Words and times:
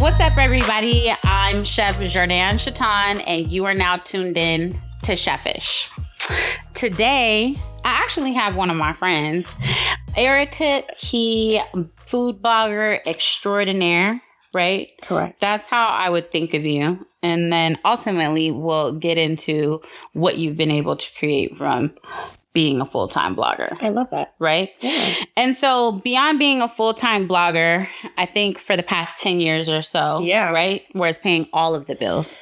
What's 0.00 0.18
up, 0.18 0.38
everybody? 0.38 1.12
I'm 1.24 1.62
Chef 1.62 1.98
Jourdan-Cha'Taun, 1.98 3.22
and 3.26 3.46
you 3.46 3.66
are 3.66 3.74
now 3.74 3.98
tuned 3.98 4.38
in 4.38 4.80
to 5.02 5.12
Chefish. 5.12 5.88
Today, 6.72 7.54
I 7.84 7.90
actually 8.02 8.32
have 8.32 8.56
one 8.56 8.70
of 8.70 8.78
my 8.78 8.94
friends, 8.94 9.54
Erica 10.16 10.84
Key, 10.96 11.60
food 12.06 12.40
blogger 12.40 13.00
extraordinaire, 13.06 14.22
right? 14.54 14.88
Correct. 15.02 15.38
That's 15.38 15.66
how 15.66 15.88
I 15.88 16.08
would 16.08 16.32
think 16.32 16.54
of 16.54 16.64
you. 16.64 17.06
And 17.22 17.52
then 17.52 17.78
ultimately, 17.84 18.50
we'll 18.50 18.98
get 18.98 19.18
into 19.18 19.82
what 20.14 20.38
you've 20.38 20.56
been 20.56 20.70
able 20.70 20.96
to 20.96 21.06
create 21.18 21.58
from 21.58 21.92
being 22.52 22.80
a 22.80 22.86
full 22.86 23.08
time 23.08 23.34
blogger, 23.36 23.76
I 23.80 23.90
love 23.90 24.10
that. 24.10 24.34
right? 24.38 24.70
Yeah. 24.80 25.14
And 25.36 25.56
so, 25.56 25.92
beyond 26.04 26.38
being 26.38 26.60
a 26.62 26.68
full 26.68 26.94
time 26.94 27.28
blogger, 27.28 27.86
I 28.16 28.26
think 28.26 28.58
for 28.58 28.76
the 28.76 28.82
past 28.82 29.20
10 29.22 29.40
years 29.40 29.68
or 29.68 29.82
so, 29.82 30.20
Yeah. 30.20 30.50
right? 30.50 30.82
Where 30.92 31.08
it's 31.08 31.18
paying 31.18 31.48
all 31.52 31.74
of 31.74 31.86
the 31.86 31.94
bills. 31.94 32.36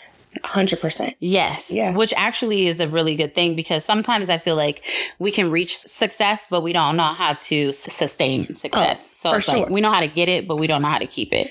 100%. 0.45 1.15
Yes. 1.21 1.71
Yeah. 1.71 1.93
Which 1.95 2.13
actually 2.17 2.69
is 2.69 2.81
a 2.81 2.89
really 2.89 3.17
good 3.17 3.35
thing 3.35 3.57
because 3.57 3.85
sometimes 3.85 4.29
I 4.29 4.39
feel 4.39 4.57
like 4.57 4.85
we 5.19 5.31
can 5.33 5.51
reach 5.51 5.77
success, 5.79 6.47
but 6.49 6.63
we 6.63 6.73
don't 6.73 6.97
know 6.97 7.03
how 7.05 7.35
to 7.35 7.73
sustain 7.73 8.47
oh, 8.51 8.53
success. 8.53 9.11
so 9.17 9.31
Oh, 9.31 9.33
for 9.33 9.39
it's 9.39 9.49
like 9.49 9.57
sure. 9.67 9.73
we 9.73 9.81
know 9.81 9.91
how 9.91 10.01
to 10.01 10.07
get 10.09 10.29
it, 10.29 10.47
but 10.47 10.57
we 10.57 10.67
don't 10.67 10.83
know 10.83 10.89
how 10.89 10.99
to 10.99 11.07
keep 11.07 11.33
it. 11.33 11.51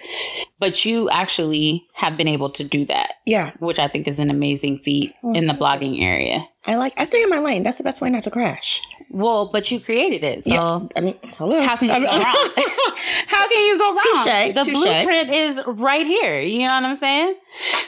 But 0.59 0.85
you 0.85 1.09
actually 1.09 1.85
have 1.93 2.17
been 2.17 2.27
able 2.27 2.49
to 2.51 2.63
do 2.63 2.85
that, 2.85 3.13
Yeah. 3.25 3.51
which 3.59 3.79
I 3.79 3.87
think 3.87 4.07
is 4.07 4.19
an 4.19 4.29
amazing 4.29 4.79
feat 4.79 5.13
in 5.23 5.47
the 5.47 5.53
mm-hmm. 5.53 5.61
blogging 5.61 6.01
area. 6.01 6.47
I 6.67 6.75
like, 6.75 6.93
I 6.97 7.05
stay 7.05 7.23
in 7.23 7.29
my 7.29 7.39
lane. 7.39 7.63
That's 7.63 7.77
the 7.77 7.83
best 7.83 8.01
way 8.01 8.09
not 8.09 8.23
to 8.23 8.31
crash. 8.31 8.81
Well, 9.09 9.49
but 9.51 9.71
you 9.71 9.79
created 9.79 10.23
it. 10.23 10.43
So 10.43 10.49
yeah. 10.51 10.79
I 10.95 10.99
mean, 10.99 11.15
hello. 11.37 11.61
How 11.61 11.77
can 11.77 11.87
you 11.87 11.93
I 11.93 11.99
go 11.99 12.11
mean- 12.11 12.21
wrong? 12.21 12.49
How 13.27 13.47
can 13.47 13.65
you 13.67 13.77
go 13.77 13.89
wrong? 13.89 13.97
Touche, 14.03 14.53
the 14.53 14.63
touche. 14.65 14.73
blueprint 14.73 15.29
is 15.29 15.61
right 15.65 16.05
here. 16.05 16.41
You 16.41 16.59
know 16.59 16.73
what 16.75 16.83
I'm 16.83 16.95
saying? 16.95 17.35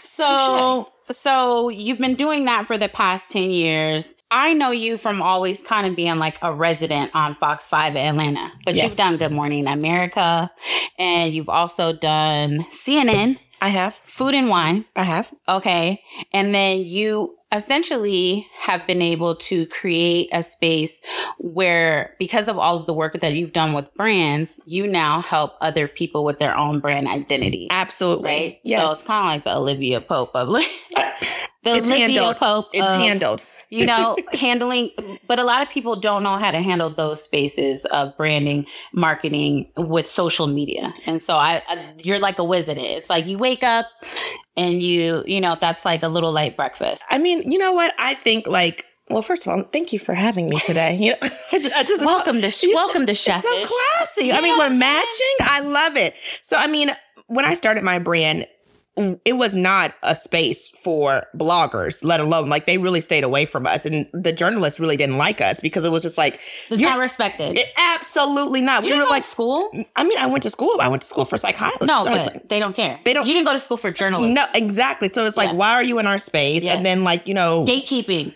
So, 0.03 0.89
so 1.11 1.69
you've 1.69 1.97
been 1.99 2.15
doing 2.15 2.45
that 2.45 2.67
for 2.67 2.77
the 2.77 2.89
past 2.89 3.31
10 3.31 3.51
years. 3.51 4.15
I 4.31 4.53
know 4.53 4.71
you 4.71 4.97
from 4.97 5.21
always 5.21 5.61
kind 5.61 5.87
of 5.87 5.95
being 5.95 6.17
like 6.17 6.37
a 6.41 6.53
resident 6.53 7.11
on 7.15 7.35
Fox 7.35 7.65
5 7.65 7.95
Atlanta, 7.95 8.51
but 8.63 8.75
Yes. 8.75 8.85
you've 8.85 8.95
done 8.97 9.17
Good 9.17 9.31
Morning 9.31 9.65
America 9.67 10.51
and 10.99 11.33
you've 11.33 11.49
also 11.49 11.93
done 11.93 12.65
CNN, 12.69 13.39
I 13.61 13.69
have. 13.69 13.95
Food 14.05 14.35
and 14.35 14.47
Wine. 14.49 14.85
I 14.95 15.03
have. 15.03 15.29
Okay. 15.47 16.01
And 16.31 16.53
then 16.53 16.79
you 16.79 17.35
essentially 17.51 18.47
have 18.59 18.85
been 18.85 19.01
able 19.01 19.35
to 19.35 19.65
create 19.67 20.29
a 20.31 20.43
space 20.43 21.01
where, 21.39 22.15
because 22.19 22.47
of 22.47 22.57
all 22.57 22.79
of 22.79 22.85
the 22.85 22.93
work 22.93 23.19
that 23.21 23.33
you've 23.33 23.53
done 23.53 23.73
with 23.73 23.93
brands, 23.95 24.59
you 24.65 24.85
now 24.85 25.21
help 25.21 25.53
other 25.61 25.87
people 25.87 26.23
with 26.23 26.39
their 26.39 26.55
own 26.55 26.79
brand 26.79 27.07
identity. 27.07 27.67
Absolutely. 27.71 28.29
Right? 28.29 28.59
So 28.65 28.91
it's 28.91 29.03
kind 29.03 29.27
of 29.27 29.35
like 29.35 29.43
the 29.45 29.57
Olivia 29.57 30.01
Pope 30.01 30.31
of 30.35 30.47
the 30.49 30.61
it's 31.65 31.87
Olivia 31.87 32.07
handled. 32.07 32.35
Pope. 32.37 32.65
It's 32.73 32.91
of, 32.91 32.99
handled. 32.99 33.41
You 33.69 33.85
know, 33.91 34.17
handling, 34.33 34.91
but 35.27 35.37
a 35.39 35.43
lot 35.43 35.61
of 35.61 35.69
people 35.69 35.99
don't 35.99 36.23
know 36.23 36.37
how 36.37 36.51
to 36.51 36.61
handle 36.61 36.89
those 36.89 37.23
spaces 37.23 37.85
of 37.85 38.17
branding, 38.17 38.65
marketing 38.93 39.71
with 39.77 40.07
social 40.07 40.47
media. 40.47 40.93
And 41.05 41.21
so 41.21 41.35
I, 41.35 41.61
I 41.67 41.93
you're 41.97 42.19
like 42.19 42.39
a 42.39 42.43
wizard. 42.43 42.77
It's 42.77 43.09
like 43.09 43.27
you 43.27 43.37
wake 43.37 43.63
up 43.63 43.85
and 44.57 44.81
you, 44.81 45.23
you 45.25 45.39
know, 45.39 45.55
that's 45.59 45.85
like 45.85 46.03
a 46.03 46.07
little 46.07 46.31
light 46.31 46.55
breakfast. 46.57 47.03
I 47.09 47.17
mean, 47.19 47.51
you 47.51 47.57
know 47.59 47.73
what? 47.73 47.93
I 47.99 48.15
think 48.15 48.47
like, 48.47 48.85
well, 49.09 49.21
first 49.21 49.47
of 49.47 49.53
all, 49.53 49.63
thank 49.63 49.91
you 49.93 49.99
for 49.99 50.13
having 50.13 50.49
me 50.49 50.59
today. 50.59 50.95
You 50.97 51.11
know, 51.11 51.17
I 51.51 51.59
just, 51.59 51.71
I 51.73 51.83
just- 51.83 52.03
welcome 52.05 52.41
to 52.41 52.47
it's 52.47 52.65
welcome 52.65 53.05
to 53.05 53.11
it's 53.11 53.21
Chef. 53.21 53.43
so 53.43 53.65
classy. 53.65 54.31
I 54.31 54.41
mean, 54.41 54.57
we're 54.57 54.69
matching. 54.69 55.35
I 55.41 55.61
love 55.61 55.95
it. 55.95 56.13
So, 56.43 56.57
I 56.57 56.67
mean, 56.67 56.95
when 57.27 57.45
I 57.45 57.53
started 57.53 57.83
my 57.83 57.99
brand, 57.99 58.47
Mm, 58.99 59.19
it 59.25 59.33
was 59.33 59.55
not 59.55 59.93
a 60.03 60.13
space 60.15 60.69
for 60.83 61.23
bloggers, 61.35 62.03
let 62.03 62.19
alone 62.19 62.49
like 62.49 62.65
they 62.65 62.77
really 62.77 63.01
stayed 63.01 63.23
away 63.23 63.45
from 63.45 63.65
us. 63.65 63.85
And 63.85 64.07
the 64.13 64.31
journalists 64.33 64.79
really 64.79 64.97
didn't 64.97 65.17
like 65.17 65.39
us 65.41 65.59
because 65.59 65.83
it 65.85 65.91
was 65.91 66.03
just 66.03 66.17
like, 66.17 66.39
It's 66.69 66.81
not 66.81 66.99
respected. 66.99 67.57
it, 67.57 67.67
absolutely 67.77 68.61
not. 68.61 68.83
you 68.83 68.87
we 68.87 68.91
didn't 68.91 69.05
were 69.05 69.09
like, 69.09 69.23
to 69.23 69.29
school? 69.29 69.69
Mm, 69.73 69.85
I 69.95 70.03
mean, 70.03 70.17
I 70.17 70.27
went 70.27 70.43
to 70.43 70.49
school. 70.49 70.77
I 70.81 70.87
went 70.89 71.01
to 71.03 71.07
school 71.07 71.25
for 71.25 71.37
psychology. 71.37 71.85
No, 71.85 72.03
but 72.03 72.33
like, 72.33 72.49
they 72.49 72.59
don't 72.59 72.75
care. 72.75 72.99
They 73.05 73.13
don't- 73.13 73.25
You 73.25 73.33
didn't 73.33 73.45
go 73.47 73.53
to 73.53 73.59
school 73.59 73.77
for 73.77 73.91
journalism. 73.91 74.33
no, 74.33 74.45
exactly. 74.53 75.09
So 75.09 75.25
it's 75.25 75.37
like, 75.37 75.49
Yeah. 75.49 75.55
why 75.55 75.73
are 75.73 75.83
you 75.83 75.99
in 75.99 76.05
our 76.07 76.19
space? 76.19 76.63
Yes. 76.63 76.75
And 76.75 76.85
then 76.85 77.03
like, 77.03 77.27
you 77.27 77.33
know, 77.33 77.65
Gatekeeping. 77.65 78.33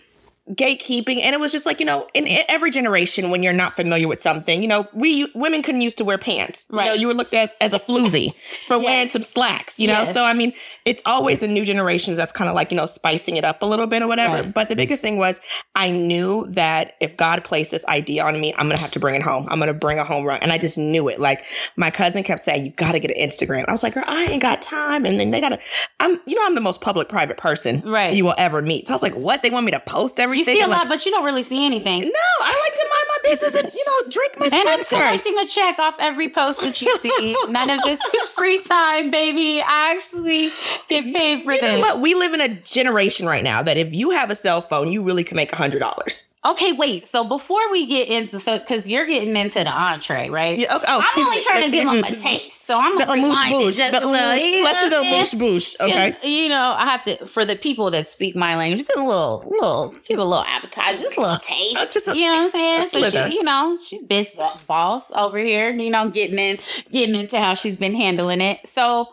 Gatekeeping. 0.50 1.22
And 1.22 1.34
it 1.34 1.40
was 1.40 1.52
just 1.52 1.64
like 1.64 1.80
you 1.80 1.86
know 1.86 2.06
in, 2.12 2.26
in 2.26 2.44
every 2.48 2.70
generation 2.70 3.30
when 3.30 3.42
you're 3.42 3.52
not 3.54 3.74
familiar 3.74 4.06
with 4.06 4.20
something 4.20 4.60
you 4.60 4.68
know 4.68 4.86
we 4.92 5.26
women 5.34 5.62
couldn't 5.62 5.80
used 5.80 5.96
to 5.98 6.04
wear 6.04 6.18
pants. 6.18 6.66
You 6.70 6.76
know 6.76 6.82
Right. 6.84 6.98
you 7.00 7.06
were 7.06 7.14
looked 7.14 7.32
at 7.34 7.54
as 7.62 7.72
a 7.72 7.78
floozy 7.78 8.34
for 8.66 8.78
wearing 8.78 9.08
some 9.08 9.22
slacks 9.22 9.78
you 9.80 9.86
know? 9.86 9.94
Yes. 10.02 10.12
so 10.12 10.22
i 10.24 10.34
mean 10.34 10.52
it's 10.84 11.02
always 11.06 11.40
the 11.40 11.48
new 11.48 11.64
generations 11.64 12.16
that's 12.18 12.32
kind 12.32 12.48
of 12.50 12.54
like 12.54 12.70
you 12.70 12.76
know 12.76 12.84
spicing 12.86 13.36
it 13.36 13.44
up 13.44 13.62
a 13.62 13.66
little 13.66 13.86
bit 13.86 14.02
or 14.02 14.06
whatever. 14.06 14.34
Right. 14.42 14.52
but 14.54 14.68
the 14.68 14.76
biggest 14.76 15.00
thing 15.00 15.16
was 15.16 15.40
i 15.74 15.90
knew 15.90 16.46
that 16.50 16.94
if 17.00 17.16
god 17.16 17.42
placed 17.42 17.70
this 17.70 17.84
idea 17.86 18.22
on 18.24 18.38
me 18.40 18.52
i'm 18.58 18.68
gonna 18.68 18.78
have 18.80 18.90
to 18.92 19.00
bring 19.00 19.14
it 19.14 19.22
home. 19.22 19.46
I'm 19.48 19.58
gonna 19.58 19.72
bring 19.74 19.98
a 19.98 20.04
home 20.04 20.24
run. 20.26 20.40
And 20.42 20.52
i 20.52 20.58
just 20.58 20.76
knew 20.76 21.08
it. 21.08 21.18
Like 21.20 21.44
my 21.76 21.90
cousin 21.90 22.22
kept 22.22 22.44
saying 22.44 22.66
you 22.66 22.72
gotta 22.72 22.98
get 23.00 23.10
an 23.10 23.16
instagram. 23.28 23.64
I 23.68 23.72
was 23.72 23.82
like 23.82 23.94
girl 23.94 24.04
i 24.06 24.24
ain't 24.26 24.42
got 24.42 24.60
time. 24.62 25.06
And 25.06 25.18
then 25.18 25.30
they 25.30 25.40
gotta 25.40 25.58
i'm 26.00 26.20
you 26.26 26.34
know 26.34 26.44
i'm 26.44 26.54
the 26.54 26.60
most 26.60 26.80
public 26.82 27.08
private 27.08 27.38
person 27.38 27.80
Right. 27.84 28.12
you 28.14 28.24
will 28.24 28.34
ever 28.36 28.60
meet. 28.60 28.86
So 28.88 28.92
i 28.92 28.96
was 28.96 29.02
like 29.02 29.14
what? 29.14 29.42
They 29.42 29.50
want 29.50 29.64
me 29.64 29.72
to 29.72 29.80
post 29.80 30.18
You 30.18 30.33
everything 30.42 30.54
see 30.54 30.60
a 30.60 30.66
like, 30.66 30.78
lot, 30.80 30.88
but 30.88 31.04
you 31.06 31.12
don't 31.12 31.24
really 31.24 31.42
see 31.42 31.64
anything. 31.64 32.02
no, 32.02 32.08
I 32.40 32.62
like 32.64 32.74
to 32.74 32.88
mind 32.90 33.06
my 33.08 33.30
business 33.30 33.54
and 33.54 33.72
you 33.74 33.84
know 33.86 34.10
drink 34.10 34.32
my 34.38 34.46
And 34.46 34.68
I'm 34.68 34.84
collecting 34.84 35.38
a 35.38 35.46
check 35.46 35.78
off 35.78 35.94
every 35.98 36.28
post 36.28 36.60
that 36.60 36.80
you 36.80 36.96
see. 36.98 37.36
None 37.48 37.70
of 37.70 37.82
this 37.82 38.00
is 38.14 38.28
free 38.28 38.62
time, 38.62 39.10
baby. 39.10 39.60
I 39.62 39.92
actually 39.94 40.50
get 40.88 41.04
paid 41.04 41.42
for 41.42 41.52
You 41.52 41.62
know 41.62 41.72
this. 41.72 41.80
what? 41.80 42.00
We 42.00 42.14
live 42.14 42.34
in 42.34 42.40
a 42.40 42.48
generation 42.48 43.26
right 43.26 43.42
now 43.44 43.62
that 43.62 43.76
if 43.76 43.94
you 43.94 44.10
have 44.10 44.30
a 44.30 44.34
cell 44.34 44.60
phone, 44.60 44.92
you 44.92 45.02
really 45.02 45.24
can 45.24 45.36
make 45.36 45.52
a 45.52 45.56
hundred 45.56 45.80
dollars. 45.80 46.28
Okay, 46.46 46.72
wait. 46.72 47.06
So 47.06 47.24
before 47.24 47.70
we 47.72 47.86
get 47.86 48.08
into 48.08 48.38
so 48.38 48.58
because 48.58 48.86
you're 48.86 49.06
getting 49.06 49.34
into 49.34 49.60
the 49.60 49.70
entree, 49.70 50.28
right? 50.28 50.58
Yeah, 50.58 50.76
okay. 50.76 50.84
Oh, 50.88 51.00
I'm 51.02 51.24
only 51.26 51.40
trying 51.42 51.64
to 51.64 51.70
give 51.70 51.86
them 51.90 52.04
a 52.04 52.14
taste. 52.16 52.66
So 52.66 52.78
I'm 52.78 52.98
gonna 52.98 53.22
boosh. 53.22 53.76
just 53.78 53.92
The 53.98 54.04
a 54.04 54.06
little. 54.06 54.36
you 54.36 54.58
know 54.58 54.64
Let's 54.64 54.82
do 54.84 54.90
the 54.90 54.96
what 54.96 55.06
I'm 55.06 55.24
saying? 55.24 55.24
amoosh 55.24 55.34
boosh. 55.40 55.74
Okay. 55.80 56.16
And, 56.22 56.30
you 56.30 56.48
know, 56.50 56.74
I 56.76 56.84
have 56.84 57.02
to 57.04 57.24
for 57.26 57.46
the 57.46 57.56
people 57.56 57.90
that 57.92 58.06
speak 58.06 58.36
my 58.36 58.56
language, 58.56 58.86
give 58.86 58.94
a 58.96 59.00
little, 59.02 59.42
little, 59.46 59.94
give 60.06 60.18
a 60.18 60.24
little 60.24 60.44
appetizer, 60.44 61.00
just 61.02 61.16
a 61.16 61.20
little 61.22 61.38
taste. 61.38 61.76
Uh, 61.78 61.86
just 61.86 62.08
a- 62.08 62.14
you 62.16 62.26
know 62.26 62.34
what 62.34 62.40
I'm 62.42 62.50
saying? 62.50 62.80
a 62.80 62.84
So 62.84 62.98
slither. 63.00 63.30
she, 63.30 63.36
you 63.36 63.42
know, 63.42 63.76
she's 63.82 64.02
biz 64.02 64.30
boss 64.66 65.10
over 65.12 65.38
here. 65.38 65.70
You 65.70 65.88
know, 65.90 66.10
getting 66.10 66.38
in, 66.38 66.58
getting 66.92 67.14
into 67.14 67.38
how 67.38 67.54
she's 67.54 67.76
been 67.76 67.94
handling 67.94 68.42
it. 68.42 68.66
So 68.68 69.08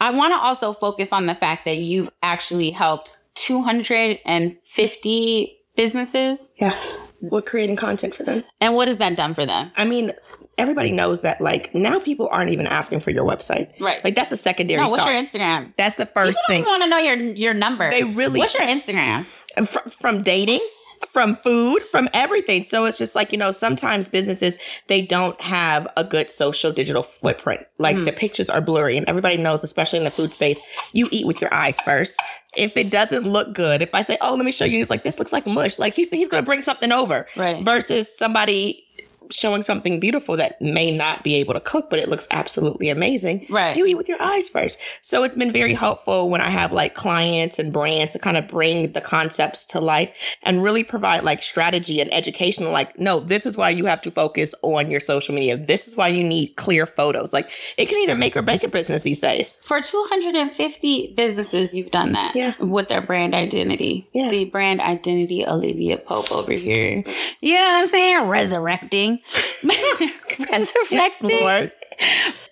I 0.00 0.10
want 0.10 0.34
to 0.34 0.38
also 0.38 0.72
focus 0.74 1.12
on 1.12 1.26
the 1.26 1.34
fact 1.34 1.64
that 1.64 1.78
you've 1.78 2.10
actually 2.22 2.70
helped 2.70 3.16
250 3.34 5.55
businesses. 5.76 6.52
Yeah, 6.60 6.76
we're 7.20 7.42
creating 7.42 7.76
content 7.76 8.14
for 8.14 8.22
them. 8.24 8.44
And 8.60 8.74
what 8.74 8.88
has 8.88 8.98
that 8.98 9.16
done 9.16 9.34
for 9.34 9.46
them? 9.46 9.70
I 9.76 9.84
mean, 9.84 10.12
everybody 10.58 10.92
knows 10.92 11.22
that. 11.22 11.40
Like 11.40 11.74
now, 11.74 11.98
people 11.98 12.28
aren't 12.32 12.50
even 12.50 12.66
asking 12.66 13.00
for 13.00 13.10
your 13.10 13.24
website. 13.24 13.70
Right. 13.80 14.02
Like 14.04 14.14
that's 14.14 14.32
a 14.32 14.36
secondary. 14.36 14.80
no, 14.82 14.88
what's 14.88 15.02
thought. 15.04 15.12
your 15.12 15.22
Instagram? 15.22 15.72
That's 15.76 15.96
the 15.96 16.06
first 16.06 16.38
People 16.48 16.64
thing. 16.64 16.64
want 16.70 16.82
to 16.82 16.88
know 16.88 16.98
your 16.98 17.16
your 17.16 17.54
number. 17.54 17.90
They 17.90 18.04
really- 18.04 18.40
What's 18.40 18.54
your 18.54 18.64
Instagram? 18.64 19.26
Fr- 19.66 19.88
from 20.00 20.22
dating 20.22 20.60
from 21.08 21.36
food 21.36 21.82
from 21.90 22.08
everything. 22.12 22.64
So 22.64 22.84
it's 22.84 22.98
just 22.98 23.14
like 23.14 23.32
you 23.32 23.38
know 23.38 23.52
sometimes 23.52 24.08
businesses 24.08 24.58
they 24.86 25.02
don't 25.02 25.40
have 25.40 25.86
a 25.96 26.04
good 26.04 26.30
social 26.30 26.72
digital 26.72 27.02
footprint. 27.02 27.66
Like 27.78 27.96
the 27.96 28.02
mm-hmm. 28.02 28.16
pictures 28.16 28.50
are 28.50 28.60
blurry 28.60 28.96
and 28.96 29.08
everybody 29.08 29.36
knows 29.36 29.64
especially 29.64 29.98
in 29.98 30.04
the 30.04 30.10
food 30.10 30.32
space 30.32 30.62
you 30.92 31.08
eat 31.10 31.26
with 31.26 31.40
your 31.40 31.52
eyes 31.52 31.80
first. 31.80 32.20
If 32.56 32.76
it 32.76 32.90
doesn't 32.90 33.24
look 33.24 33.52
good 33.52 33.82
if 33.82 33.90
i 33.94 34.02
say 34.02 34.16
oh 34.22 34.34
let 34.34 34.46
me 34.46 34.52
show 34.52 34.64
you 34.64 34.78
he's 34.78 34.88
like 34.88 35.02
this 35.02 35.18
looks 35.18 35.32
like 35.32 35.46
mush. 35.46 35.78
Like 35.78 35.94
he's, 35.94 36.10
he's 36.10 36.28
gonna 36.28 36.42
bring 36.42 36.62
something 36.62 36.92
over 36.92 37.26
Right. 37.36 37.64
versus 37.64 38.16
somebody 38.16 38.85
showing 39.30 39.62
something 39.62 40.00
beautiful 40.00 40.36
that 40.36 40.60
may 40.60 40.90
not 40.90 41.22
be 41.22 41.34
able 41.36 41.54
to 41.54 41.60
cook, 41.60 41.90
but 41.90 41.98
it 41.98 42.08
looks 42.08 42.26
absolutely 42.30 42.88
amazing. 42.88 43.46
Right. 43.48 43.76
You 43.76 43.86
eat 43.86 43.96
with 43.96 44.08
your 44.08 44.20
eyes 44.20 44.48
first. 44.48 44.78
So 45.02 45.24
it's 45.24 45.34
been 45.34 45.52
very 45.52 45.74
helpful 45.74 46.30
when 46.30 46.40
I 46.40 46.50
have 46.50 46.72
like 46.72 46.94
clients 46.94 47.58
and 47.58 47.72
brands 47.72 48.12
to 48.12 48.18
kind 48.18 48.36
of 48.36 48.48
bring 48.48 48.92
the 48.92 49.00
concepts 49.00 49.66
to 49.66 49.80
life 49.80 50.10
and 50.42 50.62
really 50.62 50.84
provide 50.84 51.24
like 51.24 51.42
strategy 51.42 52.00
and 52.00 52.12
education. 52.12 52.70
Like, 52.70 52.98
no, 52.98 53.20
this 53.20 53.46
is 53.46 53.56
why 53.56 53.70
you 53.70 53.86
have 53.86 54.02
to 54.02 54.10
focus 54.10 54.54
on 54.62 54.90
your 54.90 55.00
social 55.00 55.34
media. 55.34 55.56
This 55.56 55.88
is 55.88 55.96
why 55.96 56.08
you 56.08 56.22
need 56.24 56.56
clear 56.56 56.86
photos. 56.86 57.32
Like 57.32 57.50
it 57.76 57.86
can 57.86 57.98
either 57.98 58.14
make 58.14 58.36
or 58.36 58.42
break 58.42 58.62
a 58.62 58.68
business 58.68 59.02
these 59.02 59.20
days. 59.20 59.56
For 59.66 59.80
250 59.80 61.14
businesses, 61.16 61.74
you've 61.74 61.90
done 61.90 62.12
that. 62.12 62.34
Yeah. 62.36 62.54
With 62.60 62.88
their 62.88 63.02
brand 63.02 63.34
identity. 63.34 64.08
Yeah. 64.12 64.30
The 64.30 64.46
brand 64.46 64.80
identity 64.80 65.46
Olivia 65.46 65.98
Pope 65.98 66.32
over 66.32 66.52
here. 66.52 67.04
You 67.40 67.54
know 67.54 67.66
I'm 67.66 67.86
saying? 67.86 68.28
Resurrecting. 68.28 69.15
Resurrecting. 70.50 71.40
Lord. 71.40 71.72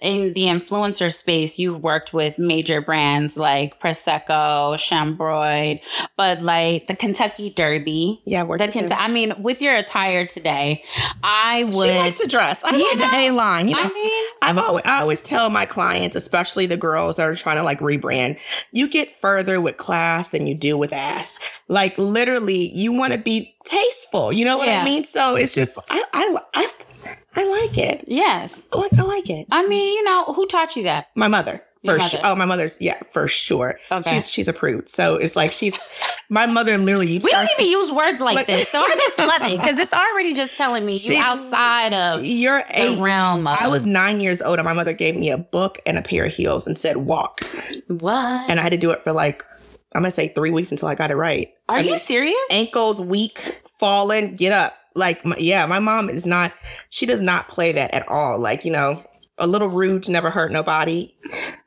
In 0.01 0.35
the 0.35 0.43
influencer 0.43 1.13
space, 1.15 1.59
you've 1.59 1.83
worked 1.83 2.13
with 2.13 2.39
major 2.39 2.83
brands 2.83 3.39
like 3.39 3.81
Prosecco, 3.81 4.79
Chambord, 4.79 5.81
Bud 6.19 6.43
Light, 6.43 6.87
the 6.89 6.95
Kentucky 6.95 7.49
Derby. 7.49 8.21
Yeah, 8.27 8.43
we're 8.43 8.59
The 8.59 8.69
Kent- 8.69 8.93
I 8.93 9.09
mean, 9.09 9.33
with 9.43 9.63
your 9.63 9.75
attire 9.75 10.27
today, 10.27 10.85
I 11.23 11.65
would. 11.65 11.73
She 11.73 11.99
likes 11.99 12.19
to 12.19 12.27
dress. 12.27 12.63
I 12.63 12.73
like 12.77 12.99
the 12.99 13.17
A 13.17 13.31
line. 13.31 13.69
You 13.69 13.77
know, 13.77 13.83
I 13.83 13.89
mean, 13.89 14.29
I've 14.43 14.59
always, 14.59 14.83
I 14.85 15.01
always 15.01 15.23
tell 15.23 15.49
my 15.49 15.65
clients, 15.65 16.17
especially 16.17 16.67
the 16.67 16.77
girls 16.77 17.17
that 17.17 17.27
are 17.27 17.35
trying 17.35 17.57
to 17.57 17.63
like 17.63 17.81
rebrand, 17.81 18.39
you 18.73 18.89
get 18.89 19.19
further 19.23 19.59
with 19.59 19.79
class 19.79 20.29
than 20.29 20.47
you 20.47 20.55
do 20.55 20.77
with 20.77 20.93
ass. 20.93 21.39
Like 21.69 21.97
literally, 21.97 22.71
you 22.75 22.93
want 22.93 23.15
to 23.15 23.19
be 23.19 23.57
tasteful. 23.65 24.35
You 24.35 24.45
know 24.45 24.59
what 24.59 24.69
Yeah. 24.69 24.83
I 24.83 24.85
mean? 24.85 25.05
So 25.05 25.35
it's 25.35 25.55
just, 25.55 25.79
I, 25.89 26.05
I, 26.13 26.37
I, 26.53 26.69
I 27.37 27.45
like 27.49 27.79
it. 27.79 28.05
yes. 28.07 28.63
I 28.73 28.77
like, 28.79 28.93
I 28.99 29.03
like 29.03 29.31
it. 29.31 29.47
I 29.51 29.67
mean, 29.67 29.95
you 29.95 30.05
know, 30.05 30.25
who 30.25 30.47
taught 30.47 30.77
you 30.77 30.85
that? 30.85 31.09
My 31.15 31.29
mother. 31.29 31.63
For 31.85 32.01
sure. 32.01 32.21
Oh, 32.25 32.35
my 32.35 32.47
mother's 32.47 32.79
yeah, 32.81 32.99
for 33.13 33.29
sure. 33.29 33.79
Okay. 33.93 34.15
She's 34.15 34.31
she's 34.31 34.49
approved. 34.49 34.89
So 34.89 35.17
it's 35.17 35.37
like 35.37 35.53
she's 35.53 35.79
my 36.31 36.47
mother 36.47 36.79
literally 36.79 37.19
We 37.19 37.31
don't 37.31 37.47
even 37.59 37.71
use 37.71 37.93
words 37.93 38.21
like 38.21 38.37
Like- 38.37 38.47
this, 38.47 38.71
so 38.71 38.81
I 38.81 38.89
just 38.95 39.19
love 39.19 39.43
it 39.43 39.59
because 39.61 39.77
it's 39.77 39.93
already 39.93 40.33
just 40.33 40.57
telling 40.57 40.87
me 40.87 40.95
you 40.97 41.19
outside 41.19 41.93
of 41.93 42.25
You're 42.25 42.63
the 42.75 42.95
a 42.97 43.03
realm 43.03 43.47
of 43.47 43.59
I 43.61 43.69
was 43.69 43.85
nine 43.85 44.21
years 44.21 44.41
old 44.41 44.59
and 44.59 44.65
my 44.65 44.73
mother 44.73 44.95
gave 44.95 45.15
me 45.15 45.29
a 45.31 45.37
book 45.37 45.79
and 45.85 45.99
a 45.99 46.03
pair 46.03 46.25
of 46.25 46.33
heels 46.33 46.67
and 46.67 46.79
said 46.79 46.97
walk. 46.97 47.41
what? 47.89 48.49
And 48.49 48.59
I 48.59 48.63
had 48.63 48.73
to 48.73 48.79
do 48.79 48.91
it 48.91 49.03
for 49.05 49.13
like 49.13 49.45
I'm 49.95 50.01
gonna 50.01 50.11
say 50.11 50.29
three 50.29 50.51
weeks 50.53 50.71
until 50.71 50.89
I 50.89 50.95
got 50.95 51.11
it 51.11 51.17
right. 51.17 51.51
Are 51.69 51.77
I 51.77 51.81
you 51.81 51.91
mean, 51.91 51.99
serious? 51.99 52.35
ankles 52.51 52.99
weak, 52.99 53.61
falling, 53.79 54.37
get 54.37 54.53
up. 54.55 54.75
Like 54.95 55.25
my, 55.25 55.37
yeah, 55.37 55.67
my 55.67 55.79
mom 55.79 56.09
is 56.09 56.25
not 56.27 56.53
she 56.91 57.07
does 57.07 57.21
not 57.21 57.49
play 57.49 57.73
that 57.73 57.93
at 57.93 58.09
all. 58.09 58.39
Like, 58.39 58.65
you 58.65 58.71
know, 58.71 59.03
a 59.39 59.47
little 59.47 59.69
rude 59.69 60.09
never 60.09 60.31
hurt 60.31 60.53
nobody. 60.53 61.15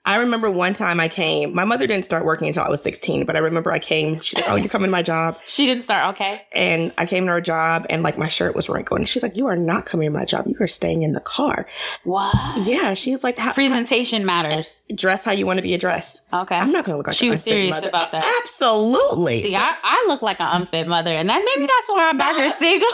I 0.05 0.17
remember 0.17 0.49
one 0.49 0.73
time 0.73 1.01
I 1.01 1.09
came, 1.09 1.53
my 1.53 1.65
mother 1.65 1.85
didn't 1.85 2.05
start 2.05 2.23
working 2.23 2.47
until 2.47 2.63
I 2.63 2.69
was 2.69 2.81
16, 2.81 3.25
but 3.25 3.35
I 3.35 3.39
remember 3.39 3.71
I 3.73 3.79
came, 3.79 4.21
she's 4.21 4.35
like, 4.39 4.49
Oh, 4.49 4.55
you're 4.55 4.69
coming 4.69 4.87
to 4.87 4.91
my 4.91 5.03
job. 5.03 5.37
She 5.45 5.65
didn't 5.65 5.83
start. 5.83 6.15
Okay. 6.15 6.41
And 6.53 6.93
I 6.97 7.05
came 7.05 7.25
to 7.25 7.31
her 7.33 7.41
job 7.41 7.85
and 7.89 8.03
like 8.03 8.17
my 8.17 8.29
shirt 8.29 8.55
was 8.55 8.69
wrinkled. 8.69 8.99
And 9.01 9.09
she's 9.09 9.21
like, 9.21 9.35
You 9.35 9.47
are 9.47 9.57
not 9.57 9.85
coming 9.85 10.07
to 10.11 10.17
my 10.17 10.23
job. 10.23 10.45
You 10.47 10.55
are 10.61 10.67
staying 10.67 11.03
in 11.03 11.11
the 11.11 11.19
car. 11.19 11.67
What? 12.05 12.33
Yeah. 12.65 12.93
She's 12.93 13.21
like, 13.23 13.37
how, 13.37 13.51
Presentation 13.51 14.25
matters. 14.25 14.73
dress 14.95 15.25
how 15.25 15.33
you 15.33 15.45
want 15.45 15.57
to 15.57 15.63
be 15.63 15.73
addressed. 15.73 16.21
Okay. 16.31 16.55
I'm 16.55 16.71
not 16.71 16.85
gonna 16.85 16.97
look 16.97 17.07
like 17.07 17.15
She 17.17 17.29
was 17.29 17.43
serious 17.43 17.75
mother. 17.75 17.89
about 17.89 18.13
that. 18.13 18.25
Absolutely. 18.43 19.41
See, 19.41 19.55
I, 19.57 19.75
I 19.83 20.05
look 20.07 20.21
like 20.21 20.39
an 20.39 20.47
unfit 20.61 20.87
mother, 20.87 21.11
and 21.11 21.27
that 21.29 21.43
maybe 21.43 21.67
that's 21.67 21.89
why 21.89 22.07
I'm 22.09 22.17
back 22.17 22.37
here 22.37 22.49
single. 22.51 22.87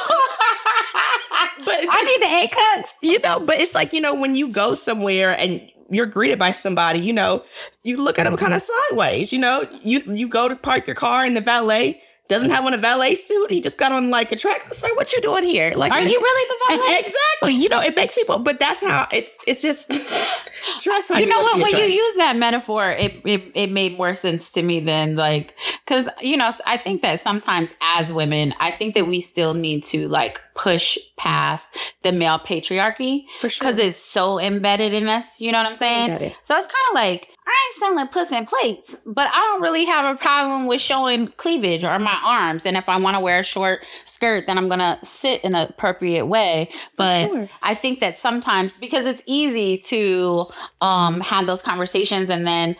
but 1.65 1.75
I 1.89 2.03
need 2.03 2.21
the 2.21 2.43
A 2.43 2.47
cuts. 2.47 2.93
you 3.03 3.19
know, 3.19 3.39
but 3.39 3.59
it's 3.59 3.75
like, 3.75 3.93
you 3.93 4.01
know, 4.01 4.15
when 4.15 4.35
you 4.35 4.47
go 4.47 4.73
somewhere 4.73 5.37
and 5.37 5.61
you're 5.95 6.05
greeted 6.05 6.39
by 6.39 6.51
somebody, 6.51 6.99
you 6.99 7.13
know, 7.13 7.43
you 7.83 7.97
look 7.97 8.19
at 8.19 8.23
them 8.23 8.37
kind 8.37 8.53
of 8.53 8.61
sideways, 8.61 9.31
you 9.31 9.39
know, 9.39 9.67
you 9.83 10.01
you 10.07 10.27
go 10.27 10.47
to 10.47 10.55
park 10.55 10.87
your 10.87 10.95
car 10.95 11.25
and 11.25 11.35
the 11.35 11.41
valet 11.41 12.01
doesn't 12.33 12.49
have 12.49 12.65
on 12.65 12.73
a 12.73 12.77
valet 12.77 13.15
suit. 13.15 13.51
He 13.51 13.61
just 13.61 13.77
got 13.77 13.91
on 13.91 14.09
like 14.09 14.31
a 14.31 14.35
track. 14.35 14.73
Sir, 14.73 14.89
what 14.95 15.11
you 15.13 15.21
doing 15.21 15.43
here? 15.43 15.73
Like, 15.75 15.91
Are 15.91 16.01
you 16.01 16.19
really 16.19 16.47
the 16.49 16.75
valet? 16.77 16.99
exactly? 17.05 17.53
You 17.53 17.69
know, 17.69 17.81
it 17.81 17.95
makes 17.95 18.15
people, 18.15 18.39
but 18.39 18.59
that's 18.59 18.81
how 18.81 19.07
it's. 19.11 19.37
It's 19.47 19.61
just 19.61 19.89
dress 20.81 21.07
how 21.07 21.17
you 21.17 21.27
know 21.27 21.41
what? 21.41 21.61
When 21.61 21.71
you 21.71 21.85
use 21.85 22.15
that 22.15 22.35
metaphor, 22.35 22.91
it, 22.91 23.21
it 23.25 23.51
it 23.55 23.71
made 23.71 23.97
more 23.97 24.13
sense 24.13 24.49
to 24.51 24.63
me 24.63 24.79
than 24.79 25.15
like 25.15 25.53
because 25.85 26.09
you 26.21 26.37
know 26.37 26.49
I 26.65 26.77
think 26.77 27.01
that 27.01 27.19
sometimes 27.19 27.73
as 27.81 28.11
women, 28.11 28.53
I 28.59 28.71
think 28.71 28.95
that 28.95 29.07
we 29.07 29.21
still 29.21 29.53
need 29.53 29.83
to 29.85 30.07
like 30.07 30.39
push 30.55 30.97
past 31.17 31.67
the 32.01 32.11
male 32.11 32.39
patriarchy 32.39 33.25
for 33.39 33.49
sure. 33.49 33.65
because 33.65 33.77
it's 33.77 33.97
so 33.97 34.39
embedded 34.39 34.93
in 34.93 35.07
us. 35.07 35.39
You 35.39 35.51
know 35.51 35.59
what 35.59 35.71
I'm 35.71 35.75
saying? 35.75 36.33
So 36.43 36.55
it's 36.55 36.67
kind 36.67 36.85
of 36.89 36.95
like 36.95 37.29
I 37.45 37.67
ain't 37.67 37.79
selling 37.79 38.07
puss 38.07 38.31
and 38.31 38.47
plates, 38.47 38.97
but 39.05 39.27
I 39.27 39.37
don't 39.37 39.61
really 39.61 39.85
have 39.85 40.15
a 40.15 40.17
problem 40.17 40.67
with 40.67 40.79
showing 40.81 41.27
cleavage 41.27 41.83
or 41.83 41.97
my 41.99 42.17
arms. 42.23 42.65
And 42.65 42.77
if 42.77 42.87
I 42.87 42.97
want 42.97 43.15
to 43.15 43.19
wear 43.19 43.39
a 43.39 43.43
short 43.43 43.85
skirt, 44.05 44.47
then 44.47 44.57
I'm 44.57 44.69
gonna 44.69 44.99
sit 45.03 45.43
in 45.43 45.55
an 45.55 45.69
appropriate 45.69 46.25
way. 46.25 46.69
But 46.95 47.27
sure. 47.27 47.49
I 47.61 47.75
think 47.75 47.99
that 47.99 48.17
sometimes 48.17 48.77
because 48.77 49.05
it's 49.05 49.21
easy 49.25 49.77
to 49.79 50.47
um 50.81 51.19
have 51.21 51.45
those 51.47 51.61
conversations 51.61 52.29
and 52.29 52.47
then 52.47 52.75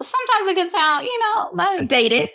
sometimes 0.00 0.48
it 0.48 0.54
can 0.54 0.70
sound, 0.70 1.06
you 1.06 1.20
know, 1.20 1.50
like 1.52 1.88
dated. 1.88 2.30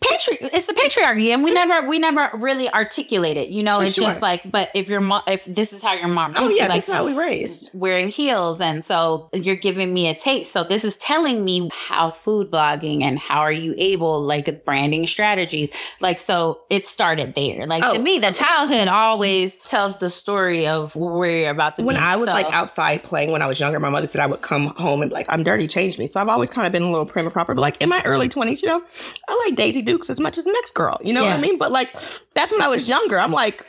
Patri- 0.00 0.38
it's 0.40 0.66
the 0.66 0.72
patriarchy 0.74 1.28
and 1.32 1.42
we 1.42 1.50
never 1.52 1.86
we 1.88 1.98
never 1.98 2.30
really 2.34 2.68
articulate 2.72 3.36
it. 3.36 3.48
You 3.48 3.62
know, 3.62 3.78
For 3.80 3.84
it's 3.86 3.94
sure. 3.94 4.06
just 4.08 4.22
like, 4.22 4.42
but 4.50 4.70
if 4.74 4.88
your 4.88 5.00
mom 5.00 5.22
if 5.26 5.44
this 5.44 5.72
is 5.72 5.82
how 5.82 5.94
your 5.94 6.08
mom 6.08 6.34
Oh 6.36 6.48
yeah, 6.48 6.62
like 6.66 6.84
that's 6.84 6.88
how 6.88 7.04
we 7.06 7.12
raised. 7.14 7.70
wearing 7.72 8.08
heels 8.08 8.60
and 8.60 8.84
so 8.84 9.28
you're 9.32 9.56
giving 9.56 9.92
me 9.92 10.08
a 10.08 10.14
taste 10.14 10.52
so 10.52 10.64
this 10.64 10.84
is 10.84 10.96
telling 10.96 11.44
me 11.44 11.68
how 11.72 12.10
food 12.12 12.50
blogging 12.50 13.02
and 13.02 13.18
how 13.18 13.40
are 13.40 13.52
you 13.52 13.74
able 13.78 14.22
like 14.22 14.64
branding 14.64 15.06
strategies 15.06 15.70
like 16.00 16.18
so 16.20 16.60
it 16.70 16.86
started 16.86 17.34
there 17.34 17.66
like 17.66 17.82
Oh. 17.84 17.94
to 17.94 17.98
me 18.02 18.18
the 18.18 18.32
childhood 18.32 18.88
always 18.88 19.54
tells 19.64 19.98
the 19.98 20.10
story 20.10 20.66
of 20.66 20.94
where 20.96 21.30
you're 21.30 21.50
about 21.50 21.76
to 21.76 21.82
When 21.82 21.96
be 21.96 22.00
I 22.00 22.16
was 22.16 22.26
So- 22.26 22.32
like 22.32 22.46
outside 22.52 23.02
playing 23.02 23.30
when 23.32 23.42
I 23.42 23.46
was 23.46 23.60
younger, 23.60 23.78
my 23.80 23.88
mother 23.88 24.06
said 24.06 24.20
I 24.20 24.26
would 24.26 24.42
come 24.42 24.68
home 24.76 25.02
and 25.02 25.10
be 25.10 25.14
like, 25.14 25.26
I'm 25.28 25.42
dirty, 25.44 25.66
change 25.66 25.98
me. 25.98 26.06
So 26.06 26.20
I've 26.20 26.28
always 26.28 26.50
kind 26.50 26.66
of 26.66 26.72
been 26.72 26.82
a 26.82 26.90
little 26.90 27.06
prim 27.06 27.26
and 27.26 27.32
proper. 27.32 27.54
But 27.54 27.60
like 27.60 27.76
in 27.80 27.88
my 27.88 28.02
early 28.04 28.28
20s, 28.28 28.62
you 28.62 28.68
know, 28.68 28.82
I 29.28 29.42
like 29.46 29.56
Daisy 29.56 29.82
Dukes 29.82 30.08
as 30.10 30.20
much 30.20 30.38
as 30.38 30.44
the 30.44 30.52
next 30.52 30.74
girl. 30.74 30.98
You 31.02 31.12
know 31.12 31.24
what 31.24 31.32
I 31.32 31.38
mean? 31.38 31.58
But 31.58 31.72
like 31.72 31.94
that's 32.34 32.52
when 32.52 32.62
I 32.62 32.68
was 32.68 32.88
younger. 32.88 33.18
I'm 33.18 33.32
like 33.32 33.64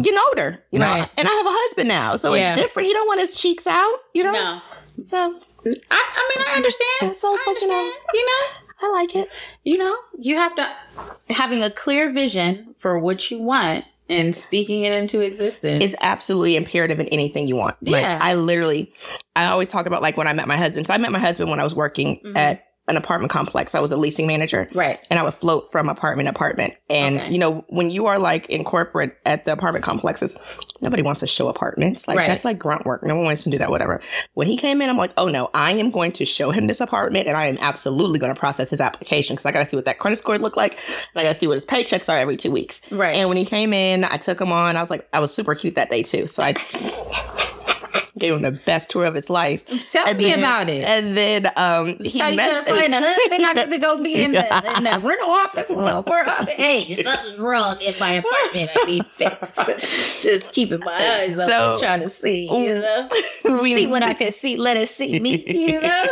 getting 0.00 0.18
older, 0.28 0.62
you 0.70 0.78
know, 0.78 0.86
Right. 0.86 1.08
and 1.16 1.28
I 1.28 1.30
have 1.32 1.46
a 1.46 1.50
husband 1.52 1.88
now. 1.88 2.16
So 2.16 2.34
Yeah. 2.34 2.50
it's 2.52 2.60
different. 2.60 2.86
He 2.86 2.92
don't 2.92 3.06
want 3.08 3.20
his 3.20 3.34
cheeks 3.34 3.66
out, 3.66 3.94
you 4.14 4.22
know? 4.24 4.32
no 4.32 4.60
So 5.00 5.16
I, 5.18 5.20
I 5.66 6.34
mean 6.36 6.46
I 6.48 6.52
understand 6.56 7.16
So 7.16 7.34
it's 7.34 7.44
I 7.46 7.50
like, 7.52 7.62
you 7.62 7.68
know, 7.68 7.92
you 8.14 8.26
know 8.26 8.46
I 8.80 8.92
like 8.92 9.16
it. 9.16 9.28
you 9.64 9.76
know 9.76 9.96
you 10.20 10.36
have 10.36 10.54
to 10.56 10.68
having 11.30 11.62
a 11.64 11.70
clear 11.70 12.12
vision 12.12 12.74
for 12.78 12.98
what 12.98 13.28
you 13.30 13.38
want 13.42 13.84
and 14.08 14.34
speaking 14.36 14.84
it 14.84 14.92
into 14.92 15.20
existence 15.20 15.82
is 15.84 15.96
absolutely 16.00 16.54
imperative 16.56 16.98
in 17.00 17.08
anything 17.08 17.46
you 17.48 17.56
want. 17.56 17.76
Like 17.82 18.02
Yeah. 18.02 18.18
I 18.22 18.34
literally, 18.34 18.92
I 19.36 19.46
always 19.46 19.68
talk 19.68 19.84
about 19.86 20.00
like 20.00 20.16
when 20.16 20.26
I 20.28 20.32
met 20.32 20.46
my 20.48 20.56
husband. 20.56 20.86
So 20.86 20.94
I 20.94 20.98
met 20.98 21.12
my 21.12 21.18
husband 21.18 21.50
when 21.50 21.60
I 21.60 21.64
was 21.64 21.74
working 21.74 22.20
Mhm. 22.24 22.36
at 22.36 22.67
an 22.88 22.96
apartment 22.96 23.30
complex. 23.30 23.74
I 23.74 23.80
was 23.80 23.90
a 23.90 23.96
leasing 23.96 24.26
manager. 24.26 24.68
right 24.74 24.98
and 25.10 25.18
I 25.18 25.22
would 25.22 25.34
float 25.34 25.70
from 25.70 25.88
apartment 25.88 26.26
to 26.26 26.30
apartment. 26.30 26.74
And 26.90 27.18
Okay. 27.20 27.30
you 27.30 27.38
know, 27.38 27.64
when 27.68 27.90
you 27.90 28.06
are 28.06 28.18
like 28.18 28.48
in 28.48 28.64
corporate 28.64 29.16
at 29.26 29.44
the 29.44 29.52
apartment 29.52 29.84
complexes, 29.84 30.38
nobody 30.80 31.02
wants 31.02 31.20
to 31.20 31.26
show 31.26 31.48
apartments. 31.48 32.06
Like 32.08 32.16
Right. 32.18 32.28
that's 32.28 32.44
like 32.44 32.58
grunt 32.58 32.84
work. 32.86 33.02
No 33.04 33.14
one 33.14 33.24
wants 33.24 33.44
to 33.44 33.50
do 33.50 33.58
that. 33.58 33.70
Whatever. 33.70 34.00
When 34.34 34.46
he 34.46 34.56
came 34.56 34.80
in, 34.82 34.88
I'm 34.88 34.96
like, 34.96 35.12
oh 35.16 35.28
no, 35.28 35.50
I 35.54 35.72
am 35.72 35.90
going 35.90 36.12
to 36.12 36.24
show 36.24 36.50
him 36.50 36.66
this 36.66 36.80
apartment, 36.80 37.26
and 37.28 37.36
I 37.36 37.46
am 37.46 37.58
absolutely 37.60 38.18
going 38.18 38.32
to 38.34 38.38
process 38.38 38.70
his 38.70 38.80
application 38.80 39.36
because 39.36 39.46
I 39.46 39.52
got 39.52 39.60
to 39.60 39.66
see 39.66 39.76
what 39.76 39.84
that 39.84 39.98
credit 39.98 40.16
score 40.16 40.38
look 40.38 40.56
like, 40.56 40.72
and 40.74 41.20
I 41.20 41.22
got 41.22 41.28
to 41.30 41.34
see 41.34 41.46
what 41.46 41.54
his 41.54 41.64
paychecks 41.66 42.08
are 42.08 42.16
every 42.16 42.36
two 42.36 42.50
weeks. 42.50 42.80
right 42.90 43.16
And 43.16 43.28
when 43.28 43.36
he 43.36 43.44
came 43.44 43.72
in, 43.72 44.04
I 44.04 44.16
took 44.16 44.40
him 44.40 44.52
on. 44.52 44.76
I 44.76 44.80
was 44.80 44.90
like, 44.90 45.08
I 45.12 45.20
was 45.20 45.32
super 45.34 45.54
cute 45.54 45.74
that 45.74 45.90
day 45.90 46.02
too. 46.02 46.26
So 46.26 46.42
I 46.42 46.52
gave 48.18 48.34
him 48.34 48.42
the 48.42 48.50
best 48.52 48.90
tour 48.90 49.04
of 49.04 49.14
his 49.14 49.30
life. 49.30 49.62
tell 49.90 50.06
And 50.06 50.18
me 50.18 50.24
then- 50.24 50.38
about 50.40 50.68
it 50.68 50.84
And 50.84 51.16
then 51.16 51.46
um, 51.56 51.96
he 52.02 52.18
How 52.18 52.28
you 52.28 52.36
gonna 52.38 52.62
messaged- 52.62 52.64
find 52.78 52.94
a 52.94 53.00
husband? 53.00 53.46
I 53.46 53.54
got 53.54 53.70
to 53.70 53.78
go 53.78 54.02
be 54.02 54.14
in 54.22 54.32
the, 54.32 54.76
in 54.76 54.84
the 54.84 54.90
rental 55.02 55.30
office. 55.30 55.70
Well, 55.70 56.04
we're 56.06 56.20
up. 56.22 56.48
Hey, 56.48 57.02
something's 57.02 57.38
wrong 57.38 57.76
in 57.80 57.94
my 57.98 58.12
apartment. 58.14 58.70
I 58.76 58.84
need 58.84 59.06
fixed. 59.16 60.22
Just 60.22 60.52
keeping 60.52 60.80
my 60.80 60.94
eyes 60.96 61.36
So- 61.36 61.70
open, 61.72 61.80
trying 61.82 62.00
to 62.00 62.10
see. 62.10 62.44
You 62.52 62.80
know, 62.80 63.08
We- 63.62 63.74
see 63.74 63.86
what 63.86 64.02
I 64.02 64.14
can 64.14 64.32
see. 64.32 64.56
Let 64.56 64.76
it 64.76 64.88
see 64.88 65.18
me. 65.18 65.44
You 65.46 65.80
know. 65.80 66.06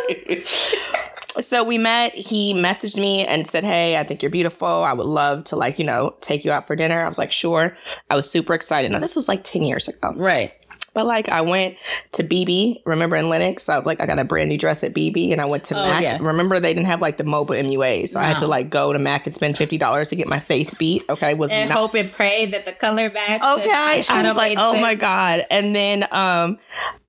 so 1.40 1.62
we 1.64 1.78
met. 1.78 2.14
He 2.14 2.54
messaged 2.54 2.98
me 2.98 3.26
and 3.26 3.46
said, 3.46 3.64
Hey, 3.64 3.98
I 3.98 4.04
think 4.04 4.22
you're 4.22 4.30
beautiful. 4.30 4.66
I 4.68 4.92
would 4.92 5.06
love 5.06 5.44
to, 5.44 5.56
like, 5.56 5.78
you 5.78 5.84
know, 5.84 6.14
take 6.20 6.44
you 6.44 6.52
out 6.52 6.66
for 6.66 6.76
dinner. 6.76 7.04
I 7.04 7.08
was 7.08 7.18
like, 7.18 7.32
Sure. 7.32 7.74
I 8.10 8.16
was 8.16 8.30
super 8.30 8.54
excited. 8.54 8.90
Now, 8.90 8.98
this 9.00 9.16
was 9.16 9.28
like 9.28 9.44
10 9.44 9.64
years 9.64 9.88
ago. 9.88 10.12
Right. 10.16 10.52
But 10.96 11.04
like, 11.04 11.28
I 11.28 11.42
went 11.42 11.76
to 12.12 12.22
bebe, 12.22 12.82
remember 12.86 13.16
in 13.16 13.28
Lenox? 13.28 13.68
I 13.68 13.76
was 13.76 13.84
like, 13.84 14.00
I 14.00 14.06
got 14.06 14.18
a 14.18 14.24
brand 14.24 14.48
new 14.48 14.56
dress 14.56 14.82
at 14.82 14.94
bebe 14.94 15.30
and 15.30 15.42
I 15.42 15.44
went 15.44 15.64
to 15.64 15.78
Oh, 15.78 15.82
Mac. 15.88 16.02
yeah. 16.02 16.16
Remember, 16.20 16.58
they 16.58 16.72
didn't 16.72 16.86
have 16.86 17.02
like 17.02 17.18
the 17.18 17.24
mobile 17.24 17.54
MUA. 17.54 18.08
So 18.08 18.18
I 18.18 18.24
had 18.24 18.38
to 18.38 18.46
like 18.46 18.70
go 18.70 18.94
to 18.94 18.98
Mac 18.98 19.26
and 19.26 19.34
spend 19.34 19.56
$50 19.56 20.08
to 20.08 20.16
get 20.16 20.26
my 20.26 20.40
face 20.40 20.72
beat. 20.72 21.04
Okay. 21.10 21.34
Was 21.34 21.50
And 21.50 21.68
not 21.68 21.76
hope 21.78 21.94
and 21.94 22.10
pray 22.10 22.50
that 22.50 22.64
the 22.64 22.72
color 22.72 23.10
match. 23.10 23.42
okay. 23.58 23.70
I 24.08 24.22
was 24.26 24.36
like, 24.36 24.56
oh 24.58 24.80
my 24.80 24.94
God. 24.94 25.44
And 25.50 25.76
then 25.76 26.06
um 26.10 26.58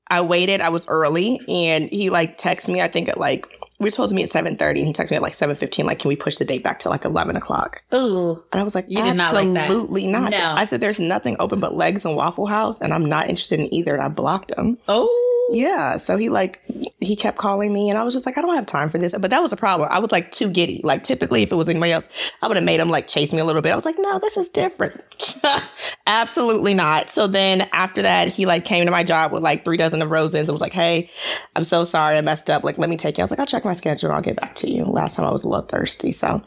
I 0.10 0.22
waited, 0.22 0.62
I 0.62 0.70
was 0.70 0.88
early, 0.88 1.40
and 1.50 1.90
he 1.92 2.10
like 2.10 2.38
texted 2.38 2.70
me, 2.74 2.82
I 2.82 2.88
think 2.88 3.10
at 3.10 3.18
like 3.18 3.46
we 3.80 3.86
were 3.86 3.92
supposed 3.92 4.10
to 4.10 4.16
meet 4.16 4.24
at 4.24 4.30
seven 4.30 4.58
thirty, 4.58 4.80
and 4.82 4.88
he 4.88 4.94
texted 4.94 5.12
me 5.12 5.18
at 5.18 5.22
like 5.24 5.36
seven 5.36 5.56
fifteen, 5.56 5.86
like, 5.86 6.00
can 6.00 6.10
we 6.10 6.16
push 6.16 6.38
the 6.38 6.46
date 6.46 6.64
back 6.64 6.80
to 6.80 6.90
like 6.90 7.06
eleven 7.06 7.36
o'clock? 7.36 7.84
Ooh. 7.94 8.44
And 8.52 8.60
I 8.60 8.64
was 8.64 8.74
like, 8.76 8.86
You 8.88 9.04
did 9.04 9.16
not 9.16 9.34
like 9.34 9.52
that. 9.54 9.66
absolutely 9.66 10.08
not. 10.08 10.32
No. 10.32 10.54
I 10.58 10.66
said, 10.66 10.82
there's 10.82 11.00
nothing 11.00 11.36
open 11.40 11.60
but 11.60 11.76
legs 11.76 12.04
and 12.06 12.16
Waffle 12.16 12.48
House, 12.48 12.82
and 12.82 12.94
I'm 12.94 13.06
not 13.06 13.30
interested 13.30 13.60
in 13.60 13.72
either. 13.74 13.94
And 13.94 14.04
I 14.04 14.08
blocked 14.08 14.52
him. 14.58 14.78
Oh. 14.88 15.24
Yeah. 15.50 15.98
So 15.98 16.18
he 16.18 16.30
like 16.30 16.62
he 17.00 17.16
kept 17.16 17.38
calling 17.38 17.72
me 17.72 17.90
and 17.90 17.98
I 17.98 18.04
was 18.04 18.14
just 18.14 18.26
like, 18.26 18.38
I 18.38 18.42
don't 18.42 18.56
have 18.56 18.66
time 18.66 18.90
for 18.90 18.98
this. 18.98 19.14
But 19.18 19.32
that 19.32 19.42
was 19.42 19.54
a 19.54 19.58
problem. 19.58 19.88
I 19.92 20.00
was 20.00 20.12
like 20.12 20.32
too 20.32 20.50
giddy. 20.50 20.82
Like 20.84 21.04
typically 21.04 21.44
if 21.44 21.52
it 21.52 21.56
was 21.56 21.70
anybody 21.70 21.92
else, 21.94 22.08
I 22.42 22.48
would 22.48 22.58
have 22.58 22.64
made 22.64 22.80
him 22.80 22.90
like 22.90 23.08
chase 23.08 23.32
me 23.34 23.40
a 23.40 23.46
little 23.46 23.62
bit. 23.62 23.72
I 23.72 23.76
was 23.76 23.86
like, 23.86 23.96
no, 23.98 24.20
this 24.20 24.36
is 24.38 24.50
different. 24.50 25.02
Absolutely 26.08 26.74
not. 26.74 27.10
So 27.10 27.28
then 27.28 27.68
after 27.72 28.02
that, 28.02 28.28
he 28.28 28.46
like 28.46 28.66
came 28.66 28.86
to 28.86 28.92
my 28.92 29.04
job 29.04 29.32
with 29.32 29.44
like 29.44 29.64
three 29.64 29.78
dozen 29.78 30.02
of 30.02 30.12
roses 30.12 30.50
and 30.50 30.54
was 30.56 30.62
like, 30.62 30.74
Hey, 30.74 31.10
I'm 31.56 31.64
so 31.64 31.84
sorry 31.84 32.18
I 32.18 32.22
messed 32.22 32.50
up. 32.50 32.64
Like, 32.64 32.78
let 32.78 32.90
me 32.90 32.98
take 32.98 33.18
you. 33.18 33.22
I 33.22 33.26
was 33.26 33.32
like, 33.32 33.40
I'll 33.40 33.46
check 33.46 33.66
my 33.66 33.74
schedule. 33.74 34.10
and 34.10 34.16
I'll 34.16 34.22
get 34.24 34.36
back 34.40 34.56
to 34.56 34.70
you. 34.72 34.86
Last 34.86 35.16
time 35.16 35.26
I 35.26 35.32
was 35.32 35.44
a 35.44 35.50
little 35.50 35.66
thirsty. 35.66 36.12
So, 36.12 36.42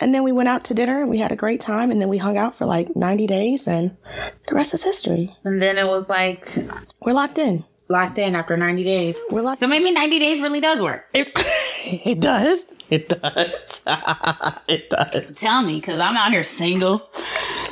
and 0.00 0.14
then 0.14 0.22
we 0.22 0.32
went 0.32 0.48
out 0.48 0.64
to 0.64 0.74
dinner 0.74 1.00
and 1.00 1.10
we 1.10 1.18
had 1.18 1.32
a 1.32 1.36
great 1.36 1.60
time. 1.60 1.90
And 1.90 2.00
then 2.00 2.08
we 2.08 2.18
hung 2.18 2.36
out 2.38 2.56
for 2.56 2.66
like 2.66 2.94
90 2.94 3.26
days 3.26 3.66
and 3.66 3.96
the 4.46 4.54
rest 4.54 4.74
is 4.74 4.82
history. 4.82 5.34
And 5.44 5.60
then 5.60 5.78
it 5.78 5.86
was 5.86 6.08
like 6.08 6.46
We're 7.00 7.12
locked 7.12 7.38
in. 7.38 7.64
Locked 7.88 8.18
in 8.18 8.34
after 8.34 8.56
90 8.56 8.84
days. 8.84 9.18
We're 9.30 9.42
locked 9.42 9.60
So 9.60 9.66
maybe 9.66 9.90
90 9.90 10.18
days 10.18 10.40
really 10.40 10.60
does 10.60 10.80
work. 10.80 11.06
It, 11.12 11.30
it 11.84 12.20
does. 12.20 12.66
It 12.90 13.08
does. 13.08 13.80
it 14.68 14.90
does. 14.90 15.38
Tell 15.38 15.62
me, 15.62 15.80
because 15.80 16.00
I'm 16.00 16.16
out 16.16 16.30
here 16.30 16.44
single. 16.44 17.08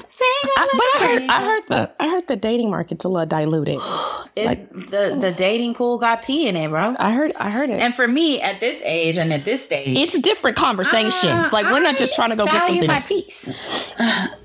Single. 0.09 0.55
I, 0.57 0.69
but 0.73 1.03
I 1.03 1.07
heard, 1.07 1.23
I 1.23 1.45
heard 1.45 1.63
the, 1.69 1.93
I 2.01 2.09
heard 2.09 2.27
the 2.27 2.37
dating 2.37 2.71
market's 2.71 3.05
a 3.05 3.09
little 3.09 3.27
diluted. 3.27 3.81
It, 4.35 4.73
the, 4.73 5.19
the 5.21 5.31
dating 5.31 5.75
pool 5.75 5.99
got 5.99 6.25
pee 6.25 6.49
in 6.49 6.57
it, 6.57 6.71
bro. 6.71 6.97
I 6.99 7.13
heard, 7.13 7.33
I 7.37 7.51
heard 7.51 7.69
it. 7.69 7.79
And 7.81 7.95
for 7.95 8.09
me, 8.09 8.41
at 8.41 8.61
this 8.61 8.81
age 8.83 9.19
and 9.19 9.31
at 9.31 9.45
this 9.45 9.63
stage, 9.63 9.95
it's 9.95 10.19
different 10.21 10.57
conversations. 10.57 11.25
uh, 11.25 11.51
like 11.53 11.67
we're 11.67 11.81
not 11.81 11.99
just 11.99 12.15
trying 12.15 12.31
to 12.31 12.37
go 12.37 12.47
get 12.47 12.55
value 12.55 12.81
something. 12.81 12.89
my 12.89 13.01
peace. 13.03 13.53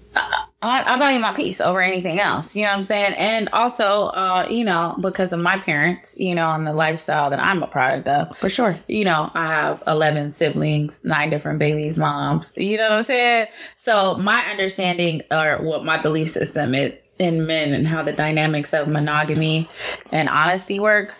I, 0.67 0.93
I 0.93 0.97
value 0.97 1.19
my 1.19 1.33
peace 1.33 1.61
over 1.61 1.81
anything 1.81 2.19
else. 2.19 2.55
You 2.55 2.63
know 2.63 2.69
what 2.69 2.77
I'm 2.77 2.83
saying? 2.83 3.13
And 3.13 3.49
also, 3.49 4.07
uh, 4.07 4.47
you 4.49 4.63
know, 4.63 4.95
because 4.99 5.33
of 5.33 5.39
my 5.39 5.59
parents, 5.59 6.19
you 6.19 6.35
know, 6.35 6.47
and 6.49 6.65
the 6.65 6.73
lifestyle 6.73 7.29
that 7.29 7.39
I'm 7.39 7.63
a 7.63 7.67
product 7.67 8.07
of. 8.07 8.37
For 8.37 8.49
sure. 8.49 8.77
You 8.87 9.05
know, 9.05 9.31
I 9.33 9.47
have 9.47 9.83
11 9.87 10.31
siblings, 10.31 11.03
nine 11.03 11.29
different 11.29 11.59
babies' 11.59 11.97
moms. 11.97 12.53
You 12.57 12.77
know 12.77 12.89
what 12.89 12.97
I'm 12.97 13.03
saying? 13.03 13.47
So 13.75 14.15
my 14.17 14.41
understanding 14.51 15.21
or 15.31 15.57
what 15.61 15.83
my 15.83 16.01
belief 16.01 16.29
system 16.29 16.75
is 16.75 16.93
in 17.19 17.45
men 17.45 17.73
and 17.73 17.87
how 17.87 18.03
the 18.03 18.13
dynamics 18.13 18.73
of 18.73 18.87
monogamy 18.87 19.67
and 20.11 20.29
honesty 20.29 20.79
work 20.79 21.13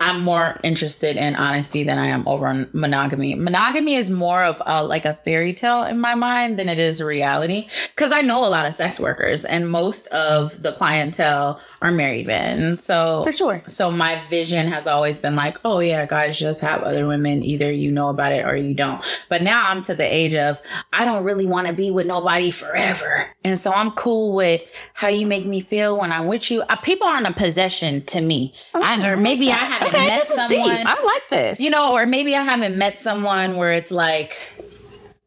I'm 0.00 0.22
more 0.22 0.60
interested 0.62 1.16
in 1.16 1.36
honesty 1.36 1.84
than 1.84 1.98
I 1.98 2.06
am 2.08 2.26
over 2.26 2.46
on 2.46 2.68
monogamy. 2.72 3.34
Monogamy 3.34 3.94
is 3.94 4.10
more 4.10 4.44
of 4.44 4.60
a, 4.64 4.84
like 4.84 5.04
a 5.04 5.18
fairy 5.24 5.54
tale 5.54 5.84
in 5.84 5.98
my 5.98 6.14
mind 6.14 6.58
than 6.58 6.68
it 6.68 6.78
is 6.78 7.00
reality. 7.00 7.68
Because 7.94 8.12
I 8.12 8.20
know 8.20 8.44
a 8.44 8.48
lot 8.48 8.66
of 8.66 8.74
sex 8.74 8.98
workers, 8.98 9.44
and 9.44 9.70
most 9.70 10.06
of 10.08 10.62
the 10.62 10.72
clientele 10.72 11.60
are 11.84 11.92
married 11.92 12.26
men. 12.26 12.78
So 12.78 13.22
For 13.24 13.30
sure. 13.32 13.62
So 13.68 13.90
my 13.90 14.26
vision 14.28 14.66
has 14.68 14.86
always 14.86 15.18
been 15.18 15.36
like, 15.36 15.58
oh 15.64 15.78
yeah, 15.80 16.06
guys 16.06 16.38
just 16.38 16.60
have 16.62 16.82
other 16.82 17.06
women. 17.06 17.42
Either 17.44 17.70
you 17.70 17.92
know 17.92 18.08
about 18.08 18.32
it 18.32 18.44
or 18.46 18.56
you 18.56 18.74
don't. 18.74 19.04
But 19.28 19.42
now 19.42 19.68
I'm 19.68 19.82
to 19.82 19.94
the 19.94 20.02
age 20.04 20.34
of 20.34 20.58
I 20.92 21.04
don't 21.04 21.24
really 21.24 21.46
want 21.46 21.66
to 21.66 21.72
be 21.72 21.90
with 21.90 22.06
nobody 22.06 22.50
forever, 22.50 23.28
and 23.44 23.58
so 23.58 23.72
I'm 23.72 23.90
cool 23.92 24.34
with 24.34 24.62
how 24.94 25.08
you 25.08 25.26
make 25.26 25.44
me 25.46 25.60
feel 25.60 25.98
when 26.00 26.10
I'm 26.10 26.26
with 26.26 26.50
you. 26.50 26.62
Uh, 26.62 26.76
people 26.76 27.06
aren't 27.06 27.26
a 27.26 27.32
possession 27.32 28.02
to 28.06 28.20
me, 28.20 28.54
I, 28.74 29.06
or 29.06 29.16
maybe 29.16 29.50
I 29.50 29.56
haven't 29.56 29.88
Okay, 29.88 30.06
met 30.06 30.22
is 30.22 30.28
deep. 30.30 30.36
someone. 30.36 30.86
I 30.86 31.02
like 31.02 31.28
this. 31.30 31.60
You 31.60 31.68
know, 31.70 31.92
or 31.92 32.06
maybe 32.06 32.34
I 32.34 32.42
haven't 32.42 32.78
met 32.78 32.98
someone 32.98 33.56
where 33.56 33.72
it's 33.72 33.90
like, 33.90 34.36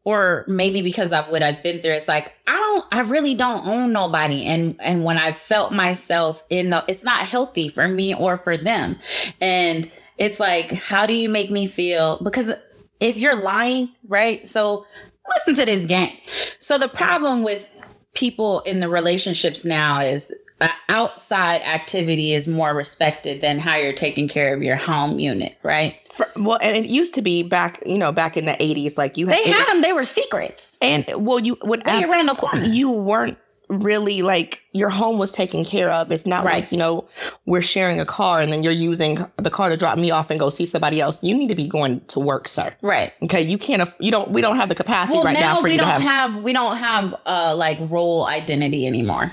or 0.08 0.46
maybe 0.48 0.80
because 0.80 1.12
of 1.12 1.26
what 1.28 1.42
I've 1.42 1.62
been 1.62 1.82
through, 1.82 1.92
it's 1.92 2.08
like 2.08 2.32
I 2.46 2.56
don't, 2.56 2.84
I 2.90 3.00
really 3.00 3.34
don't 3.34 3.66
own 3.66 3.92
nobody, 3.92 4.46
and 4.46 4.74
and 4.80 5.04
when 5.04 5.18
I 5.18 5.34
felt 5.34 5.70
myself 5.70 6.42
in 6.48 6.70
the, 6.70 6.82
it's 6.88 7.02
not 7.02 7.18
healthy 7.26 7.68
for 7.68 7.86
me 7.86 8.14
or 8.14 8.38
for 8.38 8.56
them, 8.56 8.98
and 9.38 9.90
it's 10.16 10.40
like, 10.40 10.72
how 10.72 11.04
do 11.04 11.12
you 11.12 11.28
make 11.28 11.50
me 11.50 11.66
feel? 11.66 12.18
Because 12.22 12.52
if 13.00 13.18
you're 13.18 13.36
lying, 13.36 13.90
right? 14.06 14.48
So 14.48 14.86
listen 15.28 15.54
to 15.56 15.66
this 15.66 15.84
game. 15.84 16.16
So 16.58 16.78
the 16.78 16.88
problem 16.88 17.42
with 17.42 17.68
people 18.14 18.60
in 18.60 18.80
the 18.80 18.88
relationships 18.88 19.62
now 19.62 20.00
is 20.00 20.32
outside 20.88 21.60
activity 21.62 22.32
is 22.34 22.48
more 22.48 22.74
respected 22.74 23.40
than 23.40 23.58
how 23.58 23.76
you're 23.76 23.92
taking 23.92 24.28
care 24.28 24.54
of 24.54 24.62
your 24.62 24.76
home 24.76 25.18
unit, 25.18 25.56
right? 25.62 25.96
For- 26.12 26.30
well, 26.36 26.58
and 26.60 26.76
it 26.76 26.86
used 26.86 27.14
to 27.14 27.22
be 27.22 27.42
back, 27.42 27.80
you 27.86 27.98
know, 27.98 28.10
back 28.12 28.36
in 28.36 28.44
the 28.46 28.60
eighties, 28.62 28.98
like 28.98 29.16
you 29.16 29.26
They 29.26 29.36
it- 29.38 29.46
had 29.54 29.66
them. 29.68 29.82
They 29.82 29.92
were 29.92 30.04
secrets. 30.04 30.76
and 30.82 31.04
well, 31.16 31.38
you 31.38 31.56
would 31.62 31.84
They 31.84 32.04
around 32.04 32.26
the 32.26 32.34
corner. 32.34 32.62
you 32.64 32.90
weren't 32.90 33.38
really 33.68 34.22
like 34.22 34.62
your 34.72 34.88
home 34.88 35.18
was 35.18 35.30
taken 35.30 35.62
care 35.62 35.90
of. 35.90 36.10
It's 36.10 36.24
not 36.24 36.42
Right. 36.42 36.62
like, 36.62 36.72
you 36.72 36.78
know, 36.78 37.06
we're 37.44 37.60
sharing 37.60 38.00
a 38.00 38.06
car 38.06 38.40
and 38.40 38.50
then 38.50 38.62
you're 38.62 38.72
using 38.72 39.26
the 39.36 39.50
car 39.50 39.68
to 39.68 39.76
drop 39.76 39.98
me 39.98 40.10
off 40.10 40.30
and 40.30 40.40
go 40.40 40.48
see 40.48 40.64
somebody 40.64 41.02
else. 41.02 41.22
You 41.22 41.34
need 41.34 41.48
to 41.50 41.54
be 41.54 41.66
going 41.68 42.00
to 42.08 42.18
work, 42.18 42.48
sir. 42.48 42.74
Right. 42.80 43.12
Okay, 43.24 43.42
you 43.42 43.58
can't. 43.58 43.82
aff- 43.82 43.94
You 44.00 44.10
don't. 44.10 44.30
We 44.30 44.40
don't 44.40 44.56
have 44.56 44.70
the 44.70 44.74
capacity 44.74 45.18
Well, 45.18 45.24
right 45.26 45.34
now, 45.34 45.54
now 45.54 45.56
for 45.56 45.64
we 45.64 45.72
you 45.72 45.76
to 45.78 45.84
don't 45.84 46.00
have. 46.00 46.02
have, 46.32 46.42
we 46.42 46.52
don't 46.54 46.76
have 46.78 47.14
uh 47.26 47.54
like 47.56 47.78
role 47.90 48.24
identity 48.26 48.86
anymore. 48.86 49.30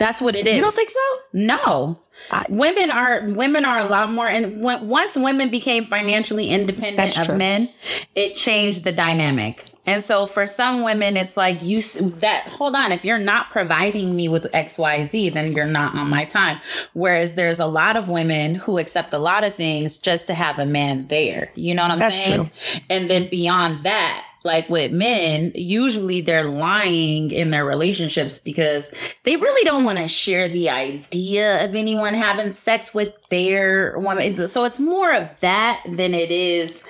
That's 0.00 0.20
what 0.22 0.34
it 0.34 0.48
is. 0.48 0.56
You 0.56 0.62
don't 0.62 0.74
think 0.74 0.88
so? 0.88 0.98
No. 1.34 2.00
I- 2.30 2.46
women 2.48 2.90
are 2.90 3.22
women 3.28 3.64
are 3.66 3.78
a 3.78 3.84
lot 3.84 4.10
more 4.10 4.26
and 4.26 4.62
when, 4.62 4.88
once 4.88 5.14
women 5.14 5.50
became 5.50 5.84
financially 5.86 6.48
independent 6.48 7.18
of 7.18 7.26
true. 7.26 7.36
men, 7.36 7.70
it 8.14 8.34
changed 8.34 8.84
the 8.84 8.92
dynamic. 8.92 9.66
And 9.86 10.02
so 10.02 10.26
for 10.26 10.46
some 10.46 10.82
women 10.82 11.16
it's 11.18 11.36
like 11.36 11.62
you 11.62 11.82
that 12.20 12.48
hold 12.48 12.74
on 12.76 12.92
if 12.92 13.04
you're 13.04 13.18
not 13.18 13.50
providing 13.50 14.16
me 14.16 14.28
with 14.28 14.44
XYZ 14.52 15.32
then 15.34 15.52
you're 15.52 15.66
not 15.66 15.94
on 15.94 16.08
my 16.08 16.24
time. 16.24 16.60
Whereas 16.94 17.34
there's 17.34 17.60
a 17.60 17.66
lot 17.66 17.96
of 17.96 18.08
women 18.08 18.54
who 18.54 18.78
accept 18.78 19.12
a 19.12 19.18
lot 19.18 19.44
of 19.44 19.54
things 19.54 19.98
just 19.98 20.26
to 20.28 20.34
have 20.34 20.58
a 20.58 20.66
man 20.66 21.08
there. 21.08 21.50
You 21.54 21.74
know 21.74 21.82
what 21.82 21.90
I'm 21.92 21.98
That's 21.98 22.16
saying? 22.16 22.36
true. 22.36 22.50
And 22.88 23.10
then 23.10 23.28
beyond 23.28 23.84
that, 23.84 24.26
like 24.44 24.68
with 24.68 24.92
men, 24.92 25.52
usually 25.54 26.20
they're 26.20 26.44
lying 26.44 27.30
in 27.30 27.50
their 27.50 27.64
relationships 27.64 28.38
because 28.38 28.92
they 29.24 29.36
really 29.36 29.64
don't 29.64 29.84
want 29.84 29.98
to 29.98 30.08
share 30.08 30.48
the 30.48 30.70
idea 30.70 31.64
of 31.64 31.74
anyone 31.74 32.14
having 32.14 32.52
sex 32.52 32.94
with 32.94 33.12
their 33.30 33.98
woman. 33.98 34.48
So 34.48 34.64
it's 34.64 34.78
more 34.78 35.12
of 35.12 35.28
that 35.40 35.82
than 35.86 36.14
it 36.14 36.30
is 36.30 36.82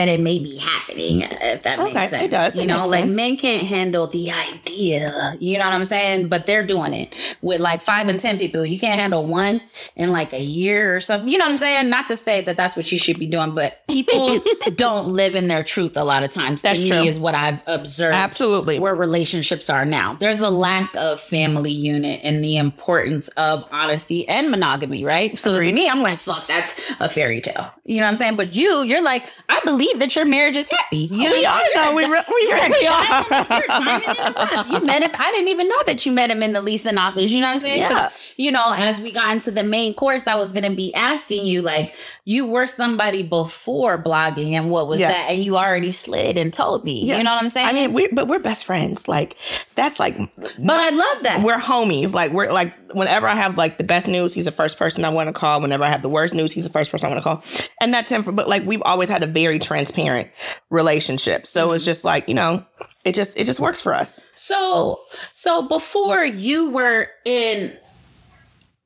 that 0.00 0.08
it 0.08 0.18
may 0.20 0.38
be 0.38 0.56
happening, 0.56 1.20
mm. 1.20 1.38
if 1.42 1.62
that 1.64 1.78
Okay, 1.78 1.92
makes 1.92 2.06
it 2.06 2.10
sense. 2.10 2.30
does. 2.30 2.56
You 2.56 2.62
It 2.62 2.66
know, 2.68 2.86
like 2.86 3.04
sense. 3.04 3.16
men 3.16 3.36
can't 3.36 3.66
handle 3.66 4.06
the 4.06 4.30
idea. 4.32 5.36
You 5.38 5.58
know 5.58 5.64
what 5.64 5.74
I'm 5.74 5.84
saying? 5.84 6.28
But 6.28 6.46
they're 6.46 6.66
doing 6.66 6.94
it 6.94 7.14
with 7.42 7.60
like 7.60 7.82
five 7.82 8.08
and 8.08 8.18
10 8.18 8.38
people. 8.38 8.64
You 8.64 8.78
can't 8.78 8.98
handle 8.98 9.26
one 9.26 9.60
in 9.96 10.10
like 10.10 10.32
a 10.32 10.40
year 10.40 10.96
or 10.96 11.00
something. 11.00 11.28
You 11.28 11.36
know 11.36 11.44
what 11.44 11.52
I'm 11.52 11.58
saying? 11.58 11.90
Not 11.90 12.06
to 12.08 12.16
say 12.16 12.42
that 12.44 12.56
that's 12.56 12.76
what 12.76 12.90
you 12.90 12.96
should 12.98 13.18
be 13.18 13.26
doing, 13.26 13.54
but 13.54 13.86
people 13.88 14.40
don't 14.74 15.08
live 15.08 15.34
in 15.34 15.48
their 15.48 15.62
truth 15.62 15.96
a 15.98 16.04
lot 16.04 16.22
of 16.22 16.30
times. 16.30 16.62
That's 16.62 16.80
to 16.80 16.88
true. 16.88 17.00
me 17.02 17.08
is 17.08 17.18
what 17.18 17.34
I've 17.34 17.62
observed 17.66 18.14
Absolutely. 18.14 18.78
where 18.78 18.94
relationships 18.94 19.68
are 19.68 19.84
now. 19.84 20.14
There's 20.18 20.40
a 20.40 20.48
lack 20.50 20.94
of 20.96 21.20
family 21.20 21.72
unit 21.72 22.20
and 22.24 22.42
the 22.42 22.56
importance 22.56 23.28
of 23.36 23.64
honesty 23.70 24.26
and 24.28 24.50
monogamy, 24.50 25.04
right? 25.04 25.38
So 25.38 25.54
for 25.54 25.60
me, 25.60 25.88
I'm 25.90 26.00
like, 26.00 26.20
fuck, 26.20 26.46
that's 26.46 26.80
a 27.00 27.08
fairy 27.10 27.42
tale. 27.42 27.70
You 27.84 27.96
know 27.96 28.04
what 28.04 28.12
I'm 28.12 28.16
saying? 28.16 28.36
But 28.36 28.54
you, 28.54 28.82
you're 28.84 29.02
like, 29.02 29.30
I 29.48 29.60
believe 29.64 29.89
that 29.98 30.14
your 30.16 30.24
marriage 30.24 30.56
is 30.56 30.68
happy. 30.68 31.08
You 31.10 31.28
know 31.28 31.30
we 31.30 31.42
what 31.42 31.76
are 31.76 31.90
though. 31.90 31.96
We, 31.96 32.04
re- 32.04 32.22
we 32.28 32.52
really 32.52 32.86
are. 32.86 33.60
you're 33.60 33.66
diamond 33.68 34.04
in 34.08 34.16
the 34.16 34.34
rough. 34.36 34.70
You 34.70 34.86
met 34.86 35.02
him. 35.02 35.10
I 35.14 35.32
didn't 35.32 35.48
even 35.48 35.68
know 35.68 35.82
that 35.86 36.06
you 36.06 36.12
met 36.12 36.30
him 36.30 36.42
in 36.42 36.52
the 36.52 36.62
leasing 36.62 36.98
office. 36.98 37.30
You 37.30 37.40
know 37.40 37.48
what 37.48 37.54
I'm 37.54 37.58
saying? 37.60 37.80
Yeah. 37.80 38.10
You 38.36 38.52
know, 38.52 38.72
as 38.72 39.00
we 39.00 39.12
got 39.12 39.32
into 39.32 39.50
the 39.50 39.62
main 39.62 39.94
course, 39.94 40.26
I 40.26 40.34
was 40.36 40.52
going 40.52 40.68
to 40.68 40.74
be 40.74 40.94
asking 40.94 41.46
you, 41.46 41.62
like, 41.62 41.94
you 42.30 42.46
were 42.46 42.64
somebody 42.64 43.24
before 43.24 44.00
blogging, 44.00 44.52
and 44.52 44.70
what 44.70 44.86
was 44.86 45.00
Yeah. 45.00 45.08
that? 45.08 45.30
And 45.30 45.42
you 45.42 45.56
already 45.56 45.90
slid 45.90 46.36
and 46.36 46.52
told 46.52 46.84
me. 46.84 47.02
Yeah. 47.02 47.16
You 47.16 47.24
know 47.24 47.34
what 47.34 47.42
I'm 47.42 47.50
saying? 47.50 47.66
I 47.66 47.72
mean, 47.72 47.92
we 47.92 48.06
but 48.06 48.28
we're 48.28 48.38
best 48.38 48.64
friends. 48.66 49.08
Like 49.08 49.36
that's 49.74 49.98
like 49.98 50.16
but 50.36 50.78
I 50.78 50.90
love 50.90 51.24
that. 51.24 51.42
we're 51.42 51.58
homies. 51.58 52.12
Like 52.12 52.30
we're 52.30 52.52
like 52.52 52.72
whenever 52.94 53.26
I 53.26 53.34
have 53.34 53.58
like 53.58 53.78
the 53.78 53.84
best 53.84 54.06
news, 54.06 54.32
he's 54.32 54.44
the 54.44 54.52
first 54.52 54.78
person 54.78 55.04
I 55.04 55.08
want 55.08 55.26
to 55.26 55.32
call. 55.32 55.60
Whenever 55.60 55.82
I 55.82 55.88
have 55.88 56.02
the 56.02 56.08
worst 56.08 56.32
news, 56.32 56.52
he's 56.52 56.62
the 56.62 56.70
first 56.70 56.92
person 56.92 57.08
I 57.08 57.10
want 57.10 57.18
to 57.18 57.24
call. 57.24 57.68
And 57.80 57.92
that's 57.92 58.12
him. 58.12 58.22
For, 58.22 58.30
but 58.30 58.46
like 58.46 58.64
we've 58.64 58.82
always 58.82 59.08
had 59.08 59.24
a 59.24 59.26
very 59.26 59.58
transparent 59.58 60.30
relationship. 60.70 61.48
So 61.48 61.72
it's 61.72 61.82
mm-hmm. 61.82 61.90
just 61.90 62.04
like 62.04 62.28
you 62.28 62.34
know, 62.34 62.64
it 63.04 63.16
just 63.16 63.36
it 63.36 63.44
just 63.44 63.58
works 63.58 63.80
for 63.80 63.92
us. 63.92 64.20
So, 64.36 65.00
so 65.32 65.66
before 65.66 66.24
you 66.24 66.70
were 66.70 67.08
in 67.24 67.76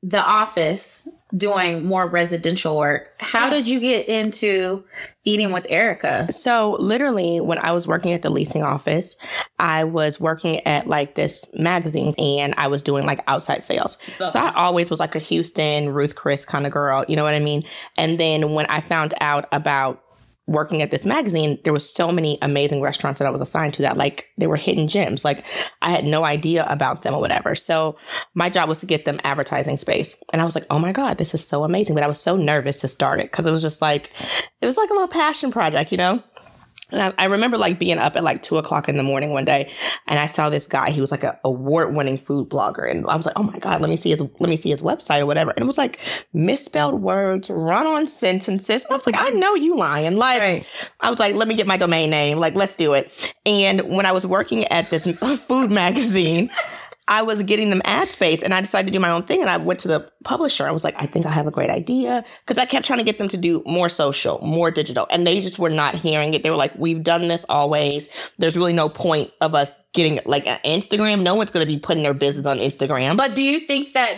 the 0.01 0.23
office 0.23 1.07
doing 1.35 1.85
more 1.85 2.07
residential 2.07 2.77
work, 2.77 3.09
how 3.19 3.49
did 3.49 3.67
you 3.67 3.79
get 3.79 4.07
into 4.07 4.83
eating 5.23 5.51
with 5.51 5.65
Erica? 5.69 6.31
So 6.31 6.77
literally, 6.79 7.41
when 7.41 7.57
I 7.57 7.71
was 7.71 7.87
working 7.87 8.13
at 8.13 8.21
the 8.21 8.29
leasing 8.29 8.63
office, 8.63 9.17
I 9.59 9.83
was 9.83 10.19
working 10.19 10.65
at 10.67 10.87
like 10.87 11.15
this 11.15 11.49
magazine, 11.53 12.13
and 12.17 12.53
I 12.57 12.67
was 12.67 12.81
doing 12.81 13.05
like 13.05 13.21
outside 13.27 13.63
sales. 13.63 13.97
So 14.17 14.39
I 14.39 14.53
always 14.55 14.89
was 14.89 14.99
like 14.99 15.15
a 15.15 15.19
Houston 15.19 15.89
Ruth 15.89 16.15
Chris 16.15 16.45
kind 16.45 16.65
of 16.65 16.71
girl. 16.71 17.03
You 17.07 17.15
know 17.15 17.23
what 17.23 17.33
I 17.33 17.39
mean? 17.39 17.63
And 17.97 18.19
then 18.19 18.53
when 18.53 18.67
I 18.67 18.79
found 18.79 19.13
out 19.19 19.45
about 19.51 20.03
working 20.47 20.81
at 20.81 20.91
this 20.91 21.05
magazine, 21.05 21.59
there 21.63 21.73
was 21.73 21.89
so 21.91 22.11
many 22.11 22.37
amazing 22.41 22.81
restaurants 22.81 23.19
that 23.19 23.27
I 23.27 23.31
was 23.31 23.41
assigned 23.41 23.73
to 23.75 23.81
that 23.81 23.97
like 23.97 24.29
they 24.37 24.47
were 24.47 24.55
hidden 24.55 24.87
gems. 24.87 25.25
Like 25.25 25.43
I 25.81 25.89
had 25.89 26.05
no 26.05 26.23
idea 26.23 26.65
about 26.69 27.01
them 27.01 27.15
or 27.15 27.21
whatever. 27.21 27.55
So 27.55 27.97
my 28.35 28.49
job 28.49 28.69
was 28.69 28.79
to 28.81 28.85
get 28.85 29.05
them 29.05 29.19
advertising 29.23 29.77
space. 29.77 30.15
And 30.31 30.41
I 30.41 30.45
was 30.45 30.55
like, 30.55 30.67
oh 30.69 30.79
my 30.79 30.91
God, 30.91 31.17
this 31.17 31.33
is 31.33 31.45
so 31.47 31.63
amazing. 31.63 31.95
But 31.95 32.03
I 32.03 32.07
was 32.07 32.21
so 32.21 32.35
nervous 32.35 32.79
to 32.81 32.87
start 32.87 33.19
it 33.19 33.31
because 33.31 33.45
it 33.45 33.51
was 33.51 33.61
just 33.63 33.81
like, 33.81 34.11
it 34.61 34.65
was 34.65 34.77
like 34.77 34.89
a 34.89 34.93
little 34.93 35.07
passion 35.07 35.51
project, 35.51 35.91
you 35.91 35.97
know? 35.97 36.21
And 36.91 37.01
I, 37.01 37.13
I, 37.17 37.25
remember 37.25 37.57
like 37.57 37.79
being 37.79 37.97
up 37.97 38.15
at 38.15 38.23
like 38.23 38.43
two 38.43 38.57
o'clock 38.57 38.87
in 38.87 38.97
the 38.97 39.03
morning 39.03 39.31
one 39.31 39.43
day, 39.43 39.71
and 40.05 40.19
I 40.19 40.27
saw 40.27 40.51
this 40.51 40.67
guy. 40.67 40.91
He 40.91 41.01
was 41.01 41.09
like 41.09 41.23
an 41.23 41.33
award-winning 41.43 42.19
food 42.19 42.47
blogger, 42.47 42.89
and 42.89 43.07
I 43.07 43.15
was 43.15 43.25
like, 43.25 43.37
"Oh 43.37 43.43
my 43.43 43.57
god, 43.57 43.81
let 43.81 43.89
me 43.89 43.95
see 43.95 44.11
his 44.11 44.21
let 44.21 44.49
me 44.49 44.55
see 44.55 44.69
his 44.69 44.81
website 44.81 45.21
or 45.21 45.25
whatever." 45.25 45.51
And 45.51 45.63
it 45.63 45.65
was 45.65 45.79
like 45.79 45.99
misspelled 46.31 47.01
words, 47.01 47.49
run-on 47.49 48.07
sentences. 48.07 48.83
And 48.83 48.91
I 48.91 48.95
was 48.95 49.07
like, 49.07 49.15
"I 49.17 49.29
know 49.31 49.55
you 49.55 49.75
lying." 49.75 50.15
Like, 50.15 50.39
right. 50.39 50.65
I 50.99 51.09
was 51.09 51.19
like, 51.19 51.33
"Let 51.33 51.47
me 51.47 51.55
get 51.55 51.65
my 51.65 51.77
domain 51.77 52.11
name. 52.11 52.37
Like, 52.37 52.55
let's 52.55 52.75
do 52.75 52.93
it." 52.93 53.11
And 53.47 53.81
when 53.95 54.05
I 54.05 54.11
was 54.11 54.27
working 54.27 54.65
at 54.65 54.91
this 54.91 55.07
food 55.47 55.71
magazine. 55.71 56.51
I 57.07 57.21
was 57.21 57.43
getting 57.43 57.69
them 57.69 57.83
ad 57.85 58.09
space 58.09 58.41
and 58.41 58.51
I 58.51 58.61
decided 58.61 58.87
to 58.87 58.91
do 58.91 58.99
my 58.99 59.11
own 59.11 59.23
thing. 59.23 59.41
And 59.41 59.49
I 59.49 59.57
went 59.57 59.79
to 59.81 59.87
the 59.87 60.11
publisher. 60.25 60.67
I 60.67 60.71
was 60.71 60.83
like, 60.83 60.95
I 60.97 61.05
think 61.05 61.25
I 61.25 61.29
have 61.29 61.47
a 61.47 61.51
great 61.51 61.69
idea. 61.69 62.25
Cause 62.45 62.57
I 62.57 62.65
kept 62.65 62.85
trying 62.85 62.99
to 62.99 63.05
get 63.05 63.17
them 63.17 63.29
to 63.29 63.37
do 63.37 63.63
more 63.65 63.87
social, 63.87 64.39
more 64.39 64.71
digital. 64.71 65.07
And 65.09 65.25
they 65.25 65.39
just 65.39 65.57
were 65.57 65.69
not 65.69 65.95
hearing 65.95 66.33
it. 66.33 66.43
They 66.43 66.49
were 66.49 66.57
like, 66.57 66.75
we've 66.75 67.03
done 67.03 67.29
this 67.29 67.45
always. 67.47 68.09
There's 68.37 68.57
really 68.57 68.73
no 68.73 68.89
point 68.89 69.31
of 69.39 69.55
us 69.55 69.73
getting 69.95 70.19
like 70.25 70.45
an 70.45 70.59
Instagram. 70.65 71.23
No 71.23 71.35
one's 71.35 71.51
going 71.51 71.65
to 71.65 71.73
be 71.73 71.79
putting 71.79 72.03
their 72.03 72.13
business 72.13 72.45
on 72.45 72.59
Instagram. 72.59 73.17
But 73.17 73.33
do 73.33 73.41
you 73.41 73.61
think 73.61 73.93
that 73.93 74.17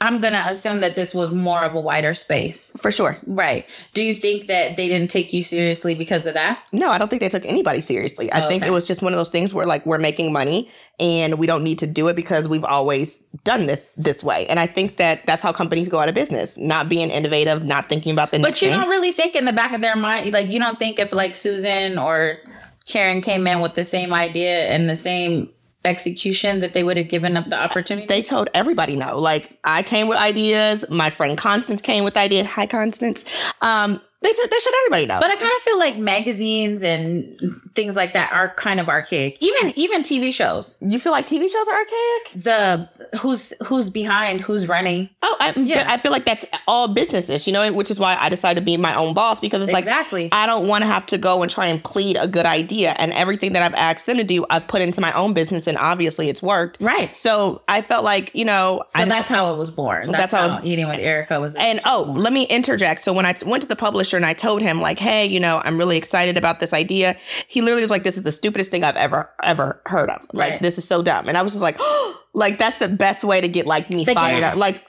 I'm 0.00 0.20
going 0.20 0.34
to 0.34 0.48
assume 0.48 0.80
that 0.80 0.94
this 0.94 1.14
was 1.14 1.32
more 1.32 1.64
of 1.64 1.74
a 1.74 1.80
wider 1.80 2.14
space? 2.14 2.76
For 2.80 2.92
sure. 2.92 3.16
Right. 3.26 3.66
Do 3.94 4.02
you 4.02 4.14
think 4.14 4.46
that 4.46 4.76
they 4.76 4.86
didn't 4.86 5.08
take 5.08 5.32
you 5.32 5.42
seriously 5.42 5.94
because 5.94 6.26
of 6.26 6.34
that? 6.34 6.62
No, 6.72 6.90
I 6.90 6.98
don't 6.98 7.08
think 7.08 7.20
they 7.20 7.28
took 7.28 7.44
anybody 7.46 7.80
seriously. 7.80 8.30
I 8.30 8.44
oh, 8.44 8.48
think 8.48 8.64
it 8.64 8.70
was 8.70 8.86
just 8.86 9.02
one 9.02 9.12
of 9.12 9.18
those 9.18 9.30
things 9.30 9.52
where 9.52 9.66
like 9.66 9.84
we're 9.86 9.98
making 9.98 10.32
money 10.32 10.70
and 11.00 11.38
we 11.38 11.46
don't 11.46 11.64
need 11.64 11.78
to 11.80 11.86
do 11.86 12.08
it 12.08 12.14
because 12.14 12.46
we've 12.46 12.64
always 12.64 13.18
done 13.44 13.66
this 13.66 13.90
this 13.96 14.22
way. 14.22 14.46
And 14.46 14.60
I 14.60 14.66
think 14.66 14.98
that 14.98 15.26
that's 15.28 15.42
how 15.42 15.52
companies 15.52 15.88
go 15.88 15.98
out 15.98 16.08
of 16.08 16.14
business, 16.14 16.56
not 16.56 16.88
being 16.88 17.10
innovative, 17.10 17.62
not 17.62 17.88
thinking 17.88 18.12
about 18.12 18.30
the 18.30 18.38
new. 18.38 18.44
But 18.44 18.62
you 18.62 18.70
thing. 18.70 18.80
don't 18.80 18.88
really 18.88 19.12
think 19.12 19.36
in 19.36 19.44
the 19.44 19.52
back 19.52 19.72
of 19.72 19.82
their 19.82 19.94
mind 19.94 20.32
like 20.32 20.48
you 20.48 20.58
don't 20.58 20.78
think 20.78 20.98
if 20.98 21.12
like 21.12 21.36
Susan 21.36 21.98
or 21.98 22.38
Karen 22.86 23.20
came 23.20 23.46
in 23.46 23.60
with 23.60 23.74
the 23.74 23.84
same 23.84 24.14
idea 24.14 24.68
and 24.68 24.88
the 24.88 24.96
same 24.96 25.50
execution 25.84 26.60
that 26.60 26.72
they 26.72 26.82
would 26.82 26.96
have 26.96 27.08
given 27.08 27.36
up 27.36 27.48
the 27.50 27.62
opportunity? 27.62 28.06
They 28.06 28.22
told 28.22 28.48
everybody 28.54 28.96
no. 28.96 29.18
Like 29.18 29.58
I 29.64 29.82
came 29.82 30.08
with 30.08 30.16
ideas. 30.16 30.88
My 30.90 31.10
friend 31.10 31.36
Constance 31.36 31.82
came 31.82 32.04
with 32.04 32.16
ideas. 32.16 32.46
Hi, 32.46 32.66
Constance. 32.66 33.26
Um, 33.60 34.00
they, 34.20 34.32
t- 34.32 34.46
they 34.50 34.58
should 34.58 34.74
everybody 34.82 35.06
know. 35.06 35.20
But 35.20 35.30
I 35.30 35.36
kind 35.36 35.52
of 35.56 35.62
feel 35.62 35.78
like 35.78 35.96
magazines 35.96 36.82
and 36.82 37.38
things 37.76 37.94
like 37.94 38.14
that 38.14 38.32
are 38.32 38.52
kind 38.54 38.80
of 38.80 38.88
archaic. 38.88 39.40
Even 39.40 39.72
even 39.76 40.02
TV 40.02 40.34
shows. 40.34 40.76
You 40.82 40.98
feel 40.98 41.12
like 41.12 41.26
TV 41.26 41.48
shows 41.48 41.68
are 41.68 41.74
archaic? 41.74 42.42
The 42.42 43.16
who's 43.20 43.54
who's 43.64 43.90
behind, 43.90 44.40
who's 44.40 44.66
running. 44.66 45.08
Oh, 45.22 45.36
I, 45.38 45.52
yeah. 45.56 45.86
I 45.88 45.98
feel 45.98 46.10
like 46.10 46.24
that's 46.24 46.44
all 46.66 46.88
businesses, 46.88 47.46
you 47.46 47.52
know, 47.52 47.72
which 47.72 47.92
is 47.92 48.00
why 48.00 48.16
I 48.18 48.28
decided 48.28 48.58
to 48.60 48.64
be 48.64 48.76
my 48.76 48.96
own 48.96 49.14
boss 49.14 49.40
because 49.40 49.62
it's 49.62 49.72
exactly. 49.72 50.24
like 50.24 50.34
I 50.34 50.46
don't 50.46 50.66
want 50.66 50.82
to 50.82 50.88
have 50.88 51.06
to 51.06 51.18
go 51.18 51.42
and 51.42 51.50
try 51.50 51.66
and 51.66 51.82
plead 51.82 52.16
a 52.20 52.26
good 52.26 52.46
idea. 52.46 52.96
And 52.98 53.12
everything 53.12 53.52
that 53.52 53.62
I've 53.62 53.74
asked 53.74 54.06
them 54.06 54.16
to 54.16 54.24
do, 54.24 54.44
I've 54.50 54.66
put 54.66 54.82
into 54.82 55.00
my 55.00 55.12
own 55.12 55.32
business, 55.32 55.68
and 55.68 55.78
obviously 55.78 56.28
it's 56.28 56.42
worked. 56.42 56.78
Right. 56.80 57.14
So 57.14 57.62
I 57.68 57.82
felt 57.82 58.02
like 58.02 58.34
you 58.34 58.44
know. 58.44 58.82
So 58.88 58.98
just, 58.98 59.08
that's 59.08 59.28
how 59.28 59.54
it 59.54 59.58
was 59.58 59.70
born. 59.70 60.10
That's, 60.10 60.18
that's 60.18 60.32
how, 60.32 60.48
how 60.48 60.56
I 60.56 60.60
was 60.60 60.68
eating 60.68 60.88
with 60.88 60.98
Erica 60.98 61.38
was. 61.38 61.54
And 61.54 61.78
oh, 61.86 62.12
let 62.16 62.32
me 62.32 62.46
interject. 62.46 63.02
So 63.02 63.12
when 63.12 63.24
I 63.24 63.36
went 63.46 63.62
to 63.62 63.68
the 63.68 63.76
publisher 63.76 64.07
and 64.16 64.26
I 64.26 64.32
told 64.32 64.62
him 64.62 64.80
like, 64.80 64.98
hey, 64.98 65.26
you 65.26 65.40
know, 65.40 65.60
I'm 65.64 65.78
really 65.78 65.96
excited 65.96 66.36
about 66.36 66.60
this 66.60 66.72
idea. 66.72 67.16
He 67.46 67.60
literally 67.60 67.82
was 67.82 67.90
like, 67.90 68.04
this 68.04 68.16
is 68.16 68.22
the 68.22 68.32
stupidest 68.32 68.70
thing 68.70 68.84
I've 68.84 68.96
ever, 68.96 69.30
ever 69.42 69.82
heard 69.86 70.10
of. 70.10 70.20
Like, 70.32 70.52
right. 70.52 70.62
this 70.62 70.78
is 70.78 70.86
so 70.86 71.02
dumb. 71.02 71.28
And 71.28 71.36
I 71.36 71.42
was 71.42 71.52
just 71.52 71.62
like, 71.62 71.76
oh, 71.78 72.20
like, 72.34 72.58
that's 72.58 72.78
the 72.78 72.88
best 72.88 73.24
way 73.24 73.40
to 73.40 73.48
get 73.48 73.66
like 73.66 73.90
me 73.90 74.04
the 74.04 74.14
fired 74.14 74.40
gas. 74.40 74.54
up. 74.54 74.60
Like, 74.60 74.84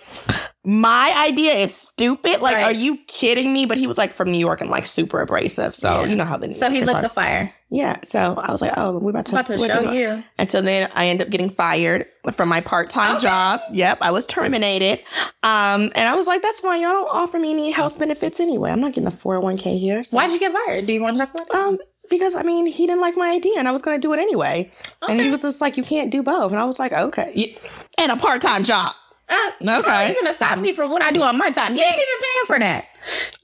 my 0.69 1.11
idea 1.17 1.53
is 1.53 1.73
stupid. 1.73 2.41
Like, 2.41 2.53
right. 2.53 2.63
are 2.65 2.71
you 2.71 2.97
kidding 3.07 3.51
me? 3.51 3.65
But 3.65 3.79
he 3.79 3.87
was 3.87 3.97
like 3.97 4.13
from 4.13 4.31
New 4.31 4.37
York 4.37 4.61
and 4.61 4.69
like 4.69 4.85
super 4.85 5.19
abrasive. 5.19 5.75
So 5.75 6.01
yeah. 6.01 6.05
you 6.05 6.15
know 6.15 6.25
how 6.25 6.37
the 6.37 6.45
New 6.45 6.53
so 6.53 6.69
he 6.69 6.81
lit 6.81 6.97
are. 6.97 7.01
the 7.01 7.09
fire. 7.09 7.51
Yeah. 7.71 7.97
So 8.03 8.35
I 8.37 8.51
was 8.51 8.61
like, 8.61 8.73
oh, 8.77 8.99
we're 8.99 9.09
about 9.09 9.25
to, 9.25 9.31
about 9.31 9.47
to 9.47 9.57
show 9.57 9.81
to 9.81 9.95
you. 9.95 10.23
And 10.37 10.47
so 10.47 10.61
then 10.61 10.91
I 10.93 11.07
end 11.07 11.23
up 11.23 11.31
getting 11.31 11.49
fired 11.49 12.05
from 12.33 12.49
my 12.49 12.61
part 12.61 12.91
time 12.91 13.15
okay. 13.15 13.23
job. 13.23 13.61
Yep, 13.71 13.97
I 14.01 14.11
was 14.11 14.27
terminated. 14.27 14.99
Um, 15.41 15.91
and 15.95 16.07
I 16.07 16.13
was 16.13 16.27
like, 16.27 16.43
that's 16.43 16.59
fine. 16.59 16.81
Y'all 16.81 16.91
don't 16.91 17.09
offer 17.09 17.39
me 17.39 17.49
any 17.49 17.71
health 17.71 17.97
benefits 17.97 18.39
anyway. 18.39 18.69
I'm 18.69 18.79
not 18.79 18.93
getting 18.93 19.07
a 19.07 19.11
401k 19.11 19.79
here. 19.79 20.03
So. 20.03 20.17
Why'd 20.17 20.31
you 20.31 20.39
get 20.39 20.53
fired? 20.53 20.85
Do 20.85 20.93
you 20.93 21.01
want 21.01 21.17
to 21.17 21.25
talk 21.25 21.33
about 21.33 21.47
it? 21.47 21.55
Um, 21.55 21.79
because 22.11 22.35
I 22.35 22.43
mean, 22.43 22.67
he 22.67 22.85
didn't 22.85 23.01
like 23.01 23.17
my 23.17 23.31
idea 23.31 23.57
and 23.57 23.67
I 23.67 23.71
was 23.71 23.81
going 23.81 23.99
to 23.99 24.07
do 24.07 24.13
it 24.13 24.19
anyway. 24.19 24.71
Okay. 25.01 25.13
And 25.13 25.19
he 25.19 25.31
was 25.31 25.41
just 25.41 25.61
like, 25.61 25.77
you 25.77 25.83
can't 25.83 26.11
do 26.11 26.21
both. 26.21 26.51
And 26.51 26.61
I 26.61 26.65
was 26.65 26.77
like, 26.77 26.91
okay. 26.91 27.57
And 27.97 28.11
a 28.11 28.17
part 28.17 28.43
time 28.43 28.63
job. 28.63 28.93
Uh, 29.29 29.79
okay. 29.79 30.07
You're 30.07 30.15
you 30.15 30.21
gonna 30.21 30.33
stop 30.33 30.57
me 30.57 30.73
from 30.73 30.89
what 30.89 31.01
I 31.01 31.11
do 31.11 31.21
on 31.21 31.37
my 31.37 31.51
time. 31.51 31.75
You 31.75 31.83
ain't 31.83 31.93
even 31.93 32.05
paying 32.19 32.45
for 32.47 32.59
that. 32.59 32.85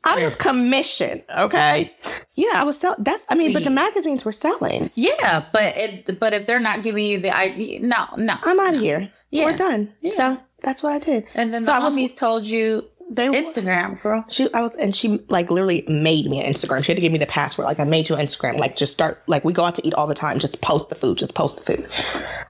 I 0.03 0.19
was 0.19 0.35
commissioned. 0.35 1.23
Okay. 1.37 1.95
Yeah, 2.33 2.51
I 2.53 2.63
was 2.63 2.79
selling. 2.79 3.03
That's. 3.03 3.25
I 3.29 3.35
mean, 3.35 3.49
Please. 3.49 3.53
but 3.53 3.63
the 3.65 3.69
magazines 3.69 4.25
were 4.25 4.31
selling. 4.31 4.91
Yeah, 4.95 5.45
but 5.53 5.77
it. 5.77 6.19
But 6.19 6.33
if 6.33 6.47
they're 6.47 6.59
not 6.59 6.83
giving 6.83 7.05
you 7.05 7.19
the 7.19 7.35
idea, 7.35 7.79
no, 7.81 8.07
no. 8.17 8.35
I'm 8.41 8.59
out 8.59 8.73
of 8.73 8.79
here. 8.79 9.11
Yeah. 9.31 9.45
We're 9.45 9.57
done. 9.57 9.93
Yeah. 10.01 10.11
So 10.11 10.37
that's 10.61 10.81
what 10.81 10.93
I 10.93 10.99
did. 10.99 11.25
And 11.35 11.53
then 11.53 11.61
so 11.61 11.67
the 11.67 11.79
homies 11.79 12.01
was, 12.01 12.13
told 12.13 12.45
you 12.45 12.85
they 13.09 13.27
Instagram, 13.27 14.01
girl. 14.01 14.25
She, 14.29 14.51
I 14.53 14.61
was, 14.61 14.73
and 14.75 14.95
she 14.95 15.19
like 15.29 15.51
literally 15.51 15.83
made 15.87 16.25
me 16.25 16.43
an 16.43 16.51
Instagram. 16.51 16.83
She 16.83 16.91
had 16.91 16.97
to 16.97 17.01
give 17.01 17.11
me 17.11 17.19
the 17.19 17.27
password. 17.27 17.65
Like 17.65 17.79
I 17.79 17.83
made 17.83 18.09
you 18.09 18.15
an 18.15 18.25
Instagram. 18.25 18.57
Like 18.57 18.75
just 18.75 18.93
start. 18.93 19.21
Like 19.27 19.45
we 19.45 19.53
go 19.53 19.63
out 19.63 19.75
to 19.75 19.87
eat 19.87 19.93
all 19.93 20.07
the 20.07 20.15
time. 20.15 20.39
Just 20.39 20.61
post 20.61 20.89
the 20.89 20.95
food. 20.95 21.17
Just 21.17 21.35
post 21.35 21.63
the 21.63 21.75
food. 21.75 21.87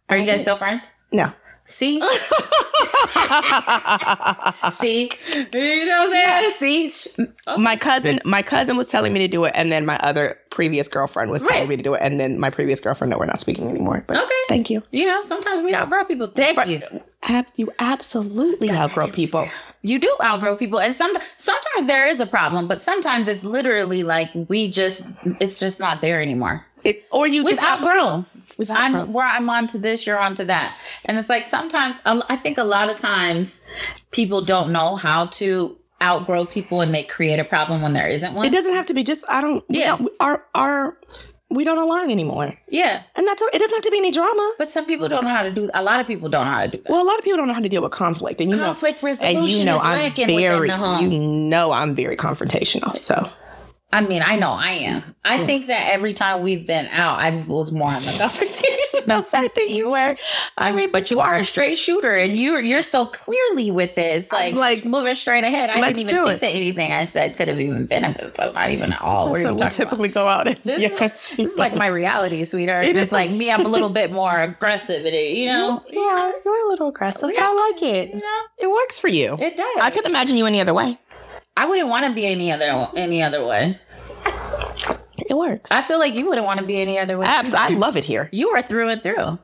Are 0.10 0.18
you 0.18 0.26
guys 0.26 0.42
still 0.42 0.58
friends? 0.58 0.92
No. 1.12 1.34
See? 1.66 2.00
See? 4.72 5.10
You 5.54 5.86
know 5.86 6.06
what 6.06 6.16
I'm 6.16 6.52
saying? 6.52 6.52
See? 6.52 6.92
Oh. 7.48 7.58
My 7.58 7.76
cousin, 7.76 8.20
my 8.24 8.44
cousin 8.44 8.78
was 8.78 8.88
telling 8.88 9.14
me 9.14 9.20
to 9.20 9.28
do 9.28 9.44
it, 9.46 9.52
and 9.56 9.72
then 9.72 9.84
my 9.86 9.98
other 9.98 10.38
previous 10.52 10.88
girlfriend 10.88 11.32
was 11.32 11.44
telling 11.44 11.68
me 11.68 11.76
to 11.76 11.84
do 11.84 11.96
it, 11.96 12.02
and 12.04 12.20
then 12.20 12.40
my 12.40 12.52
previous 12.52 12.80
girlfriend, 12.80 13.10
no, 13.12 13.18
we're 13.18 13.26
not 13.26 13.40
speaking 13.40 13.68
anymore. 13.68 14.04
But 14.06 14.18
okay. 14.18 14.34
thank 14.48 14.70
you. 14.70 14.84
You 14.92 15.08
know, 15.08 15.22
sometimes 15.22 15.62
we 15.62 15.74
outgrow 15.74 16.06
people. 16.06 16.28
Thank 16.28 16.60
For, 16.60 16.68
you. 16.68 16.82
Ab- 17.24 17.48
you 17.56 17.72
absolutely 17.80 18.70
outgrow 18.70 19.08
people. 19.08 19.50
You 19.82 20.00
do 20.00 20.16
outgrow 20.24 20.58
people, 20.58 20.80
and 20.80 20.96
some 20.96 21.16
sometimes 21.38 21.88
there 21.88 22.08
is 22.08 22.20
a 22.20 22.28
problem, 22.28 22.68
but 22.68 22.80
sometimes 22.80 23.28
it's 23.28 23.44
literally 23.44 24.04
like 24.04 24.30
we 24.48 24.70
just 24.70 25.08
it's 25.40 25.60
just 25.60 25.80
not 25.80 26.02
there 26.02 26.22
anymore. 26.22 26.64
It, 26.84 27.04
or 27.12 27.28
you 27.28 27.44
We've 27.44 27.56
just 27.56 27.68
outgrown. 27.68 28.28
We've 28.58 28.70
I'm 28.70 29.12
where 29.14 29.28
I'm 29.28 29.50
onto 29.50 29.78
this, 29.78 30.06
you're 30.06 30.20
onto 30.20 30.46
that, 30.46 30.78
and 31.06 31.18
it's 31.18 31.30
like 31.30 31.46
sometimes 31.46 31.96
I 32.06 32.38
think 32.38 32.58
a 32.58 32.64
lot 32.64 32.90
of 32.90 32.98
times 33.00 33.60
people 34.12 34.44
don't 34.44 34.72
know 34.72 34.96
how 34.96 35.28
to 35.28 35.78
outgrow 36.02 36.46
people 36.46 36.82
and 36.82 36.94
they 36.94 37.04
create 37.04 37.40
a 37.40 37.44
problem 37.44 37.82
when 37.82 37.94
there 37.94 38.08
isn't 38.08 38.34
one. 38.34 38.46
It 38.46 38.52
doesn't 38.54 38.74
have 38.74 38.86
to 38.88 38.94
be 38.94 39.04
just 39.04 39.24
I 39.28 39.42
don't. 39.42 39.64
Yeah, 39.70 39.98
don't, 39.98 40.12
our 40.20 40.46
our 40.54 40.98
we 41.50 41.64
don't 41.64 41.78
align 41.78 42.10
anymore. 42.10 42.58
Yeah, 42.68 43.04
and 43.16 43.28
that's 43.28 43.42
it. 43.42 43.54
Doesn't 43.54 43.76
have 43.76 43.84
to 43.84 43.92
be 43.92 43.98
any 43.98 44.12
drama. 44.12 44.56
But 44.58 44.70
some 44.70 44.86
people 44.86 45.08
don't 45.08 45.24
know 45.24 45.30
how 45.30 45.44
to 45.44 45.52
do. 45.52 45.70
A 45.74 45.84
lot 45.84 46.00
of 46.00 46.08
people 46.08 46.28
don't 46.30 46.46
know 46.46 46.52
how 46.52 46.62
to 46.62 46.68
do 46.68 46.78
that. 46.78 46.90
Well, 46.90 47.04
a 47.04 47.08
lot 47.08 47.18
of 47.18 47.24
people 47.24 47.38
don't 47.38 47.48
know 47.48 47.54
how 47.54 47.60
to 47.60 47.70
deal 47.70 47.82
with 47.82 47.92
conflict, 47.92 48.42
and 48.42 48.52
you 48.52 48.58
conflict 48.58 49.02
know, 49.02 49.08
resolution 49.08 49.42
and 49.42 49.50
you 49.50 49.66
know, 49.66 49.80
I'm 49.80 50.14
very, 50.14 50.70
You 51.02 51.10
know, 51.20 51.72
I'm 51.72 51.96
very 51.96 52.18
confrontational. 52.18 52.98
So 52.98 53.30
I 53.96 54.02
mean, 54.02 54.22
I 54.22 54.36
know 54.36 54.52
I 54.52 54.72
am. 54.72 55.16
I 55.24 55.38
hmm. 55.38 55.46
think 55.46 55.68
that 55.68 55.90
every 55.94 56.14
time 56.14 56.42
we've 56.42 56.68
been 56.68 56.88
out, 56.88 57.18
I 57.18 57.30
was 57.48 57.72
more 57.72 57.88
on 57.88 58.04
the 58.04 58.12
confrontational 58.12 59.26
side 59.26 59.52
than 59.56 59.70
you 59.70 59.90
were. 59.90 60.18
I 60.58 60.74
mean, 60.74 60.92
but 60.92 61.10
you 61.10 61.22
are 61.22 61.36
a 61.36 61.46
straight 61.46 61.78
shooter, 61.78 62.14
and 62.14 62.34
you're 62.34 62.60
you're 62.60 62.84
so 62.84 63.06
clearly 63.06 63.72
with 63.72 63.98
it. 63.98 64.18
It's 64.18 64.32
like, 64.34 64.54
like 64.54 64.84
moving 64.84 65.16
straight 65.16 65.46
ahead. 65.46 65.70
I 65.70 65.76
didn't 65.94 66.10
even 66.10 66.26
think 66.26 66.28
it. 66.28 66.42
that 66.42 66.56
anything 66.56 66.92
I 66.92 67.06
said 67.06 67.38
could 67.38 67.48
have 67.48 67.62
even 67.62 67.86
been 67.86 68.04
a 68.04 68.36
so 68.36 68.52
not 68.52 68.72
even 68.72 68.92
at 68.92 69.02
all. 69.02 69.34
So, 69.34 69.42
so 69.42 69.54
we 69.54 69.70
typically 69.70 70.10
about? 70.10 70.22
go 70.22 70.28
out. 70.28 70.48
And, 70.50 70.58
this, 70.58 70.82
yes, 71.00 71.32
is, 71.32 71.38
this 71.38 71.52
is 71.54 71.58
like 71.58 71.74
my 71.74 71.88
reality, 71.88 72.44
sweetheart. 72.44 72.88
It's 72.88 73.14
like 73.14 73.32
me. 73.32 73.50
I'm 73.50 73.66
a 73.66 73.70
little 73.70 73.88
bit 73.88 74.12
more 74.12 74.42
aggressive 74.42 75.06
in 75.06 75.14
it. 75.14 75.38
You 75.38 75.48
know, 75.48 75.82
you 75.90 76.02
are. 76.02 76.34
You're 76.44 76.66
a 76.66 76.68
little 76.68 76.90
aggressive. 76.90 77.32
Yeah. 77.34 77.48
I 77.48 77.72
like 77.72 77.82
it. 77.82 78.10
You 78.10 78.20
know? 78.20 78.42
It 78.58 78.70
works 78.70 79.00
for 79.00 79.08
you. 79.08 79.38
It 79.40 79.56
does. 79.56 79.78
I 79.80 79.90
couldn't 79.90 80.12
imagine 80.12 80.36
you 80.36 80.46
any 80.48 80.60
other 80.60 80.74
way. 80.74 81.00
I 81.58 81.66
wouldn't 81.68 81.88
want 81.88 82.06
to 82.06 82.14
be 82.14 82.28
any 82.28 82.52
other 82.52 82.90
any 82.98 83.24
other 83.24 83.46
way. 83.46 83.80
It 85.36 85.50
works. 85.50 85.72
I 85.72 85.82
feel 85.82 86.00
like 86.00 86.16
you 86.16 86.28
wouldn't 86.28 86.48
want 86.48 86.60
to 86.60 86.66
be 86.66 86.80
any 86.80 86.98
other 86.98 87.18
way. 87.18 87.26
Abs, 87.26 87.54
I 87.54 87.70
love 87.70 87.98
it 87.98 88.04
here. 88.04 88.30
You 88.32 88.50
are 88.50 88.62
through 88.62 88.90
and 88.90 89.04
through. 89.04 89.40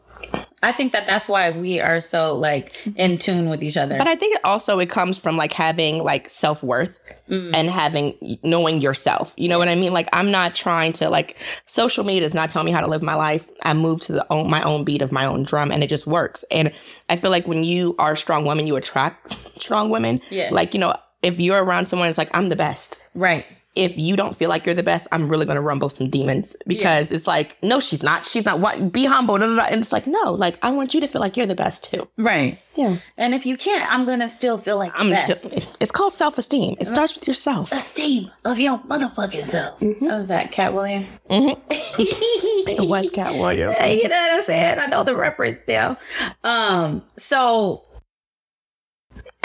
I 0.63 0.71
think 0.71 0.91
that 0.91 1.07
that's 1.07 1.27
why 1.27 1.51
we 1.51 1.79
are 1.79 1.99
so 1.99 2.35
like 2.35 2.75
in 2.95 3.17
tune 3.17 3.49
with 3.49 3.63
each 3.63 3.77
other. 3.77 3.97
But 3.97 4.07
I 4.07 4.15
think 4.15 4.35
it 4.35 4.41
also 4.43 4.79
it 4.79 4.89
comes 4.89 5.17
from 5.17 5.35
like 5.35 5.51
having 5.53 6.03
like 6.03 6.29
self 6.29 6.61
worth 6.61 6.99
mm. 7.27 7.51
and 7.53 7.67
having 7.67 8.15
knowing 8.43 8.79
yourself. 8.79 9.33
You 9.37 9.49
know 9.49 9.57
what 9.57 9.67
I 9.67 9.75
mean? 9.75 9.91
Like 9.91 10.07
I'm 10.13 10.29
not 10.29 10.53
trying 10.53 10.93
to 10.93 11.09
like 11.09 11.39
social 11.65 12.03
media 12.03 12.21
does 12.21 12.35
not 12.35 12.51
tell 12.51 12.63
me 12.63 12.71
how 12.71 12.81
to 12.81 12.87
live 12.87 13.01
my 13.01 13.15
life. 13.15 13.49
I 13.63 13.73
move 13.73 14.01
to 14.01 14.13
the 14.13 14.25
own, 14.31 14.49
my 14.49 14.61
own 14.61 14.83
beat 14.83 15.01
of 15.01 15.11
my 15.11 15.25
own 15.25 15.43
drum, 15.43 15.71
and 15.71 15.83
it 15.83 15.87
just 15.87 16.05
works. 16.05 16.45
And 16.51 16.71
I 17.09 17.17
feel 17.17 17.31
like 17.31 17.47
when 17.47 17.63
you 17.63 17.95
are 17.97 18.13
a 18.13 18.17
strong 18.17 18.45
woman, 18.45 18.67
you 18.67 18.75
attract 18.75 19.31
strong 19.59 19.89
women. 19.89 20.21
Yeah. 20.29 20.49
Like 20.51 20.75
you 20.75 20.79
know, 20.79 20.95
if 21.23 21.39
you're 21.39 21.63
around 21.63 21.87
someone, 21.87 22.07
it's 22.07 22.19
like 22.19 22.29
I'm 22.35 22.49
the 22.49 22.55
best. 22.55 23.01
Right 23.15 23.45
if 23.75 23.97
you 23.97 24.15
don't 24.17 24.35
feel 24.35 24.49
like 24.49 24.65
you're 24.65 24.75
the 24.75 24.83
best, 24.83 25.07
I'm 25.11 25.29
really 25.29 25.45
gonna 25.45 25.61
rumble 25.61 25.87
some 25.89 26.09
demons 26.09 26.55
because 26.67 27.09
it's 27.11 27.25
like, 27.27 27.57
no, 27.63 27.79
she's 27.79 28.03
not. 28.03 28.25
She's 28.25 28.45
not. 28.45 28.59
What? 28.59 28.91
Be 28.91 29.05
humble. 29.05 29.37
Da, 29.37 29.47
da, 29.47 29.55
da. 29.55 29.61
And 29.63 29.79
it's 29.81 29.93
like, 29.93 30.07
no, 30.07 30.33
like 30.33 30.57
I 30.61 30.71
want 30.71 30.93
you 30.93 30.99
to 31.01 31.07
feel 31.07 31.21
like 31.21 31.37
you're 31.37 31.45
the 31.45 31.55
best 31.55 31.83
too. 31.85 32.07
Right. 32.17 32.61
Yeah, 32.75 32.97
And 33.17 33.33
if 33.35 33.45
you 33.45 33.57
can't, 33.57 33.85
I'm 33.93 34.05
gonna 34.05 34.29
still 34.29 34.57
feel 34.57 34.77
like 34.77 34.93
I'm 34.95 35.09
best. 35.09 35.37
still. 35.37 35.63
It's 35.81 35.91
called 35.91 36.13
self 36.13 36.37
esteem. 36.37 36.75
It 36.79 36.87
starts 36.87 37.15
with 37.15 37.27
yourself. 37.27 37.71
esteem 37.71 38.31
of 38.45 38.59
your 38.59 38.79
motherfucking 38.79 39.43
self. 39.43 39.79
Mm-hmm. 39.81 40.05
That 40.05 40.15
was 40.15 40.27
that 40.27 40.51
Katt 40.51 40.73
Williams. 40.73 41.21
It 41.29 42.87
was 42.87 43.09
Katt 43.09 43.33
Williams. 43.33 43.77
you 43.79 44.07
know 44.07 44.15
what 44.15 44.33
I'm 44.33 44.43
saying? 44.43 44.79
I 44.79 44.85
know 44.85 45.03
the 45.03 45.15
reference 45.15 45.59
now. 45.67 45.97
Um, 46.43 47.03
so 47.17 47.83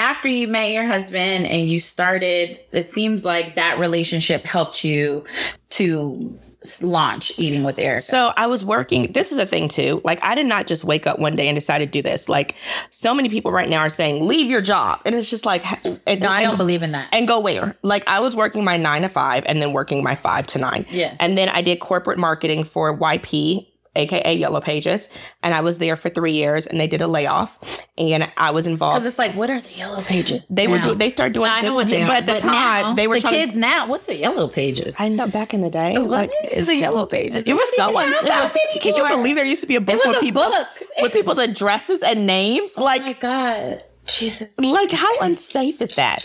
after 0.07 0.29
you 0.29 0.47
met 0.47 0.71
your 0.71 0.87
husband 0.87 1.47
and 1.47 1.69
you 1.69 1.81
started, 1.81 2.61
it 2.71 2.91
seems 2.91 3.25
like 3.25 3.57
that 3.57 3.79
relationship 3.81 4.45
helped 4.45 4.85
you 4.85 5.25
to 5.71 6.39
launch 6.81 7.33
eating 7.39 7.65
with 7.65 7.79
Erica. 7.79 8.03
So 8.03 8.33
I 8.37 8.47
was 8.47 8.65
working. 8.65 9.13
This 9.13 9.33
is 9.33 9.39
a 9.39 9.47
thing 9.47 9.69
too. 9.69 10.01
Like 10.05 10.19
I 10.23 10.35
did 10.37 10.47
not 10.47 10.67
just 10.69 10.85
wake 10.85 11.07
up 11.07 11.19
one 11.19 11.35
day 11.35 11.49
and 11.49 11.57
decide 11.57 11.79
to 11.79 11.87
do 11.87 12.03
this. 12.03 12.29
Like 12.29 12.55
so 12.91 13.15
many 13.15 13.29
people 13.29 13.51
right 13.51 13.69
now 13.69 13.81
are 13.81 13.89
saying, 13.89 14.25
leave 14.27 14.49
your 14.49 14.61
job, 14.63 15.01
and 15.05 15.15
it's 15.15 15.29
just 15.29 15.45
like, 15.45 15.65
and, 16.07 16.21
no, 16.21 16.29
I 16.29 16.43
don't 16.43 16.51
and- 16.51 16.59
believe 16.59 16.83
in 16.83 16.93
that. 16.93 17.09
and 17.13 17.27
go 17.27 17.41
where? 17.41 17.77
Like 17.83 18.07
I 18.07 18.21
was 18.21 18.37
working 18.37 18.65
my 18.65 18.77
nine 18.77 19.03
to 19.03 19.09
five 19.09 19.43
and 19.47 19.61
then 19.61 19.73
working 19.73 20.03
my 20.05 20.15
five 20.15 20.47
to 20.49 20.59
nine. 20.59 20.87
Yes. 20.91 21.17
And 21.19 21.37
then 21.37 21.49
I 21.49 21.63
did 21.63 21.81
corporate 21.81 22.19
marketing 22.19 22.63
for 22.65 22.97
YP, 22.97 23.67
aka 23.97 24.35
Yellow 24.35 24.61
Pages, 24.61 25.09
and 25.43 25.55
I 25.55 25.61
was 25.61 25.79
there 25.79 25.97
for 25.97 26.09
three 26.09 26.33
years. 26.33 26.67
And 26.67 26.81
they 26.81 26.87
did 26.87 27.01
a 27.03 27.07
layoff, 27.09 27.59
and 27.99 28.31
I 28.37 28.51
was 28.51 28.67
involved. 28.67 28.97
Because 28.97 29.09
it's 29.11 29.19
like, 29.19 29.35
what 29.35 29.51
are 29.51 29.61
the 29.61 29.73
yellow 29.73 30.03
pages? 30.03 30.49
They 30.49 30.69
were 30.69 30.79
now? 30.79 30.85
doing. 30.85 30.99
They 30.99 31.11
started 31.11 31.33
doing. 31.35 31.51
I 31.51 31.63
know 31.63 31.75
what 31.75 31.87
they 31.89 32.03
but 32.05 32.11
are. 32.11 32.15
at 32.17 32.27
the 32.27 32.33
but 32.33 32.41
time 32.43 32.83
now, 32.83 32.95
they 32.95 33.07
were 33.09 33.17
the 33.17 33.21
trying 33.23 33.35
kids 33.35 33.55
now. 33.57 33.87
What's 33.89 34.07
the 34.07 34.17
yellow 34.17 34.49
pages? 34.49 34.95
I 34.99 35.09
know 35.09 35.27
back 35.29 35.55
in 35.55 35.61
the 35.63 35.71
day, 35.71 35.95
oh, 35.97 36.03
What 36.03 36.11
like 36.11 36.31
is 36.51 36.69
a 36.69 36.77
yellow 36.77 37.07
pages? 37.07 37.45
it 37.47 37.53
was 37.55 37.77
so. 37.77 37.89
It 37.89 38.07
It 38.09 38.23
was 38.23 38.53
was, 38.55 38.81
can 38.81 38.95
you 38.95 39.09
believe 39.09 39.37
there 39.37 39.45
used 39.45 39.63
to 39.63 39.67
be 39.67 39.77
a 39.77 39.81
book 39.81 40.05
with 40.05 40.17
a 40.17 40.21
people 40.21 40.43
book. 40.43 40.69
with 41.01 41.13
people's 41.13 41.39
addresses 41.39 42.03
and 42.03 42.27
names? 42.27 42.73
Oh, 42.77 42.85
like 42.85 43.03
Oh 43.03 43.07
my 43.07 43.13
god, 43.15 43.85
Jesus. 44.07 44.59
like 44.59 44.91
how 44.91 45.11
unsafe 45.21 45.81
is 45.81 45.95
that? 45.97 46.23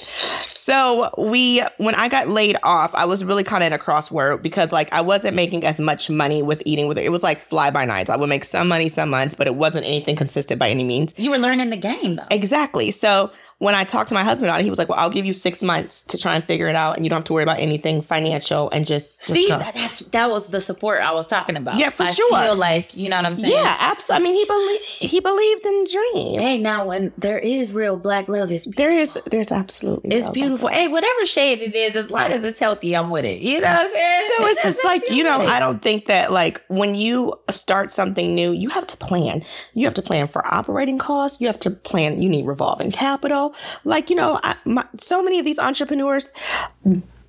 So 0.47 1.09
we 1.17 1.63
when 1.77 1.95
i 1.95 2.07
got 2.07 2.27
laid 2.27 2.55
off 2.61 2.93
i 2.93 3.03
was 3.05 3.23
really 3.23 3.43
kind 3.43 3.63
of 3.63 3.67
in 3.67 3.73
a 3.73 3.79
crossword 3.79 4.43
because 4.43 4.71
like 4.71 4.93
i 4.93 5.01
wasn't 5.01 5.35
making 5.35 5.65
as 5.65 5.79
much 5.79 6.09
money 6.09 6.43
with 6.43 6.61
eating 6.65 6.87
with 6.87 6.97
it. 6.97 7.05
It 7.05 7.09
was 7.09 7.23
like 7.23 7.41
fly 7.41 7.71
by 7.71 7.85
nights. 7.85 8.09
I 8.09 8.15
would 8.15 8.29
make 8.29 8.45
some 8.45 8.67
money 8.67 8.87
some 8.87 9.09
months 9.09 9.33
but 9.33 9.47
it 9.47 9.55
wasn't 9.55 9.85
anything 9.85 10.15
consistent 10.15 10.59
by 10.59 10.69
any 10.69 10.83
means. 10.83 11.13
You 11.17 11.31
were 11.31 11.39
learning 11.39 11.71
the 11.71 11.77
game 11.77 12.13
though. 12.15 12.27
exactly. 12.29 12.91
So 12.91 13.31
when 13.61 13.75
i 13.75 13.83
talked 13.83 14.09
to 14.09 14.15
my 14.15 14.23
husband 14.23 14.49
about 14.49 14.59
it 14.59 14.63
he 14.63 14.69
was 14.69 14.79
like 14.79 14.89
well 14.89 14.97
i'll 14.99 15.09
give 15.09 15.25
you 15.25 15.33
six 15.33 15.61
months 15.61 16.01
to 16.01 16.17
try 16.17 16.35
and 16.35 16.43
figure 16.43 16.67
it 16.67 16.75
out 16.75 16.95
and 16.95 17.05
you 17.05 17.09
don't 17.09 17.17
have 17.17 17.23
to 17.23 17.33
worry 17.33 17.43
about 17.43 17.59
anything 17.59 18.01
financial 18.01 18.69
and 18.71 18.87
just 18.87 19.23
See, 19.23 19.47
that, 19.49 19.73
that's 19.75 19.99
that 19.99 20.29
was 20.29 20.47
the 20.47 20.59
support 20.59 21.01
I 21.01 21.11
was 21.13 21.27
talking 21.27 21.55
about. 21.55 21.77
Yeah, 21.77 21.91
for 21.91 22.03
I 22.03 22.11
sure. 22.11 22.41
feel 22.41 22.55
like 22.55 22.95
you 22.95 23.07
know 23.09 23.17
what 23.17 23.25
I'm 23.25 23.35
saying. 23.35 23.53
yeah 23.53 23.77
absolutely 23.79 24.29
i 24.29 24.31
mean 24.31 24.35
he 24.35 24.45
believed 24.45 24.83
he 25.11 25.19
believed 25.19 25.65
in 25.65 25.85
dream 25.91 26.39
Hey, 26.41 26.57
now 26.57 26.85
when 26.87 27.13
there 27.17 27.37
is 27.39 27.71
real 27.71 27.97
black 27.97 28.27
love, 28.27 28.51
it's 28.51 28.65
there 28.75 28.91
is 28.91 29.17
there's 29.29 29.51
absolutely 29.51 30.11
it's 30.11 30.29
beautiful. 30.29 30.69
Hey, 30.69 30.87
whatever 30.87 31.25
shade 31.25 31.59
it 31.61 31.75
is, 31.75 31.95
as 31.95 32.09
long 32.09 32.31
as 32.31 32.43
it's 32.43 32.59
healthy, 32.59 32.95
I'm 32.95 33.09
with 33.09 33.25
it. 33.25 33.41
You 33.41 33.61
know 33.61 33.67
what 33.67 33.85
I'm 33.85 33.91
saying? 33.91 34.29
So 34.37 34.45
it's 34.47 34.63
just 34.63 34.83
like, 34.85 35.09
you 35.11 35.23
know, 35.23 35.31
I'm 35.35 35.39
with 35.41 35.49
it. 35.49 35.53
I 35.53 35.59
don't 35.59 35.81
think 35.81 36.05
that 36.05 36.31
like 36.31 36.63
when 36.67 36.95
you 36.95 37.33
start 37.49 37.91
something 37.91 38.33
new, 38.33 38.51
you 38.51 38.69
have 38.69 38.87
to 38.87 38.97
plan. 38.97 39.43
You 39.73 39.85
have 39.85 39.93
to 39.95 40.01
plan 40.01 40.27
for 40.27 40.45
operating 40.51 40.97
costs. 40.97 41.39
You 41.41 41.47
have 41.47 41.59
to 41.59 41.69
plan, 41.71 42.21
you 42.21 42.29
need 42.29 42.45
revolving 42.45 42.91
capital. 42.91 43.50
Like, 43.83 44.09
you 44.09 44.15
know, 44.15 44.39
I, 44.43 44.55
my, 44.65 44.85
so 44.99 45.23
many 45.23 45.39
of 45.39 45.45
these 45.45 45.59
entrepreneurs 45.59 46.29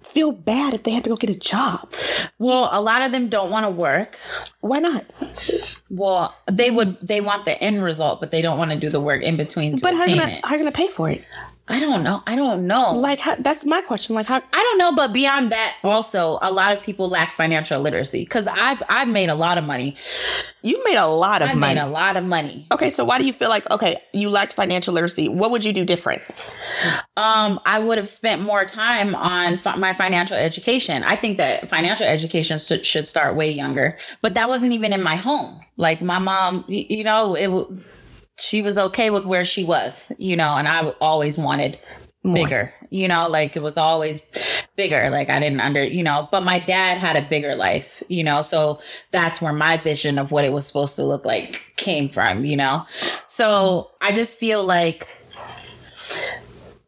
feel 0.02 0.32
bad 0.32 0.74
if 0.74 0.82
they 0.82 0.90
have 0.90 1.02
to 1.04 1.10
go 1.10 1.16
get 1.16 1.30
a 1.30 1.38
job. 1.38 1.92
Well, 2.38 2.68
a 2.70 2.82
lot 2.82 3.02
of 3.02 3.12
them 3.12 3.28
don't 3.28 3.50
want 3.50 3.64
to 3.64 3.70
work. 3.70 4.18
Why 4.60 4.78
not? 4.78 5.04
Well, 5.90 6.34
they 6.50 6.70
would. 6.70 6.98
They 7.00 7.20
want 7.20 7.44
the 7.44 7.60
end 7.62 7.82
result, 7.82 8.20
but 8.20 8.30
they 8.30 8.42
don't 8.42 8.58
want 8.58 8.72
to 8.72 8.78
do 8.78 8.90
the 8.90 9.00
work 9.00 9.22
in 9.22 9.36
between 9.36 9.76
to 9.76 9.82
But 9.82 9.94
how 9.94 10.00
are 10.00 10.02
attain 10.04 10.16
you 10.16 10.20
gonna, 10.20 10.32
it. 10.34 10.44
how 10.44 10.54
are 10.54 10.56
you 10.58 10.62
gonna 10.64 10.72
pay 10.72 10.88
for 10.88 11.10
it? 11.10 11.24
I 11.68 11.78
don't 11.78 12.02
know. 12.02 12.22
I 12.26 12.34
don't 12.34 12.66
know. 12.66 12.92
Like, 12.92 13.20
how, 13.20 13.36
that's 13.36 13.64
my 13.64 13.80
question. 13.82 14.14
Like, 14.16 14.26
how, 14.26 14.42
I 14.52 14.62
don't 14.62 14.78
know, 14.78 14.94
but 14.94 15.12
beyond 15.12 15.52
that, 15.52 15.76
also 15.84 16.38
a 16.42 16.50
lot 16.52 16.76
of 16.76 16.82
people 16.82 17.08
lack 17.08 17.34
financial 17.36 17.80
literacy 17.80 18.24
because 18.24 18.46
I've 18.48 18.82
I've 18.88 19.06
made 19.08 19.28
a 19.28 19.34
lot 19.36 19.58
of 19.58 19.64
money. 19.64 19.96
you've 20.62 20.84
made 20.84 20.96
a 20.96 21.06
lot 21.06 21.40
of 21.40 21.46
money. 21.48 21.52
I've 21.52 21.58
money. 21.58 21.74
made 21.76 21.80
a 21.80 21.86
lot 21.86 22.16
of 22.16 22.24
money. 22.24 22.66
okay, 22.72 22.90
so 22.90 23.04
why 23.04 23.18
do 23.18 23.24
you 23.24 23.32
feel 23.32 23.48
like, 23.48 23.70
okay, 23.70 24.02
you 24.12 24.28
lacked 24.28 24.52
financial 24.54 24.92
literacy? 24.92 25.28
What 25.28 25.52
would 25.52 25.64
you 25.64 25.72
do 25.72 25.84
different? 25.84 26.20
Um, 27.16 27.60
I 27.64 27.78
would 27.78 27.96
have 27.96 28.08
spent 28.08 28.42
more 28.42 28.64
time 28.64 29.14
on 29.14 29.58
fi- 29.58 29.76
my 29.76 29.94
financial 29.94 30.36
education. 30.36 31.04
I 31.04 31.14
think 31.16 31.38
that 31.38 31.68
financial 31.68 32.06
education 32.06 32.58
should, 32.58 32.84
should 32.84 33.06
start 33.06 33.36
way 33.36 33.50
younger, 33.52 33.96
but 34.20 34.34
that 34.34 34.48
wasn't 34.48 34.72
even 34.72 34.92
in 34.92 35.02
my 35.02 35.14
home. 35.16 35.60
Like 35.76 36.02
my 36.02 36.18
mom, 36.18 36.64
y- 36.68 36.86
you 36.90 37.04
know, 37.04 37.34
it. 37.36 37.46
w- 37.46 37.80
She 38.38 38.62
was 38.62 38.78
okay 38.78 39.10
with 39.10 39.24
where 39.24 39.44
she 39.44 39.64
was, 39.64 40.12
you 40.18 40.36
know, 40.36 40.54
and 40.56 40.66
I 40.66 40.88
always 41.00 41.36
wanted 41.36 41.78
bigger, 42.24 42.72
you 42.88 43.08
know, 43.08 43.28
like 43.28 43.56
it 43.56 43.62
was 43.62 43.76
always 43.76 44.20
bigger. 44.76 45.10
Like 45.10 45.28
I 45.28 45.40
didn't 45.40 45.60
under, 45.60 45.82
you 45.82 46.04
know, 46.04 46.28
but 46.30 46.42
my 46.42 46.60
dad 46.60 46.98
had 46.98 47.16
a 47.16 47.28
bigger 47.28 47.56
life, 47.56 48.02
you 48.08 48.22
know, 48.22 48.42
so 48.42 48.80
that's 49.10 49.42
where 49.42 49.52
my 49.52 49.76
vision 49.76 50.18
of 50.18 50.30
what 50.30 50.44
it 50.44 50.52
was 50.52 50.66
supposed 50.66 50.96
to 50.96 51.04
look 51.04 51.24
like 51.24 51.62
came 51.76 52.08
from, 52.08 52.44
you 52.44 52.56
know. 52.56 52.84
So 53.26 53.90
I 54.00 54.12
just 54.12 54.38
feel 54.38 54.64
like 54.64 55.08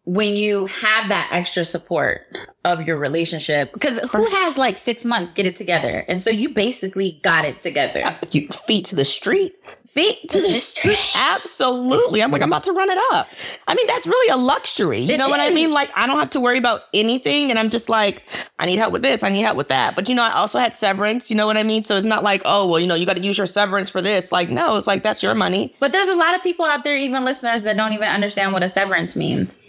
when 0.05 0.37
you 0.37 0.67
have 0.67 1.09
that 1.09 1.29
extra 1.33 1.65
support 1.65 2.23
of 2.65 2.87
your 2.87 2.99
relationship, 2.99 3.73
because 3.73 3.99
who 4.11 4.27
has 4.27 4.57
like 4.57 4.77
six 4.77 5.05
months 5.05 5.33
get 5.33 5.47
it 5.47 5.57
together? 5.57 6.05
And 6.07 6.21
so 6.21 6.31
you 6.31 6.51
basically 6.51 7.19
got 7.23 7.45
it 7.45 7.59
together. 7.59 8.17
You 8.31 8.49
feet 8.49 8.85
to 8.87 8.97
the 8.97 9.05
street. 9.05 9.55
Feet 9.95 10.29
to 10.31 10.41
the 10.41 10.55
street. 10.57 10.99
Absolutely. 11.17 12.21
I'm 12.21 12.33
like, 12.33 12.43
I'm 12.43 12.49
about 12.49 12.65
to 12.65 12.73
run 12.73 12.91
it 12.91 12.99
up. 13.13 13.29
I 13.69 13.77
mean, 13.77 13.87
that's 13.87 14.09
really 14.09 14.29
a 14.33 14.37
luxury. 14.37 14.99
You 14.99 15.15
It 15.15 15.19
know 15.19 15.29
what 15.29 15.39
I 15.39 15.51
mean? 15.51 15.73
Like, 15.73 15.89
I 15.95 16.09
don't 16.09 16.19
have 16.19 16.31
to 16.31 16.41
worry 16.41 16.59
about 16.59 16.83
anything. 16.93 17.51
And 17.51 17.59
I'm 17.61 17.71
just 17.71 17.89
like, 17.89 18.25
I 18.59 18.67
need 18.67 18.77
help 18.77 18.93
with 18.93 19.03
this. 19.03 19.23
I 19.23 19.29
need 19.29 19.43
help 19.43 19.57
with 19.57 19.69
that. 19.69 19.95
But, 19.95 20.09
you 20.09 20.17
know, 20.17 20.25
I 20.25 20.33
also 20.33 20.59
had 20.59 20.75
severance. 20.75 21.31
You 21.31 21.37
know 21.37 21.47
what 21.47 21.57
I 21.57 21.63
mean? 21.63 21.85
So 21.85 21.97
it's 21.97 22.05
not 22.05 22.25
like, 22.25 22.43
oh, 22.45 22.69
well, 22.69 22.81
you 22.81 22.89
know, 22.89 22.97
you 22.97 23.07
got 23.07 23.17
to 23.17 23.23
use 23.23 23.39
your 23.39 23.47
severance 23.47 23.89
for 23.89 24.03
this. 24.03 24.33
Like, 24.33 24.51
no, 24.51 24.77
it's 24.77 24.89
like, 24.89 25.05
that's 25.05 25.23
your 25.23 25.35
money. 25.37 25.77
But 25.79 25.93
there's 25.93 26.09
a 26.09 26.17
lot 26.17 26.35
of 26.35 26.43
people 26.43 26.65
out 26.65 26.83
there, 26.83 26.97
even 26.97 27.25
listeners, 27.25 27.63
that 27.63 27.77
don't 27.77 27.93
even 27.93 28.09
understand 28.09 28.53
what 28.53 28.65
a 28.65 28.69
severance 28.69 29.15
means. 29.15 29.63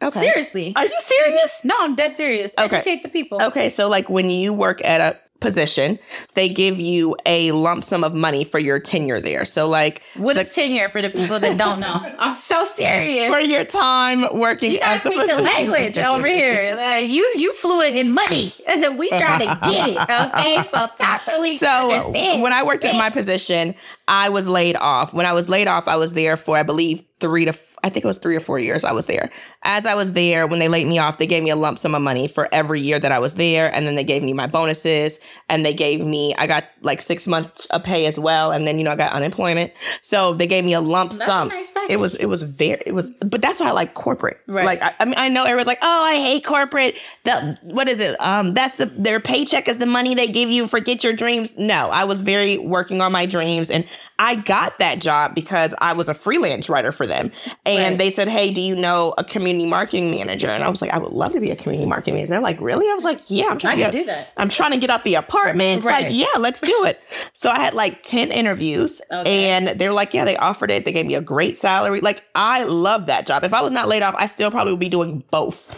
Okay. 0.00 0.18
Seriously. 0.18 0.72
Are 0.76 0.86
you 0.86 0.96
serious? 0.98 1.62
No, 1.62 1.74
I'm 1.78 1.94
dead 1.94 2.16
serious. 2.16 2.52
Okay. 2.58 2.76
Educate 2.76 3.02
the 3.02 3.08
people. 3.10 3.40
Okay. 3.42 3.68
So, 3.68 3.88
like, 3.88 4.08
when 4.08 4.30
you 4.30 4.52
work 4.52 4.82
at 4.82 5.00
a 5.00 5.18
position, 5.42 5.98
they 6.34 6.48
give 6.48 6.80
you 6.80 7.14
a 7.26 7.52
lump 7.52 7.84
sum 7.84 8.02
of 8.04 8.14
money 8.14 8.44
for 8.44 8.58
your 8.58 8.78
tenure 8.78 9.20
there. 9.20 9.44
So, 9.44 9.68
like, 9.68 10.02
What 10.16 10.36
the- 10.36 10.42
is 10.42 10.54
tenure 10.54 10.88
for 10.88 11.02
the 11.02 11.10
people 11.10 11.38
that 11.40 11.58
don't 11.58 11.80
know? 11.80 12.00
I'm 12.18 12.34
so 12.34 12.64
serious. 12.64 13.30
for 13.30 13.40
your 13.40 13.64
time 13.64 14.24
working 14.38 14.72
You 14.72 14.78
a 14.82 14.98
speak 15.00 15.26
the 15.28 15.42
language 15.42 15.98
over 15.98 16.26
here. 16.26 16.74
Like, 16.76 17.10
you 17.10 17.30
you 17.36 17.52
fluent 17.52 17.96
in 17.96 18.12
money, 18.12 18.54
and 18.66 18.82
then 18.82 18.96
we 18.96 19.08
try 19.10 19.38
to 19.38 19.70
get 19.70 19.88
it. 19.90 19.96
Okay, 19.98 20.62
so 20.70 20.86
talk 20.98 21.24
to 21.26 21.38
we 21.40 21.56
So 21.56 21.66
understand. 21.68 22.42
when 22.42 22.52
I 22.52 22.62
worked 22.62 22.84
at 22.84 22.94
my 22.94 23.10
position, 23.10 23.74
I 24.08 24.28
was 24.30 24.48
laid 24.48 24.76
off. 24.76 25.12
When 25.12 25.26
I 25.26 25.32
was 25.32 25.48
laid 25.48 25.68
off, 25.68 25.88
I 25.88 25.96
was 25.96 26.14
there 26.14 26.36
for 26.36 26.56
I 26.56 26.62
believe 26.62 27.02
three 27.20 27.44
to 27.44 27.52
I 27.84 27.88
think 27.88 28.04
it 28.04 28.08
was 28.08 28.18
three 28.18 28.36
or 28.36 28.40
four 28.40 28.58
years 28.58 28.84
I 28.84 28.92
was 28.92 29.06
there. 29.06 29.30
As 29.62 29.86
I 29.86 29.94
was 29.94 30.12
there, 30.12 30.46
when 30.46 30.60
they 30.60 30.68
laid 30.68 30.86
me 30.86 30.98
off, 30.98 31.18
they 31.18 31.26
gave 31.26 31.42
me 31.42 31.50
a 31.50 31.56
lump 31.56 31.78
sum 31.78 31.94
of 31.94 32.02
money 32.02 32.28
for 32.28 32.48
every 32.52 32.80
year 32.80 32.98
that 32.98 33.12
I 33.12 33.18
was 33.18 33.34
there, 33.34 33.74
and 33.74 33.86
then 33.86 33.94
they 33.94 34.04
gave 34.04 34.22
me 34.22 34.32
my 34.32 34.46
bonuses, 34.46 35.18
and 35.48 35.66
they 35.66 35.74
gave 35.74 36.04
me 36.04 36.34
I 36.36 36.46
got 36.46 36.64
like 36.82 37.00
six 37.00 37.26
months 37.26 37.66
of 37.66 37.82
pay 37.82 38.06
as 38.06 38.18
well, 38.18 38.52
and 38.52 38.66
then 38.66 38.78
you 38.78 38.84
know 38.84 38.92
I 38.92 38.96
got 38.96 39.12
unemployment, 39.12 39.72
so 40.00 40.34
they 40.34 40.46
gave 40.46 40.64
me 40.64 40.74
a 40.74 40.80
lump 40.80 41.12
That's 41.12 41.22
a 41.22 41.26
sum. 41.26 41.48
nice 41.48 41.72
it 41.88 41.96
was 41.96 42.14
it 42.14 42.26
was 42.26 42.42
very 42.42 42.82
it 42.86 42.92
was, 42.92 43.10
but 43.20 43.42
that's 43.42 43.60
why 43.60 43.68
I 43.68 43.72
like 43.72 43.94
corporate. 43.94 44.38
Right. 44.46 44.64
Like 44.64 44.82
I, 44.82 44.94
I 45.00 45.04
mean 45.04 45.14
I 45.16 45.28
know 45.28 45.44
everyone's 45.44 45.66
like, 45.66 45.80
oh 45.82 46.04
I 46.04 46.16
hate 46.16 46.44
corporate. 46.44 46.96
The 47.24 47.58
what 47.62 47.88
is 47.88 47.98
it? 47.98 48.16
Um, 48.20 48.54
that's 48.54 48.76
the 48.76 48.86
their 48.86 49.20
paycheck 49.20 49.68
is 49.68 49.78
the 49.78 49.86
money 49.86 50.14
they 50.14 50.28
give 50.28 50.50
you. 50.50 50.68
Forget 50.68 51.02
your 51.02 51.12
dreams. 51.12 51.58
No, 51.58 51.88
I 51.88 52.04
was 52.04 52.22
very 52.22 52.58
working 52.58 53.00
on 53.00 53.12
my 53.12 53.26
dreams, 53.26 53.70
and 53.70 53.84
I 54.18 54.36
got 54.36 54.78
that 54.78 55.00
job 55.00 55.34
because 55.34 55.74
I 55.78 55.92
was 55.92 56.08
a 56.08 56.14
freelance 56.14 56.68
writer 56.68 56.92
for 56.92 57.06
them, 57.06 57.32
and 57.66 57.71
Right. 57.78 57.98
they 57.98 58.10
said, 58.10 58.28
hey, 58.28 58.52
do 58.52 58.60
you 58.60 58.74
know 58.76 59.14
a 59.18 59.24
community 59.24 59.66
marketing 59.66 60.10
manager? 60.10 60.48
And 60.50 60.62
I 60.64 60.68
was 60.68 60.80
like, 60.82 60.90
I 60.90 60.98
would 60.98 61.12
love 61.12 61.32
to 61.32 61.40
be 61.40 61.50
a 61.50 61.56
community 61.56 61.88
marketing 61.88 62.14
manager. 62.14 62.32
They're 62.32 62.40
like, 62.40 62.60
really? 62.60 62.86
I 62.90 62.94
was 62.94 63.04
like, 63.04 63.20
yeah, 63.28 63.46
I'm 63.46 63.56
I 63.56 63.60
trying 63.60 63.76
to 63.78 63.82
get, 63.84 63.92
do 63.92 64.04
that. 64.04 64.32
I'm 64.36 64.48
trying 64.48 64.72
to 64.72 64.78
get 64.78 64.90
out 64.90 65.04
the 65.04 65.14
apartment. 65.14 65.78
It's 65.78 65.86
Right. 65.86 66.04
like, 66.06 66.14
yeah, 66.14 66.38
let's 66.38 66.60
do 66.60 66.84
it. 66.84 67.00
so 67.32 67.50
I 67.50 67.58
had 67.60 67.74
like 67.74 68.02
10 68.02 68.30
interviews 68.32 69.00
Okay. 69.10 69.50
and 69.50 69.68
they're 69.80 69.92
like, 69.92 70.14
yeah, 70.14 70.24
they 70.24 70.36
offered 70.36 70.70
it. 70.70 70.84
They 70.84 70.92
gave 70.92 71.06
me 71.06 71.14
a 71.14 71.20
great 71.20 71.56
salary. 71.58 72.00
Like, 72.00 72.24
I 72.34 72.64
love 72.64 73.06
that 73.06 73.26
job. 73.26 73.44
If 73.44 73.54
I 73.54 73.62
was 73.62 73.70
not 73.70 73.88
laid 73.88 74.02
off, 74.02 74.14
I 74.18 74.26
still 74.26 74.50
probably 74.50 74.72
would 74.72 74.80
be 74.80 74.88
doing 74.88 75.24
both. 75.30 75.68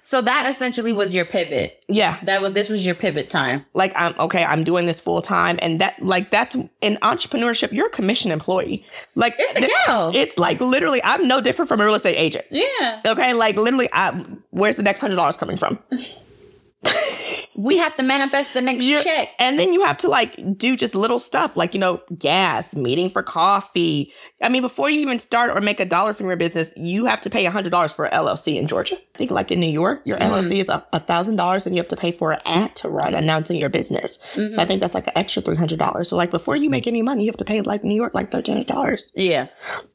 So 0.00 0.20
that 0.22 0.48
essentially 0.48 0.92
was 0.92 1.12
your 1.14 1.24
pivot. 1.24 1.82
Yeah. 1.88 2.18
That 2.24 2.42
was 2.42 2.54
this 2.54 2.68
was 2.68 2.84
your 2.84 2.94
pivot 2.94 3.30
time. 3.30 3.64
Like, 3.74 3.92
I'm 3.96 4.14
okay, 4.18 4.44
I'm 4.44 4.64
doing 4.64 4.86
this 4.86 5.00
full 5.00 5.22
time. 5.22 5.58
And 5.62 5.80
that, 5.80 6.02
like, 6.02 6.30
that's 6.30 6.54
in 6.80 6.96
entrepreneurship, 7.02 7.72
you're 7.72 7.86
a 7.86 7.90
commission 7.90 8.30
employee. 8.30 8.84
Like, 9.14 9.34
It's 9.38 9.52
the 9.54 9.60
th- 9.60 10.14
It's 10.28 10.38
like 10.38 10.60
literally, 10.60 11.02
I'm 11.02 11.26
no 11.28 11.40
different 11.40 11.68
from 11.68 11.80
a 11.80 11.84
real 11.84 11.94
estate 11.94 12.16
agent. 12.16 12.44
Yeah. 12.50 13.00
Okay, 13.06 13.32
like 13.34 13.56
literally, 13.56 13.88
I, 13.92 14.10
where's 14.50 14.76
the 14.76 14.82
next 14.82 15.00
hundred 15.00 15.16
dollars 15.16 15.36
coming 15.36 15.56
from? 15.56 15.78
we 17.54 17.76
have 17.78 17.94
to 17.96 18.02
manifest 18.02 18.54
the 18.54 18.60
next 18.62 18.84
You're- 18.86 19.02
check. 19.04 19.28
And 19.38 19.58
then 19.58 19.72
you 19.72 19.84
have 19.84 19.98
to 19.98 20.08
like 20.08 20.36
do 20.58 20.76
just 20.76 20.94
little 20.94 21.18
stuff 21.18 21.56
like, 21.56 21.74
you 21.74 21.80
know, 21.80 22.00
gas, 22.18 22.74
meeting 22.74 23.10
for 23.10 23.22
coffee. 23.22 24.12
I 24.40 24.48
mean, 24.48 24.62
before 24.62 24.88
you 24.90 25.00
even 25.00 25.18
start 25.18 25.50
or 25.56 25.60
make 25.60 25.78
a 25.78 25.84
dollar 25.84 26.14
from 26.14 26.26
your 26.28 26.36
business, 26.36 26.72
you 26.76 27.04
have 27.04 27.20
to 27.20 27.30
pay 27.30 27.44
$100 27.44 27.94
for 27.94 28.08
LLC 28.08 28.56
in 28.58 28.66
Georgia. 28.66 28.96
I 29.14 29.18
think 29.18 29.30
like 29.30 29.50
in 29.50 29.60
New 29.60 29.68
York, 29.70 30.00
your 30.04 30.16
Mhm. 30.18 30.30
LLC 30.30 30.60
is 30.60 30.68
a 30.70 30.82
$1,000 30.92 31.66
and 31.66 31.74
you 31.76 31.80
have 31.80 31.88
to 31.88 31.96
pay 31.96 32.10
for 32.10 32.32
an 32.32 32.40
ad 32.46 32.74
to 32.76 32.88
run 32.88 33.14
announcing 33.14 33.58
your 33.58 33.68
business. 33.68 34.18
Mhm. 34.34 34.54
So 34.54 34.62
I 34.62 34.64
think 34.64 34.80
that's 34.80 34.94
like 34.94 35.06
an 35.06 35.12
extra 35.14 35.42
$300. 35.42 36.08
So 36.08 36.16
like 36.16 36.30
before 36.30 36.56
you 36.56 36.70
make 36.70 36.86
any 36.86 37.02
money, 37.02 37.24
you 37.24 37.30
have 37.30 37.36
to 37.36 37.44
pay 37.44 37.60
like 37.60 37.84
New 37.84 37.94
York 37.94 38.14
like 38.14 38.30
$1,300. 38.30 39.12
yeah. 39.14 39.46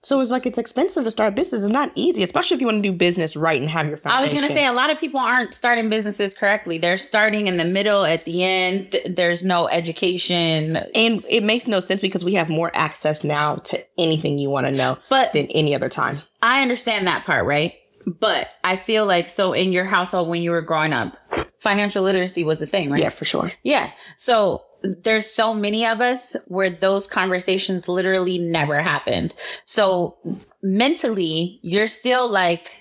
So 0.03 0.21
it's 0.21 0.31
like 0.31 0.45
it's 0.45 0.57
expensive 0.59 1.03
to 1.03 1.11
start 1.11 1.33
a 1.33 1.35
business. 1.35 1.63
It's 1.63 1.71
not 1.73 1.91
easy, 1.95 2.23
especially 2.23 2.55
if 2.55 2.61
you 2.61 2.67
want 2.67 2.81
to 2.83 2.89
do 2.89 2.95
business 2.95 3.35
right 3.35 3.59
and 3.59 3.69
have 3.69 3.87
your 3.87 3.97
foundation. 3.97 4.19
I 4.19 4.21
was 4.21 4.39
going 4.41 4.47
to 4.47 4.53
say 4.59 4.65
a 4.67 4.71
lot 4.71 4.89
of 4.89 4.99
people 4.99 5.19
aren't 5.19 5.53
starting 5.53 5.89
businesses 5.89 6.33
correctly. 6.33 6.76
They're 6.77 6.97
starting 6.97 7.47
in 7.47 7.57
the 7.57 7.65
middle, 7.65 8.05
at 8.05 8.25
the 8.25 8.43
end. 8.43 8.91
Th- 8.91 9.15
There's 9.15 9.43
no 9.43 9.67
education. 9.67 10.77
and 10.95 11.23
it 11.29 11.43
makes 11.43 11.67
no 11.67 11.79
sense 11.79 12.01
because 12.01 12.23
we 12.25 12.33
have 12.35 12.49
more 12.49 12.71
access 12.73 13.23
now 13.23 13.55
to 13.57 13.83
anything 13.97 14.37
you 14.39 14.49
want 14.49 14.67
to 14.67 14.71
know 14.71 14.97
But 15.09 15.33
than 15.33 15.47
any 15.47 15.73
other 15.75 15.89
time. 15.89 16.21
I 16.41 16.61
understand 16.61 17.07
that 17.07 17.25
part, 17.25 17.45
right? 17.45 17.73
But 18.05 18.47
I 18.63 18.77
feel 18.77 19.05
like 19.05 19.27
so 19.29 19.53
in 19.53 19.71
your 19.71 19.85
household 19.85 20.29
when 20.29 20.41
you 20.41 20.51
were 20.51 20.61
growing 20.61 20.93
up, 20.93 21.17
financial 21.59 22.03
literacy 22.03 22.43
was 22.43 22.61
a 22.61 22.65
thing, 22.67 22.89
right? 22.89 23.01
Yeah, 23.01 23.09
for 23.09 23.25
sure. 23.25 23.51
Yeah. 23.63 23.91
So 24.15 24.63
there's 24.83 25.29
so 25.29 25.53
many 25.53 25.85
of 25.85 25.99
us 25.99 26.35
where 26.45 26.69
those 26.69 27.07
conversations 27.07 27.87
literally 27.89 28.37
never 28.37 28.79
happened. 28.81 29.33
So 29.65 30.17
mentally, 30.61 31.59
you're 31.63 31.87
still 31.87 32.29
like 32.29 32.71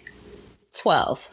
12. 0.75 1.29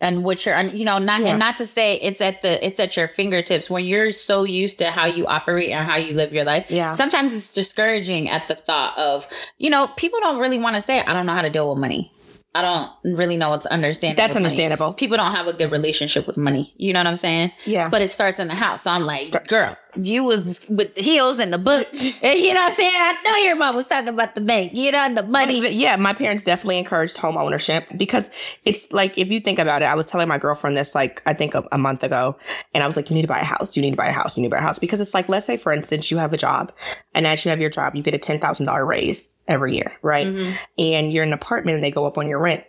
And 0.00 0.22
what 0.22 0.46
you're, 0.46 0.60
you 0.62 0.84
know, 0.84 0.98
not 0.98 1.22
Yeah. 1.22 1.30
and 1.30 1.38
not 1.40 1.56
to 1.56 1.66
say 1.66 1.96
it's 1.96 2.20
at 2.20 2.40
the 2.42 2.64
it's 2.64 2.78
at 2.78 2.96
your 2.96 3.08
fingertips 3.08 3.68
when 3.68 3.84
you're 3.84 4.12
so 4.12 4.44
used 4.44 4.78
to 4.78 4.92
how 4.92 5.06
you 5.06 5.26
operate 5.26 5.70
and 5.70 5.84
how 5.90 5.96
you 5.96 6.14
live 6.14 6.32
your 6.32 6.44
life. 6.44 6.70
Yeah. 6.70 6.94
Sometimes 6.94 7.32
it's 7.32 7.52
discouraging 7.52 8.28
at 8.30 8.46
the 8.46 8.54
thought 8.54 8.96
of, 8.96 9.26
you 9.58 9.70
know, 9.70 9.88
people 9.96 10.20
don't 10.20 10.38
really 10.38 10.58
want 10.58 10.76
to 10.76 10.82
say, 10.82 11.00
I 11.00 11.12
don't 11.12 11.26
know 11.26 11.34
how 11.34 11.42
to 11.42 11.50
deal 11.50 11.68
with 11.70 11.78
money. 11.80 12.12
I 12.54 12.62
don't 12.62 13.16
really 13.16 13.36
know 13.36 13.50
what's 13.50 13.66
understandable. 13.66 14.16
That's 14.16 14.34
with 14.34 14.42
money." 14.42 14.46
understandable. 14.46 14.92
People 14.94 15.16
don't 15.16 15.32
have 15.32 15.46
a 15.46 15.52
good 15.52 15.70
relationship 15.70 16.26
with 16.26 16.36
money. 16.36 16.72
You 16.76 16.92
know 16.92 17.00
what 17.00 17.06
I'm 17.06 17.16
saying? 17.18 17.52
Yeah. 17.66 17.88
But 17.88 18.02
it 18.02 18.10
starts 18.10 18.38
in 18.38 18.48
the 18.48 18.54
house. 18.54 18.82
So 18.82 18.90
I'm 18.90 19.04
like, 19.04 19.26
Starts- 19.26 19.48
girl, 19.48 19.76
you 19.96 20.24
was 20.24 20.60
with 20.68 20.94
the 20.94 21.02
heels 21.02 21.38
and 21.38 21.52
the 21.52 21.58
book. 21.58 21.86
And 22.20 22.40
you 22.40 22.52
know 22.54 22.60
what 22.60 22.70
I'm 22.70 22.76
saying? 22.76 22.94
I 22.94 23.16
know 23.24 23.36
your 23.36 23.54
mom 23.54 23.76
was 23.76 23.86
talking 23.86 24.08
about 24.08 24.34
the 24.34 24.40
bank, 24.40 24.72
you 24.74 24.90
know, 24.90 24.98
and 24.98 25.16
the 25.16 25.22
money. 25.22 25.68
Yeah, 25.70 25.96
my 25.96 26.12
parents 26.12 26.42
definitely 26.42 26.78
encouraged 26.78 27.16
home 27.16 27.36
ownership 27.36 27.86
because 27.96 28.28
it's 28.64 28.90
like 28.92 29.18
if 29.18 29.28
you 29.28 29.40
think 29.40 29.58
about 29.58 29.82
it, 29.82 29.84
I 29.84 29.94
was 29.94 30.10
telling 30.10 30.26
my 30.26 30.38
girlfriend 30.38 30.76
this 30.76 30.94
like 30.94 31.22
I 31.26 31.34
think 31.34 31.54
a, 31.54 31.66
a 31.70 31.78
month 31.78 32.02
ago, 32.02 32.36
and 32.74 32.82
I 32.82 32.86
was 32.86 32.96
like, 32.96 33.10
you 33.10 33.14
need 33.14 33.22
to 33.22 33.28
buy 33.28 33.40
a 33.40 33.44
house. 33.44 33.76
You 33.76 33.82
need 33.82 33.90
to 33.92 33.96
buy 33.96 34.08
a 34.08 34.12
house. 34.12 34.36
You 34.36 34.42
need 34.42 34.48
to 34.48 34.54
buy 34.56 34.60
a 34.60 34.62
house 34.62 34.78
because 34.78 35.00
it's 35.00 35.14
like 35.14 35.28
let's 35.28 35.46
say 35.46 35.56
for 35.56 35.72
instance 35.72 36.10
you 36.10 36.16
have 36.16 36.32
a 36.32 36.38
job, 36.38 36.72
and 37.14 37.26
as 37.26 37.44
you 37.44 37.50
have 37.50 37.60
your 37.60 37.70
job, 37.70 37.94
you 37.94 38.02
get 38.02 38.14
a 38.14 38.18
ten 38.18 38.40
thousand 38.40 38.66
dollar 38.66 38.84
raise 38.86 39.30
every 39.48 39.74
year, 39.74 39.92
right? 40.02 40.26
Mhm. 40.26 40.54
And 40.78 41.12
you're 41.12 41.24
in 41.24 41.30
an 41.30 41.32
apartment 41.32 41.76
and 41.76 41.82
they 41.84 41.90
go 41.90 42.06
up 42.06 42.18
on 42.18 42.28
your 42.28 42.38
rent. 42.38 42.64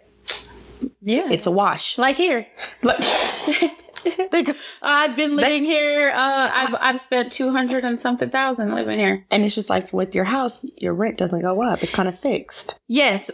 Yeah. 1.01 1.27
It's 1.29 1.45
a 1.45 1.51
wash. 1.51 1.97
like 1.97 2.15
here. 2.15 2.47
Like- 2.83 2.99
they 4.31 4.43
go- 4.43 4.53
I've 4.81 5.15
been 5.15 5.35
living 5.35 5.65
here. 5.65 6.09
Uh, 6.13 6.49
I've, 6.53 6.75
I've 6.79 7.01
spent 7.01 7.31
200 7.33 7.83
and 7.83 7.99
something 7.99 8.29
thousand 8.29 8.73
living 8.73 8.97
here. 8.97 9.25
and 9.29 9.43
it's 9.43 9.55
just 9.55 9.69
like 9.69 9.91
with 9.91 10.15
your 10.15 10.23
house, 10.23 10.65
your 10.77 10.93
rent 10.93 11.17
doesn't 11.17 11.41
go 11.41 11.61
up. 11.61 11.83
It's 11.83 11.91
kind 11.91 12.07
of 12.07 12.17
fixed. 12.19 12.75
Yes, 12.87 13.29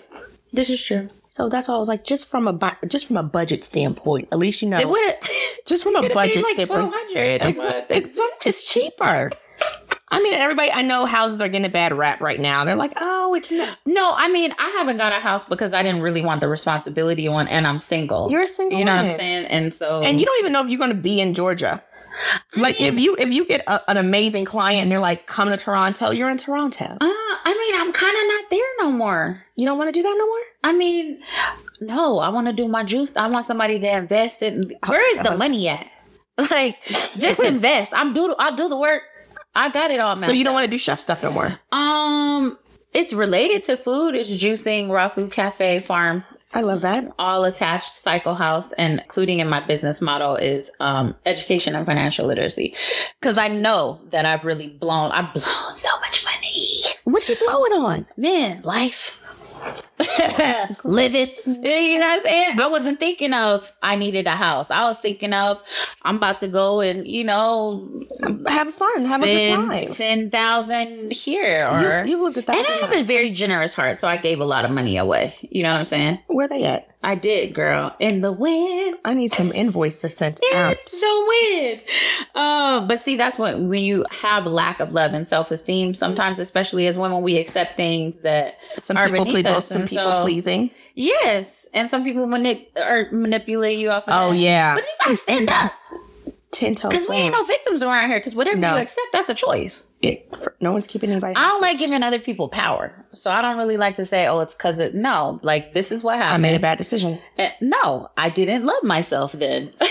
this 0.53 0.69
is 0.69 0.81
true. 0.83 1.09
So 1.27 1.49
that's 1.49 1.67
why 1.67 1.75
I 1.75 1.77
was 1.77 1.89
like, 1.89 2.03
just 2.05 2.31
from 2.31 2.47
a 2.47 2.53
bu- 2.53 2.87
just 2.87 3.07
from 3.07 3.17
a 3.17 3.23
budget 3.23 3.63
standpoint, 3.65 4.29
at 4.31 4.37
least 4.39 4.61
you 4.61 4.69
know, 4.69 4.77
It 4.79 4.87
would 4.89 5.05
have 5.05 5.29
just 5.67 5.83
from 5.83 5.95
a 5.97 6.09
budget 6.09 6.43
like 6.43 6.55
standpoint, 6.55 6.93
1200 6.93 7.41
a 7.41 7.53
month. 7.53 7.85
it's, 7.89 8.19
it's 8.45 8.63
cheaper. 8.63 9.31
I 10.09 10.21
mean, 10.21 10.35
everybody, 10.35 10.71
I 10.71 10.83
know 10.83 11.05
houses 11.05 11.41
are 11.41 11.47
getting 11.49 11.65
a 11.65 11.69
bad 11.69 11.91
rap 11.91 12.21
right 12.21 12.39
now. 12.39 12.63
They're 12.63 12.75
like, 12.75 12.93
oh, 12.97 13.33
it's 13.33 13.51
not. 13.51 13.77
No, 13.87 14.11
I 14.15 14.31
mean, 14.31 14.53
I 14.59 14.69
haven't 14.77 14.97
got 14.97 15.11
a 15.11 15.19
house 15.19 15.45
because 15.45 15.73
I 15.73 15.81
didn't 15.81 16.01
really 16.01 16.21
want 16.21 16.41
the 16.41 16.47
responsibility 16.47 17.27
on, 17.27 17.47
and 17.47 17.65
I'm 17.65 17.79
single. 17.79 18.29
You're 18.29 18.43
a 18.43 18.47
single 18.47 18.77
you 18.77 18.85
know 18.85 18.95
what 18.95 19.05
I'm 19.05 19.17
saying? 19.17 19.45
And 19.45 19.73
so, 19.73 20.01
And 20.03 20.19
you 20.19 20.25
don't 20.25 20.39
even 20.39 20.53
know 20.53 20.63
if 20.63 20.69
you're 20.69 20.77
going 20.77 20.91
to 20.91 20.95
be 20.95 21.19
in 21.19 21.33
Georgia. 21.33 21.83
Like 22.55 22.79
if 22.79 22.97
you 22.97 23.15
if 23.19 23.29
you 23.33 23.45
get 23.45 23.63
a, 23.67 23.81
an 23.89 23.97
amazing 23.97 24.45
client 24.45 24.83
and 24.83 24.91
they're 24.91 24.99
like, 24.99 25.25
come 25.25 25.49
to 25.49 25.57
Toronto, 25.57 26.11
you're 26.11 26.29
in 26.29 26.37
Toronto. 26.37 26.85
uh, 26.85 26.97
I 27.01 27.53
mean, 27.53 27.81
I'm 27.81 27.91
kind 27.91 28.15
of 28.15 28.23
not 28.27 28.49
there 28.49 28.65
no 28.79 28.91
more. 28.91 29.43
You 29.55 29.65
don't 29.65 29.77
want 29.77 29.89
to 29.89 29.91
do 29.91 30.01
that 30.01 30.15
no 30.17 30.25
more. 30.25 30.39
I 30.63 30.73
mean, 30.73 31.19
no, 31.81 32.19
I 32.19 32.29
want 32.29 32.47
to 32.47 32.53
do 32.53 32.67
my 32.67 32.83
juice. 32.83 33.15
I 33.15 33.27
want 33.27 33.45
somebody 33.45 33.79
to 33.79 33.97
invest 33.97 34.41
in. 34.41 34.61
Where 34.87 35.11
is 35.13 35.23
the 35.23 35.35
money 35.35 35.67
at? 35.67 35.87
It's 36.37 36.51
like 36.51 36.77
just 37.17 37.39
invest. 37.41 37.93
I'm 37.93 38.13
do. 38.13 38.33
I'll 38.39 38.55
do 38.55 38.69
the 38.69 38.77
work. 38.77 39.03
I 39.55 39.69
got 39.69 39.91
it 39.91 39.99
all. 39.99 40.15
So 40.17 40.31
you 40.31 40.43
don't 40.43 40.53
want 40.53 40.65
to 40.65 40.71
do 40.71 40.77
chef 40.77 40.99
stuff 40.99 41.23
no 41.23 41.31
more. 41.31 41.57
Um, 41.71 42.57
it's 42.93 43.13
related 43.13 43.63
to 43.65 43.77
food. 43.77 44.15
It's 44.15 44.29
juicing, 44.29 44.89
raw 44.89 45.09
food 45.09 45.31
cafe, 45.31 45.79
farm, 45.81 46.23
I 46.53 46.61
love 46.61 46.81
that. 46.81 47.11
all 47.19 47.43
attached 47.43 47.93
cycle 47.93 48.35
house 48.35 48.71
and 48.73 49.01
including 49.01 49.39
in 49.39 49.49
my 49.49 49.59
business 49.65 49.99
model 49.99 50.37
is 50.37 50.71
um 50.79 51.13
education 51.25 51.75
and 51.75 51.85
financial 51.85 52.25
literacy 52.27 52.73
because 53.19 53.37
i 53.37 53.49
know 53.49 53.99
that 54.11 54.25
i've 54.25 54.45
really 54.45 54.69
blown 54.69 55.11
i've 55.11 55.33
blown 55.33 55.43
so 55.75 55.89
much 55.99 56.23
money 56.23 56.83
What 57.03 57.27
you 57.27 57.35
blowing 57.45 57.73
on? 57.73 58.05
man 58.15 58.61
life 58.61 59.19
living 60.83 61.29
you 61.45 61.99
know 61.99 62.07
what 62.07 62.17
i'm 62.17 62.21
saying 62.21 62.59
i 62.59 62.67
wasn't 62.67 62.99
thinking 62.99 63.33
of 63.33 63.71
i 63.81 63.95
needed 63.95 64.27
a 64.27 64.31
house 64.31 64.69
i 64.71 64.83
was 64.83 64.99
thinking 64.99 65.31
of 65.33 65.57
i'm 66.03 66.17
about 66.17 66.39
to 66.39 66.47
go 66.47 66.81
and 66.81 67.07
you 67.07 67.23
know 67.23 67.89
Have 68.47 68.73
fun. 68.73 69.05
Have 69.05 69.23
a 69.23 69.25
good 69.25 69.55
time. 69.55 69.87
10000 69.87 71.11
here 71.13 71.67
or 71.71 72.03
You, 72.05 72.11
you 72.11 72.23
looked 72.23 72.37
at 72.37 72.45
that. 72.47 72.57
and 72.57 72.67
I 72.67 72.71
have 72.77 72.91
a 72.93 73.01
very 73.03 73.31
generous 73.31 73.73
heart, 73.73 73.99
so 73.99 74.07
I 74.07 74.17
gave 74.17 74.39
a 74.39 74.45
lot 74.45 74.65
of 74.65 74.71
money 74.71 74.97
away. 74.97 75.33
You 75.41 75.63
know 75.63 75.71
what 75.71 75.79
I'm 75.79 75.85
saying? 75.85 76.19
Where 76.27 76.47
they 76.47 76.63
at? 76.63 76.87
I 77.03 77.13
did, 77.15 77.53
girl. 77.53 77.95
In 77.99 78.21
the 78.21 78.31
wind. 78.31 78.97
I 79.05 79.13
need 79.13 79.31
some 79.31 79.51
invoices 79.53 80.17
sent 80.17 80.39
out. 80.53 80.73
It's 80.77 80.99
the 80.99 81.25
wind. 81.27 81.81
Oh, 82.33 82.85
but 82.87 82.99
see, 82.99 83.15
that's 83.15 83.37
what 83.37 83.59
when 83.59 83.83
you 83.83 84.05
have 84.09 84.45
lack 84.47 84.79
of 84.79 84.91
love 84.91 85.13
and 85.13 85.27
self 85.27 85.51
esteem, 85.51 85.93
sometimes, 85.93 86.39
especially 86.39 86.87
as 86.87 86.97
women, 86.97 87.21
we 87.21 87.37
accept 87.37 87.75
things 87.75 88.21
that 88.21 88.55
Some 88.79 88.97
are 88.97 89.07
people 89.07 89.25
beneath 89.25 89.45
us, 89.45 89.67
and 89.91 89.99
people 89.99 90.11
so- 90.11 90.23
pleasing. 90.23 90.71
yes, 90.95 91.67
and 91.73 91.89
some 91.89 92.03
people 92.03 92.25
manip- 92.27 92.75
or 92.77 93.09
manipulate 93.11 93.79
you 93.79 93.89
off 93.91 94.03
of 94.07 94.13
Oh 94.13 94.31
that. 94.31 94.37
yeah, 94.37 94.75
But 94.75 94.83
you 94.83 94.89
gotta 95.03 95.17
stand 95.17 95.49
up 95.49 95.71
ten 96.51 96.73
toes. 96.73 96.89
because 96.91 97.09
we 97.09 97.15
ain't 97.17 97.33
no 97.33 97.43
victims 97.43 97.83
around 97.83 98.07
here. 98.09 98.17
Because 98.19 98.33
whatever 98.33 98.55
No. 98.57 98.75
you 98.75 98.81
accept, 98.81 99.07
that's 99.11 99.27
a 99.27 99.33
choice. 99.35 99.91
It, 100.01 100.33
for- 100.35 100.55
no 100.61 100.71
one's 100.71 100.87
keeping 100.87 101.09
anybody. 101.11 101.35
I 101.35 101.47
don't 101.49 101.61
like 101.61 101.77
giving 101.77 102.01
other 102.01 102.19
people 102.19 102.47
power, 102.47 102.93
so 103.11 103.29
I 103.29 103.41
don't 103.41 103.57
really 103.57 103.75
like 103.77 103.95
to 103.95 104.05
say, 104.05 104.25
"Oh, 104.27 104.39
it's 104.39 104.53
because 104.53 104.79
it." 104.79 104.95
No, 104.95 105.39
like 105.43 105.73
this 105.73 105.91
is 105.91 106.01
what 106.01 106.15
happened. 106.17 106.33
I 106.33 106.37
made 106.49 106.55
a 106.55 106.59
bad 106.59 106.77
decision. 106.77 107.19
Uh, 107.37 107.49
no, 107.59 108.09
I 108.15 108.29
didn't 108.29 108.65
love 108.65 108.83
myself 108.83 109.33
then. 109.33 109.73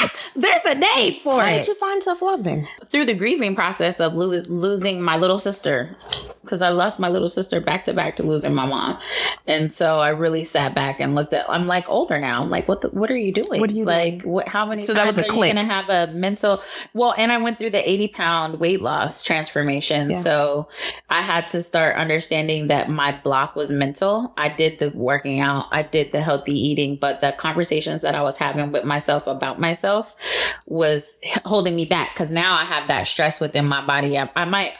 There's 0.36 0.64
a 0.64 0.74
name 0.74 1.20
for 1.20 1.34
How 1.34 1.46
it. 1.46 1.50
How 1.50 1.56
did 1.58 1.66
you 1.68 1.74
find 1.74 2.02
self 2.02 2.20
love 2.22 2.42
then? 2.44 2.66
Through 2.90 3.06
the 3.06 3.14
grieving 3.14 3.54
process 3.54 4.00
of 4.00 4.14
lo- 4.14 4.42
losing 4.48 5.00
my 5.00 5.16
little 5.16 5.38
sister, 5.38 5.96
because 6.42 6.62
I 6.62 6.68
lost 6.68 6.98
my 6.98 7.08
little 7.08 7.28
sister 7.28 7.60
back 7.60 7.84
to 7.86 7.94
back 7.94 8.16
to 8.16 8.22
losing 8.22 8.54
my 8.54 8.66
mom, 8.66 8.98
and 9.46 9.72
so 9.72 9.98
I 9.98 10.10
really 10.10 10.44
sat 10.44 10.74
back 10.74 11.00
and 11.00 11.14
looked 11.14 11.32
at. 11.32 11.48
I'm 11.48 11.66
like 11.66 11.88
older 11.88 12.18
now. 12.20 12.42
I'm 12.42 12.50
like, 12.50 12.68
what? 12.68 12.82
The, 12.82 12.88
what 12.90 13.10
are 13.10 13.16
you 13.16 13.32
doing? 13.32 13.60
What 13.60 13.70
are 13.70 13.74
you 13.74 13.84
like? 13.84 14.22
What? 14.22 14.46
How 14.48 14.66
many 14.66 14.82
So 14.82 14.92
that 14.92 15.04
times 15.06 15.16
was 15.16 15.24
a 15.26 15.28
are 15.28 15.32
click. 15.32 15.48
you 15.48 15.54
gonna 15.60 15.66
have 15.72 15.88
a 15.88 16.12
mental? 16.12 16.62
Well, 16.92 17.14
and 17.16 17.32
I 17.32 17.38
went 17.38 17.58
through 17.58 17.70
the 17.70 17.88
80 17.88 18.08
pound 18.08 18.60
weight 18.60 18.82
loss 18.82 19.22
transformation, 19.22 20.10
Yeah. 20.10 20.18
so 20.18 20.68
I 21.08 21.22
had 21.22 21.48
to 21.48 21.62
start 21.62 21.96
understanding 21.96 22.68
that 22.68 22.90
my 22.90 23.18
block 23.22 23.56
was 23.56 23.70
mental. 23.72 24.34
I 24.36 24.50
did 24.50 24.78
the 24.78 24.90
working 24.90 25.40
out, 25.40 25.66
I 25.70 25.82
did 25.82 26.12
the 26.12 26.20
healthy 26.20 26.52
eating, 26.52 26.96
but 27.00 27.20
the 27.20 27.32
conversations 27.38 28.02
that 28.02 28.14
I 28.14 28.20
was 28.22 28.36
having 28.36 28.72
with 28.72 28.84
myself 28.84 29.26
about 29.26 29.58
myself 29.60 29.85
was 30.66 31.20
holding 31.44 31.74
me 31.76 31.84
back 31.84 32.14
because 32.14 32.30
now 32.30 32.54
I 32.54 32.64
have 32.64 32.88
that 32.88 33.06
stress 33.06 33.40
within 33.40 33.66
my 33.66 33.84
body. 33.86 34.18
I, 34.18 34.30
I 34.34 34.44
might 34.44 34.72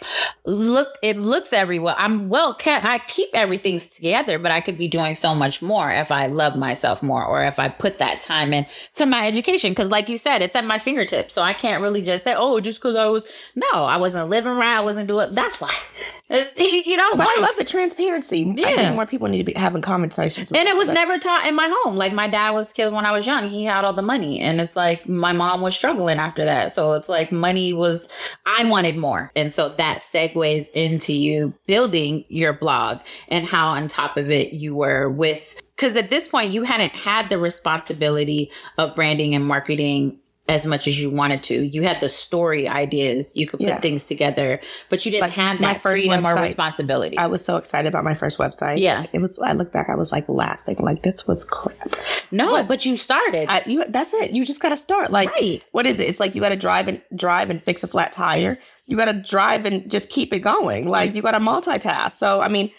look, 0.45 0.89
it 1.03 1.17
looks 1.17 1.53
everywhere. 1.53 1.95
I'm 1.99 2.29
well 2.29 2.55
kept. 2.55 2.85
I 2.85 2.99
keep 2.99 3.31
everything 3.35 3.79
together, 3.79 4.39
but 4.39 4.51
I 4.53 4.61
could 4.61 4.79
be 4.79 4.89
doing 4.89 5.15
so 5.15 5.35
much 5.35 5.63
more 5.63 5.91
if 5.91 6.11
I 6.11 6.27
love 6.27 6.57
myself 6.57 7.03
more 7.03 7.25
or 7.25 7.45
if 7.45 7.59
I 7.59 7.69
put 7.69 7.99
that 7.99 8.21
time 8.21 8.53
in 8.53 8.67
to 8.95 9.07
my 9.07 9.27
education. 9.27 9.75
Cause 9.75 9.89
like 9.89 10.09
you 10.09 10.17
said, 10.19 10.43
it's 10.43 10.57
at 10.57 10.65
my 10.65 10.79
fingertips. 10.79 11.35
So 11.35 11.43
I 11.43 11.53
can't 11.53 11.83
really 11.83 12.03
just 12.03 12.25
say, 12.25 12.35
oh, 12.37 12.61
just 12.61 12.81
cause 12.81 12.97
I 12.97 13.07
was, 13.07 13.27
no, 13.55 13.71
I 13.73 13.97
wasn't 13.97 14.29
living 14.29 14.53
right. 14.53 14.77
I 14.77 14.81
wasn't 14.83 15.09
doing, 15.09 15.35
that's 15.35 15.61
why. 15.61 15.73
you 16.57 16.97
know, 16.97 17.15
But 17.15 17.29
I 17.29 17.41
love 17.41 17.57
the 17.57 17.65
transparency. 17.65 18.43
I 18.51 18.55
Yeah. 18.71 18.77
think 18.77 18.95
more 18.97 19.07
people 19.07 19.29
need 19.29 19.39
to 19.39 19.45
be 19.45 19.53
having 19.55 19.81
conversations. 19.83 20.51
and 20.51 20.69
it 20.69 20.77
was 20.77 20.89
never 20.89 21.19
taught 21.19 21.47
in 21.47 21.55
my 21.55 21.73
home. 21.83 21.97
Like 21.97 22.13
my 22.13 22.27
dad 22.29 22.51
was 22.51 22.73
killed 22.73 22.93
when 22.95 23.07
I 23.07 23.13
was 23.13 23.27
young. 23.27 23.49
He 23.49 23.65
had 23.65 23.85
all 23.85 23.93
the 23.93 24.03
money. 24.03 24.41
And 24.41 24.61
it's 24.61 24.75
like 24.97 25.09
my 25.09 25.33
mom 25.33 25.61
was 25.61 25.77
struggling 25.77 26.19
after 26.19 26.45
that. 26.45 26.73
So 26.73 26.93
it's 26.93 27.09
like 27.09 27.33
money 27.33 27.73
was 27.73 28.09
I 28.45 28.69
wanted 28.69 28.97
more. 28.97 29.31
And 29.37 29.53
so 29.53 29.75
that 29.77 29.99
segues 29.99 30.69
into 30.73 31.13
you 31.13 31.55
building 31.67 32.25
your 32.29 32.53
blog 32.53 33.01
and 33.29 33.47
how 33.47 33.69
on 33.69 33.89
top 33.89 34.17
of 34.17 34.31
it 34.31 34.53
you 34.53 34.75
were 34.75 35.11
with 35.11 35.55
because 35.77 35.97
at 35.97 36.11
this 36.11 36.29
point 36.29 36.53
you 36.53 36.63
hadn't 36.63 36.93
had 36.93 37.29
the 37.29 37.39
responsibility 37.39 38.51
of 38.79 38.95
branding 38.95 39.35
and 39.35 39.47
marketing 39.47 40.19
as 40.49 40.65
much 40.65 40.87
as 40.87 41.01
you 41.01 41.11
wanted 41.11 41.43
to. 41.43 41.55
You 41.67 41.83
had 41.83 41.99
the 42.01 42.09
story 42.09 42.69
ideas, 42.69 43.33
you 43.35 43.49
could 43.49 43.59
put 43.59 43.69
Yeah. 43.69 43.81
things 43.81 44.07
together, 44.07 44.61
but 44.89 45.05
you 45.05 45.11
didn't 45.11 45.23
Like, 45.23 45.33
have 45.33 45.61
my 45.61 45.73
that 45.73 45.83
first 45.83 46.03
freedom 46.03 46.25
or 46.25 46.35
website, 46.37 46.43
responsibility. 46.43 47.19
I 47.19 47.27
was 47.27 47.45
so 47.45 47.57
excited 47.57 47.89
about 47.89 48.05
my 48.05 48.15
first 48.15 48.39
website. 48.39 48.79
Yeah. 48.79 49.07
It 49.13 49.19
was 49.21 49.39
I 49.43 49.53
look 49.55 49.73
back, 49.73 49.89
I 49.89 49.97
was 49.97 50.13
like 50.13 50.29
laughing. 50.29 50.77
Like 50.79 51.03
this 51.03 51.27
was 51.27 51.43
crap. 51.43 51.97
no, 52.31 52.53
What? 52.53 52.69
but 52.69 52.87
you 52.87 52.97
started. 52.97 53.47
I, 53.51 53.63
you, 53.67 53.85
that's 53.89 54.15
it. 54.15 54.31
You 54.31 54.45
just 54.45 54.61
gotta 54.61 54.77
start. 54.77 55.11
Like 55.11 55.31
Right. 55.35 55.65
what 55.73 55.85
is 55.87 55.99
it? 55.99 56.09
It's 56.09 56.21
like 56.21 56.35
you 56.37 56.41
gotta 56.41 56.55
drive 56.57 56.87
and 56.87 57.01
drive 57.15 57.51
and 57.51 57.61
fix 57.63 57.83
a 57.83 57.89
flat 57.89 58.13
tire. 58.13 58.59
You 58.89 58.97
gotta 58.97 59.15
drive 59.15 59.67
and 59.67 59.91
just 59.91 60.11
keep 60.11 60.33
it 60.33 60.41
going. 60.41 60.87
Like 60.87 61.15
you 61.15 61.23
gotta 61.23 61.41
multitask. 61.41 62.13
So 62.13 62.41
I 62.41 62.49
mean, 62.49 62.71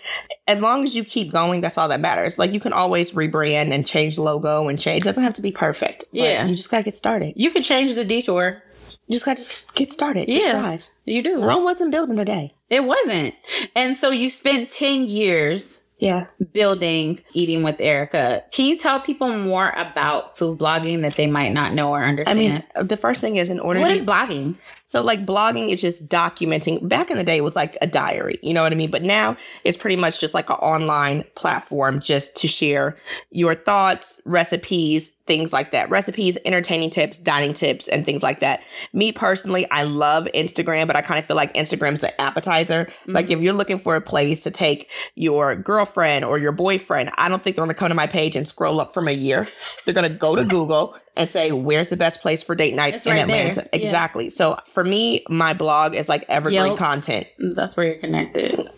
as 0.47 0.61
long 0.61 0.83
as 0.83 0.95
you 0.95 1.03
keep 1.03 1.31
going, 1.33 1.59
that's 1.61 1.77
all 1.77 1.89
that 1.89 1.99
matters. 1.99 2.39
Like 2.39 2.53
you 2.53 2.59
can 2.61 2.71
always 2.73 3.11
rebrand 3.11 3.73
and 3.73 3.85
change 3.85 4.17
logo 4.17 4.67
and 4.69 4.79
change. 4.79 5.01
It 5.03 5.05
doesn't 5.05 5.23
have 5.23 5.33
to 5.33 5.41
be 5.41 5.51
perfect. 5.51 6.05
Yeah. 6.11 6.45
You 6.45 6.55
just 6.55 6.71
gotta 6.71 6.83
get 6.83 6.95
started. 6.95 7.33
you 7.35 7.51
could 7.51 7.63
change 7.63 7.95
the 7.95 8.05
detour. 8.05 8.63
You 9.07 9.13
just 9.13 9.25
gotta 9.25 9.73
get 9.75 9.91
started. 9.91 10.27
Just 10.27 10.47
Yeah. 10.47 10.59
drive. 10.59 10.89
You 11.05 11.21
do. 11.23 11.43
Rome 11.43 11.63
wasn't 11.63 11.91
built 11.91 12.09
in 12.09 12.19
a 12.19 12.25
day. 12.25 12.53
It 12.69 12.83
wasn't. 12.85 13.33
And 13.75 13.95
so 13.95 14.09
you 14.09 14.29
spent 14.29 14.69
10 14.71 15.05
years 15.05 15.85
Yeah. 15.99 16.25
building 16.53 17.19
Eating 17.33 17.63
with 17.63 17.77
Erica. 17.79 18.43
Can 18.51 18.65
you 18.65 18.77
tell 18.77 18.99
people 18.99 19.29
more 19.37 19.69
about 19.77 20.37
food 20.37 20.59
blogging 20.59 21.01
that 21.03 21.15
they 21.15 21.27
might 21.27 21.53
not 21.53 21.73
know 21.73 21.91
or 21.91 22.03
understand 22.03 22.37
I 22.37 22.79
mean, 22.81 22.87
the 22.87 22.97
first 22.97 23.21
thing 23.21 23.37
is 23.37 23.49
in 23.49 23.59
order 23.59 23.79
what 23.79 23.87
to 23.89 23.93
is 23.95 24.01
blogging? 24.03 24.55
So 24.87 25.01
like 25.01 25.25
blogging 25.25 25.69
is 25.69 25.81
just 25.81 26.07
documenting. 26.07 26.87
Back 26.87 27.11
in 27.11 27.17
the 27.17 27.23
day, 27.25 27.35
it 27.35 27.43
was 27.43 27.57
like 27.57 27.77
a 27.81 27.87
diary. 27.87 28.39
You 28.41 28.53
know 28.53 28.63
what 28.63 28.71
I 28.71 28.75
mean? 28.75 28.89
But 28.89 29.03
now 29.03 29.35
it's 29.65 29.77
pretty 29.77 29.97
much 29.97 30.21
just 30.21 30.33
like 30.33 30.49
an 30.49 30.55
online 30.55 31.25
platform 31.35 31.99
just 31.99 32.37
to 32.37 32.47
share 32.47 32.95
your 33.29 33.53
thoughts, 33.53 34.21
recipes, 34.23 35.09
things 35.27 35.51
like 35.51 35.71
that. 35.71 35.89
Recipes, 35.89 36.37
entertaining 36.45 36.89
tips, 36.89 37.17
dining 37.17 37.51
tips, 37.51 37.89
and 37.89 38.05
things 38.05 38.23
like 38.23 38.39
that. 38.39 38.63
Me 38.93 39.11
personally, 39.11 39.69
I 39.71 39.83
love 39.83 40.25
Instagram, 40.33 40.87
but 40.87 40.95
I 40.95 41.01
kind 41.01 41.19
of 41.19 41.25
feel 41.25 41.35
like 41.35 41.53
Instagram's 41.53 41.99
the 41.99 42.19
appetizer. 42.21 42.87
Like 43.07 43.25
mm-hmm. 43.25 43.33
if 43.33 43.41
you're 43.41 43.53
looking 43.53 43.79
for 43.79 43.97
a 43.97 44.01
place 44.01 44.43
to 44.43 44.51
take 44.51 44.89
your 45.15 45.53
girlfriend 45.53 46.23
or 46.23 46.37
your 46.37 46.53
boyfriend, 46.53 47.11
I 47.17 47.27
don't 47.27 47.43
think 47.43 47.57
they're 47.57 47.65
gonna 47.65 47.73
come 47.73 47.89
to 47.89 47.95
my 47.95 48.07
page 48.07 48.37
and 48.37 48.47
scroll 48.47 48.79
up 48.79 48.93
from 48.93 49.09
a 49.09 49.11
year. 49.11 49.49
They're 49.85 49.93
gonna 49.93 50.09
go 50.09 50.35
to 50.35 50.45
Google 50.45 50.97
and 51.17 51.29
say, 51.29 51.51
where's 51.51 51.89
the 51.89 51.97
best 51.97 52.21
place 52.21 52.43
for 52.43 52.55
date 52.55 52.75
night 52.75 52.93
It's 52.95 53.05
in 53.05 53.13
right. 53.13 53.21
Atlanta? 53.21 53.67
Yeah. 53.73 53.79
Exactly. 53.79 54.29
So 54.29 54.57
for 54.71 54.83
me, 54.83 55.25
my 55.29 55.53
blog 55.53 55.95
is 55.95 56.07
like 56.07 56.25
evergreen 56.29 56.61
Yelp. 56.65 56.77
content. 56.79 57.27
That's 57.39 57.75
where 57.75 57.87
you're 57.87 57.95
connected. 57.99 58.69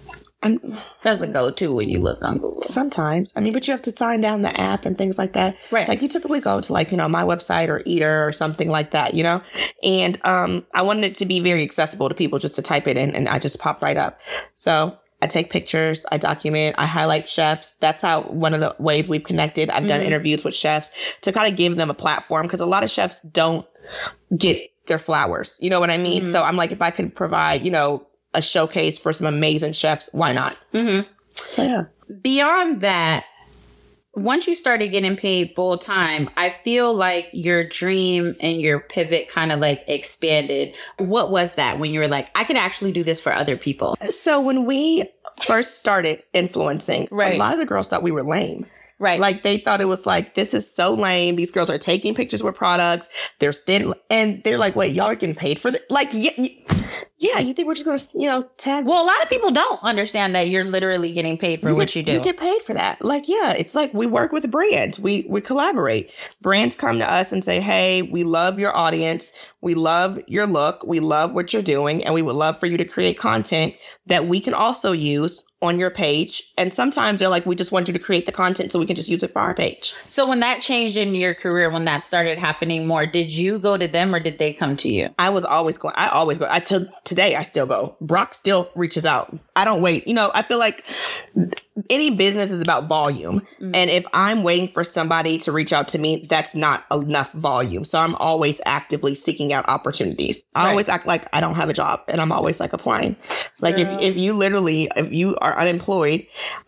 And 0.41 0.80
That's 1.04 1.21
a 1.21 1.28
go 1.28 1.52
to 1.52 1.73
when 1.73 1.89
you 1.89 1.99
look 1.99 2.21
on 2.21 2.38
Google. 2.38 2.63
sometimes, 2.63 3.34
I 3.36 3.41
mean, 3.41 3.52
but 3.52 3.67
you 3.67 3.73
have 3.73 3.82
to 3.82 3.91
sign 3.91 4.21
down 4.21 4.41
the 4.41 4.58
app 4.58 4.86
and 4.86 4.97
things 4.97 5.17
like 5.17 5.34
that. 5.34 5.58
Right. 5.69 5.86
Like 5.86 6.02
you 6.02 6.08
typically 6.08 6.39
go 6.39 6.62
to 6.62 6.71
like, 6.71 6.91
you 6.91 6.97
know, 6.97 7.10
my 7.10 7.23
website 7.23 7.67
or 7.67 7.82
Eater 7.86 8.25
or 8.25 8.32
something 8.32 8.69
like 8.69 8.91
that, 8.91 9.15
you 9.15 9.23
know? 9.23 9.41
And 9.84 10.17
um 10.23 10.65
I 10.73 10.82
wanted 10.84 11.04
it 11.04 11.15
to 11.15 11.25
be 11.25 11.41
very 11.41 11.62
accessible 11.62 12.08
to 12.08 12.15
people 12.15 12.39
just 12.39 12.56
to 12.56 12.62
type 12.62 12.88
it 12.88 12.95
in 12.95 13.13
and 13.13 13.28
I 13.28 13.38
just 13.38 13.60
pop 13.60 13.82
right 13.82 13.97
up. 13.97 14.17
So 14.54 14.97
I 15.21 15.27
take 15.27 15.49
pictures, 15.49 16.05
I 16.12 16.17
document, 16.17 16.75
I 16.79 16.86
highlight 16.86 17.27
chefs. 17.27 17.71
That's 17.71 18.01
how 18.01 18.21
one 18.23 18.53
of 18.53 18.62
the 18.62 18.75
ways 18.79 19.10
we've 19.10 19.23
connected. 19.23 19.69
I've 19.69 19.88
done 19.88 20.01
Mhm. 20.01 20.05
interviews 20.05 20.43
with 20.43 20.55
chefs 20.55 20.91
to 21.21 21.32
kind 21.32 21.51
of 21.51 21.58
give 21.58 21.75
them 21.75 21.89
a 21.89 21.93
platform 21.93 22.43
because 22.47 22.62
a 22.62 22.65
lot 22.65 22.84
of 22.84 22.89
chefs 22.91 23.19
don't 23.21 23.65
get 24.38 24.62
their 24.88 24.97
flowers. 24.99 25.58
You 25.60 25.69
know 25.69 25.79
what 25.79 25.89
I 25.89 25.97
mean? 25.97 26.23
Mhm. 26.23 26.32
So 26.32 26.43
I'm 26.43 26.55
like, 26.55 26.71
if 26.71 26.82
I 26.82 26.89
could 26.91 27.13
provide, 27.15 27.63
you 27.63 27.71
know, 27.71 28.05
a 28.34 28.41
showcase 28.41 28.97
for 28.97 29.12
some 29.12 29.27
amazing 29.27 29.73
chefs, 29.73 30.10
why 30.13 30.32
not? 30.34 30.55
Mm-hmm. 30.73 31.01
So 31.34 31.63
yeah. 31.63 31.84
Beyond 32.21 32.82
that, 32.82 33.25
once 34.15 34.48
you 34.48 34.56
started 34.56 34.89
getting 34.89 35.15
paid 35.15 35.54
full 35.56 35.78
time, 35.78 36.30
I 36.36 36.56
feel 36.63 36.93
like 36.93 37.28
your 37.32 37.67
dream 37.67 38.36
and 38.39 38.60
your 38.60 38.80
pivot 38.80 39.30
kind 39.30 39.52
of 39.52 39.60
like 39.60 39.84
expanded. 39.88 40.74
What 40.98 41.32
was 41.32 41.56
that 41.56 41.80
when 41.80 41.91
you 41.91 42.00
were 42.00 42.08
like, 42.08 42.30
I 42.36 42.43
could 42.43 42.58
actually 42.58 42.91
do 42.91 43.04
this 43.04 43.19
for 43.19 43.34
other 43.34 43.56
people? 43.56 43.95
So 44.10 44.41
when 44.41 44.65
we 44.65 45.04
first 45.45 45.78
started 45.78 46.24
influencing, 46.34 47.08
Right. 47.12 47.36
a 47.36 47.38
lot 47.38 47.54
of 47.54 47.60
the 47.60 47.65
girls 47.65 47.88
thought 47.88 48.04
we 48.04 48.12
were 48.12 48.24
lame. 48.24 48.65
Right. 49.02 49.19
Like 49.19 49.43
they 49.43 49.58
thought 49.60 49.80
it 49.80 49.86
was 49.86 50.06
like, 50.06 50.36
this 50.36 50.54
is 50.54 50.69
so 50.69 50.93
lame. 50.93 51.38
These 51.38 51.52
girls 51.52 51.69
are 51.69 51.78
taking 51.78 52.13
pictures 52.13 52.43
with 52.43 52.56
products. 52.56 53.08
They're 53.39 53.54
still, 53.54 53.95
and 54.10 54.43
they're 54.43 54.58
like, 54.58 54.76
wait, 54.76 54.93
y'all 54.93 55.06
are 55.06 55.15
getting 55.15 55.36
paid 55.36 55.58
for 55.60 55.72
this? 55.72 55.82
Like, 55.89 56.10
yeah, 56.12 56.32
yeah, 57.19 57.39
you 57.39 57.53
think 57.53 57.67
we're 57.67 57.73
just 57.73 57.86
going 57.86 57.99
to, 57.99 58.08
you 58.17 58.27
know, 58.27 58.43
tag 58.55 58.86
well, 58.86 59.03
a 59.03 59.05
lot 59.05 59.21
of 59.21 59.29
people 59.29 59.51
don't 59.51 59.84
understand 59.84 60.34
that 60.36 60.47
you're 60.47 60.63
literally 60.63 61.12
getting 61.12 61.38
paid 61.38 61.60
for 61.60 61.75
what 61.75 61.88
get, 61.89 61.95
you 61.97 62.03
do. 62.03 62.13
You 62.13 62.21
get 62.21 62.38
paid 62.38 62.62
for 62.62 62.73
that. 62.73 63.03
Like, 63.03 63.27
yeah, 63.27 63.51
it's 63.51 63.75
like 63.75 63.93
we 63.93 64.05
work 64.05 64.32
with 64.32 64.49
brands. 64.49 64.97
We 64.97 65.25
we 65.27 65.41
collaborate. 65.41 66.12
Brands 66.41 66.75
come 66.75 66.97
to 66.99 67.12
us 67.12 67.34
and 67.34 67.43
say, 67.43 67.60
"Hey, 67.60 68.03
we 68.03 68.23
love 68.23 68.58
your 68.58 68.75
audience. 68.75 69.34
We 69.62 69.75
love 69.75 70.21
your 70.27 70.47
look. 70.47 70.86
We 70.86 71.01
love 71.01 71.34
what 71.34 71.51
you're 71.51 71.62
doing, 71.62 72.05
and 72.05 72.13
we 72.13 72.21
would 72.21 72.36
love 72.36 72.58
for 72.58 72.67
you 72.67 72.77
to 72.77 72.86
create 72.86 73.17
content 73.17 73.73
that 74.05 74.25
we 74.25 74.39
can 74.39 74.53
also 74.53 74.93
use 74.93 75.43
on 75.62 75.77
your 75.77 75.89
page." 75.89 76.49
And 76.58 76.73
sometimes 76.73 77.19
they're 77.19 77.27
like, 77.27 77.45
"We 77.45 77.55
just 77.55 77.73
want 77.73 77.89
you 77.89 77.93
to 77.93 77.99
create 77.99 78.27
the 78.27 78.32
content 78.32 78.71
so 78.71 78.79
we 78.79 78.86
can 78.86 78.95
just 78.95 79.10
use 79.10 79.23
it 79.23 79.34
for 79.34 79.39
our 79.39 79.53
page." 79.53 79.93
so 80.05 80.25
when 80.25 80.39
that 80.39 80.62
changed 80.62 80.95
in 80.95 81.13
your 81.15 81.34
career, 81.34 81.69
when 81.69 81.84
that 81.84 82.05
started 82.05 82.38
happening 82.38 82.88
more, 82.88 83.05
did 83.05 83.29
you 83.29 83.60
go 83.60 83.75
to 83.75 83.89
them 83.89 84.15
or 84.15 84.21
did 84.21 84.39
they 84.39 84.53
come 84.53 84.77
to 84.77 84.88
you? 84.88 85.10
I 85.19 85.29
was 85.29 85.43
always 85.43 85.77
going. 85.77 85.95
I 85.97 86.08
always 86.08 86.38
go. 86.38 86.47
I 86.49 86.62
till 86.62 86.88
today. 87.10 87.36
I 87.36 87.43
still 87.43 87.65
go. 87.65 87.98
Brock 88.00 88.34
still 88.34 88.69
reaches 88.76 89.04
out. 89.06 89.38
I 89.56 89.65
don't 89.65 89.82
wait. 89.82 90.08
You 90.08 90.13
know. 90.13 90.32
I 90.34 90.43
feel 90.43 90.60
like 90.60 90.86
any 91.89 92.10
business 92.12 92.52
is 92.52 92.62
about 92.62 92.88
volume, 92.88 93.41
Mhm. 93.62 93.72
and 93.74 93.89
if 93.89 94.06
I'm 94.13 94.43
waiting 94.43 94.67
for 94.69 94.84
somebody 94.84 95.38
to 95.39 95.52
reach 95.52 95.74
out 95.74 95.88
to 95.89 95.98
me, 95.98 96.26
that's 96.30 96.54
not 96.56 96.86
enough 96.91 97.32
volume. 97.34 97.84
So 97.86 97.98
I'm 98.00 98.15
always 98.15 98.62
actively 98.65 99.15
seeking 99.15 99.52
out 99.52 99.67
opportunities. 99.67 100.45
I 100.56 100.65
Right. 100.65 100.69
always 100.72 100.88
act 100.89 101.08
like 101.08 101.28
I 101.34 101.41
don't 101.41 101.56
have 101.56 101.69
a 101.69 101.74
job, 101.74 102.02
and 102.08 102.22
I'm 102.22 102.32
always 102.32 102.60
like 102.60 102.74
applying. 102.74 103.15
Like 103.60 103.76
Girl. 103.78 103.86
if 104.00 104.02
if 104.02 104.15
you 104.17 104.34
literally 104.34 104.89
if 104.95 105.12
you 105.12 105.36
are 105.41 105.58
unemployed 105.58 106.26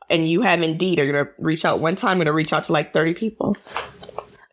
and 0.10 0.27
you 0.27 0.41
have 0.41 0.62
Indeed, 0.62 0.99
are 0.99 1.06
gonna 1.06 1.27
reach 1.39 1.63
out 1.65 1.80
one 1.80 1.95
time. 1.95 2.12
I'm 2.12 2.17
gonna 2.19 2.34
reach 2.34 2.51
out 2.51 2.65
to 2.65 2.73
like 2.73 2.91
30 2.93 3.13
people. 3.13 3.56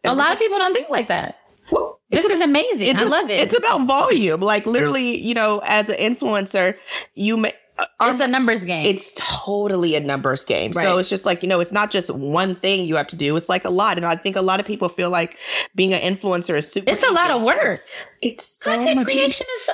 A 0.05 0.14
lot 0.14 0.33
of 0.33 0.38
people 0.38 0.59
don't 0.59 0.72
think 0.74 0.90
like 0.90 1.09
that. 1.09 1.38
Well, 1.70 2.00
This 2.11 2.24
it's 2.24 2.35
is 2.35 2.40
amazing. 2.40 2.96
I 2.96 3.02
a- 3.02 3.07
love 3.07 3.31
it. 3.31 3.40
It's 3.40 3.57
about 3.57 3.87
volume. 3.87 4.40
Like 4.40 4.66
literally, 4.66 5.18
you 5.18 5.35
know, 5.35 5.61
as 5.64 5.88
an 5.88 5.96
influencer, 5.96 6.76
you 7.14 7.37
may. 7.37 7.52
Uh, 7.78 7.87
our- 8.00 8.11
It's 8.11 8.20
a 8.20 8.26
numbers 8.26 8.64
game. 8.64 8.85
it's 8.87 9.12
totally 9.16 9.94
a 9.94 10.00
numbers 10.00 10.42
game. 10.44 10.72
Right. 10.72 10.85
So 10.85 10.98
it's 10.98 11.09
just 11.09 11.24
like, 11.24 11.42
you 11.44 11.48
know, 11.48 11.61
it's 11.61 11.70
not 11.70 11.92
just 11.92 12.11
one 12.11 12.57
thing 12.57 12.85
you 12.85 12.96
have 12.96 13.07
to 13.09 13.16
do. 13.16 13.37
It's 13.37 13.48
like 13.48 13.64
a 13.64 13.70
lot. 13.70 13.96
And 13.98 14.04
I 14.07 14.16
think 14.16 14.35
a 14.35 14.42
lot 14.42 14.59
of 14.59 14.66
people 14.66 14.88
feel 14.88 15.11
like 15.11 15.38
being 15.76 15.94
an 15.94 16.00
influencer 16.16 16.57
is 16.59 16.70
super 16.70 16.90
it's 16.92 17.04
a 17.09 17.12
lot 17.12 17.31
of 17.31 17.42
work. 17.42 17.85
It's 18.20 18.59
so 18.61 18.72
Content 18.72 18.96
much 18.96 19.07
creation 19.07 19.46
is 19.59 19.62
so, 19.64 19.72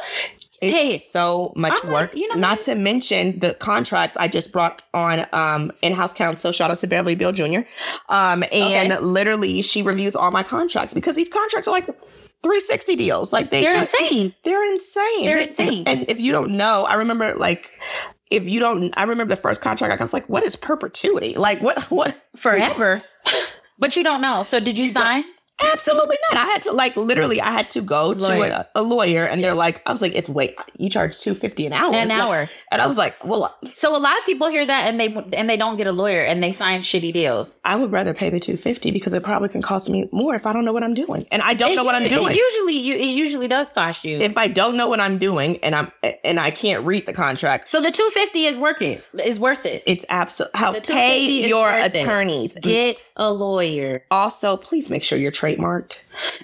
it's 0.68 0.77
Hey, 0.77 0.98
so 0.98 1.53
much 1.57 1.79
I'm 1.85 1.92
work. 1.92 2.14
you 2.16 2.29
know 2.29 2.35
Not 2.35 2.62
to 2.62 2.74
mention 2.74 3.38
the 3.38 3.55
contracts 3.55 4.16
I 4.18 4.29
just 4.29 4.53
brought 4.53 4.83
on 4.92 5.27
um 5.33 5.72
in-house 5.83 6.12
counsel. 6.12 6.53
Shout 6.53 6.70
out 6.70 6.79
to 6.79 6.87
Beverly 6.87 7.14
Bill 7.14 7.33
Jr. 7.33 7.61
Um 8.09 8.44
and 8.53 8.92
Okay. 8.92 9.00
literally 9.03 9.62
she 9.62 9.83
reviews 9.83 10.14
all 10.16 10.31
my 10.31 10.42
contracts 10.42 10.94
because 10.94 11.16
these 11.16 11.29
contracts 11.29 11.68
are 11.68 11.72
like 11.72 11.87
360 12.42 12.96
deals. 12.96 13.33
Like 13.33 13.50
they 13.50 13.62
they're 13.62 13.72
just- 13.81 13.94
insane. 13.94 14.35
they're 14.44 14.72
insane. 14.72 15.24
They're 15.24 15.38
And- 15.38 15.48
insane. 15.48 15.85
And 15.87 16.05
if 16.11 16.20
you 16.20 16.31
don't 16.33 16.50
know, 16.53 16.85
I 16.85 16.94
remember 16.94 17.35
like 17.37 17.70
if 18.31 18.44
you 18.48 18.61
don't 18.61 18.92
I 18.96 19.05
remember 19.05 19.35
the 19.35 19.40
first 19.40 19.61
contract 19.61 20.00
I 20.00 20.05
was 20.05 20.12
like, 20.12 20.29
what 20.29 20.42
is 20.42 20.57
perpetuity? 20.57 21.35
Like 21.37 21.61
what 21.61 21.83
what 21.90 22.14
Forever. 22.37 23.03
but 23.79 23.96
you 23.96 24.03
don't 24.05 24.20
know. 24.20 24.42
So 24.42 24.61
did 24.61 24.79
you 24.79 24.88
sign? 24.88 25.24
Absolutely 25.60 26.16
not. 26.32 26.40
I 26.40 26.50
had 26.50 26.62
to 26.62 26.72
like 26.72 26.96
literally 26.96 27.40
I 27.40 27.50
had 27.52 27.70
to 27.70 27.80
go 27.80 28.12
to 28.14 28.26
a, 28.26 28.68
a 28.74 28.82
lawyer 28.82 29.24
and 29.24 29.42
they're 29.42 29.54
like 29.54 29.82
I 29.86 29.92
was 29.92 30.02
like 30.02 30.12
it's 30.14 30.28
wait 30.28 30.56
you 30.78 30.90
charge 30.90 31.18
250 31.20 31.66
an 31.66 31.72
hour. 31.72 31.94
An 31.94 32.08
Like, 32.08 32.18
hour. 32.18 32.48
and 32.72 32.82
I 32.82 32.86
was 32.86 32.96
like, 32.96 33.24
well, 33.24 33.56
So 33.72 33.96
a 33.96 33.98
lot 33.98 34.18
of 34.18 34.24
people 34.24 34.48
hear 34.48 34.66
that 34.66 34.88
and 34.88 34.98
they 34.98 35.14
and 35.32 35.48
they 35.48 35.56
don't 35.56 35.76
get 35.76 35.86
a 35.86 35.92
lawyer 35.92 36.22
and 36.22 36.42
they 36.42 36.52
sign 36.52 36.80
shitty 36.80 37.12
deals. 37.12 37.60
I 37.64 37.76
would 37.76 37.92
rather 37.92 38.14
pay 38.14 38.30
the 38.30 38.40
250 38.40 38.90
because 38.90 39.14
it 39.14 39.22
probably 39.22 39.48
can 39.48 39.62
cost 39.62 39.88
me 39.88 40.08
more 40.12 40.34
if 40.34 40.44
I 40.44 40.52
don't 40.52 40.64
know 40.64 40.72
what 40.72 40.82
I'm 40.82 40.94
doing. 40.94 41.26
And 41.30 41.40
I 41.42 41.54
don't 41.54 41.72
It- 41.72 41.76
know 41.76 41.84
what 41.84 41.94
I'm 41.94 42.08
doing. 42.08 42.30
It 42.32 42.36
usually 42.36 42.78
you 42.78 42.94
it 42.96 43.14
usually 43.14 43.48
does 43.48 43.70
cost 43.70 44.04
you. 44.04 44.18
if 44.18 44.36
I 44.36 44.48
don't 44.48 44.76
know 44.76 44.88
what 44.88 45.00
I'm 45.00 45.18
doing 45.18 45.58
and 45.58 45.74
I'm 45.74 45.92
and 46.24 46.40
I 46.40 46.50
can't 46.50 46.84
read 46.84 47.06
the 47.06 47.12
contract, 47.12 47.68
so 47.68 47.80
the 47.80 47.90
250 47.92 48.46
is 48.46 48.56
worth 48.56 48.82
it. 48.82 49.04
Is 49.24 49.38
worth 49.38 49.66
it. 49.66 49.82
it's 49.86 50.04
absolutely 50.08 50.58
how 50.58 50.72
pay 50.80 51.46
your 51.48 51.70
worth 51.70 51.94
it. 51.94 52.02
attorneys. 52.02 52.54
Get 52.56 52.96
a 53.16 53.32
lawyer 53.32 54.04
Also, 54.10 54.56
please 54.56 54.90
make 54.90 55.04
sure 55.04 55.16
you're 55.16 55.30
trademarked. 55.44 55.98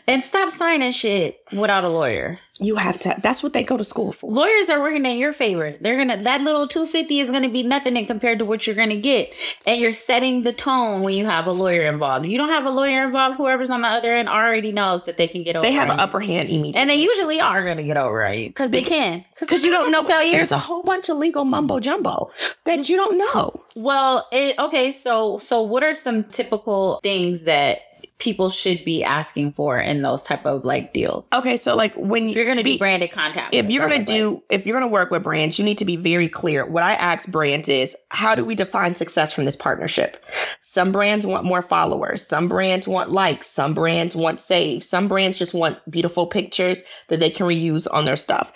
and 0.07 0.23
stop 0.23 0.51
signing 0.51 0.93
shit 0.93 1.41
without 1.53 1.85
a 1.85 1.89
lawyer. 1.89 2.39
You 2.63 2.77
have 2.77 2.99
to 3.01 3.17
that's 3.23 3.43
what 3.43 3.55
they 3.55 3.63
go 3.63 3.79
to 3.79 3.85
school 3.85 4.13
for. 4.13 4.31
Lawyers 4.31 4.69
are 4.69 4.81
working 4.81 5.07
in 5.07 5.17
your 5.17 5.33
favor. 5.33 5.75
They're 5.81 5.97
gonna 5.97 6.23
that 6.25 6.43
little 6.43 6.69
250 6.69 7.21
is 7.21 7.31
gonna 7.31 7.49
be 7.49 7.63
nothing 7.63 7.97
in 7.97 8.05
compared 8.05 8.39
to 8.41 8.45
what 8.45 8.67
you're 8.67 8.77
gonna 8.77 9.01
get. 9.01 9.33
And 9.67 9.81
you're 9.81 9.93
setting 9.93 10.43
the 10.43 10.53
tone 10.53 11.01
when 11.01 11.15
you 11.15 11.25
have 11.25 11.47
a 11.47 11.53
lawyer 11.53 11.85
involved. 11.85 12.27
You 12.27 12.37
don't 12.37 12.51
have 12.51 12.67
a 12.67 12.71
lawyer 12.71 13.05
involved, 13.05 13.37
whoever's 13.39 13.71
on 13.71 13.81
the 13.81 13.89
other 13.89 14.15
end 14.15 14.29
already 14.29 14.73
knows 14.73 15.05
that 15.05 15.17
they 15.17 15.27
can 15.27 15.43
get 15.43 15.57
over 15.57 15.63
They 15.63 15.73
have 15.73 15.89
an 15.89 15.97
you. 15.97 16.03
upper 16.05 16.21
hand 16.21 16.51
immediately. 16.51 16.75
And 16.81 16.91
they 16.91 16.97
usually 16.97 17.41
are 17.41 17.65
gonna 17.65 17.83
get 17.83 17.97
over 17.97 18.27
on 18.27 18.39
you. 18.39 18.49
Because 18.49 18.71
they 18.71 18.83
can. 18.83 19.25
because 19.39 19.65
you 19.65 19.71
don't 19.71 19.91
know 19.91 20.03
there's 20.03 20.53
a 20.53 20.59
whole 20.59 20.83
bunch 20.83 21.09
of 21.09 21.17
legal 21.17 21.47
mumbo 21.47 21.81
jumbo 21.81 22.31
that 22.67 22.91
you 22.91 22.97
don't 22.97 23.17
know. 23.17 23.63
Well, 23.75 24.29
it, 24.33 24.59
okay, 24.59 24.93
so 24.93 25.39
so 25.39 25.63
what 25.63 25.83
are 25.83 25.95
some 25.95 26.25
typical 26.25 27.01
things 27.03 27.45
that 27.45 27.79
people 28.21 28.49
should 28.51 28.85
be 28.85 29.03
asking 29.03 29.53
for 29.55 29.79
in 29.79 30.03
those 30.03 30.23
type 30.23 30.47
of 30.47 30.65
like 30.65 30.93
deals? 30.93 31.29
Okay, 31.33 31.57
so 31.57 31.75
like 31.75 31.93
when 31.95 32.29
If 32.29 32.37
you're 32.37 32.47
gonna 32.47 32.63
be- 32.63 32.75
do 32.75 32.79
branded 32.79 33.11
content, 33.11 33.49
if 33.53 33.69
you're 33.71 33.83
gonna 33.83 33.97
like- 33.97 34.07
do 34.07 34.43
if 34.51 34.67
you're 34.67 34.79
gonna 34.79 34.87
work 34.93 35.11
with 35.11 35.23
brands 35.25 35.59
you 35.59 35.65
need 35.65 35.79
to 35.79 35.85
be 35.85 35.97
very 35.97 36.29
clear. 36.29 36.65
What 36.67 36.83
i 36.85 36.93
ask 36.95 37.29
brands 37.29 37.69
is 37.69 37.97
how 38.11 38.35
do 38.35 38.45
we 38.45 38.55
define 38.55 38.95
success 38.95 39.33
from 39.33 39.45
this 39.47 39.57
partnership? 39.57 40.23
Some 40.61 40.93
brands 40.93 41.27
want 41.27 41.45
more 41.45 41.63
followers. 41.63 42.27
Some 42.27 42.47
brands 42.49 42.87
want 42.87 43.11
likes. 43.11 43.49
Some 43.49 43.75
brands 43.75 44.15
want 44.15 44.41
saves. 44.41 44.89
Some 44.89 45.09
brands 45.09 45.39
just 45.39 45.55
want 45.55 45.79
beautiful 45.91 46.27
pictures 46.27 46.83
that 47.09 47.19
they 47.21 47.31
can 47.31 47.47
reuse 47.47 47.87
on 47.91 48.05
their 48.05 48.17
stuff. 48.17 48.53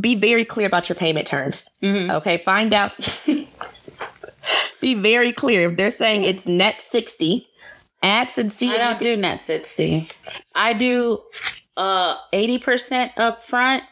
Be 0.00 0.14
very 0.16 0.44
clear 0.44 0.66
about 0.66 0.88
your 0.88 0.96
payment 0.96 1.26
terms 1.26 1.70
Mhm. 1.82 2.12
okay? 2.16 2.38
Find 2.44 2.74
out. 2.74 2.92
Be 4.80 4.94
very 4.94 5.32
clear. 5.32 5.70
If 5.70 5.76
they're 5.78 5.90
saying 5.90 6.24
it's 6.24 6.46
net 6.46 6.76
60 6.82 7.46
ask 8.04 8.38
and 8.38 8.52
see 8.52 8.70
I 8.70 8.78
don't 8.78 9.00
do 9.00 9.16
net 9.16 9.44
60. 9.44 10.08
I 10.54 10.72
do 10.74 11.20
uh 11.76 12.16
80% 12.32 13.10
up 13.16 13.44
front, 13.46 13.82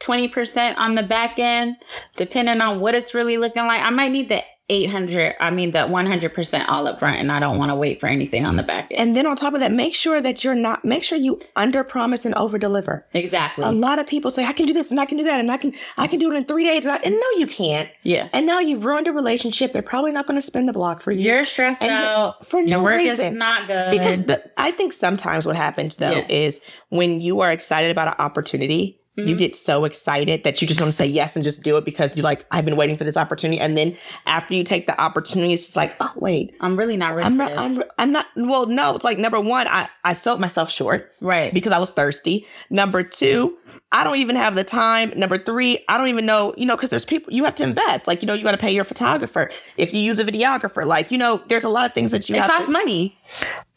20% 0.00 0.74
on 0.78 0.94
the 0.94 1.02
back 1.02 1.38
end, 1.38 1.76
depending 2.16 2.60
on 2.60 2.80
what 2.80 2.94
it's 2.94 3.14
really 3.14 3.36
looking 3.36 3.66
like. 3.66 3.82
I 3.82 3.90
might 3.90 4.12
need 4.12 4.28
the 4.28 4.42
800, 4.68 5.36
I 5.38 5.50
mean 5.50 5.70
the 5.70 5.78
100% 5.78 6.64
all 6.68 6.88
up 6.88 6.98
front 6.98 7.20
and 7.20 7.30
I 7.30 7.38
don't 7.38 7.56
want 7.56 7.70
to 7.70 7.76
wait 7.76 8.00
for 8.00 8.08
anything 8.08 8.44
on 8.44 8.56
the 8.56 8.64
back 8.64 8.88
end. 8.90 9.00
and 9.00 9.16
then 9.16 9.24
on 9.26 9.36
top 9.36 9.54
of 9.54 9.60
that 9.60 9.70
make 9.70 9.94
sure 9.94 10.20
that 10.20 10.42
you're 10.42 10.56
not 10.56 10.84
make 10.84 11.04
sure 11.04 11.16
you 11.16 11.40
under 11.54 11.84
promise 11.84 12.24
and 12.24 12.34
over 12.34 12.58
deliver 12.58 13.06
exactly. 13.14 13.64
a 13.64 13.70
lot 13.70 14.00
of 14.00 14.08
people 14.08 14.30
say 14.30 14.44
I 14.44 14.52
can 14.52 14.66
do 14.66 14.72
this 14.72 14.90
and 14.90 14.98
I 14.98 15.04
can 15.06 15.18
do 15.18 15.24
that 15.24 15.38
and 15.38 15.52
I 15.52 15.56
can 15.56 15.72
I 15.96 16.08
can 16.08 16.18
do 16.18 16.32
it 16.32 16.36
in 16.36 16.44
three 16.46 16.64
days 16.64 16.84
and, 16.84 16.94
I, 16.94 16.96
and 16.96 17.14
no 17.14 17.38
you 17.38 17.46
can't 17.46 17.88
yeah. 18.02 18.28
and 18.32 18.44
now 18.44 18.58
you've 18.58 18.84
ruined 18.84 19.06
a 19.06 19.12
relationship 19.12 19.72
they're 19.72 19.82
probably 19.82 20.10
not 20.10 20.26
going 20.26 20.38
to 20.38 20.42
spend 20.42 20.68
the 20.68 20.72
block 20.72 21.00
for 21.00 21.12
you 21.12 21.20
You're 21.22 21.44
stressed 21.44 21.82
And 21.82 21.92
out. 21.92 22.44
for 22.44 22.58
Your 22.58 22.78
no 22.78 22.82
work 22.82 22.98
reason. 22.98 23.34
is 23.34 23.38
not 23.38 23.68
good. 23.68 23.92
because 23.92 24.18
the, 24.24 24.42
I 24.56 24.72
think 24.72 24.92
sometimes 24.92 25.46
what 25.46 25.54
happens 25.54 25.96
though 25.98 26.10
Yes. 26.10 26.30
is 26.30 26.60
when 26.88 27.20
you 27.20 27.40
are 27.40 27.52
excited 27.52 27.92
about 27.92 28.08
an 28.08 28.14
opportunity 28.18 29.00
you 29.16 29.34
Mhm. 29.34 29.38
get 29.38 29.56
so 29.56 29.84
excited 29.84 30.44
that 30.44 30.60
you 30.60 30.68
just 30.68 30.80
want 30.80 30.88
to 30.92 30.96
say 30.96 31.06
yes 31.06 31.36
and 31.36 31.44
just 31.44 31.62
do 31.62 31.76
it 31.76 31.84
because 31.84 32.14
you're 32.16 32.24
like 32.24 32.44
I've 32.50 32.64
been 32.64 32.76
waiting 32.76 32.96
for 32.96 33.04
this 33.04 33.16
opportunity 33.16 33.58
and 33.58 33.76
then 33.76 33.96
after 34.26 34.54
you 34.54 34.62
take 34.64 34.86
the 34.86 35.00
opportunity 35.00 35.52
it's 35.54 35.64
just 35.64 35.76
like 35.76 35.96
oh 36.00 36.12
wait 36.16 36.54
I'm 36.60 36.76
really 36.76 36.96
not 36.96 37.14
ready 37.14 37.26
I'm 37.26 37.32
for 37.34 37.38
not, 37.38 37.48
this. 37.48 37.58
I'm, 37.58 37.82
I'm 37.98 38.12
not 38.12 38.26
well 38.36 38.66
no 38.66 38.94
it's 38.96 39.04
like 39.04 39.18
number 39.18 39.40
one 39.40 39.66
I, 39.68 39.88
I 40.04 40.12
sold 40.12 40.38
myself 40.40 40.70
short 40.70 41.10
right. 41.20 41.52
because 41.52 41.72
I 41.72 41.78
was 41.78 41.90
thirsty. 41.90 42.46
Number 42.70 43.02
two, 43.02 43.56
I 43.90 44.04
don't 44.04 44.18
even 44.18 44.36
have 44.36 44.54
the 44.54 44.62
time. 44.64 45.12
Number 45.16 45.36
three, 45.38 45.84
I 45.88 45.98
don't 45.98 46.08
even 46.08 46.24
know, 46.26 46.54
you 46.56 46.64
know, 46.66 46.76
because 46.76 46.90
there's 46.90 47.04
people 47.04 47.32
you 47.32 47.42
have 47.44 47.54
to 47.56 47.64
invest. 47.64 48.06
Like, 48.06 48.22
you 48.22 48.26
know, 48.26 48.34
you 48.34 48.44
got 48.44 48.52
to 48.52 48.56
pay 48.58 48.70
your 48.72 48.84
photographer. 48.84 49.50
If 49.76 49.92
you 49.92 50.00
use 50.00 50.18
a 50.20 50.24
videographer, 50.24 50.86
like, 50.86 51.10
you 51.10 51.18
know, 51.18 51.42
there's 51.48 51.64
a 51.64 51.68
lot 51.68 51.86
of 51.86 51.94
things 51.94 52.12
that 52.12 52.28
you 52.28 52.36
it 52.36 52.46
costs 52.46 52.66
to. 52.66 52.72
money. 52.72 53.18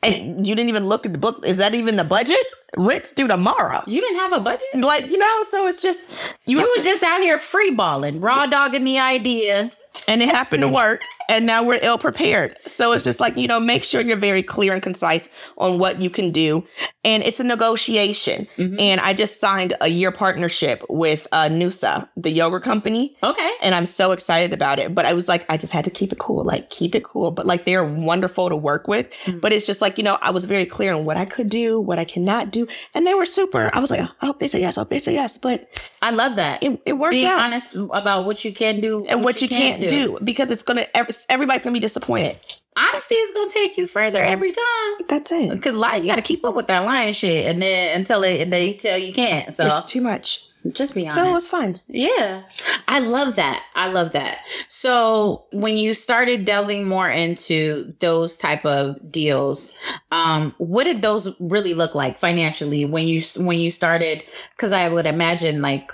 And 0.04 0.46
you 0.46 0.56
didn't 0.56 0.70
even 0.70 0.86
look 0.86 1.06
at 1.06 1.12
the 1.14 1.18
book. 1.18 1.46
Is 1.46 1.58
that 1.58 1.74
even 1.74 1.96
the 1.96 2.04
budget? 2.04 2.38
Let's 2.78 3.12
do 3.12 3.28
tomorrow. 3.28 3.82
You 3.88 4.00
didn't 4.02 4.20
have 4.20 4.34
a 4.34 4.40
budget? 4.40 4.68
Like, 4.76 5.08
you 5.10 5.18
know, 5.18 5.44
so 5.50 5.68
it's 5.68 5.82
just, 5.82 6.10
you, 6.46 6.60
You 6.60 6.64
was 6.64 6.84
to- 6.84 6.90
just 6.90 7.04
out 7.04 7.22
here 7.22 7.38
free 7.40 7.72
balling, 7.72 8.22
raw 8.22 8.46
dogging 8.46 8.84
the 8.84 9.00
idea. 9.00 9.72
and 10.08 10.22
it 10.22 10.30
happened 10.30 10.62
to 10.62 10.68
work. 10.70 11.02
And 11.30 11.46
now 11.46 11.64
we're 11.64 11.80
ill 11.82 11.98
prepared. 11.98 12.58
So 12.68 12.92
it's 12.92 13.06
just 13.06 13.20
like, 13.22 13.38
you 13.38 13.48
know, 13.48 13.60
make 13.60 13.84
sure 13.84 14.02
you're 14.02 14.18
very 14.18 14.44
clear 14.44 14.74
and 14.74 14.84
concise 14.84 15.30
on 15.58 15.80
what 15.80 16.02
you 16.02 16.10
can 16.10 16.32
do. 16.32 16.66
And 17.06 17.24
it's 17.24 17.40
a 17.40 17.44
negotiation. 17.46 18.48
Mhm. 18.58 18.80
And 18.82 19.00
I 19.00 19.14
just 19.14 19.40
signed 19.40 19.74
a 19.80 19.88
year 19.88 20.12
partnership 20.12 20.84
with 20.90 21.28
uh, 21.32 21.48
Nusa, 21.50 22.10
the 22.18 22.30
yoga 22.32 22.60
company. 22.60 23.16
Okay. 23.24 23.52
And 23.62 23.74
I'm 23.76 23.86
so 23.86 24.12
excited 24.12 24.54
about 24.54 24.80
it. 24.80 24.94
But 24.94 25.06
I 25.06 25.14
was 25.14 25.28
like, 25.30 25.46
I 25.50 25.56
just 25.58 25.72
had 25.72 25.86
to 25.86 25.92
keep 25.92 26.12
it 26.12 26.20
cool, 26.20 26.44
like 26.44 26.70
keep 26.70 26.96
it 26.96 27.04
cool. 27.04 27.32
But 27.32 27.46
like 27.46 27.64
they're 27.64 27.84
wonderful 27.86 28.50
to 28.50 28.56
work 28.56 28.88
with. 28.88 29.12
Mhm. 29.26 29.40
But 29.40 29.54
it's 29.54 29.66
just 29.66 29.82
like, 29.82 29.98
you 29.98 30.04
know, 30.04 30.18
I 30.22 30.32
was 30.32 30.46
very 30.46 30.66
clear 30.66 30.94
on 30.94 31.06
what 31.06 31.16
I 31.16 31.26
could 31.26 31.50
do, 31.50 31.80
what 31.80 32.00
I 32.00 32.06
cannot 32.06 32.52
do. 32.52 32.68
And 32.94 33.06
they 33.08 33.14
were 33.14 33.26
super. 33.26 33.70
I 33.74 33.80
was 33.80 33.92
like, 33.92 34.02
I 34.02 34.26
hope 34.26 34.40
they 34.40 34.48
say 34.48 34.60
yes. 34.62 34.78
I 34.78 34.82
hope 34.82 34.90
they 34.90 35.00
say 35.00 35.14
yes. 35.14 35.38
But 35.38 35.70
I 36.02 36.12
love 36.12 36.36
that. 36.38 36.64
it, 36.64 36.82
it 36.86 36.94
worked 36.94 37.12
Being 37.12 37.28
out. 37.28 37.40
honest 37.42 37.76
about 37.76 38.26
what 38.26 38.44
you 38.44 38.52
can 38.54 38.82
do 38.82 39.06
and 39.08 39.24
what, 39.24 39.42
you 39.42 39.48
can't, 39.48 39.80
do. 39.82 40.18
because 40.24 40.50
it's 40.50 40.64
gonna 40.64 40.86
ev- 41.30 41.36
everybody's 41.36 41.64
gonna 41.64 41.74
be 41.74 41.80
disappointed. 41.80 42.38
Honesty 42.76 43.16
is 43.16 43.32
gonna 43.34 43.50
take 43.50 43.78
you 43.78 43.88
further 43.88 44.24
every 44.24 44.52
time. 44.52 45.08
That's 45.08 45.32
it. 45.32 45.62
Cause 45.62 45.74
lie, 45.74 45.98
you 45.98 46.08
got 46.08 46.16
to 46.16 46.22
keep 46.22 46.46
up 46.46 46.56
with 46.56 46.68
that 46.68 46.80
lying 46.86 47.14
shit, 47.14 47.48
and 47.48 47.62
then 47.62 47.98
until 47.98 48.22
they 48.22 48.44
they 48.46 48.74
tell 48.74 48.98
you 48.98 49.14
can't. 49.14 49.54
So 49.54 49.66
It's 49.66 49.84
too 49.84 50.00
much. 50.02 50.46
just 50.72 50.94
be 50.96 51.02
honest. 51.02 51.16
So 51.16 51.36
it's 51.36 51.50
fun. 51.50 51.82
Yeah. 51.88 52.44
I 52.88 53.00
love 53.00 53.36
that. 53.36 53.64
I 53.76 53.90
love 53.90 54.14
that. 54.14 54.40
So 54.70 55.44
when 55.52 55.76
you 55.78 55.94
started 55.94 56.46
delving 56.46 56.86
more 56.88 57.10
into 57.10 57.94
those 58.00 58.38
type 58.38 58.66
of 58.66 59.12
deals, 59.12 59.78
um, 60.12 60.54
what 60.58 60.86
did 60.86 61.02
those 61.02 61.28
really 61.40 61.74
look 61.74 61.96
like 61.96 62.18
financially 62.20 62.86
when 62.86 63.08
you 63.10 63.22
when 63.36 63.60
you 63.60 63.72
started? 63.72 64.24
Because 64.56 64.72
I 64.72 64.88
would 64.88 65.06
imagine 65.06 65.62
like 65.62 65.92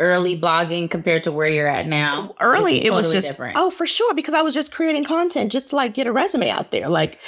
early 0.00 0.40
blogging 0.40 0.90
compared 0.90 1.22
to 1.24 1.30
where 1.32 1.46
you're 1.48 1.68
at 1.68 1.86
now. 1.86 2.30
Oh, 2.32 2.36
early, 2.40 2.80
is 2.80 2.86
it 2.86 2.92
was 2.92 3.12
just 3.12 3.28
different. 3.28 3.56
oh 3.58 3.70
for 3.70 3.86
sure 3.86 4.14
because 4.14 4.34
I 4.34 4.42
was 4.42 4.54
just 4.54 4.72
creating 4.72 5.04
content 5.04 5.52
just 5.52 5.70
to 5.70 5.76
like 5.76 5.94
get 5.94 6.06
a 6.06 6.12
resume 6.12 6.50
out 6.50 6.72
there. 6.72 6.88
Like 6.88 7.18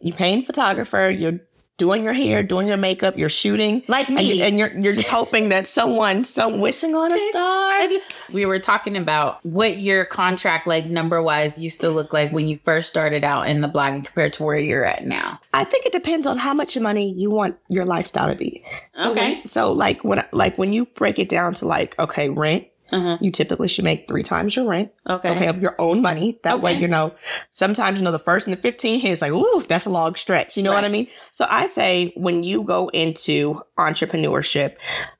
you 0.00 0.12
paying 0.12 0.44
photographer, 0.44 1.10
you're 1.10 1.40
doing 1.80 2.04
your 2.04 2.12
hair, 2.12 2.42
doing 2.42 2.68
your 2.68 2.76
makeup, 2.76 3.16
you're 3.16 3.30
shooting, 3.30 3.82
like 3.88 4.06
and, 4.08 4.16
me. 4.16 4.34
you, 4.34 4.44
and 4.44 4.58
you're 4.58 4.70
you're 4.78 4.92
just 4.94 5.08
hoping 5.18 5.48
that 5.48 5.66
someone, 5.66 6.22
some 6.24 6.60
wishing 6.60 6.94
on 6.94 7.10
a 7.10 7.18
star. 7.30 7.88
we 8.32 8.44
were 8.44 8.58
talking 8.60 8.96
about 8.96 9.44
what 9.44 9.78
your 9.78 10.04
contract 10.04 10.66
like 10.66 10.84
number 10.84 11.22
wise 11.22 11.58
used 11.58 11.80
to 11.80 11.88
look 11.90 12.12
like 12.12 12.30
when 12.32 12.46
you 12.46 12.60
first 12.64 12.88
started 12.90 13.24
out 13.24 13.48
in 13.48 13.62
the 13.62 13.68
blogging 13.68 14.04
compared 14.04 14.34
to 14.34 14.42
where 14.44 14.58
you're 14.58 14.84
at 14.84 15.06
now. 15.06 15.40
I 15.54 15.64
think 15.64 15.86
it 15.86 15.92
depends 15.92 16.26
on 16.26 16.36
how 16.38 16.52
much 16.54 16.76
money 16.78 17.12
you 17.14 17.30
want 17.30 17.56
your 17.68 17.84
lifestyle 17.86 18.28
to 18.28 18.34
be. 18.36 18.62
So 18.92 19.10
Okay. 19.12 19.34
when- 19.36 19.46
so 19.46 19.72
like 19.72 20.04
when 20.04 20.22
like 20.32 20.58
when 20.58 20.72
you 20.74 20.84
break 20.84 21.18
it 21.18 21.28
down 21.30 21.54
to 21.54 21.66
like 21.66 21.98
okay 21.98 22.28
rent, 22.28 22.66
Uh-huh. 22.92 23.18
you 23.20 23.30
typically 23.30 23.68
should 23.68 23.84
make 23.84 24.06
three 24.08 24.22
times 24.22 24.56
your 24.56 24.66
rent. 24.66 24.90
Okay. 25.08 25.30
okay, 25.30 25.46
of 25.48 25.60
your 25.62 25.74
own 25.78 26.02
money. 26.02 26.38
That 26.44 26.60
way, 26.60 26.74
you 26.74 26.88
know, 26.88 27.14
sometimes, 27.50 27.98
you 27.98 28.04
know, 28.04 28.12
the 28.12 28.18
first 28.18 28.46
and 28.46 28.56
the 28.56 28.60
15 28.60 29.00
hits 29.00 29.22
like, 29.22 29.32
ooh, 29.32 29.64
that's 29.68 29.86
a 29.86 29.90
long 29.90 30.14
stretch. 30.14 30.56
You 30.56 30.62
know 30.62 30.72
what 30.72 30.84
I 30.84 30.88
mean? 30.88 31.06
So 31.32 31.46
I 31.48 31.66
say 31.68 32.12
when 32.16 32.42
you 32.42 32.62
go 32.62 32.88
into 32.88 33.60
entrepreneurship, 33.78 34.76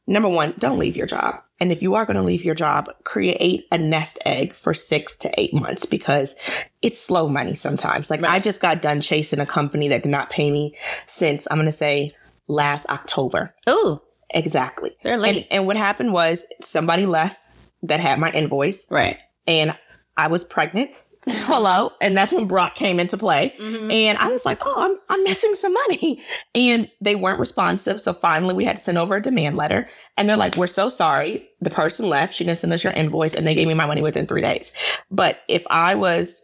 number 0.07 0.29
one, 0.29 0.55
don't 0.59 0.79
leave 0.79 0.97
your 0.97 1.07
job. 1.07 1.37
And 1.61 1.71
if 1.71 1.83
you 1.83 1.95
are 1.95 2.07
going 2.07 2.16
to 2.16 2.23
leave 2.23 2.43
your 2.45 2.55
job, 2.55 2.89
create 3.05 3.66
a 3.71 3.77
nest 3.79 4.18
egg 4.25 4.55
for 4.55 4.73
six 4.73 5.14
to 5.16 5.31
eight 5.39 5.53
months 5.53 5.85
because 5.85 6.35
it's 6.81 6.99
slow 6.99 7.29
money 7.29 7.55
sometimes. 7.55 8.11
Like 8.11 8.23
Right. 8.23 8.33
I 8.33 8.39
just 8.41 8.61
got 8.61 8.81
done 8.81 9.01
chasing 9.01 9.41
a 9.41 9.47
company 9.47 9.89
that 9.89 10.03
did 10.03 10.09
not 10.09 10.31
pay 10.31 10.51
me 10.51 10.75
since 11.07 11.47
I'm 11.51 11.59
going 11.59 11.66
to 11.66 11.73
say 11.73 12.12
last 12.49 12.87
October. 12.89 13.55
Ooh, 13.68 14.01
Exactly. 14.33 14.97
they're 15.03 15.14
And, 15.14 15.23
late. 15.23 15.47
and 15.51 15.66
what 15.66 15.77
happened 15.77 16.12
was 16.12 16.47
somebody 16.62 17.05
left 17.05 17.39
that 17.83 18.01
had 18.01 18.18
my 18.18 18.31
invoice 18.33 18.87
right. 18.91 19.18
and 19.47 19.76
I 20.16 20.26
was 20.28 20.45
pregnant. 20.45 20.91
Hello. 21.26 21.91
And 22.01 22.16
that's 22.16 22.33
when 22.33 22.47
Brock 22.47 22.74
came 22.74 22.99
into 22.99 23.16
play. 23.18 23.55
Mhm. 23.59 23.93
And 23.93 24.16
I 24.18 24.28
was 24.28 24.47
like, 24.47 24.59
oh, 24.62 24.74
I'm, 24.76 24.99
I'm 25.11 25.22
missing 25.24 25.55
some 25.55 25.72
money. 25.74 26.22
And 26.55 26.91
they 27.01 27.14
weren't 27.14 27.39
responsive. 27.39 28.01
So 28.01 28.12
finally, 28.14 28.55
we 28.55 28.64
had 28.64 28.76
to 28.76 28.83
send 28.83 28.99
over 28.99 29.16
a 29.16 29.22
demand 29.22 29.57
letter. 29.57 29.89
And 30.16 30.28
they're 30.28 30.37
like, 30.37 30.57
we're 30.57 30.66
so 30.66 30.89
sorry. 30.89 31.49
The 31.61 31.70
person 31.70 32.09
left. 32.09 32.35
She 32.35 32.45
didn't 32.45 32.59
send 32.59 32.72
us 32.72 32.83
your 32.83 32.93
invoice. 32.95 33.35
And 33.35 33.47
they 33.47 33.55
gave 33.55 33.68
me 33.68 33.74
my 33.74 33.87
money 33.87 34.03
within 34.03 34.26
three 34.26 34.41
days. 34.41 34.72
But 35.11 35.39
if 35.47 35.62
I 35.70 35.95
was 35.95 36.43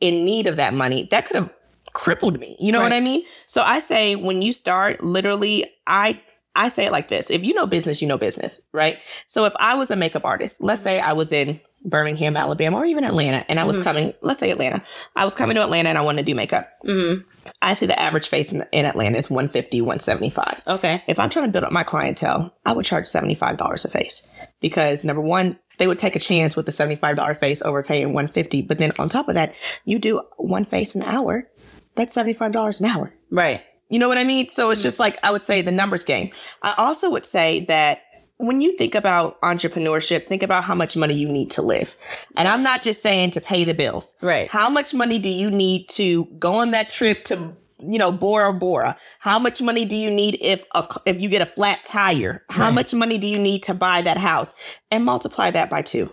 in 0.00 0.24
need 0.24 0.46
of 0.46 0.56
that 0.56 0.74
money, 0.74 1.08
that 1.10 1.24
could 1.26 1.36
have 1.36 1.50
crippled 1.92 2.38
me. 2.38 2.56
You 2.60 2.72
know 2.72 2.82
what 2.82 2.92
I 2.92 3.00
mean? 3.00 3.22
So 3.46 3.62
I 3.62 3.78
say, 3.78 4.14
when 4.16 4.42
you 4.42 4.52
start, 4.52 5.02
literally, 5.02 5.64
I. 5.86 6.20
I 6.56 6.68
say 6.68 6.86
it 6.86 6.92
like 6.92 7.08
this. 7.08 7.30
If 7.30 7.44
you 7.44 7.54
know 7.54 7.66
business, 7.66 8.02
you 8.02 8.08
know 8.08 8.18
business, 8.18 8.60
right? 8.72 8.98
So 9.28 9.44
if 9.44 9.52
I 9.60 9.74
was 9.74 9.90
a 9.90 9.96
makeup 9.96 10.24
artist, 10.24 10.60
let's 10.60 10.82
say 10.82 10.98
I 11.00 11.12
was 11.12 11.30
in 11.30 11.60
Birmingham, 11.84 12.36
Alabama, 12.36 12.78
or 12.78 12.84
even 12.84 13.04
Atlanta, 13.04 13.44
and 13.48 13.60
I 13.60 13.64
was 13.64 13.76
Mhm. 13.76 13.84
coming, 13.84 14.14
let's 14.20 14.40
say 14.40 14.50
Atlanta. 14.50 14.82
I 15.14 15.24
was 15.24 15.32
coming 15.34 15.54
to 15.54 15.62
Atlanta 15.62 15.88
and 15.88 15.96
I 15.96 16.00
wanted 16.00 16.26
to 16.26 16.32
do 16.32 16.34
makeup. 16.34 16.68
Mhm. 16.84 17.22
I 17.62 17.74
see 17.74 17.86
the 17.86 17.98
average 17.98 18.28
face 18.28 18.52
in, 18.52 18.64
in 18.72 18.84
Atlanta 18.84 19.16
is 19.18 19.30
150, 19.30 19.80
175. 19.80 20.62
Okay. 20.66 21.02
If 21.06 21.20
I'm 21.20 21.30
trying 21.30 21.46
to 21.46 21.52
build 21.52 21.62
up 21.64 21.70
my 21.72 21.84
clientele, 21.84 22.52
I 22.66 22.72
would 22.72 22.84
charge 22.84 23.06
$75 23.06 23.84
a 23.84 23.88
face 23.88 24.26
because 24.60 25.04
number 25.04 25.22
one, 25.22 25.58
they 25.78 25.86
would 25.86 25.98
take 25.98 26.16
a 26.16 26.20
chance 26.20 26.56
with 26.56 26.66
the 26.66 26.72
$75 26.72 27.34
face 27.38 27.62
over 27.62 27.84
paying 27.84 28.12
150. 28.12 28.62
But 28.62 28.78
then 28.78 28.90
on 28.98 29.08
top 29.08 29.28
of 29.28 29.34
that, 29.34 29.54
you 29.84 30.00
do 30.00 30.20
one 30.36 30.64
face 30.64 30.96
an 30.96 31.02
hour. 31.02 31.48
That's 31.94 32.12
$75 32.14 32.80
an 32.80 32.86
hour. 32.86 33.12
Right. 33.30 33.60
You 33.90 33.98
know 33.98 34.08
what 34.08 34.18
I 34.18 34.24
mean? 34.24 34.48
So 34.48 34.70
it's 34.70 34.80
mm-hmm. 34.80 34.86
just 34.86 34.98
like 34.98 35.18
I 35.22 35.30
would 35.30 35.42
say 35.42 35.62
the 35.62 35.72
numbers 35.72 36.04
game. 36.04 36.30
I 36.62 36.74
also 36.76 37.10
would 37.10 37.26
say 37.26 37.64
that 37.66 38.02
when 38.38 38.60
you 38.60 38.76
think 38.76 38.94
about 38.94 39.40
entrepreneurship, 39.40 40.28
think 40.28 40.42
about 40.42 40.64
how 40.64 40.74
much 40.74 40.96
money 40.96 41.14
you 41.14 41.28
need 41.28 41.50
to 41.52 41.62
live. 41.62 41.96
And 42.36 42.46
I'm 42.46 42.62
not 42.62 42.82
just 42.82 43.02
saying 43.02 43.32
to 43.32 43.40
pay 43.40 43.64
the 43.64 43.74
bills. 43.74 44.16
Right. 44.22 44.48
How 44.48 44.70
much 44.70 44.94
money 44.94 45.18
do 45.18 45.28
you 45.28 45.50
need 45.50 45.88
to 45.90 46.26
go 46.38 46.54
on 46.54 46.70
that 46.70 46.90
trip 46.90 47.24
to, 47.26 47.52
you 47.80 47.98
know, 47.98 48.12
Bora 48.12 48.52
Bora? 48.52 48.96
How 49.18 49.40
much 49.40 49.60
money 49.60 49.84
do 49.84 49.96
you 49.96 50.10
need 50.10 50.38
if 50.40 50.64
a, 50.74 50.86
if 51.04 51.20
you 51.20 51.28
get 51.28 51.42
a 51.42 51.46
flat 51.46 51.84
tire? 51.84 52.44
How 52.48 52.66
Right. 52.66 52.74
much 52.74 52.94
money 52.94 53.18
do 53.18 53.26
you 53.26 53.38
need 53.38 53.64
to 53.64 53.74
buy 53.74 54.02
that 54.02 54.18
house? 54.18 54.54
And 54.92 55.04
multiply 55.04 55.50
that 55.50 55.68
by 55.68 55.82
two. 55.82 56.12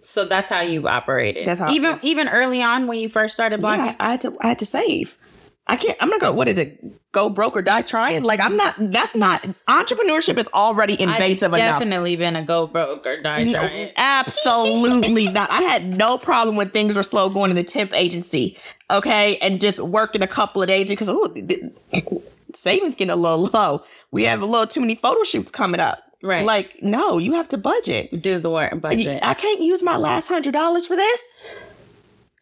So 0.00 0.24
that's 0.26 0.48
how 0.48 0.60
you 0.60 0.86
operated. 0.86 1.46
That's 1.46 1.58
how- 1.58 1.70
even 1.70 1.92
yeah. 1.92 1.98
even 2.02 2.28
early 2.28 2.62
on 2.62 2.86
when 2.86 2.98
you 3.00 3.08
first 3.08 3.34
started 3.34 3.60
blogging. 3.60 3.86
Yeah, 3.86 3.96
I 3.98 4.10
had 4.12 4.20
to 4.22 4.36
I 4.40 4.48
had 4.48 4.58
to 4.60 4.66
save. 4.66 5.16
I 5.70 5.76
can't. 5.76 5.96
I'm 6.00 6.08
not 6.08 6.20
gonna. 6.20 6.32
What 6.34 6.48
is 6.48 6.58
it? 6.58 6.82
Go 7.12 7.28
broke 7.28 7.54
or 7.54 7.62
die 7.62 7.82
trying. 7.82 8.24
Like 8.24 8.40
I'm 8.40 8.56
not. 8.56 8.74
That's 8.76 9.14
not. 9.14 9.42
Entrepreneurship 9.68 10.36
is 10.36 10.48
already 10.48 11.00
invasive 11.00 11.54
I've 11.54 11.60
enough. 11.60 11.78
definitely 11.78 12.16
been 12.16 12.34
a 12.34 12.42
go 12.42 12.66
broke 12.66 13.06
or 13.06 13.22
die 13.22 13.44
No, 13.44 13.52
trying. 13.52 13.92
absolutely 13.96 15.28
not. 15.28 15.48
I 15.48 15.62
had 15.62 15.86
no 15.86 16.18
problem 16.18 16.56
when 16.56 16.70
things 16.70 16.96
were 16.96 17.04
slow 17.04 17.30
going 17.30 17.50
in 17.50 17.56
the 17.56 17.62
temp 17.62 17.94
agency. 17.94 18.58
Okay, 18.90 19.36
and 19.36 19.60
just 19.60 19.78
working 19.78 20.22
a 20.22 20.26
couple 20.26 20.60
of 20.60 20.66
days 20.66 20.88
because 20.88 21.08
oh, 21.08 21.32
savings 22.52 22.96
getting 22.96 23.12
a 23.12 23.16
little 23.16 23.46
low. 23.54 23.84
We 24.10 24.24
have 24.24 24.42
a 24.42 24.46
little 24.46 24.66
too 24.66 24.80
many 24.80 24.96
photo 24.96 25.22
shoots 25.22 25.52
coming 25.52 25.78
up. 25.80 26.02
Right. 26.20 26.44
Like 26.44 26.82
no, 26.82 27.18
you 27.18 27.34
have 27.34 27.46
to 27.48 27.58
budget. 27.58 28.20
Do 28.20 28.40
the 28.40 28.50
work 28.50 28.80
budget. 28.80 29.20
I 29.22 29.34
can't 29.34 29.60
use 29.60 29.84
my 29.84 29.96
last 29.96 30.26
hundred 30.26 30.52
dollars 30.52 30.84
for 30.84 30.96
this. 30.96 31.22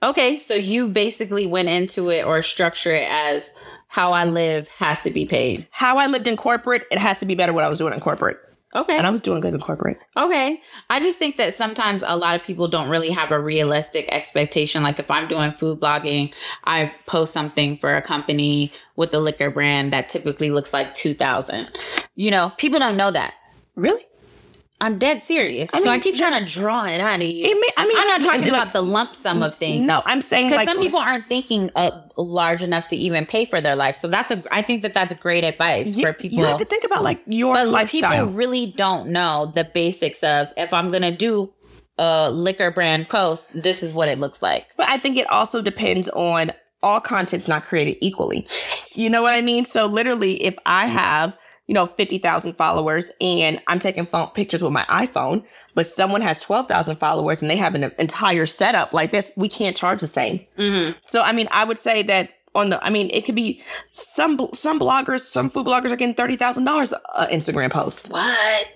Okay, 0.03 0.37
so 0.37 0.55
you 0.55 0.89
basically 0.89 1.47
went 1.47 1.69
into 1.69 2.09
it 2.11 2.25
or 2.25 2.41
structure 2.43 2.95
it 2.95 3.09
as 3.11 3.53
how 3.89 4.13
I 4.13 4.25
live 4.27 4.69
has 4.69 5.01
to 5.01 5.11
be 5.11 5.27
paid. 5.27 5.67
How 5.71 5.97
I 5.97 6.07
lived 6.07 6.29
in 6.29 6.37
corporate, 6.37 6.87
it 6.93 6.99
has 6.99 7.19
to 7.21 7.27
be 7.27 7.35
better 7.35 7.53
what 7.53 7.65
I 7.65 7.69
was 7.69 7.79
doing 7.79 7.95
in 7.95 8.01
corporate, 8.01 8.37
Okay. 8.77 8.97
and 8.97 9.07
I 9.07 9.11
was 9.11 9.21
doing 9.23 9.41
good 9.41 9.55
in 9.55 9.61
corporate. 9.61 9.99
Okay. 10.17 10.61
I 10.89 11.01
just 11.01 11.19
think 11.19 11.37
that 11.39 11.55
sometimes 11.55 12.05
a 12.07 12.17
lot 12.17 12.39
of 12.39 12.47
people 12.47 12.69
don't 12.69 12.89
really 12.91 13.11
have 13.11 13.33
a 13.33 13.41
realistic 13.41 14.07
expectation. 14.13 14.83
Like 14.85 14.99
if 15.01 15.11
I'm 15.11 15.27
doing 15.27 15.53
food 15.53 15.81
blogging, 15.81 16.33
I 16.65 16.95
post 17.07 17.33
something 17.33 17.79
for 17.79 17.97
a 17.97 18.03
company 18.03 18.71
with 18.95 19.13
a 19.15 19.19
liquor 19.19 19.51
brand 19.51 19.93
that 19.95 20.11
typically 20.11 20.51
looks 20.51 20.73
like 20.73 20.95
2000. 20.95 21.71
You 22.15 22.31
know, 22.31 22.53
people 22.59 22.79
don't 22.79 22.97
know 22.97 23.11
that. 23.11 23.35
Really? 23.75 24.05
I'm 24.81 24.99
dead 24.99 25.25
serious. 25.25 25.71
I 25.73 25.81
so 25.81 25.91
I 25.91 25.99
keep 25.99 26.15
trying 26.15 26.45
to 26.45 26.53
draw 26.53 26.85
it 26.85 27.01
out 27.01 27.17
of 27.17 27.27
you. 27.27 27.47
It 27.47 27.55
may, 27.61 27.69
I 27.77 27.87
mean, 27.87 27.97
I'm 27.99 28.07
not 28.07 28.21
talking 28.21 28.41
look, 28.43 28.51
about 28.51 28.73
the 28.73 28.83
lump 28.83 29.17
sum 29.17 29.43
of 29.43 29.57
things. 29.57 29.85
No, 29.85 30.03
I'm 30.07 30.23
saying 30.23 30.47
Because 30.47 30.59
like 30.59 30.69
some 30.69 30.79
people 30.79 31.01
aren't 31.01 31.29
thinking 31.29 31.71
uh, 31.75 32.03
large 32.17 32.63
enough 32.63 32.87
to 32.89 32.97
even 32.97 33.27
pay 33.27 33.47
for 33.47 33.61
their 33.61 33.75
life. 33.75 33.97
So 33.97 34.07
that's 34.07 34.31
a, 34.31 34.43
I 34.53 34.63
think 34.63 34.83
that 34.83 34.95
that's 34.95 35.13
great 35.15 35.43
advice 35.43 35.97
you, 35.97 36.05
for 36.05 36.13
people. 36.13 36.39
You 36.39 36.45
have 36.45 36.59
to 36.59 36.65
think 36.65 36.85
about 36.85 37.03
like 37.03 37.21
your 37.27 37.55
but 37.55 37.69
lifestyle. 37.69 38.11
people 38.11 38.33
really 38.33 38.73
don't 38.77 39.09
know 39.09 39.51
the 39.53 39.65
basics 39.65 40.23
of 40.23 40.49
if 40.57 40.73
I'm 40.73 40.93
gonna 40.93 41.17
do 41.17 41.53
a 41.99 42.31
liquor 42.31 42.71
brand 42.71 43.09
post, 43.09 43.49
this 43.53 43.83
is 43.83 43.93
what 43.93 44.09
it 44.09 44.19
looks 44.21 44.43
like. 44.43 44.67
But 44.77 44.89
I 44.89 44.99
think 44.99 45.17
it 45.17 45.29
also 45.29 45.61
depends 45.61 46.09
on 46.11 46.53
all 46.85 47.01
content's 47.01 47.49
not 47.49 47.65
created 47.65 47.97
equally. 48.01 48.47
You 48.93 49.11
know 49.11 49.23
what 49.23 49.35
I 49.35 49.41
mean? 49.41 49.65
So 49.65 49.87
literally, 49.87 50.35
if 50.45 50.55
I 50.65 50.87
have 50.87 51.37
you 51.69 51.75
know 51.75 51.87
fifty 51.87 52.19
thousand 52.19 52.55
followers 52.55 53.13
and 53.21 53.63
I'm 53.69 53.79
taking 53.79 54.07
phone 54.07 54.31
pictures 54.31 54.65
with 54.65 54.73
my 54.73 54.85
iPhone, 54.89 55.45
but 55.75 55.87
someone 55.87 56.23
has 56.23 56.41
twelve 56.41 56.67
thousand 56.67 56.97
followers 56.97 57.41
and 57.41 57.49
they 57.49 57.57
have 57.57 57.77
an 57.77 57.93
entire 58.01 58.47
setup 58.47 58.93
like 58.93 59.13
this, 59.13 59.31
we 59.37 59.49
can't 59.49 59.77
charge 59.77 60.01
the 60.01 60.09
same. 60.09 60.41
Mm-hmm. 60.59 60.99
So 61.07 61.23
I 61.23 61.31
mean, 61.31 61.47
I 61.53 61.63
would 61.63 61.79
say 61.79 62.03
that 62.03 62.31
on 62.55 62.71
the, 62.71 62.85
I 62.85 62.91
mean, 62.91 63.11
it 63.13 63.25
could 63.25 63.35
be 63.35 63.63
some 63.87 64.49
some 64.55 64.81
bloggers, 64.81 65.21
some 65.21 65.51
food 65.51 65.67
bloggers 65.67 65.91
are 65.91 65.97
getting 65.97 66.15
thirty 66.15 66.37
thousand 66.37 66.65
dollars 66.65 66.93
a 67.15 67.27
Instagram 67.27 67.71
post. 67.71 68.09
What? 68.09 68.69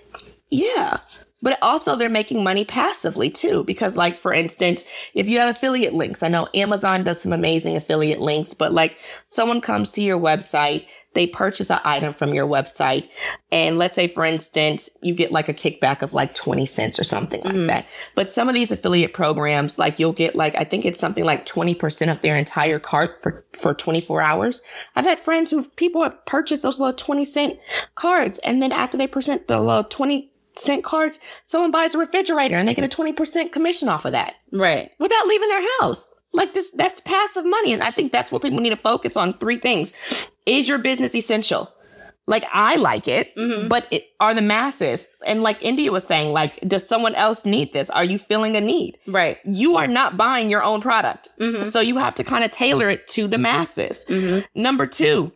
Yeah. 0.49 0.99
But 1.41 1.59
also 1.61 1.97
they're 1.97 2.07
making 2.07 2.41
money 2.41 2.63
passively 2.63 3.29
too. 3.29 3.65
Because 3.65 3.97
like, 3.97 4.17
for 4.17 4.33
instance, 4.33 4.85
if 5.13 5.27
you 5.27 5.39
have 5.39 5.53
affiliate 5.53 5.93
links, 5.93 6.23
I 6.23 6.29
know 6.29 6.47
Amazon 6.53 7.03
does 7.03 7.21
some 7.21 7.33
amazing 7.33 7.75
affiliate 7.75 8.21
links, 8.21 8.53
but 8.53 8.71
like 8.71 8.97
someone 9.25 9.59
comes 9.59 9.91
to 9.91 10.01
your 10.01 10.17
website, 10.17 10.85
they 11.13 11.27
purchase 11.27 11.69
an 11.69 11.79
item 11.83 12.13
from 12.13 12.33
your 12.33 12.47
website. 12.47 13.07
And 13.51 13.77
let's 13.77 13.95
say, 13.95 14.07
for 14.07 14.25
instance, 14.25 14.89
you 15.01 15.13
get 15.13 15.31
like 15.31 15.47
a 15.49 15.53
kickback 15.53 16.01
of 16.01 16.13
like 16.13 16.33
20 16.33 16.65
cents 16.65 16.99
or 16.99 17.03
something 17.03 17.41
like 17.43 17.53
Mhm. 17.53 17.67
that. 17.67 17.85
But 18.15 18.27
some 18.27 18.49
of 18.49 18.55
these 18.55 18.71
affiliate 18.71 19.13
programs, 19.13 19.77
like 19.77 19.99
you'll 19.99 20.11
get 20.13 20.35
like, 20.35 20.55
I 20.55 20.63
think 20.63 20.85
it's 20.85 20.99
something 20.99 21.23
like 21.23 21.45
20% 21.45 22.11
of 22.11 22.21
their 22.21 22.35
entire 22.37 22.79
cart 22.79 23.19
for, 23.21 23.45
for 23.53 23.73
24 23.73 24.21
hours. 24.21 24.61
I've 24.95 25.05
had 25.05 25.19
friends 25.19 25.51
who 25.51 25.63
people 25.75 26.01
have 26.03 26.25
purchased 26.25 26.63
those 26.63 26.79
little 26.79 26.93
20 26.95 27.25
cent 27.25 27.59
cards. 27.95 28.39
And 28.39 28.61
then 28.61 28.71
after 28.71 28.97
they 28.97 29.07
present 29.07 29.47
the 29.47 29.59
little 29.59 29.83
20 29.83 30.31
cent 30.55 30.83
cards, 30.83 31.19
someone 31.43 31.71
buys 31.71 31.95
a 31.95 31.97
refrigerator 31.97 32.55
and 32.57 32.67
they 32.67 32.75
get 32.75 32.85
a 32.85 32.87
20% 32.87 33.51
commission 33.51 33.89
off 33.89 34.05
of 34.05 34.11
that 34.11 34.33
Right. 34.51 34.91
without 34.99 35.25
leaving 35.27 35.49
their 35.49 35.63
house. 35.79 36.07
Like 36.33 36.53
this, 36.53 36.71
that's 36.71 36.99
passive 36.99 37.45
money. 37.45 37.73
And 37.73 37.83
I 37.83 37.91
think 37.91 38.11
that's 38.11 38.31
what 38.31 38.41
people 38.41 38.59
need 38.59 38.71
to 38.71 38.75
focus 38.75 39.15
on. 39.15 39.33
Three 39.37 39.57
things. 39.57 39.93
Is 40.45 40.67
your 40.67 40.77
business 40.79 41.13
essential? 41.15 41.71
Like 42.25 42.45
I 42.53 42.77
like 42.77 43.07
it, 43.09 43.35
Mhm. 43.35 43.67
but 43.67 43.85
it, 43.91 44.05
are 44.21 44.33
the 44.33 44.41
masses? 44.41 45.07
And 45.27 45.43
like 45.43 45.57
India 45.61 45.91
was 45.91 46.05
saying, 46.05 46.31
like, 46.31 46.57
does 46.61 46.87
someone 46.87 47.15
else 47.15 47.43
need 47.45 47.73
this? 47.73 47.89
Are 47.89 48.03
you 48.05 48.17
feeling 48.17 48.55
a 48.55 48.61
need? 48.61 48.97
Right. 49.07 49.39
You 49.45 49.75
are 49.75 49.87
not 49.87 50.15
buying 50.15 50.49
your 50.49 50.63
own 50.63 50.79
product. 50.79 51.27
Mhm. 51.39 51.65
So 51.69 51.81
you 51.81 51.97
have 51.97 52.15
to 52.15 52.23
kind 52.23 52.45
of 52.45 52.51
tailor 52.51 52.89
it 52.89 53.07
to 53.09 53.27
the 53.27 53.37
masses. 53.37 54.05
Mm-hmm. 54.07 54.39
Number 54.61 54.87
two, 54.87 55.33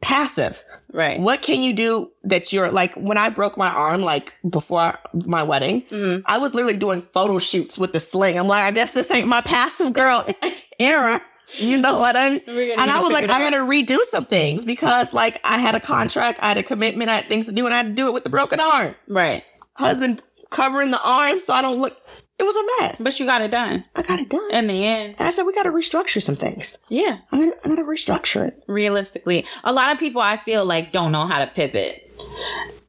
passive. 0.00 0.62
Right. 0.92 1.20
What 1.20 1.42
can 1.42 1.62
you 1.62 1.74
do 1.74 2.10
that 2.24 2.52
you're 2.52 2.70
like 2.72 2.94
when 2.94 3.18
I 3.18 3.28
broke 3.28 3.58
my 3.58 3.68
arm 3.68 4.00
like 4.00 4.34
before 4.48 4.98
my 5.12 5.42
wedding, 5.42 5.82
Mhm. 5.90 6.22
I 6.24 6.38
was 6.38 6.54
literally 6.54 6.78
doing 6.78 7.02
photo 7.12 7.38
shoots 7.38 7.76
with 7.76 7.92
the 7.92 8.00
sling. 8.00 8.38
I'm 8.38 8.46
like, 8.48 8.64
I 8.64 8.70
guess 8.70 8.92
this 8.92 9.10
ain't 9.10 9.28
my 9.28 9.42
passive 9.42 9.92
girl 9.92 10.26
era. 10.80 11.20
You 11.56 11.78
know 11.78 11.98
what 11.98 12.14
I 12.16 12.42
mean? 12.46 12.78
And 12.78 12.90
I 12.90 13.00
was 13.00 13.10
like, 13.12 13.24
I 13.24 13.38
gotta 13.38 13.56
redo 13.58 13.98
some 14.10 14.26
things 14.26 14.64
because 14.64 15.12
like 15.14 15.40
I 15.44 15.58
had 15.58 15.74
a 15.74 15.80
contract, 15.80 16.38
I 16.42 16.48
had 16.48 16.58
a 16.58 16.62
commitment, 16.62 17.10
I 17.10 17.16
had 17.16 17.28
things 17.28 17.46
to 17.46 17.52
do, 17.52 17.64
and 17.66 17.74
I 17.74 17.78
had 17.78 17.86
to 17.86 17.92
do 17.94 18.06
it 18.06 18.12
with 18.14 18.24
the 18.24 18.30
broken 18.30 18.60
arm. 18.60 18.94
Right. 19.08 19.44
Husband 19.74 20.20
covering 20.50 20.90
the 20.90 21.00
arm 21.02 21.40
so 21.40 21.52
I 21.54 21.60
don't 21.62 21.78
look 21.80 21.96
it 22.38 22.44
was 22.44 22.56
a 22.56 22.82
mess. 22.82 23.00
But 23.00 23.18
you 23.18 23.26
got 23.26 23.42
it 23.42 23.50
done 23.50 23.84
I 23.96 24.02
got 24.02 24.20
it 24.20 24.28
done. 24.30 24.50
in 24.52 24.66
the 24.68 24.84
end. 24.84 25.16
And 25.18 25.26
I 25.26 25.30
said, 25.30 25.42
we 25.44 25.52
gotta 25.52 25.70
restructure 25.70 26.22
some 26.22 26.36
things. 26.36 26.78
Yeah. 26.88 27.18
I'm 27.32 27.52
I'm 27.64 27.74
gonna 27.74 27.84
restructure 27.88 28.48
it. 28.48 28.62
Realistically, 28.68 29.46
a 29.64 29.72
lot 29.72 29.92
of 29.92 29.98
people 29.98 30.20
I 30.20 30.36
feel 30.38 30.64
like 30.64 30.92
don't 30.92 31.12
know 31.12 31.26
how 31.26 31.38
to 31.44 31.50
pivot, 31.50 32.10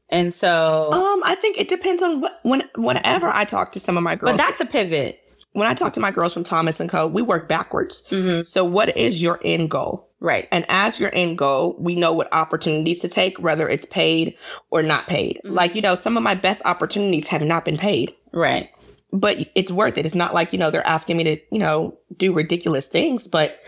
and 0.08 0.34
so. 0.34 0.90
Um, 0.92 1.22
I 1.24 1.34
think 1.34 1.58
it 1.60 1.68
depends 1.68 2.02
on 2.02 2.20
what 2.20 2.40
when 2.42 2.62
whenever 2.76 3.28
I 3.28 3.44
talk 3.44 3.72
to 3.72 3.80
some 3.80 3.96
of 3.96 4.02
my 4.02 4.16
girls. 4.16 4.32
but 4.32 4.36
that's 4.38 4.60
a 4.60 4.66
pivot. 4.66 5.20
when 5.52 5.66
I 5.68 5.74
talk 5.74 5.92
to 5.94 6.00
my 6.00 6.10
girls 6.10 6.32
from 6.34 6.44
Thomas 6.44 6.80
and 6.80 6.88
Co, 6.90 7.06
we 7.06 7.22
work 7.22 7.48
backwards. 7.48 8.04
Mm-hmm. 8.10 8.42
So 8.44 8.64
what 8.64 8.96
is 8.96 9.22
your 9.22 9.38
end 9.44 9.70
goal? 9.70 10.08
Right. 10.20 10.46
And 10.52 10.66
as 10.68 11.00
your 11.00 11.10
end 11.14 11.38
goal, 11.38 11.76
we 11.78 11.96
know 11.96 12.12
what 12.12 12.28
opportunities 12.32 13.00
to 13.00 13.08
take, 13.08 13.38
whether 13.40 13.66
it's 13.68 13.86
paid 13.86 14.36
or 14.70 14.82
not 14.82 15.06
paid. 15.06 15.40
Mhm. 15.44 15.52
Like, 15.54 15.74
you 15.74 15.80
know, 15.80 15.94
some 15.94 16.16
of 16.18 16.22
my 16.22 16.34
best 16.34 16.60
opportunities 16.66 17.26
have 17.28 17.40
not 17.42 17.64
been 17.64 17.78
paid, 17.78 18.12
Right. 18.32 18.68
But 19.12 19.38
it's 19.54 19.70
worth 19.70 19.98
it. 19.98 20.06
It's 20.06 20.14
not 20.14 20.34
like, 20.34 20.52
you 20.52 20.58
know, 20.58 20.70
they're 20.70 20.86
asking 20.86 21.16
me 21.16 21.24
to, 21.24 21.36
you 21.50 21.58
know, 21.58 21.98
do 22.16 22.32
ridiculous 22.32 22.88
things, 22.88 23.26
but 23.26 23.58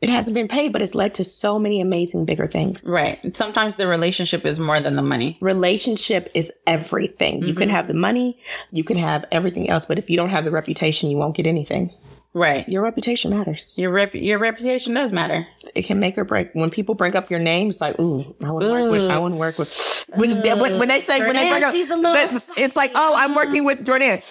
it 0.00 0.08
hasn't 0.08 0.34
been 0.34 0.48
paid, 0.48 0.72
but 0.72 0.82
it's 0.82 0.94
led 0.96 1.14
to 1.14 1.24
so 1.24 1.58
many 1.58 1.80
amazing 1.80 2.24
bigger 2.24 2.46
things. 2.48 2.82
Right. 2.82 3.36
Sometimes 3.36 3.76
the 3.76 3.86
relationship 3.86 4.44
is 4.44 4.58
more 4.58 4.80
than 4.80 4.96
the 4.96 5.02
money. 5.02 5.38
Relationship 5.40 6.28
is 6.34 6.52
everything. 6.66 7.44
You 7.44 7.54
can 7.54 7.68
Mhm. 7.68 7.72
have 7.72 7.86
the 7.88 7.94
money, 7.94 8.38
you 8.72 8.82
can 8.82 8.98
have 8.98 9.24
everything 9.30 9.70
else, 9.70 9.86
but 9.86 9.98
if 9.98 10.10
you 10.10 10.16
don't 10.16 10.30
have 10.30 10.44
the 10.44 10.50
reputation, 10.50 11.08
you 11.08 11.16
won't 11.16 11.36
get 11.36 11.46
anything. 11.46 11.92
Right. 12.34 12.66
Your 12.66 12.82
reputation 12.82 13.30
matters. 13.30 13.74
Your 13.76 13.90
rep- 13.90 14.14
your 14.14 14.38
reputation 14.38 14.94
does 14.94 15.12
matter. 15.12 15.46
it 15.74 15.82
can 15.82 16.00
make 16.00 16.16
or 16.16 16.24
break. 16.24 16.48
When 16.54 16.70
people 16.70 16.94
bring 16.94 17.14
up 17.14 17.30
your 17.30 17.38
name, 17.40 17.68
it's 17.68 17.80
like, 17.80 17.98
ooh, 18.00 18.34
I 18.42 18.50
wouldn't 18.50 18.72
work 18.72 18.90
with. 18.90 19.10
I 19.10 19.18
Ooh. 19.18 19.20
wouldn't 19.22 19.38
work 19.38 19.58
with. 19.58 20.06
with 20.16 20.42
when, 20.58 20.78
when 20.78 20.88
they 20.88 21.00
say 21.00 21.20
when 21.20 21.34
they 21.34 21.44
Jourdan, 21.44 21.50
bring 21.50 21.64
up, 21.64 21.72
she's 21.72 21.90
a 21.90 21.96
little 21.96 22.40
it's 22.56 22.74
like, 22.74 22.92
oh, 22.94 23.14
I'm 23.16 23.34
working 23.34 23.64
with 23.64 23.84
Jourdan. 23.84 24.22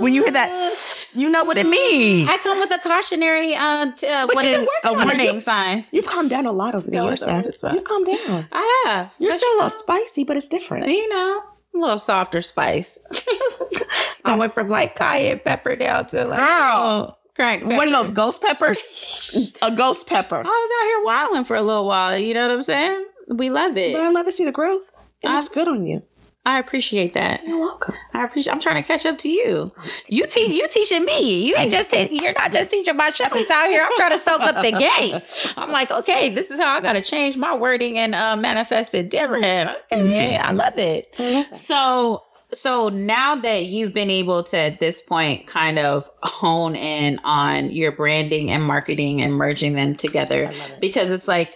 When 0.00 0.12
you 0.12 0.22
hear 0.22 0.32
that, 0.32 0.96
you 1.14 1.28
know 1.30 1.42
what 1.42 1.58
it 1.58 1.66
means. 1.66 2.28
I 2.28 2.36
come 2.38 2.60
with 2.60 2.70
a 2.70 2.78
cautionary, 2.78 3.56
uh, 3.56 3.90
t- 3.92 4.06
uh 4.06 4.26
But 4.28 4.36
what 4.36 4.44
you've 4.44 4.52
is 4.54 4.58
been 4.58 4.68
a 4.84 4.92
working 4.92 5.00
on 5.00 5.10
it. 5.10 5.16
warning 5.18 5.34
You- 5.34 5.40
sign. 5.40 5.84
You've 5.90 6.06
calmed 6.06 6.30
down 6.30 6.46
a 6.46 6.52
lot 6.52 6.76
over 6.76 6.86
the 6.86 6.92
No, 6.92 7.06
years. 7.08 7.22
Now 7.22 7.40
fine, 7.40 7.44
it's 7.46 7.60
fine. 7.60 7.74
you've 7.74 7.84
calmed 7.84 8.06
down. 8.06 8.46
I 8.52 8.82
have. 8.86 9.12
You're 9.18 9.32
still 9.32 9.52
a 9.54 9.56
little 9.64 9.78
spicy, 9.78 10.22
but 10.22 10.36
it's 10.36 10.46
different. 10.48 10.86
you 10.86 11.08
know, 11.08 11.42
a 11.74 11.78
little 11.78 11.98
softer 11.98 12.40
spice. 12.40 13.00
I 14.24 14.36
went 14.36 14.54
from 14.54 14.68
like 14.68 14.94
cayenne 14.94 15.40
pepper 15.40 15.74
down 15.74 16.06
to 16.10 16.24
like 16.24 16.38
Girl. 16.38 17.18
Crack. 17.42 17.64
One 17.64 17.88
of 17.88 17.92
those 17.94 18.10
ghost 18.10 18.40
peppers. 18.42 19.52
a 19.62 19.70
ghost 19.74 20.06
pepper. 20.06 20.36
I 20.36 20.42
was 20.42 20.70
out 20.80 20.86
here 20.88 21.04
wilding 21.04 21.44
for 21.44 21.56
a 21.56 21.62
little 21.62 21.86
while. 21.86 22.16
You 22.16 22.34
know 22.34 22.46
what 22.48 22.54
I'm 22.54 22.62
saying? 22.62 23.04
We 23.28 23.50
love 23.50 23.76
it. 23.76 23.92
But 23.94 24.02
I 24.02 24.10
love 24.10 24.26
to 24.26 24.32
see 24.32 24.44
the 24.44 24.52
growth. 24.52 24.90
It 25.22 25.28
looks 25.28 25.48
good 25.48 25.68
on 25.68 25.86
you. 25.86 26.02
I 26.44 26.58
appreciate 26.58 27.14
that. 27.14 27.46
You're 27.46 27.60
welcome. 27.60 27.94
I 28.12 28.24
appreciate. 28.24 28.52
I'm 28.52 28.58
trying 28.58 28.82
to 28.82 28.86
catch 28.86 29.06
up 29.06 29.16
to 29.18 29.28
you. 29.28 29.70
You 30.08 30.26
teach. 30.26 30.50
You 30.50 30.66
teaching 30.68 31.04
me. 31.04 31.44
You 31.46 31.54
ain't 31.56 31.70
just. 31.70 31.92
te- 31.92 32.08
You're 32.20 32.32
not 32.32 32.50
just 32.50 32.68
teaching 32.68 32.96
my 32.96 33.10
shepherds 33.10 33.48
out 33.48 33.68
here. 33.68 33.84
I'm 33.84 33.94
trying 33.96 34.10
to 34.10 34.18
soak 34.18 34.40
up 34.40 34.56
the 34.60 34.72
game. 34.76 35.22
I'm 35.56 35.70
like, 35.70 35.92
okay, 35.92 36.30
this 36.34 36.50
is 36.50 36.58
how 36.58 36.74
I 36.74 36.80
got 36.80 36.94
to 36.94 37.00
change 37.02 37.36
my 37.36 37.54
wording 37.56 37.96
and 37.96 38.12
uh, 38.16 38.34
manifest 38.34 38.92
it 38.94 39.08
different. 39.08 39.70
Okay, 39.92 40.36
I 40.36 40.50
love 40.50 40.76
it. 40.78 41.14
So, 41.54 42.24
so 42.54 42.88
now 42.88 43.36
that 43.36 43.66
you've 43.66 43.94
been 43.94 44.10
able 44.10 44.44
to 44.44 44.58
at 44.58 44.78
this 44.80 45.00
point 45.02 45.46
kind 45.46 45.78
of 45.78 46.08
hone 46.22 46.76
in 46.76 47.18
on 47.24 47.70
your 47.70 47.92
branding 47.92 48.50
and 48.50 48.62
marketing 48.62 49.22
and 49.22 49.32
merging 49.32 49.74
them 49.74 49.94
together, 49.94 50.44
it. 50.44 50.76
because 50.80 51.10
it's 51.10 51.28
like 51.28 51.50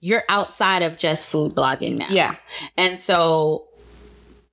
you're 0.00 0.24
outside 0.28 0.82
of 0.82 0.98
just 0.98 1.26
food 1.26 1.54
blogging 1.54 1.96
now. 1.96 2.08
Yeah. 2.10 2.36
And 2.76 2.98
so 2.98 3.68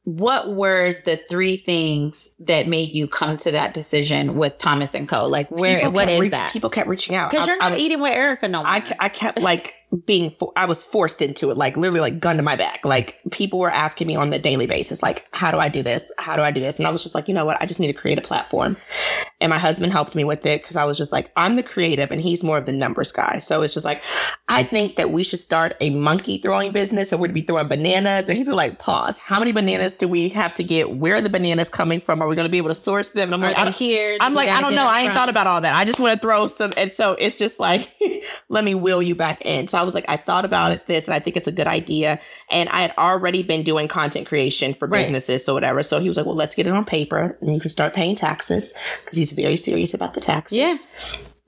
what 0.04 0.54
were 0.56 0.96
the 1.06 1.20
three 1.30 1.58
things 1.58 2.30
that 2.39 2.68
made 2.68 2.89
you 2.89 3.08
come 3.08 3.38
to 3.38 3.52
that 3.52 3.74
decision 3.74 4.36
with 4.36 4.58
Thomas 4.58 4.96
and 4.96 5.08
Co? 5.08 5.28
Like 5.28 5.52
where 5.52 5.78
People 5.80 5.92
what 5.92 6.08
kept 6.08 6.22
reach- 6.22 6.32
that? 6.32 6.54
People 6.54 6.70
kept 6.70 6.88
reaching 6.88 7.16
out. 7.16 7.32
Because 7.32 7.48
you're 7.48 7.58
not 7.58 7.72
was- 7.72 7.80
eating 7.80 8.00
with 8.00 8.12
Erica 8.14 8.48
no 8.48 8.60
more. 8.60 8.68
I, 8.68 8.96
I 9.00 9.10
kept 9.10 9.39
like 9.42 9.76
being, 10.06 10.32
fo- 10.39 10.54
I 10.56 10.66
was 10.66 10.84
forced 10.84 11.22
into 11.22 11.52
it, 11.52 11.58
like 11.58 11.76
literally 11.76 12.00
like 12.00 12.20
gun 12.20 12.38
to 12.38 12.44
my 12.44 12.56
back. 12.56 12.86
Like 12.86 13.20
people 13.32 13.60
were 13.60 13.70
asking 13.70 14.08
me 14.08 14.16
on 14.16 14.30
the 14.30 14.39
daily 14.39 14.68
basis, 14.68 15.04
like, 15.04 15.26
how 15.34 15.52
do 15.52 15.58
I 15.58 15.70
do 15.70 15.84
this? 15.84 16.12
How 16.18 16.36
do 16.36 16.42
I 16.42 16.52
do 16.52 16.62
this? 16.62 16.78
And 16.80 16.88
I 16.88 16.92
was 16.92 17.04
just 17.04 17.14
like, 17.16 17.28
you 17.28 17.34
know 17.34 17.46
what? 17.46 17.62
I 17.62 17.66
just 17.66 17.80
need 17.80 17.88
to 17.88 17.94
create 17.94 18.18
a 18.18 18.22
platform. 18.22 18.78
And 19.42 19.50
my 19.50 19.58
husband 19.58 19.92
helped 19.92 20.14
me 20.16 20.24
with 20.24 20.46
it 20.46 20.62
because 20.62 20.76
I 20.76 20.86
was 20.86 20.98
just 20.98 21.12
like, 21.12 21.32
I'm 21.36 21.56
the 21.56 21.64
creative 21.64 22.12
and 22.12 22.22
he's 22.22 22.44
more 22.44 22.58
of 22.58 22.66
the 22.68 22.72
numbers 22.74 23.12
guy. 23.12 23.39
So 23.39 23.64
it's 23.64 23.74
just 23.74 23.86
like, 23.86 24.04
I 24.48 24.64
think 24.64 24.96
that 24.98 25.12
we 25.12 25.24
should 25.24 25.39
start 25.39 25.76
a 25.82 25.89
monkey 25.89 26.38
throwing 26.38 26.72
business 26.72 27.12
and 27.12 27.20
we're 27.20 27.28
to 27.28 27.34
be 27.34 27.42
throwing 27.42 27.68
bananas. 27.68 28.30
And 28.30 28.38
he's 28.38 28.48
like, 28.48 28.80
pause. 28.80 29.18
How 29.18 29.39
many 29.39 29.52
bananas 29.52 29.96
do 29.96 30.08
we 30.08 30.30
have 30.30 30.54
to 30.56 30.64
get? 30.64 30.96
Where 30.96 31.16
are 31.16 31.22
the 31.22 31.30
bananas 31.30 31.70
coming 31.70 32.00
from? 32.02 32.22
Are 32.22 32.28
we 32.28 32.36
going 32.36 32.46
to 32.46 32.52
be 32.52 32.58
able 32.60 32.70
to 32.70 32.76
source 32.76 33.12
them? 33.12 33.34
And 33.34 33.36
I'm 33.36 33.44
Are 33.44 33.48
like, 33.48 33.58
I 33.58 33.62
they 33.66 33.72
don't- 33.72 33.76
here? 33.76 34.18
I'm 34.22 34.34
like, 34.36 34.50
I 34.50 34.62
don't 34.62 34.76
know. 34.76 34.86
I 34.88 35.02
ain't 35.02 35.08
front. 35.08 35.18
thought 35.18 35.30
about 35.30 35.48
all 35.48 35.62
that. 35.62 35.74
I 35.74 35.86
just 35.86 36.00
want 36.00 36.14
to 36.14 36.20
throw 36.26 36.48
some. 36.48 36.72
And 36.78 36.92
so 36.92 37.14
it's 37.14 37.39
just 37.39 37.60
like, 37.60 37.89
let 38.50 38.64
me 38.64 38.76
wheel 38.76 39.02
you 39.02 39.16
back 39.16 39.42
in. 39.44 39.68
So 39.68 39.81
I 39.82 39.84
was 39.84 39.94
like, 39.94 40.06
I 40.08 40.18
thought 40.18 40.46
about 40.46 40.72
it, 40.72 40.88
this, 40.88 41.08
and 41.08 41.14
I 41.16 41.20
think 41.20 41.36
it's 41.38 41.48
a 41.48 41.52
good 41.52 41.68
idea. 41.68 42.20
And 42.50 42.70
I 42.70 42.82
had 42.82 42.94
already 42.98 43.44
been 43.44 43.64
doing 43.64 43.88
content 43.88 44.28
creation 44.28 44.74
for 44.74 44.88
Right. 44.88 45.02
businesses, 45.02 45.44
so 45.44 45.54
whatever. 45.54 45.84
So 45.84 46.00
he 46.00 46.08
was 46.08 46.18
like, 46.18 46.26
well, 46.26 46.36
let's 46.36 46.56
get 46.56 46.68
it 46.68 46.74
on 46.74 46.86
paper 46.86 47.38
and 47.42 47.54
you 47.54 47.60
can 47.60 47.70
start 47.70 47.94
paying 47.94 48.16
taxes 48.16 48.74
because 49.04 49.18
he's 49.18 49.32
very 49.34 49.58
serious 49.58 49.94
about 49.94 50.14
the 50.14 50.22
taxes. 50.22 50.58
Yeah. 50.58 50.78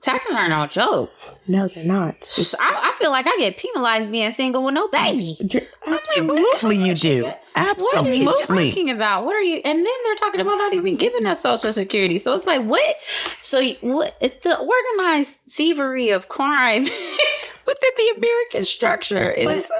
Taxes 0.02 0.32
aren't 0.36 0.50
no 0.50 0.66
joke. 0.66 1.10
No, 1.46 1.66
they're 1.68 1.82
not. 1.84 2.28
I, 2.60 2.92
I 2.92 2.98
feel 2.98 3.10
like 3.10 3.26
I 3.26 3.34
get 3.38 3.56
penalized 3.56 4.10
being 4.12 4.30
single 4.32 4.62
with 4.62 4.74
no 4.74 4.86
baby. 4.88 5.36
you're- 5.40 5.66
absolutely, 5.86 6.76
you 6.76 6.94
do. 6.94 7.32
Absolutely. 7.56 8.24
What 8.26 8.50
are 8.50 8.60
you 8.60 8.68
talking 8.68 8.90
about? 8.90 9.24
What 9.24 9.34
are 9.34 9.40
you? 9.42 9.62
And 9.64 9.78
then 9.78 9.84
they're 10.04 10.14
talking 10.16 10.40
about 10.40 10.56
not 10.56 10.74
even 10.74 10.96
giving 10.96 11.24
us 11.26 11.40
social 11.40 11.72
security. 11.72 12.18
So 12.18 12.34
it's 12.34 12.44
like, 12.46 12.62
what? 12.64 12.96
So 13.40 13.62
what? 13.80 14.14
It's 14.20 14.42
the 14.44 14.58
organized 14.58 15.36
thievery 15.50 16.10
of 16.10 16.28
crime 16.28 16.86
within 17.66 17.90
the 17.96 18.14
American 18.18 18.64
structure 18.64 19.30
is 19.30 19.70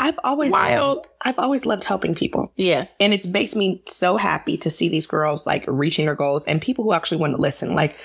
I've 0.00 0.18
always 0.24 0.52
wild. 0.52 1.06
I've 1.22 1.38
always 1.38 1.66
loved 1.66 1.84
helping 1.84 2.14
people. 2.14 2.50
Yeah, 2.56 2.86
And 2.98 3.12
it 3.12 3.26
makes 3.28 3.54
me 3.54 3.82
so 3.86 4.16
happy 4.16 4.56
to 4.56 4.70
see 4.70 4.88
these 4.88 5.06
girls 5.06 5.46
like 5.46 5.64
reaching 5.68 6.06
their 6.06 6.14
goals 6.14 6.42
and 6.44 6.60
people 6.60 6.84
who 6.84 6.94
actually 6.94 7.18
want 7.18 7.36
to 7.36 7.40
listen. 7.40 7.74
Like, 7.74 7.96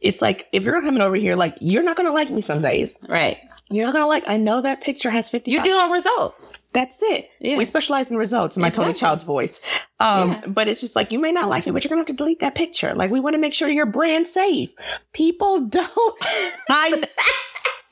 it's 0.00 0.22
like, 0.22 0.48
if 0.52 0.62
you're 0.62 0.80
coming 0.80 1.02
over 1.02 1.14
here, 1.14 1.36
like, 1.36 1.54
you're 1.60 1.82
not 1.82 1.96
going 1.96 2.06
to 2.06 2.12
like 2.12 2.30
me 2.30 2.40
some 2.40 2.62
days. 2.62 2.96
right. 3.08 3.36
You're 3.70 3.86
not 3.86 3.92
going 3.92 4.02
to 4.02 4.08
like, 4.08 4.24
I 4.26 4.36
know 4.36 4.60
that 4.60 4.82
picture 4.82 5.08
has 5.08 5.30
50. 5.30 5.50
You 5.50 5.62
deal 5.62 5.78
on 5.78 5.90
results. 5.90 6.52
That's 6.74 7.02
it. 7.02 7.30
Yeah. 7.40 7.56
We 7.56 7.64
specialize 7.64 8.10
in 8.10 8.18
results 8.18 8.54
in 8.56 8.60
my 8.60 8.68
Toni 8.68 8.90
Exactly. 8.90 9.00
Childs 9.08 9.24
voice. 9.24 9.60
Um, 9.98 10.30
Yeah. 10.30 10.46
But 10.48 10.68
it's 10.68 10.80
just 10.82 10.94
like, 10.94 11.10
you 11.10 11.18
may 11.18 11.32
not 11.32 11.48
like 11.48 11.66
it, 11.66 11.72
but 11.72 11.82
you're 11.82 11.88
going 11.88 12.04
to 12.04 12.10
have 12.10 12.16
to 12.16 12.22
delete 12.22 12.40
that 12.40 12.54
picture. 12.54 12.94
Like, 12.94 13.10
we 13.10 13.20
want 13.20 13.32
to 13.34 13.38
make 13.38 13.54
sure 13.54 13.68
your 13.68 13.86
brand 13.86 14.26
safe. 14.26 14.70
People 15.14 15.60
don't. 15.66 15.86
I, 16.68 17.02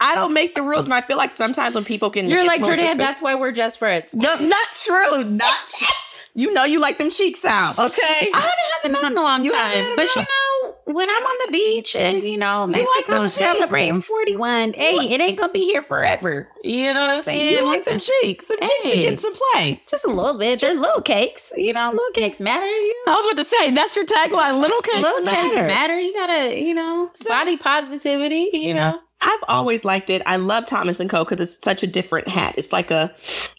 I 0.01 0.15
don't 0.15 0.33
make 0.33 0.55
the 0.55 0.63
rules. 0.63 0.87
And 0.87 0.95
I 0.95 1.03
feel 1.03 1.17
like 1.17 1.33
sometimes 1.33 1.75
when 1.75 1.85
people 1.85 2.11
can. 2.11 2.29
You're 2.29 2.47
like 2.47 2.63
Jourdan. 2.63 2.97
That's 2.97 3.21
why 3.23 3.35
we're 3.35 3.53
just 3.53 3.79
friends. 3.79 4.07
no, 4.13 4.35
not 4.35 4.69
true. 4.73 5.25
Not 5.25 5.69
true. 5.69 5.87
You 6.33 6.53
know 6.53 6.63
you 6.65 6.79
like 6.81 6.99
them 6.99 7.11
cheeks 7.11 7.45
out, 7.45 7.77
okay? 7.77 8.31
I 8.33 8.41
haven't 8.41 8.45
had 8.45 8.83
them 8.85 8.95
out 8.95 9.11
in 9.11 9.19
a 9.19 9.21
long 9.21 9.45
You 9.45 9.51
time, 9.53 9.97
but 9.97 10.15
you 10.15 10.23
know, 10.23 10.75
when 10.85 11.11
I'm 11.11 11.23
on 11.25 11.47
the 11.47 11.53
beach 11.53 11.97
and 11.97 12.23
you 12.23 12.39
know 12.39 12.67
like 12.67 12.83
Mexico's 12.83 13.37
cheeks. 13.37 13.59
celebrating 13.59 14.01
41, 14.01 14.75
hey, 14.75 14.95
it 15.11 15.21
ain't 15.21 15.37
gonna 15.37 15.53
be 15.53 15.65
here 15.65 15.83
forever. 15.83 16.49
You 16.63 16.95
know 16.95 17.01
what 17.01 17.11
I'm 17.11 17.23
saying? 17.25 17.53
You 17.59 17.65
like 17.67 17.83
some 17.83 17.99
cheeks. 17.99 18.47
Some 18.47 18.59
cheeks 18.61 18.75
Hey. 18.85 18.91
be 18.93 19.03
getting 19.03 19.19
some 19.19 19.35
play. 19.53 19.83
Just 19.89 20.05
a 20.05 20.09
little 20.09 20.39
bit. 20.39 20.61
Just 20.61 20.79
little 20.79 21.03
cakes. 21.03 21.53
You 21.57 21.73
know, 21.73 21.91
little 21.91 22.13
cakes 22.15 22.39
matter. 22.39 22.65
You 22.67 23.05
know? 23.07 23.13
I 23.13 23.17
was 23.17 23.27
about 23.27 23.37
to 23.39 23.45
say, 23.45 23.71
that's 23.73 23.97
your 23.97 24.07
tagline. 24.07 24.61
Little 24.61 24.81
cakes 24.83 25.03
little 25.03 25.25
cakes 25.27 25.55
matter. 25.57 25.67
matter. 25.67 25.99
You 25.99 26.15
gotta, 26.15 26.61
you 26.61 26.75
know, 26.75 27.11
body 27.27 27.57
positivity. 27.57 28.51
You 28.53 28.75
know, 28.75 29.01
I've 29.23 29.31
um, 29.35 29.45
always 29.49 29.85
liked 29.85 30.11
it. 30.11 30.23
I 30.27 30.37
love 30.37 30.67
Thomas 30.67 31.01
and 31.01 31.11
Co. 31.11 31.25
because 31.25 31.41
it's 31.41 31.63
such 31.63 31.83
a 31.83 31.87
different 31.87 32.29
hat. 32.29 32.55
It's 32.57 32.73
like 32.73 32.91
a, 32.91 33.15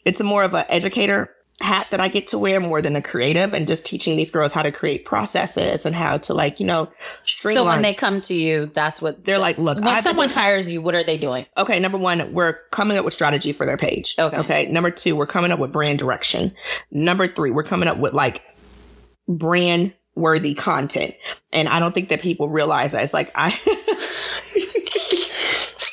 it's 0.05 0.19
a 0.19 0.23
more 0.23 0.43
of 0.43 0.53
an 0.53 0.65
educator 0.69 1.33
hat 1.59 1.85
that 1.91 1.99
I 2.01 2.07
get 2.07 2.29
to 2.29 2.39
wear 2.39 2.59
more 2.59 2.81
than 2.81 2.95
a 2.95 3.03
creative 3.03 3.53
and 3.53 3.67
just 3.67 3.85
teaching 3.85 4.15
these 4.15 4.31
girls 4.31 4.51
how 4.51 4.63
to 4.63 4.71
create 4.71 5.05
processes 5.05 5.85
and 5.85 5.93
how 5.95 6.17
to 6.17 6.33
like, 6.33 6.59
you 6.59 6.65
know, 6.65 6.89
streamline. 7.23 7.63
so 7.63 7.65
when 7.69 7.81
they 7.83 7.93
come 7.93 8.19
to 8.21 8.33
you, 8.33 8.71
that's 8.73 8.99
what. 8.99 9.23
they're 9.25 9.37
like, 9.37 9.59
look, 9.59 9.75
When 9.75 9.87
I've 9.87 10.03
been- 10.03 10.09
someone 10.11 10.29
hires 10.31 10.67
you, 10.67 10.81
what 10.81 10.95
are 10.95 11.03
they 11.03 11.19
doing? 11.19 11.45
Okay, 11.55 11.79
number 11.79 11.99
one, 11.99 12.33
we're 12.33 12.53
coming 12.71 12.97
up 12.97 13.05
with 13.05 13.13
strategy 13.13 13.53
for 13.53 13.67
their 13.67 13.77
page. 13.77 14.15
Okay. 14.17 14.37
Okay. 14.37 14.65
Number 14.71 14.89
two, 14.89 15.15
we're 15.15 15.27
coming 15.27 15.51
up 15.51 15.59
with 15.59 15.71
brand 15.71 15.99
direction. 15.99 16.55
Number 16.89 17.27
three, 17.27 17.51
we're 17.51 17.61
coming 17.63 17.87
up 17.87 17.97
with 17.99 18.13
like 18.13 18.41
brand 19.27 19.93
worthy 20.15 20.55
content. 20.55 21.13
And 21.53 21.69
I 21.69 21.79
don't 21.79 21.93
think 21.93 22.09
that 22.09 22.21
people 22.21 22.49
realize 22.49 22.93
that. 22.93 23.03
It's 23.03 23.13
like 23.13 23.31
I 23.35 23.49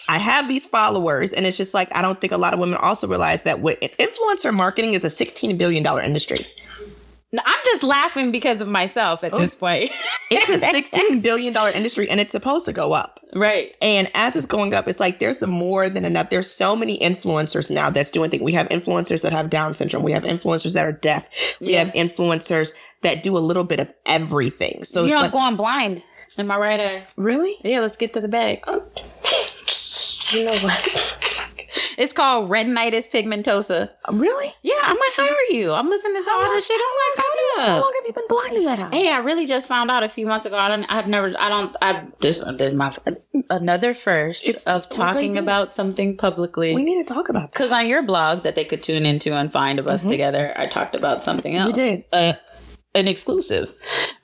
I 0.09 0.19
have 0.19 0.49
these 0.49 0.67
followers, 0.67 1.33
and 1.33 1.47
it's 1.47 1.57
just 1.57 1.75
like 1.75 1.89
I 1.93 2.03
don't 2.03 2.21
think 2.21 2.33
a 2.33 2.39
lot 2.39 2.55
of 2.55 2.61
women 2.61 2.79
also 2.79 3.07
realize 3.07 3.43
that 3.43 3.61
what 3.61 3.81
influencer 3.81 4.55
marketing 4.55 4.95
is 4.95 5.05
a 5.05 5.09
$16 5.09 5.59
billion 5.59 5.85
industry. 6.05 6.47
No, 7.31 7.43
I'm 7.45 7.61
just 7.67 7.83
laughing 7.83 8.33
because 8.33 8.63
of 8.63 8.69
myself 8.69 9.23
at 9.23 9.33
this 9.33 9.55
point. 9.55 9.91
It's 10.31 10.49
a 10.49 10.59
$16 11.13 11.21
billion 11.21 11.55
industry 11.75 12.09
and 12.09 12.21
it's 12.21 12.33
supposed 12.33 12.65
to 12.65 12.73
go 12.73 12.95
up. 12.95 13.21
right. 13.35 13.75
And 13.83 14.11
as 14.15 14.35
it's 14.35 14.47
going 14.47 14.73
up, 14.73 14.89
it's 14.89 14.99
like 14.99 15.19
there's 15.19 15.43
more 15.43 15.91
than 15.91 16.07
enough. 16.07 16.31
There's 16.31 16.51
so 16.51 16.75
many 16.75 16.99
influencers 16.99 17.69
now 17.69 17.91
that's 17.91 18.09
doing 18.09 18.31
things. 18.31 18.43
We 18.43 18.53
have 18.55 18.67
influencers 18.71 19.21
that 19.23 19.33
have 19.33 19.51
Down 19.51 19.75
syndrome. 19.75 20.05
We 20.05 20.13
have 20.13 20.23
influencers 20.23 20.73
that 20.73 20.87
are 20.87 20.93
deaf. 20.93 21.29
We 21.61 21.73
Yeah. 21.75 21.85
have 21.85 21.93
influencers 21.93 22.73
that 23.03 23.23
do 23.23 23.37
a 23.37 23.41
little 23.41 23.65
bit 23.65 23.79
of 23.81 23.89
everything. 24.07 24.85
So 24.85 25.05
You're 25.05 25.17
not 25.17 25.25
like, 25.25 25.33
going 25.33 25.57
blind. 25.57 26.03
Am 26.39 26.51
I 26.51 26.57
right? 26.57 26.81
Uh, 26.81 27.01
really? 27.17 27.57
yeah, 27.63 27.81
let's 27.81 27.97
get 27.99 28.15
to 28.15 28.23
the 28.23 28.29
bag. 28.29 28.65
You 30.33 30.45
know 30.45 30.57
what? 30.59 31.14
It's 31.99 32.12
called 32.12 32.49
retinitis 32.49 33.11
pigmentosa. 33.11 33.91
really? 34.12 34.53
Yeah, 34.62 34.74
I'm 34.83 34.95
gonna 34.97 35.11
show 35.11 35.29
you. 35.51 35.72
I'm 35.72 35.89
listening 35.89 36.22
to 36.24 36.31
all 36.31 36.51
this 36.53 36.66
shit. 36.66 36.81
I'm 36.81 37.16
like, 37.16 37.16
How 37.18 37.24
hold 37.35 37.68
up. 37.68 37.85
long 37.85 37.93
have 37.97 38.07
you 38.07 38.12
been 38.12 38.24
blind 38.29 38.55
to 38.57 38.62
that? 38.64 38.81
eye? 38.81 38.97
Hey, 38.97 39.12
I 39.12 39.18
really 39.18 39.47
just 39.47 39.66
found 39.66 39.91
out 39.91 40.03
a 40.05 40.09
few 40.09 40.26
months 40.26 40.47
ago. 40.47 40.57
I 40.57 40.68
don't. 40.68 40.85
I've 40.85 41.09
never. 41.09 41.35
I 41.39 41.49
don't. 41.49 41.76
I've 41.83 42.16
this 42.20 42.39
did 42.57 42.74
my 42.74 42.95
another 43.51 43.95
first 43.95 44.47
It's- 44.49 44.64
of 44.64 44.89
talking 44.89 45.37
about 45.37 45.74
something 45.74 46.16
publicly. 46.16 46.74
We 46.74 46.85
need 46.85 47.05
to 47.07 47.12
talk 47.14 47.29
about. 47.29 47.53
Because 47.53 47.72
on 47.72 47.87
your 47.89 48.03
blog 48.03 48.45
that 48.45 48.55
they 48.55 48.64
could 48.64 48.83
tune 48.83 49.05
into 49.05 49.35
and 49.35 49.53
find 49.53 49.79
of 49.81 49.87
us 49.89 50.05
together, 50.05 50.55
I 50.57 50.66
talked 50.68 50.95
about 50.95 51.24
something 51.24 51.57
else. 51.57 51.70
You 51.70 51.74
did. 51.74 52.05
Uh, 52.12 52.33
an 52.99 53.09
exclusive. 53.09 53.72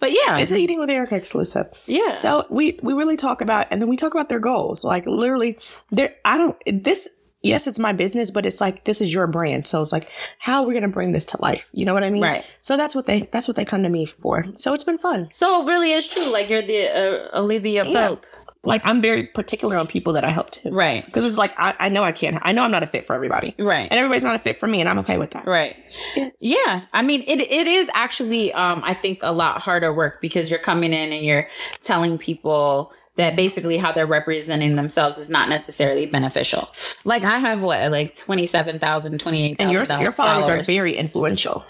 But 0.01 0.13
yeah, 0.13 0.39
It's 0.39 0.53
eating 0.53 0.79
with 0.79 0.91
Erica 0.91 1.15
exclusive. 1.17 1.67
yeah. 1.87 2.13
So 2.13 2.45
we 2.51 2.79
we 2.83 2.93
really 2.93 3.17
talk 3.17 3.41
about, 3.41 3.67
and 3.71 3.81
then 3.81 3.89
we 3.89 3.97
talk 3.97 4.13
about 4.15 4.29
their 4.29 4.41
goals. 4.41 4.85
Like 4.85 5.07
literally, 5.07 5.59
there. 5.91 6.15
I 6.25 6.37
don't. 6.39 6.57
This. 6.85 7.09
Yes, 7.43 7.67
it's 7.67 7.79
my 7.79 7.93
business, 7.93 8.31
but 8.31 8.47
it's 8.47 8.59
like 8.59 8.85
this 8.85 9.03
is 9.03 9.13
your 9.13 9.27
brand. 9.27 9.67
So 9.67 9.83
it's 9.83 9.93
like, 9.93 10.09
how 10.39 10.63
we're 10.63 10.69
we 10.69 10.75
gonna 10.75 10.89
bring 10.89 11.13
this 11.13 11.27
to 11.27 11.43
life? 11.43 11.69
You 11.73 11.85
know 11.85 11.93
what 11.93 12.03
I 12.03 12.09
mean? 12.09 12.23
Right. 12.23 12.43
So 12.63 12.79
that's 12.79 12.95
what 12.95 13.05
they 13.05 13.29
that's 13.33 13.47
what 13.47 13.55
they 13.59 13.67
come 13.67 13.83
to 13.83 13.91
me 13.91 14.07
for. 14.07 14.47
So 14.55 14.73
it's 14.73 14.85
been 14.85 14.97
fun. 14.97 15.29
so 15.31 15.63
it 15.63 15.67
really 15.67 15.93
is 15.93 16.09
true. 16.09 16.33
Like 16.33 16.49
you're 16.49 16.63
the 16.63 16.89
uh, 16.89 17.39
Olivia 17.39 17.85
Yeah. 17.85 18.09
Pope, 18.09 18.25
Like 18.67 18.83
I'm 18.85 19.01
very 19.01 19.27
particular 19.27 19.77
on 19.77 19.87
people 19.87 20.13
that 20.15 20.25
I 20.25 20.31
help 20.31 20.51
too. 20.51 20.71
right? 20.71 21.05
Because 21.05 21.25
it's 21.25 21.37
like 21.39 21.53
I, 21.57 21.75
I 21.79 21.89
know 21.89 22.03
I 22.03 22.13
can't. 22.13 22.39
I 22.43 22.53
know 22.53 22.65
I'm 22.65 22.71
not 22.71 22.83
a 22.83 22.87
fit 22.87 23.07
for 23.07 23.15
everybody, 23.15 23.55
Right. 23.59 23.89
and 23.91 23.99
everybody's 23.99 24.25
not 24.25 24.35
a 24.37 24.39
fit 24.39 24.59
for 24.59 24.67
me, 24.67 24.81
and 24.81 24.89
I'm 24.89 24.99
okay 25.01 25.19
with 25.19 25.31
that. 25.33 25.47
Right. 25.47 25.77
Yeah. 26.17 26.31
Yeah. 26.41 26.81
I 26.93 27.03
mean, 27.03 27.23
it 27.27 27.41
it 27.41 27.67
is 27.67 27.91
actually, 27.95 28.53
um, 28.55 28.83
I 28.85 28.95
think 28.95 29.19
a 29.23 29.33
lot 29.33 29.61
harder 29.63 29.93
work 29.93 30.21
because 30.21 30.51
you're 30.51 30.59
coming 30.59 30.93
in 30.93 31.13
and 31.13 31.25
you're 31.25 31.47
telling 31.83 32.19
people 32.19 32.93
that 33.17 33.37
basically 33.37 33.77
how 33.77 33.93
they're 33.93 34.07
representing 34.09 34.75
themselves 34.75 35.19
is 35.19 35.31
not 35.31 35.49
necessarily 35.49 36.05
beneficial. 36.07 36.69
Like 37.05 37.23
I 37.23 37.39
have 37.39 37.61
what, 37.61 37.93
like 37.93 38.17
27,000, 38.17 39.19
28,000 39.21 39.61
And 39.61 39.73
your 39.73 40.03
your 40.03 40.11
followers 40.11 40.49
are 40.49 40.63
very 40.65 40.97
influential. 40.97 41.65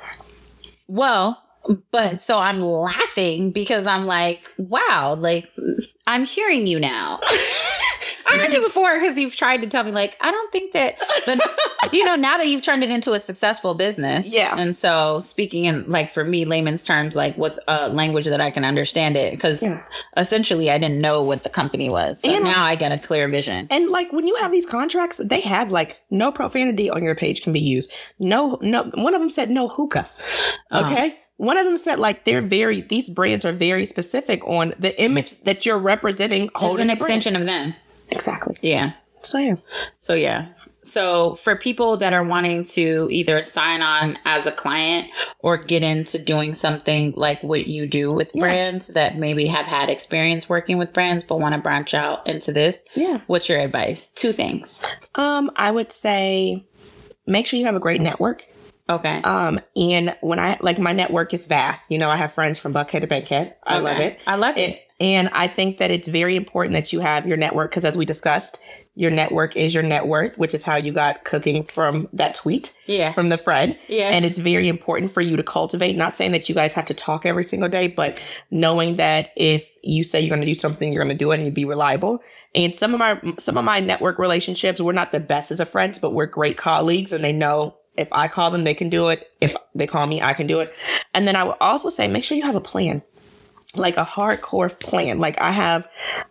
well, 0.88 1.42
but 1.90 2.20
so 2.22 2.38
I'm 2.38 2.60
laughing 2.60 3.50
because 3.52 3.86
I'm 3.86 4.04
like, 4.06 4.50
wow, 4.58 5.14
like 5.18 5.50
I'm 6.06 6.24
hearing 6.24 6.66
you 6.66 6.78
now. 6.80 7.20
I 8.26 8.38
heard 8.38 8.54
you 8.54 8.62
before 8.62 8.98
because 8.98 9.18
you've 9.18 9.36
tried 9.36 9.58
to 9.62 9.68
tell 9.68 9.84
me, 9.84 9.92
like, 9.92 10.16
I 10.20 10.30
don't 10.30 10.50
think 10.50 10.72
that, 10.72 10.96
but 11.26 11.38
you 11.92 12.04
know, 12.04 12.16
now 12.16 12.38
that 12.38 12.48
you've 12.48 12.62
turned 12.62 12.82
it 12.82 12.90
into 12.90 13.12
a 13.12 13.20
successful 13.20 13.74
business. 13.74 14.32
Yeah. 14.32 14.56
And 14.58 14.76
so 14.76 15.20
speaking 15.20 15.66
in, 15.66 15.88
like, 15.88 16.12
for 16.14 16.24
me, 16.24 16.44
layman's 16.44 16.82
terms, 16.82 17.14
like 17.14 17.36
with 17.36 17.58
a 17.68 17.90
language 17.90 18.24
that 18.26 18.40
I 18.40 18.50
can 18.50 18.64
understand 18.64 19.16
it, 19.16 19.32
because 19.34 19.62
Yeah. 19.62 19.82
essentially 20.16 20.70
I 20.70 20.78
didn't 20.78 21.00
know 21.00 21.22
what 21.22 21.42
the 21.44 21.50
company 21.50 21.90
was. 21.90 22.22
So 22.22 22.30
And- 22.34 22.44
now 22.44 22.64
I 22.64 22.76
get 22.76 22.90
a 22.92 22.98
clear 22.98 23.28
vision. 23.28 23.68
And 23.70 23.90
like 23.90 24.10
when 24.12 24.26
you 24.26 24.34
have 24.36 24.50
these 24.50 24.66
contracts, 24.66 25.18
they 25.22 25.40
have 25.40 25.70
like 25.70 26.00
no 26.10 26.32
profanity 26.32 26.88
on 26.90 27.04
your 27.04 27.14
page 27.14 27.42
can 27.42 27.52
be 27.52 27.60
used. 27.60 27.92
No, 28.18 28.58
no. 28.62 28.90
One 28.94 29.14
of 29.14 29.20
them 29.20 29.30
said 29.30 29.50
no 29.50 29.68
hookah. 29.68 30.08
Uh-huh. 30.70 31.10
Okay. 31.44 31.46
One 31.46 31.58
of 31.58 31.64
them 31.66 31.76
said 31.78 31.98
like 31.98 32.24
they're 32.24 32.42
very 32.42 32.80
these 32.80 33.10
brands 33.10 33.44
are 33.44 33.52
very 33.52 33.84
specific 33.84 34.44
on 34.46 34.74
the 34.78 35.00
image 35.00 35.38
that 35.42 35.64
you're 35.66 35.78
representing. 35.78 36.50
It's 36.60 36.72
an 36.72 36.76
the 36.78 36.84
brand. 36.84 36.90
extension 37.00 37.36
of 37.36 37.44
them. 37.46 37.74
Exactly. 38.10 38.56
Yeah. 38.62 38.92
So 39.22 39.38
yeah. 39.38 39.56
So 39.98 40.14
yeah. 40.14 40.48
So, 40.86 41.36
for 41.36 41.56
people 41.56 41.96
that 41.96 42.12
are 42.12 42.22
wanting 42.22 42.64
to 42.64 43.08
either 43.10 43.40
sign 43.40 43.80
on 43.80 44.18
as 44.26 44.44
a 44.44 44.52
client 44.52 45.08
or 45.38 45.56
get 45.56 45.82
into 45.82 46.18
doing 46.18 46.52
something 46.52 47.14
like 47.16 47.42
what 47.42 47.66
you 47.66 47.86
do 47.86 48.10
with 48.12 48.30
Yeah. 48.34 48.42
brands 48.42 48.88
that 48.88 49.16
maybe 49.16 49.46
have 49.46 49.64
had 49.64 49.88
experience 49.88 50.46
working 50.46 50.76
with 50.76 50.92
brands 50.92 51.24
but 51.24 51.40
want 51.40 51.54
to 51.54 51.60
branch 51.62 51.94
out 51.94 52.26
into 52.26 52.52
this, 52.52 52.82
Yeah. 52.94 53.20
what's 53.28 53.48
your 53.48 53.60
advice? 53.60 54.08
Two 54.08 54.32
things. 54.34 54.84
Um, 55.14 55.50
I 55.56 55.70
would 55.70 55.90
say 55.90 56.66
make 57.26 57.46
sure 57.46 57.58
you 57.58 57.64
have 57.64 57.76
a 57.76 57.80
great 57.80 58.02
network. 58.02 58.44
Okay. 58.88 59.22
Um, 59.22 59.60
and 59.76 60.14
when 60.20 60.38
I 60.38 60.58
like 60.60 60.78
my 60.78 60.92
network 60.92 61.32
is 61.32 61.46
vast. 61.46 61.90
You 61.90 61.98
know, 61.98 62.10
I 62.10 62.16
have 62.16 62.34
friends 62.34 62.58
from 62.58 62.74
Buckhead 62.74 63.00
to 63.00 63.06
Bankhead. 63.06 63.54
I 63.66 63.78
love 63.78 63.98
it. 63.98 64.18
I 64.26 64.36
love 64.36 64.56
it. 64.58 64.80
and 65.00 65.28
I 65.32 65.48
think 65.48 65.78
that 65.78 65.90
it's 65.90 66.06
very 66.08 66.36
important 66.36 66.74
that 66.74 66.92
you 66.92 67.00
have 67.00 67.26
your 67.26 67.36
network 67.36 67.70
because, 67.70 67.84
as 67.84 67.96
we 67.96 68.04
discussed, 68.04 68.58
your 68.96 69.10
network 69.10 69.56
is 69.56 69.74
your 69.74 69.82
net 69.82 70.06
worth, 70.06 70.38
which 70.38 70.54
is 70.54 70.62
how 70.62 70.76
you 70.76 70.92
got 70.92 71.24
cooking 71.24 71.64
from 71.64 72.08
that 72.12 72.34
tweet 72.34 72.72
Yeah. 72.86 73.12
from 73.12 73.28
the 73.28 73.36
Fred. 73.38 73.76
Yeah. 73.88 74.10
And 74.10 74.24
it's 74.24 74.38
very 74.38 74.68
important 74.68 75.12
for 75.12 75.20
you 75.20 75.34
to 75.36 75.42
cultivate. 75.42 75.96
Not 75.96 76.12
saying 76.12 76.30
that 76.32 76.48
you 76.48 76.54
guys 76.54 76.74
have 76.74 76.84
to 76.86 76.94
talk 76.94 77.26
every 77.26 77.42
single 77.42 77.68
day, 77.68 77.88
but 77.88 78.20
knowing 78.52 78.96
that 78.98 79.30
if 79.34 79.64
you 79.82 80.04
say 80.04 80.20
you're 80.20 80.28
going 80.28 80.42
to 80.42 80.46
do 80.46 80.54
something, 80.54 80.92
you're 80.92 81.02
going 81.02 81.16
to 81.16 81.18
do 81.24 81.32
it 81.32 81.36
and 81.38 81.44
you 81.46 81.50
be 81.50 81.64
reliable. 81.64 82.22
And 82.54 82.72
some 82.72 82.94
of 82.94 83.00
my 83.00 83.18
some 83.38 83.56
of 83.56 83.64
my 83.64 83.80
network 83.80 84.20
relationships, 84.20 84.80
we're 84.80 84.92
not 84.92 85.10
the 85.10 85.18
best 85.18 85.50
as 85.50 85.58
a 85.58 85.66
friends, 85.66 85.98
but 85.98 86.12
we're 86.12 86.26
great 86.26 86.56
colleagues, 86.56 87.12
and 87.12 87.24
they 87.24 87.32
know 87.32 87.74
if 87.96 88.08
I 88.12 88.28
call 88.28 88.50
them, 88.50 88.64
they 88.64 88.74
can 88.74 88.88
do 88.88 89.08
it. 89.08 89.30
If 89.40 89.54
they 89.74 89.86
call 89.86 90.06
me, 90.06 90.20
I 90.20 90.34
can 90.34 90.46
do 90.46 90.60
it. 90.60 90.74
And 91.12 91.26
then 91.26 91.36
I 91.36 91.44
would 91.44 91.56
also 91.60 91.90
say, 91.90 92.08
make 92.08 92.24
sure 92.24 92.36
you 92.36 92.44
have 92.44 92.56
a 92.56 92.60
plan 92.60 93.02
like 93.76 93.96
a 93.96 94.04
hardcore 94.04 94.78
plan. 94.78 95.18
Like 95.18 95.40
I 95.40 95.50
have 95.50 95.86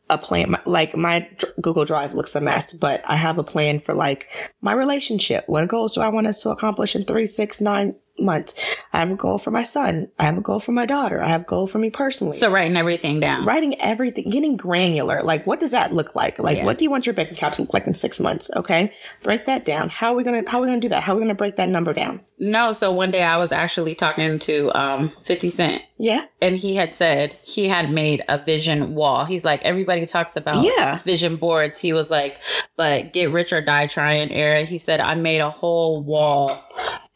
a 0.10 0.18
plan, 0.18 0.56
like 0.66 0.96
my 0.96 1.28
Google 1.62 1.86
Drive 1.86 2.14
looks 2.14 2.36
a 2.36 2.42
mess, 2.42 2.74
but 2.74 3.02
I 3.06 3.16
have 3.16 3.38
a 3.38 3.44
plan 3.44 3.80
for 3.80 3.94
like 3.94 4.30
my 4.62 4.74
relationship. 4.74 5.44
What 5.48 5.68
goals 5.68 5.94
do 5.94 6.02
I 6.02 6.10
want 6.10 6.28
us 6.28 6.42
to 6.44 6.50
accomplish 6.50 6.96
in 6.96 7.04
three, 7.06 7.28
six, 7.28 7.62
nine 7.62 7.96
months? 8.20 8.54
I 8.92 9.00
have 9.00 9.12
a 9.12 9.16
goal 9.16 9.38
for 9.40 9.52
my 9.52 9.64
son. 9.64 10.10
I 10.20 10.26
have 10.26 10.38
a 10.38 10.42
goal 10.42 10.60
for 10.60 10.72
my 10.72 10.86
daughter. 10.86 11.22
I 11.22 11.30
have 11.30 11.42
a 11.42 11.46
goal 11.46 11.68
for 11.68 11.80
me 11.80 11.90
personally. 11.90 12.38
so, 12.38 12.52
writing 12.52 12.78
everything 12.78 13.20
down. 13.20 13.46
Writing 13.46 13.80
everything, 13.82 14.30
getting 14.30 14.56
granular. 14.58 15.24
Like, 15.24 15.46
what 15.48 15.60
does 15.60 15.72
that 15.72 15.94
look 15.94 16.16
like? 16.16 16.40
Like, 16.40 16.58
Yeah. 16.58 16.66
what 16.66 16.78
do 16.78 16.86
you 16.86 16.92
want 16.92 17.06
your 17.06 17.14
bank 17.14 17.32
account 17.32 17.56
to 17.56 17.62
look 17.64 17.74
like 17.74 17.88
in 17.88 17.94
six 17.94 18.20
months? 18.20 18.50
Okay, 18.56 18.94
break 19.24 19.46
that 19.46 19.66
down. 19.66 19.90
How 19.90 20.12
are 20.12 20.16
we 20.16 20.24
gonna 20.24 20.44
How 20.48 20.60
are 20.60 20.62
we 20.62 20.68
gonna 20.68 20.80
do 20.80 20.90
that? 20.90 21.04
How 21.04 21.14
are 21.14 21.16
we 21.16 21.22
gonna 21.22 21.34
break 21.36 21.56
that 21.58 21.70
number 21.70 21.94
down? 21.94 22.22
No, 22.40 22.72
so 22.74 22.92
one 22.92 23.12
day 23.12 23.24
I 23.24 23.38
was 23.38 23.52
actually 23.52 23.96
talking 23.96 24.38
to 24.40 24.72
um 24.78 25.12
50 25.28 25.50
Cent 25.50 25.82
Yeah, 25.98 26.26
and 26.42 26.58
he 26.58 26.76
had 26.76 26.94
said 26.94 27.38
he 27.44 27.70
had 27.70 27.90
made 27.92 28.24
a 28.28 28.38
vision 28.44 28.96
wall. 28.96 29.24
He's 29.26 29.46
like, 29.46 29.62
everybody 29.62 30.06
talks 30.06 30.36
about 30.36 30.64
yeah, 30.64 31.02
vision 31.04 31.38
boards. 31.38 31.78
He 31.78 31.94
was 31.94 32.10
like, 32.12 32.38
but 32.76 33.14
get 33.14 33.32
rich 33.32 33.54
or 33.54 33.62
die 33.62 33.88
trying, 33.88 34.32
era. 34.32 34.66
He 34.66 34.78
said, 34.78 35.00
I 35.00 35.16
made 35.16 35.40
a 35.40 35.50
whole 35.52 36.04
wall 36.04 36.62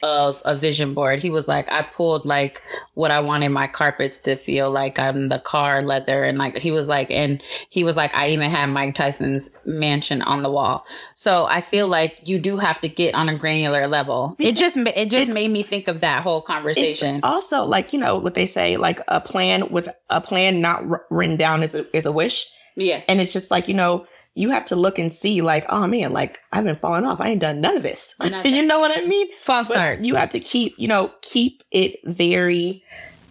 of 0.04 0.40
a 0.46 0.56
vision 0.56 0.94
board. 0.94 1.22
He 1.22 1.30
was 1.30 1.48
like, 1.48 1.68
I 1.72 1.82
pulled 1.82 2.26
like 2.26 2.62
what 2.94 3.10
I 3.10 3.20
wanted 3.20 3.50
my 3.50 3.68
carpets 3.68 4.20
to 4.22 4.36
feel 4.36 4.70
like 4.70 5.00
on 5.00 5.30
the 5.30 5.40
car 5.40 5.82
leather. 5.82 6.24
And 6.24 6.38
like, 6.38 6.58
he 6.58 6.72
was 6.72 6.88
like, 6.88 7.10
and 7.10 7.42
he 7.70 7.84
was 7.84 7.96
like, 7.96 8.14
I 8.14 8.30
even 8.30 8.52
had 8.52 8.68
Mike 8.68 8.94
Tyson's 8.96 9.50
mansion 9.66 10.22
on 10.22 10.44
the 10.44 10.52
wall. 10.52 10.86
So 11.16 11.46
I 11.46 11.62
feel 11.62 11.88
like 11.88 12.20
you 12.26 12.38
do 12.38 12.58
have 12.58 12.80
to 12.82 12.90
get 12.90 13.16
on 13.16 13.28
a 13.28 13.36
granular 13.38 13.88
level. 13.88 14.36
It 14.38 14.56
just, 14.56 14.78
it 14.78 15.10
just 15.10 15.30
It's- 15.30 15.34
made 15.34 15.50
me 15.52 15.64
think 15.64 15.88
of 15.88 16.02
that 16.02 16.22
whole 16.24 16.42
conversation. 16.42 17.22
Also 17.24 17.64
like 17.64 17.94
you 17.94 18.00
know 18.00 18.18
what 18.18 18.34
they 18.36 18.46
say, 18.46 18.78
like 18.78 19.00
a 19.08 19.20
plan 19.20 19.70
with 19.72 19.90
a 20.10 20.22
plan 20.22 20.62
not 20.62 20.84
written 21.10 21.38
down 21.38 21.64
is 21.64 21.74
a, 21.76 21.96
is 21.96 22.06
a 22.06 22.12
wish, 22.12 22.46
yeah. 22.76 23.02
and 23.08 23.20
it's 23.20 23.34
just 23.34 23.50
like 23.52 23.68
you 23.68 23.74
know 23.74 24.06
you 24.38 24.50
have 24.52 24.66
to 24.66 24.76
look 24.76 25.00
and 25.00 25.14
see 25.14 25.42
like 25.42 25.66
oh 25.70 25.88
man, 25.88 26.14
like 26.14 26.40
I've 26.52 26.64
been 26.64 26.78
falling 26.78 27.06
off. 27.06 27.20
I 27.20 27.30
ain't 27.30 27.42
done 27.42 27.60
none 27.62 27.76
of 27.78 27.84
this. 27.84 28.14
You 28.46 28.64
know 28.64 28.80
what 28.80 28.98
I 28.98 29.06
mean? 29.06 29.28
False 29.42 29.68
start. 29.68 30.04
you 30.04 30.16
have 30.16 30.30
to 30.30 30.40
keep 30.40 30.76
you 30.78 30.88
know 30.88 31.12
keep 31.22 31.64
it 31.72 31.98
very 32.06 32.84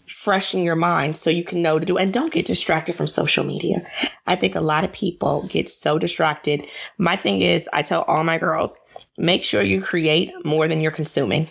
fresh 0.06 0.54
in 0.54 0.62
your 0.62 0.76
mind 0.76 1.16
so 1.16 1.30
you 1.30 1.44
can 1.44 1.62
know 1.62 1.78
to 1.78 1.86
do 1.86 1.96
and 1.96 2.12
don't 2.12 2.32
get 2.32 2.46
distracted 2.46 2.94
from 2.94 3.06
social 3.06 3.44
media. 3.44 3.86
I 4.26 4.36
think 4.36 4.54
a 4.54 4.60
lot 4.60 4.84
of 4.84 4.92
people 4.92 5.46
get 5.48 5.68
so 5.68 5.98
distracted. 5.98 6.64
My 6.98 7.16
thing 7.16 7.42
is 7.42 7.68
I 7.72 7.82
tell 7.82 8.02
all 8.02 8.24
my 8.24 8.38
girls, 8.38 8.80
make 9.18 9.44
sure 9.44 9.62
you 9.62 9.80
create 9.80 10.32
more 10.44 10.68
than 10.68 10.80
you're 10.80 10.92
consuming. 10.92 11.48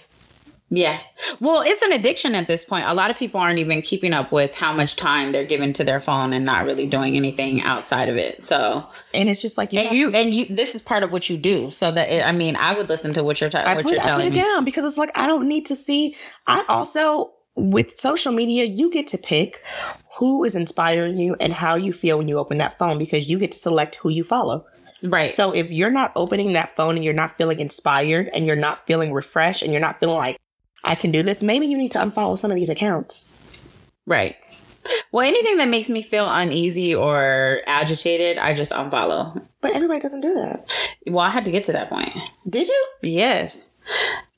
Yeah. 0.70 1.00
Well, 1.40 1.62
it's 1.62 1.82
an 1.84 1.92
addiction 1.92 2.34
at 2.34 2.48
this 2.48 2.64
point. 2.66 2.86
A 2.88 2.94
lot 2.94 3.12
of 3.12 3.18
people 3.18 3.40
aren't 3.40 3.60
even 3.60 3.84
keeping 3.84 4.14
up 4.14 4.32
with 4.32 4.56
how 4.56 4.74
much 4.74 4.96
time 4.96 5.32
they're 5.32 5.46
giving 5.46 5.74
to 5.74 5.84
their 5.84 6.00
phone 6.02 6.34
and 6.34 6.44
not 6.44 6.66
really 6.66 6.88
doing 6.88 7.16
anything 7.16 7.62
outside 7.62 8.10
of 8.10 8.18
it. 8.18 8.44
So, 8.44 8.86
And 9.14 9.30
it's 9.30 9.42
just 9.44 9.58
like 9.60 9.72
you 9.72 9.80
and 9.82 9.96
you 9.96 10.12
to- 10.12 10.18
and 10.18 10.34
you 10.34 10.46
this 10.48 10.74
is 10.74 10.82
part 10.82 11.04
of 11.04 11.12
what 11.12 11.30
you 11.30 11.38
do. 11.38 11.70
So 11.70 11.92
that 11.92 12.10
it, 12.10 12.26
I 12.26 12.32
mean, 12.32 12.56
I 12.56 12.74
would 12.74 12.90
listen 12.90 13.14
to 13.14 13.24
what 13.24 13.40
you're 13.42 13.52
ta- 13.52 13.60
I 13.60 13.76
what 13.76 13.84
put, 13.84 13.92
you're 13.92 14.02
I 14.02 14.04
put 14.04 14.10
telling 14.10 14.26
it 14.28 14.34
me. 14.34 14.38
down 14.40 14.66
because 14.66 14.84
it's 14.86 14.98
like 14.98 15.12
I 15.14 15.28
don't 15.28 15.48
need 15.48 15.68
to 15.68 15.76
see. 15.76 16.16
I 16.48 16.66
also 16.68 17.32
with 17.56 17.98
social 17.98 18.34
media, 18.34 18.66
you 18.66 18.90
get 18.92 19.08
to 19.08 19.18
pick 19.20 19.62
who 20.18 20.44
is 20.44 20.56
inspiring 20.56 21.18
you 21.18 21.36
and 21.40 21.54
how 21.54 21.76
you 21.76 21.94
feel 21.94 22.18
when 22.18 22.28
you 22.28 22.38
open 22.40 22.58
that 22.58 22.78
phone 22.80 22.98
because 22.98 23.30
you 23.30 23.38
get 23.38 23.52
to 23.52 23.58
select 23.58 23.96
who 23.96 24.10
you 24.10 24.24
follow. 24.24 24.66
Right. 25.04 25.30
So 25.30 25.54
if 25.54 25.70
you're 25.70 25.92
not 25.92 26.12
opening 26.16 26.54
that 26.54 26.76
phone 26.76 26.96
and 26.96 27.04
you're 27.06 27.14
not 27.14 27.38
feeling 27.38 27.60
inspired 27.60 28.30
and 28.34 28.48
you're 28.48 28.56
not 28.56 28.88
feeling 28.88 29.14
refreshed 29.14 29.62
and 29.62 29.72
you're 29.72 29.82
not 29.82 30.00
feeling 30.00 30.18
like 30.18 30.38
I 30.86 30.96
can 30.96 31.12
do 31.12 31.24
this, 31.24 31.44
maybe 31.44 31.66
you 31.68 31.78
need 31.78 31.92
to 31.92 32.00
unfollow 32.00 32.38
some 32.38 32.52
of 32.52 32.56
these 32.56 32.70
accounts. 32.70 33.32
right. 34.06 34.36
Well, 35.12 35.28
anything 35.28 35.58
that 35.58 35.68
makes 35.68 35.90
me 35.90 36.04
feel 36.04 36.30
uneasy 36.30 36.94
or 36.94 37.62
agitated, 37.66 38.38
I 38.38 38.54
just 38.54 38.72
unfollow. 38.72 39.42
But 39.60 39.72
everybody 39.74 40.00
doesn't 40.00 40.22
do 40.22 40.36
that. 40.36 40.72
Well, 41.08 41.26
I 41.26 41.32
had 41.32 41.44
to 41.46 41.52
get 41.52 41.64
to 41.66 41.72
that 41.72 41.90
point. 41.90 42.12
Did 42.48 42.68
you? 42.68 42.88
Yes. 43.02 43.82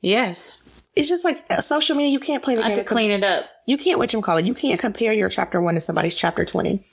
Yes. 0.02 0.62
It's 0.96 1.10
just 1.10 1.26
like 1.26 1.44
uh, 1.50 1.60
social 1.60 1.98
media. 1.98 2.12
You 2.14 2.22
can't 2.22 2.42
play 2.42 2.56
the 2.56 2.64
I 2.64 2.70
game. 2.70 2.78
to 2.78 2.84
clean 2.86 3.12
it 3.12 3.26
up. 3.26 3.44
You 3.66 3.78
can't 3.78 4.00
what 4.00 4.14
you 4.14 4.22
call 4.22 4.38
it. 4.38 4.46
You 4.46 4.54
can't 4.54 4.80
compare 4.80 5.12
your 5.12 5.28
chapter 5.28 5.60
one 5.60 5.74
to 5.74 5.82
somebody's 5.82 6.16
chapter 6.16 6.46
twenty. 6.46 6.88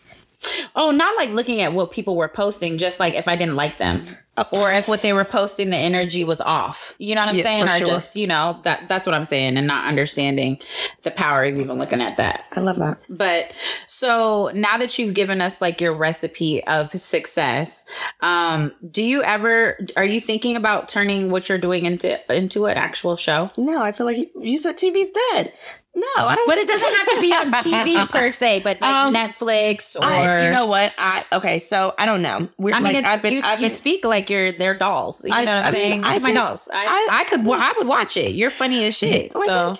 Oh, 0.76 0.90
not 0.90 1.16
like 1.16 1.30
looking 1.30 1.61
at 1.61 1.72
what 1.72 1.90
people 1.90 2.16
were 2.16 2.28
posting, 2.28 2.78
just 2.78 3.01
like 3.01 3.14
if 3.14 3.28
I 3.28 3.36
didn't 3.36 3.57
like 3.57 3.78
them. 3.78 4.16
Or 4.51 4.72
if 4.72 4.88
what 4.88 5.03
they 5.03 5.12
were 5.12 5.24
posting, 5.24 5.70
the 5.70 5.76
energy 5.76 6.24
was 6.24 6.40
off. 6.40 6.92
You 6.99 7.14
know 7.14 7.20
what 7.20 7.28
I'm 7.28 7.36
Yeah, 7.36 7.42
saying? 7.45 7.64
Or 7.64 7.68
sure. 7.68 7.86
just, 7.86 8.16
you 8.16 8.26
know, 8.26 8.59
that 8.64 8.88
that's 8.88 9.07
what 9.07 9.14
I'm 9.14 9.26
saying 9.26 9.57
and 9.57 9.66
not 9.66 9.86
understanding 9.86 10.59
the 11.05 11.12
power 11.12 11.45
of 11.45 11.57
even 11.57 11.78
looking 11.78 12.01
at 12.03 12.16
that. 12.16 12.47
I 12.53 12.61
love 12.61 12.78
that. 12.78 12.99
But 13.09 13.53
so 13.86 14.51
now 14.53 14.76
that 14.78 14.99
you've 14.99 15.14
given 15.14 15.40
us 15.40 15.61
like 15.61 15.80
your 15.80 15.95
recipe 15.95 16.64
of 16.66 16.90
success, 17.01 17.86
um, 18.22 18.72
do 18.90 19.05
you 19.05 19.22
ever 19.22 19.78
are 19.97 20.05
you 20.05 20.20
thinking 20.20 20.57
about 20.57 20.88
turning 20.88 21.30
what 21.30 21.49
you're 21.49 21.59
doing 21.59 21.84
into 21.84 22.18
into 22.34 22.66
an 22.66 22.76
actual 22.76 23.14
show? 23.14 23.53
No, 23.57 23.84
I 23.84 23.92
feel 23.92 24.07
like 24.07 24.32
you 24.40 24.59
said 24.59 24.76
TV's 24.76 25.12
dead. 25.32 25.53
No, 25.97 26.07
I 26.26 26.34
don't. 26.34 26.47
But 26.49 26.59
it 26.59 26.66
doesn't 26.66 26.92
have 26.95 27.07
to 27.09 27.20
be 27.20 27.32
on 27.32 27.53
TV 27.64 28.09
per 28.11 28.30
se, 28.30 28.61
but 28.64 28.80
like 28.80 28.92
Um, 28.92 29.14
Netflix 29.14 29.95
or 29.95 30.05
I, 30.05 30.45
you 30.47 30.51
know 30.51 30.66
what? 30.66 30.92
I 30.99 31.24
okay. 31.32 31.59
So 31.61 31.95
I 31.99 32.05
don't 32.07 32.20
know. 32.22 32.49
We're 32.59 32.74
I 32.74 32.80
mean, 32.80 32.95
like, 32.95 33.05
I've 33.05 33.22
been, 33.22 33.34
you, 33.34 33.40
I've 33.45 33.61
you 33.61 33.68
speak 33.68 34.05
like 34.05 34.28
you're 34.28 34.51
their 34.53 34.76
dolls. 34.76 35.24
You 35.24 35.32
I- 35.32 35.45
know 35.45 35.55
what 35.57 35.66
I'm 35.66 35.72
saying? 35.72 36.05
I 36.05 36.16
It's 36.16 36.26
my 36.26 36.32
dolls. 36.32 36.68
I, 36.72 37.09
I- 37.11 37.24
could, 37.24 37.49
I 37.49 37.74
would 37.78 37.86
watch 37.86 38.16
it. 38.16 38.34
You're 38.34 38.51
funny 38.51 38.84
as 38.86 38.97
shit. 38.99 39.34
Like, 39.34 39.47
so 39.47 39.76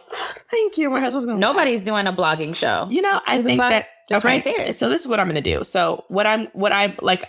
thank 0.51 0.79
you. 0.79 0.89
My 0.91 1.01
husband's 1.01 1.27
going. 1.27 1.41
nobody's 1.41 1.83
doing 1.83 2.07
a 2.07 2.13
blogging 2.13 2.55
show. 2.55 2.87
You 2.91 3.03
know, 3.03 3.21
I 3.27 3.43
think 3.43 3.59
that 3.59 3.89
That's 4.09 4.25
right 4.25 4.45
there. 4.45 4.73
So 4.73 4.89
this 4.89 5.01
is 5.01 5.09
what 5.09 5.19
I'm 5.19 5.27
going 5.29 5.43
to 5.43 5.57
do. 5.57 5.65
So 5.65 6.05
what 6.09 6.27
I'm, 6.27 6.47
what 6.49 6.73
I'm 6.73 6.95
like, 7.01 7.25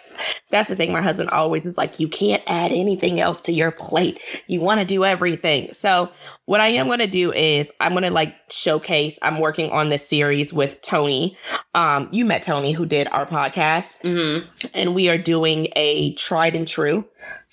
that's 0.49 0.67
the 0.69 0.75
thing. 0.75 0.91
My 0.91 1.01
husband 1.01 1.29
always 1.29 1.65
is 1.65 1.77
like, 1.77 1.99
you 1.99 2.07
can't 2.07 2.43
add 2.47 2.71
anything 2.71 3.19
else 3.19 3.39
to 3.41 3.51
your 3.53 3.71
plate. 3.71 4.19
You 4.47 4.59
want 4.61 4.81
to 4.81 4.85
do 4.85 5.05
everything. 5.05 5.73
So 5.73 6.11
what 6.45 6.59
I 6.59 6.67
am 6.67 6.87
going 6.87 6.99
to 6.99 7.07
do 7.07 7.31
is 7.31 7.71
I'm 7.79 7.93
going 7.93 8.03
to 8.03 8.11
like 8.11 8.35
showcase. 8.49 9.17
I'm 9.21 9.39
working 9.39 9.71
on 9.71 9.89
this 9.89 10.07
series 10.07 10.51
with 10.53 10.81
Tony. 10.81 11.37
Um, 11.73 12.09
you 12.11 12.25
met 12.25 12.43
Tony 12.43 12.71
who 12.73 12.85
did 12.85 13.07
our 13.07 13.25
podcast, 13.25 13.99
Mm-hmm. 14.01 14.67
and 14.73 14.93
we 14.95 15.09
are 15.09 15.17
doing 15.17 15.67
a 15.75 16.13
tried 16.15 16.55
and 16.55 16.67
true 16.67 17.05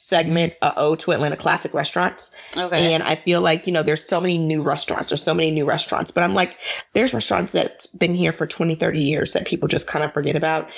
segment, 0.02 0.52
uh, 0.62 0.72
Ode 0.76 0.98
to 0.98 1.12
Atlanta 1.12 1.36
Classic 1.36 1.72
Restaurants. 1.72 2.34
Okay. 2.56 2.92
And 2.92 3.04
I 3.04 3.14
feel 3.14 3.40
like, 3.40 3.68
you 3.68 3.72
know, 3.72 3.84
there's 3.84 4.04
so 4.04 4.20
many 4.20 4.36
new 4.36 4.60
restaurants. 4.60 5.10
There's 5.10 5.22
so 5.22 5.32
many 5.32 5.52
new 5.52 5.64
restaurants. 5.64 6.10
But 6.10 6.24
I'm 6.24 6.34
like, 6.34 6.58
there's 6.92 7.14
restaurants 7.14 7.52
that's 7.52 7.86
been 7.86 8.12
here 8.12 8.32
for 8.32 8.44
20, 8.44 8.74
30 8.74 8.98
years 8.98 9.32
that 9.32 9.46
people 9.46 9.68
just 9.68 9.86
kind 9.86 10.04
of 10.04 10.12
forget 10.12 10.34
about. 10.34 10.68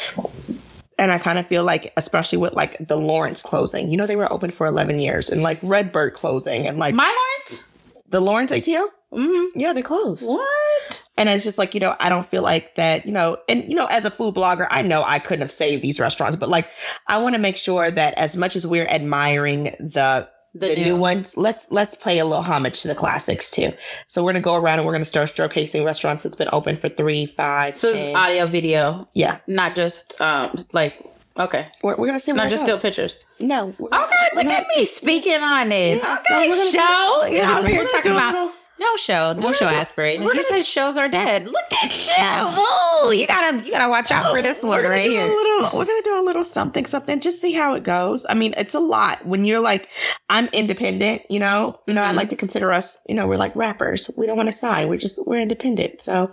And 0.98 1.10
I 1.10 1.16
kind 1.16 1.38
of 1.38 1.46
feel 1.46 1.64
like, 1.64 1.94
especially 1.96 2.36
with 2.36 2.52
like 2.52 2.76
the 2.86 2.96
Lawrence 2.96 3.42
closing, 3.42 3.90
you 3.90 3.96
know, 3.96 4.06
they 4.06 4.14
were 4.14 4.30
open 4.30 4.50
for 4.50 4.66
11 4.66 5.00
years 5.00 5.30
and 5.30 5.42
like 5.42 5.58
Redbird 5.62 6.12
closing 6.12 6.66
and 6.66 6.76
like 6.76 6.94
My 6.94 7.04
Lawrence? 7.04 7.66
the 8.10 8.20
Lawrence 8.20 8.52
ATL. 8.52 8.88
Mm-hmm. 9.14 9.58
Yeah, 9.58 9.72
they 9.72 9.82
closed. 9.82 10.26
What? 10.28 11.04
And 11.16 11.28
it's 11.28 11.44
just 11.44 11.58
like, 11.58 11.74
you 11.74 11.80
know, 11.80 11.94
I 12.00 12.08
don't 12.08 12.28
feel 12.28 12.42
like 12.42 12.74
that, 12.74 13.06
you 13.06 13.12
know, 13.12 13.38
and, 13.48 13.64
you 13.68 13.74
know, 13.76 13.86
as 13.86 14.04
a 14.04 14.10
food 14.10 14.34
blogger, 14.34 14.66
I 14.70 14.82
know 14.82 15.02
I 15.04 15.18
couldn't 15.20 15.42
have 15.42 15.50
saved 15.52 15.82
these 15.82 16.00
restaurants, 16.00 16.36
but 16.36 16.48
like, 16.48 16.68
I 17.06 17.18
want 17.18 17.34
to 17.34 17.38
make 17.38 17.56
sure 17.56 17.90
that 17.90 18.14
as 18.14 18.36
much 18.36 18.56
as 18.56 18.66
we're 18.66 18.86
admiring 18.86 19.64
the, 19.78 20.28
The, 20.54 20.68
the, 20.68 20.74
new. 20.76 20.84
new. 20.84 20.96
ones, 20.96 21.36
let's, 21.36 21.70
let's 21.70 21.94
play 21.94 22.18
a 22.18 22.24
little 22.24 22.42
homage 22.42 22.80
to 22.82 22.88
the 22.88 22.94
classics 22.96 23.50
too. 23.50 23.72
So 24.08 24.22
we're 24.24 24.32
going 24.32 24.42
to 24.42 24.44
go 24.44 24.56
around 24.56 24.78
and 24.80 24.86
we're 24.86 24.92
going 24.92 25.02
to 25.02 25.06
start 25.06 25.30
showcasing 25.34 25.84
restaurants 25.84 26.24
that's 26.24 26.36
been 26.36 26.48
open 26.52 26.76
for 26.76 26.88
three, 26.88 27.26
five, 27.26 27.76
So 27.76 27.90
it's 27.90 28.16
audio, 28.16 28.46
video, 28.48 29.08
yeah. 29.14 29.38
not 29.46 29.74
just 29.76 30.20
um 30.20 30.54
like 30.72 30.94
Okay. 31.36 31.66
We're, 31.82 31.96
we're 31.96 32.06
gonna 32.06 32.20
see. 32.20 32.30
Not 32.32 32.48
just 32.48 32.62
still 32.62 32.78
pictures. 32.78 33.18
No. 33.40 33.74
Okay, 33.80 34.26
look 34.36 34.46
at 34.46 34.66
me 34.76 34.84
speaking 34.84 35.42
on 35.42 35.72
it. 35.72 35.98
Yeah, 35.98 36.22
so 36.22 36.36
okay, 36.36 36.48
gonna- 36.48 36.70
show. 36.70 37.26
You 37.28 37.38
know, 37.42 37.54
I'm 37.54 37.66
here 37.66 37.84
talking 37.86 38.12
about 38.12 38.52
no 38.78 38.96
show, 38.96 39.32
no 39.32 39.52
show 39.52 39.66
aspirations. 39.66 40.28
You 40.34 40.42
said 40.42 40.64
shows 40.66 40.96
are 40.98 41.08
dead. 41.08 41.46
Look 41.46 41.72
at 41.82 42.06
you. 42.06 43.08
Ooh, 43.08 43.12
you 43.12 43.26
gotta 43.26 43.64
you 43.64 43.70
gotta 43.70 43.88
watch 43.88 44.10
out 44.10 44.32
for 44.32 44.42
this 44.42 44.62
one 44.62 44.82
right 44.84 45.04
do 45.04 45.10
here. 45.10 45.24
A 45.24 45.28
little, 45.28 45.78
we're 45.78 45.84
gonna 45.84 46.02
do 46.02 46.18
a 46.18 46.22
little 46.24 46.44
something, 46.44 46.84
something. 46.86 47.20
Just 47.20 47.40
see 47.40 47.52
how 47.52 47.74
it 47.74 47.82
goes. 47.84 48.26
I 48.28 48.34
mean, 48.34 48.54
it's 48.56 48.74
a 48.74 48.80
lot 48.80 49.24
when 49.26 49.44
you're 49.44 49.60
like, 49.60 49.88
I'm 50.28 50.48
independent. 50.52 51.22
You 51.30 51.38
know, 51.40 51.80
you 51.86 51.94
know. 51.94 52.02
I 52.02 52.12
Mhm. 52.12 52.16
like 52.16 52.28
to 52.30 52.36
consider 52.36 52.72
us. 52.72 52.98
You 53.08 53.14
know, 53.14 53.26
we're 53.26 53.36
like 53.36 53.54
rappers. 53.56 54.10
We 54.16 54.26
don't 54.26 54.36
want 54.36 54.48
to 54.48 54.54
sign. 54.54 54.88
We're 54.88 54.98
just 54.98 55.24
we're 55.26 55.40
independent. 55.40 56.00
So 56.00 56.30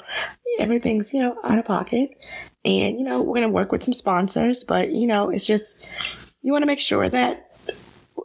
everything's 0.60 1.14
you 1.14 1.22
know 1.22 1.36
out 1.44 1.60
of 1.60 1.66
pocket, 1.66 2.10
and 2.66 2.98
you 3.00 3.04
know 3.06 3.22
we're 3.22 3.36
gonna 3.36 3.50
work 3.50 3.72
with 3.72 3.84
some 3.84 3.94
sponsors. 3.94 4.64
But 4.64 4.92
you 4.92 5.08
know, 5.08 5.30
it's 5.30 5.46
just 5.46 5.78
you 6.42 6.52
want 6.52 6.64
to 6.64 6.68
make 6.68 6.80
sure 6.80 7.08
that. 7.10 7.48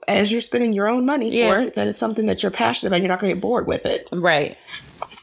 As 0.09 0.31
you're 0.33 0.41
spending 0.41 0.73
your 0.73 0.89
own 0.89 1.05
money 1.07 1.31
Yeah. 1.37 1.51
for 1.51 1.61
it, 1.63 1.75
that 1.75 1.89
it's 1.89 1.99
something 1.99 2.27
that 2.27 2.43
you're 2.43 2.53
passionate 2.53 2.89
about. 2.91 3.01
You're 3.01 3.09
not 3.09 3.21
going 3.21 3.31
to 3.31 3.35
get 3.35 3.41
bored 3.43 3.67
with 3.67 3.85
it. 3.87 4.09
Right. 4.13 4.57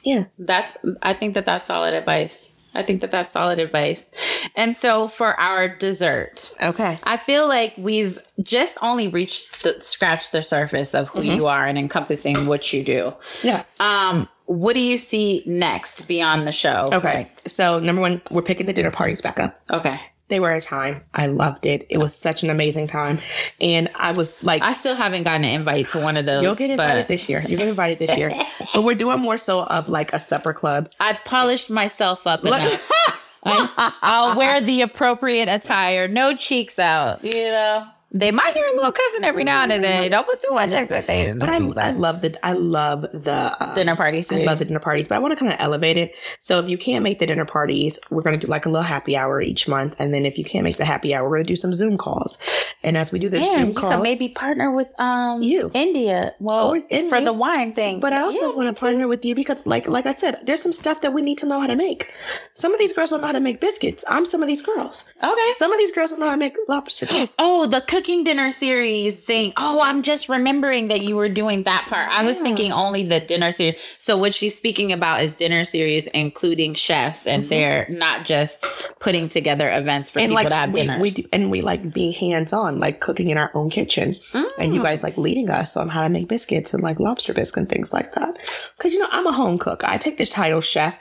Yeah. 0.04 0.26
That's 0.38 0.76
I 1.02 1.14
think 1.14 1.34
that 1.36 1.46
that's 1.46 1.68
solid 1.68 1.94
advice. 1.94 2.52
I 2.76 2.82
think 2.82 3.02
that 3.02 3.12
that's 3.12 3.34
solid 3.34 3.60
advice. 3.60 4.12
And 4.56 4.76
so 4.76 5.08
for 5.08 5.40
our 5.40 5.70
dessert, 5.70 6.54
Okay. 6.62 7.00
I 7.04 7.18
feel 7.18 7.48
like 7.48 7.74
we've 7.78 8.18
just 8.42 8.78
only 8.82 9.08
reached 9.08 9.62
the 9.64 9.80
scratched 9.80 10.32
the 10.32 10.42
surface 10.42 10.94
of 10.96 11.08
who 11.10 11.20
Mm-hmm. 11.20 11.36
you 11.38 11.46
are 11.48 11.66
and 11.66 11.78
encompassing 11.78 12.48
what 12.48 12.74
you 12.74 12.84
do. 12.84 13.14
Yeah. 13.44 13.64
Um, 13.80 14.28
what 14.46 14.74
do 14.74 14.80
you 14.82 14.98
see 14.98 15.44
next 15.46 16.08
beyond 16.08 16.46
the 16.48 16.52
show? 16.52 16.90
Okay. 16.92 17.14
Like, 17.16 17.42
So 17.48 17.80
number 17.80 18.02
one, 18.02 18.22
we're 18.32 18.42
picking 18.42 18.66
the 18.66 18.74
dinner 18.74 18.92
parties 18.92 19.22
back 19.22 19.40
up. 19.40 19.62
okay. 19.72 19.98
They 20.34 20.40
were 20.40 20.52
a 20.52 20.60
time. 20.60 21.04
I 21.14 21.28
loved 21.28 21.68
it. 21.68 21.86
It 21.92 22.00
was 22.00 22.16
such 22.16 22.42
an 22.42 22.50
amazing 22.50 22.88
time. 22.88 23.20
And 23.62 23.88
I 23.94 24.14
was 24.14 24.42
like, 24.42 24.64
I 24.64 24.74
still 24.74 24.96
haven't 24.96 25.26
gotten 25.26 25.44
an 25.44 25.52
invite 25.52 25.90
to 25.90 26.00
one 26.00 26.18
of 26.18 26.26
those. 26.26 26.42
you'll 26.42 26.56
get 26.56 26.72
invited 26.72 27.02
but 27.02 27.08
this 27.08 27.30
year. 27.30 27.46
You'll 27.48 27.60
get 27.60 27.68
invited 27.68 28.00
this 28.00 28.18
year. 28.18 28.34
but 28.74 28.84
we're 28.84 28.96
doing 28.96 29.20
more 29.20 29.38
so 29.38 29.62
of 29.62 29.90
like 29.90 30.12
a 30.12 30.20
supper 30.20 30.52
club. 30.52 30.92
I've 31.00 31.24
polished 31.24 31.70
myself 31.70 32.26
up 32.26 32.44
enough. 32.44 32.92
I, 33.44 33.94
I'll 34.02 34.36
wear 34.36 34.60
the 34.60 34.82
appropriate 34.82 35.50
attire, 35.50 36.08
no 36.08 36.36
cheeks 36.36 36.80
out. 36.80 37.24
You 37.24 37.32
know, 37.32 37.88
they 38.14 38.32
might 38.32 38.54
hear 38.54 38.66
a 38.68 38.76
little 38.76 38.92
cousin 38.92 39.24
every 39.24 39.44
now 39.44 39.64
and 39.64 39.84
then. 39.84 40.12
Don't 40.12 40.26
put 40.28 40.42
too 40.42 40.54
much 40.54 40.72
expectation. 40.72 41.40
But 41.40 41.50
I, 41.50 41.56
I 41.58 41.92
love 41.92 42.22
the 42.22 42.46
I 42.46 42.54
love 42.54 43.02
the 43.12 43.32
uh, 43.60 43.74
dinner 43.74 43.96
party 43.96 44.24
I 44.30 44.44
love 44.44 44.60
the 44.60 44.66
dinner 44.66 44.80
parties, 44.80 45.08
but 45.08 45.16
I 45.16 45.20
want 45.20 45.32
to 45.34 45.40
kind 45.40 45.52
of 45.52 45.60
elevate 45.60 45.98
it. 45.98 46.14
So 46.40 46.60
if 46.60 46.70
you 46.70 46.78
can't 46.78 47.04
make 47.04 47.20
the 47.20 47.26
dinner 47.26 47.46
parties, 47.46 47.98
we're 48.12 48.22
going 48.22 48.40
to 48.40 48.46
do 48.46 48.50
like 48.52 48.66
a 48.66 48.70
little 48.70 48.84
happy 48.84 49.18
hour 49.18 49.42
each 49.42 49.68
month, 49.68 49.96
and 50.00 50.14
then 50.14 50.26
if 50.26 50.38
you 50.38 50.44
can't 50.44 50.64
make 50.64 50.78
the 50.78 50.86
happy 50.86 51.14
hour, 51.16 51.24
we're 51.28 51.38
going 51.38 51.46
to 51.46 51.52
do 51.52 51.56
some 51.56 51.74
Zoom 51.74 51.98
calls. 51.98 52.38
And 52.84 52.98
as 52.98 53.12
we 53.12 53.18
do 53.20 53.30
the 53.30 53.40
Zoom 53.54 53.74
calls, 53.74 54.04
maybe 54.04 54.30
partner 54.30 54.72
with 54.72 54.90
um 55.00 55.42
You. 55.42 55.72
India. 55.74 56.36
Well, 56.40 56.74
India. 56.90 57.10
for 57.10 57.22
the 57.22 57.34
wine 57.34 57.74
thing. 57.74 58.00
But 58.00 58.14
I 58.14 58.22
also 58.22 58.50
Yeah. 58.50 58.56
want 58.56 58.76
to 58.76 58.80
partner 58.80 59.08
with 59.08 59.26
you 59.26 59.34
because, 59.36 59.66
like, 59.66 59.88
like 59.88 60.06
I 60.06 60.14
said, 60.14 60.40
there's 60.44 60.62
some 60.62 60.74
stuff 60.74 61.02
that 61.02 61.14
we 61.14 61.22
need 61.22 61.38
to 61.40 61.46
know 61.46 61.60
how 61.60 61.68
to 61.68 61.76
make. 61.76 62.12
Some 62.54 62.74
of 62.74 62.80
these 62.80 62.94
girls 62.94 63.10
don't 63.12 63.22
know 63.22 63.28
how 63.28 63.34
to 63.34 63.40
make 63.40 63.60
biscuits. 63.60 64.04
I'm 64.08 64.26
some 64.26 64.42
of 64.44 64.48
these 64.48 64.62
girls. 64.62 65.06
okay. 65.24 65.52
Some 65.58 65.72
of 65.72 65.80
these 65.80 65.92
girls 65.92 66.12
don't 66.12 66.20
know 66.20 66.28
how 66.28 66.34
to 66.34 66.38
make 66.38 66.56
lobster 66.68 67.06
biscuits. 67.06 67.36
Oh, 67.40 67.66
the 67.66 67.82
cooking 68.04 68.26
dinner 68.26 68.52
series 68.52 69.18
thing. 69.18 69.54
Oh, 69.56 69.80
I'm 69.82 70.02
just 70.02 70.28
remembering 70.28 70.90
that 70.90 71.04
you 71.04 71.16
were 71.16 71.30
doing 71.30 71.64
that 71.64 71.86
part. 71.88 72.10
I 72.10 72.26
was 72.26 72.36
Yeah. 72.36 72.44
thinking 72.44 72.74
only 72.74 73.06
the 73.08 73.22
dinner 73.22 73.54
series. 73.54 73.80
So 73.98 74.18
what 74.18 74.34
she's 74.36 74.54
speaking 74.58 74.92
about 74.92 75.22
is 75.24 75.32
dinner 75.32 75.64
series, 75.64 76.08
including 76.08 76.74
chefs, 76.74 77.26
and 77.26 77.48
they're 77.50 77.88
not 77.90 78.26
just 78.26 78.66
putting 79.00 79.30
together 79.30 79.72
events 79.72 80.10
for 80.10 80.20
Mm-hmm. 80.20 80.24
and 80.26 80.32
people 80.32 80.44
like 80.44 80.50
to 80.50 80.56
have 80.56 80.72
we, 80.74 80.82
dinners. 80.82 81.02
we 81.02 81.12
do, 81.12 81.24
and 81.32 81.50
we 81.50 81.62
like 81.62 81.94
being 81.94 82.12
hands 82.12 82.52
on, 82.52 82.78
like 82.78 83.00
cooking 83.00 83.30
in 83.30 83.38
our 83.38 83.52
own 83.54 83.70
kitchen, 83.70 84.18
and 84.34 84.74
you 84.74 84.82
Mm. 84.82 84.84
guys 84.84 85.02
like 85.02 85.18
leading 85.18 85.50
us 85.50 85.78
on 85.78 85.88
how 85.88 86.04
to 86.04 86.10
make 86.10 86.28
biscuits 86.28 86.74
and 86.74 86.84
like 86.84 87.00
lobster 87.00 87.34
biscuits 87.34 87.56
and 87.58 87.70
things 87.70 87.94
like 87.94 88.14
that. 88.16 88.36
Because 88.78 88.92
you 88.92 89.00
know 89.00 89.08
I'm 89.12 89.28
a 89.28 89.32
home 89.32 89.58
cook. 89.58 89.82
I 89.86 89.98
take 89.98 90.18
this 90.18 90.32
title 90.32 90.60
chef 90.60 90.98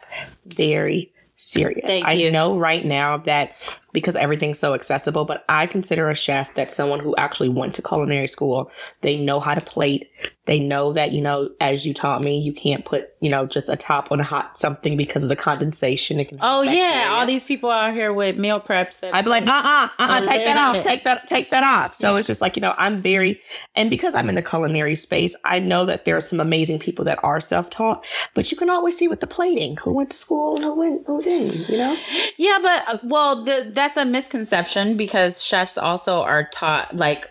very 0.46 1.10
serious. 1.34 1.84
Thank 1.84 2.06
I 2.06 2.12
you. 2.12 2.30
know 2.30 2.56
right 2.56 2.84
now 2.84 3.16
that 3.18 3.56
because 3.92 4.16
everything's 4.16 4.58
so 4.58 4.74
accessible, 4.74 5.24
but 5.24 5.44
I 5.48 5.66
consider 5.66 6.08
a 6.08 6.14
chef 6.14 6.54
that's 6.54 6.74
someone 6.74 7.00
who 7.00 7.14
actually 7.16 7.50
went 7.50 7.74
to 7.74 7.82
culinary 7.82 8.26
school. 8.26 8.70
They 9.02 9.16
know 9.16 9.40
how 9.40 9.54
to 9.54 9.60
plate. 9.60 10.10
They 10.44 10.58
know 10.58 10.92
that, 10.94 11.12
you 11.12 11.20
know, 11.20 11.50
as 11.60 11.86
you 11.86 11.94
taught 11.94 12.20
me, 12.20 12.38
you 12.38 12.52
can't 12.52 12.84
put, 12.84 13.10
you 13.20 13.30
know, 13.30 13.46
just 13.46 13.68
a 13.68 13.76
top 13.76 14.10
on 14.10 14.18
a 14.18 14.24
hot 14.24 14.58
something 14.58 14.96
because 14.96 15.22
of 15.22 15.28
the 15.28 15.36
condensation. 15.36 16.18
It 16.18 16.30
can 16.30 16.38
oh 16.42 16.62
yeah, 16.62 17.10
all 17.12 17.26
these 17.26 17.44
people 17.44 17.70
out 17.70 17.94
here 17.94 18.12
with 18.12 18.36
meal 18.36 18.60
preps. 18.60 18.98
That 18.98 19.14
I'd 19.14 19.24
be 19.24 19.30
like, 19.30 19.46
uh 19.46 19.50
uh-uh, 19.50 19.88
uh, 19.98 20.20
take 20.22 20.44
that 20.44 20.56
off, 20.56 20.82
take 20.82 21.04
that, 21.04 21.28
take 21.28 21.50
that 21.50 21.62
off. 21.62 21.94
So 21.94 22.16
it's 22.16 22.26
just 22.26 22.40
like, 22.40 22.56
you 22.56 22.60
know, 22.60 22.74
I'm 22.76 23.00
very, 23.00 23.40
and 23.76 23.88
because 23.88 24.14
I'm 24.14 24.28
in 24.28 24.34
the 24.34 24.42
culinary 24.42 24.96
space, 24.96 25.36
I 25.44 25.60
know 25.60 25.84
that 25.86 26.06
there 26.06 26.16
are 26.16 26.20
some 26.20 26.40
amazing 26.40 26.80
people 26.80 27.04
that 27.04 27.20
are 27.22 27.40
self 27.40 27.70
taught, 27.70 28.04
but 28.34 28.50
you 28.50 28.58
can 28.58 28.68
always 28.68 28.96
see 28.98 29.06
with 29.06 29.20
the 29.20 29.28
plating 29.28 29.76
who 29.76 29.92
went 29.92 30.10
to 30.10 30.16
school 30.16 30.56
and 30.56 30.64
who 30.64 30.74
went, 30.74 31.06
who 31.06 31.22
didn't, 31.22 31.68
you 31.68 31.78
know? 31.78 31.96
Yeah, 32.36 32.58
but 32.60 32.82
uh, 32.88 32.98
well, 33.04 33.44
the, 33.44 33.70
that's 33.72 33.96
a 33.96 34.04
misconception 34.04 34.96
because 34.96 35.40
chefs 35.42 35.78
also 35.78 36.22
are 36.22 36.48
taught 36.48 36.96
like 36.96 37.30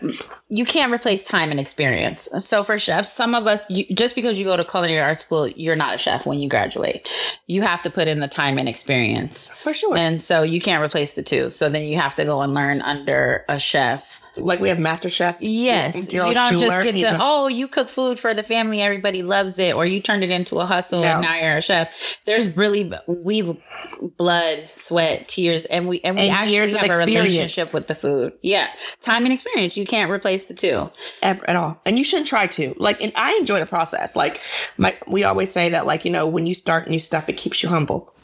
you 0.54 0.66
can't 0.66 0.92
replace 0.92 1.24
time 1.24 1.50
and 1.50 1.58
experience. 1.58 2.28
So 2.40 2.62
for 2.62 2.78
chefs, 2.78 3.10
some 3.10 3.34
of 3.34 3.46
us, 3.46 3.62
you, 3.70 3.86
just 3.94 4.14
because 4.14 4.38
you 4.38 4.44
go 4.44 4.54
to 4.54 4.64
culinary 4.66 5.00
arts 5.00 5.22
school, 5.22 5.48
you're 5.48 5.76
not 5.76 5.94
a 5.94 5.98
chef 5.98 6.26
when 6.26 6.40
you 6.40 6.48
graduate. 6.50 7.08
You 7.46 7.62
have 7.62 7.80
to 7.84 7.90
put 7.90 8.06
in 8.06 8.20
the 8.20 8.28
time 8.28 8.58
and 8.58 8.68
experience, 8.68 9.50
For 9.62 9.72
sure. 9.72 9.96
and 9.96 10.22
so 10.22 10.42
you 10.42 10.60
can't 10.60 10.84
replace 10.84 11.14
the 11.14 11.22
two. 11.22 11.48
So 11.48 11.70
then 11.70 11.84
you 11.84 11.96
have 11.96 12.14
to 12.16 12.26
go 12.26 12.42
and 12.42 12.52
learn 12.52 12.82
under 12.82 13.46
a 13.48 13.58
chef. 13.58 14.04
Like 14.36 14.60
we 14.60 14.68
have 14.70 14.78
Master 14.78 15.10
Chef. 15.10 15.36
Yes, 15.40 15.94
you 16.12 16.18
don't 16.20 16.34
Schuler, 16.34 16.58
just 16.60 16.82
get 16.84 16.94
he's 16.94 17.04
to 17.04 17.14
a- 17.14 17.18
oh, 17.20 17.48
you 17.48 17.68
cook 17.68 17.88
food 17.88 18.18
for 18.18 18.32
the 18.34 18.42
family, 18.42 18.80
everybody 18.80 19.22
loves 19.22 19.58
it, 19.58 19.74
or 19.74 19.84
you 19.84 20.00
turned 20.00 20.24
it 20.24 20.30
into 20.30 20.58
a 20.58 20.66
hustle 20.66 21.02
No. 21.02 21.06
and 21.08 21.22
now 21.22 21.36
you're 21.36 21.56
a 21.58 21.60
chef. 21.62 21.92
There's 22.24 22.48
really 22.56 22.90
we 23.06 23.60
blood, 24.16 24.68
sweat, 24.68 25.28
tears, 25.28 25.64
and 25.66 25.86
we 25.88 26.00
and 26.02 26.16
we 26.16 26.22
And 26.22 26.30
actually 26.32 26.56
have 26.56 26.72
a 26.72 26.86
experience. 26.86 27.10
relationship 27.10 27.72
with 27.72 27.88
the 27.88 27.94
food. 27.94 28.32
Yeah, 28.42 28.68
time 29.02 29.24
and 29.24 29.32
experience. 29.32 29.76
You 29.76 29.84
can't 29.86 30.10
replace 30.10 30.46
the 30.46 30.54
two. 30.54 30.90
ever 31.20 31.48
at 31.48 31.56
all. 31.56 31.80
And 31.84 31.98
you 31.98 32.04
shouldn't 32.04 32.26
try 32.28 32.46
to. 32.48 32.74
Like, 32.78 33.02
and 33.02 33.12
I 33.16 33.34
enjoy 33.34 33.58
the 33.60 33.66
process. 33.66 34.16
Like, 34.16 34.40
my 34.78 34.96
we 35.06 35.24
always 35.24 35.50
say 35.52 35.68
that, 35.70 35.86
like, 35.86 36.04
you 36.04 36.10
know, 36.10 36.26
when 36.26 36.46
you 36.46 36.54
start 36.54 36.88
new 36.88 36.98
stuff, 36.98 37.28
it 37.28 37.34
keeps 37.34 37.62
you 37.62 37.68
humble. 37.68 38.14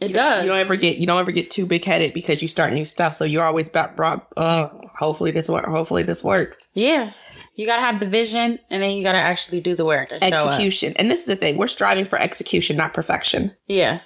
It 0.00 0.12
does. 0.12 0.42
You 0.44 0.50
don't 0.50 0.58
ever 0.58 0.76
get 0.76 0.98
you 0.98 1.06
don't 1.06 1.20
ever 1.20 1.30
get 1.32 1.50
too 1.50 1.66
big 1.66 1.84
headed 1.84 2.12
because 2.12 2.42
you 2.42 2.48
start 2.48 2.72
new 2.72 2.84
stuff. 2.84 3.14
So 3.14 3.24
you're 3.24 3.44
always 3.44 3.68
about 3.68 3.96
brought. 3.96 4.26
Oh, 4.36 4.83
hopefully 5.04 5.30
this 5.30 5.48
work. 5.48 5.66
Hopefully 5.66 6.02
this 6.02 6.22
works. 6.24 6.68
yeah, 6.74 7.12
you 7.54 7.66
gotta 7.66 7.82
have 7.82 8.00
the 8.00 8.06
vision, 8.06 8.58
and 8.70 8.82
then 8.82 8.92
you 8.96 9.02
gotta 9.04 9.18
actually 9.18 9.60
do 9.60 9.74
the 9.76 9.84
work. 9.84 10.08
And. 10.10 10.22
Execution. 10.22 10.94
And 10.96 11.10
this 11.10 11.20
is 11.20 11.26
the 11.26 11.36
thing. 11.36 11.56
We're 11.56 11.66
striving 11.68 12.04
for 12.04 12.18
execution, 12.20 12.76
not 12.76 12.92
perfection. 12.94 13.52
Yeah, 13.66 14.00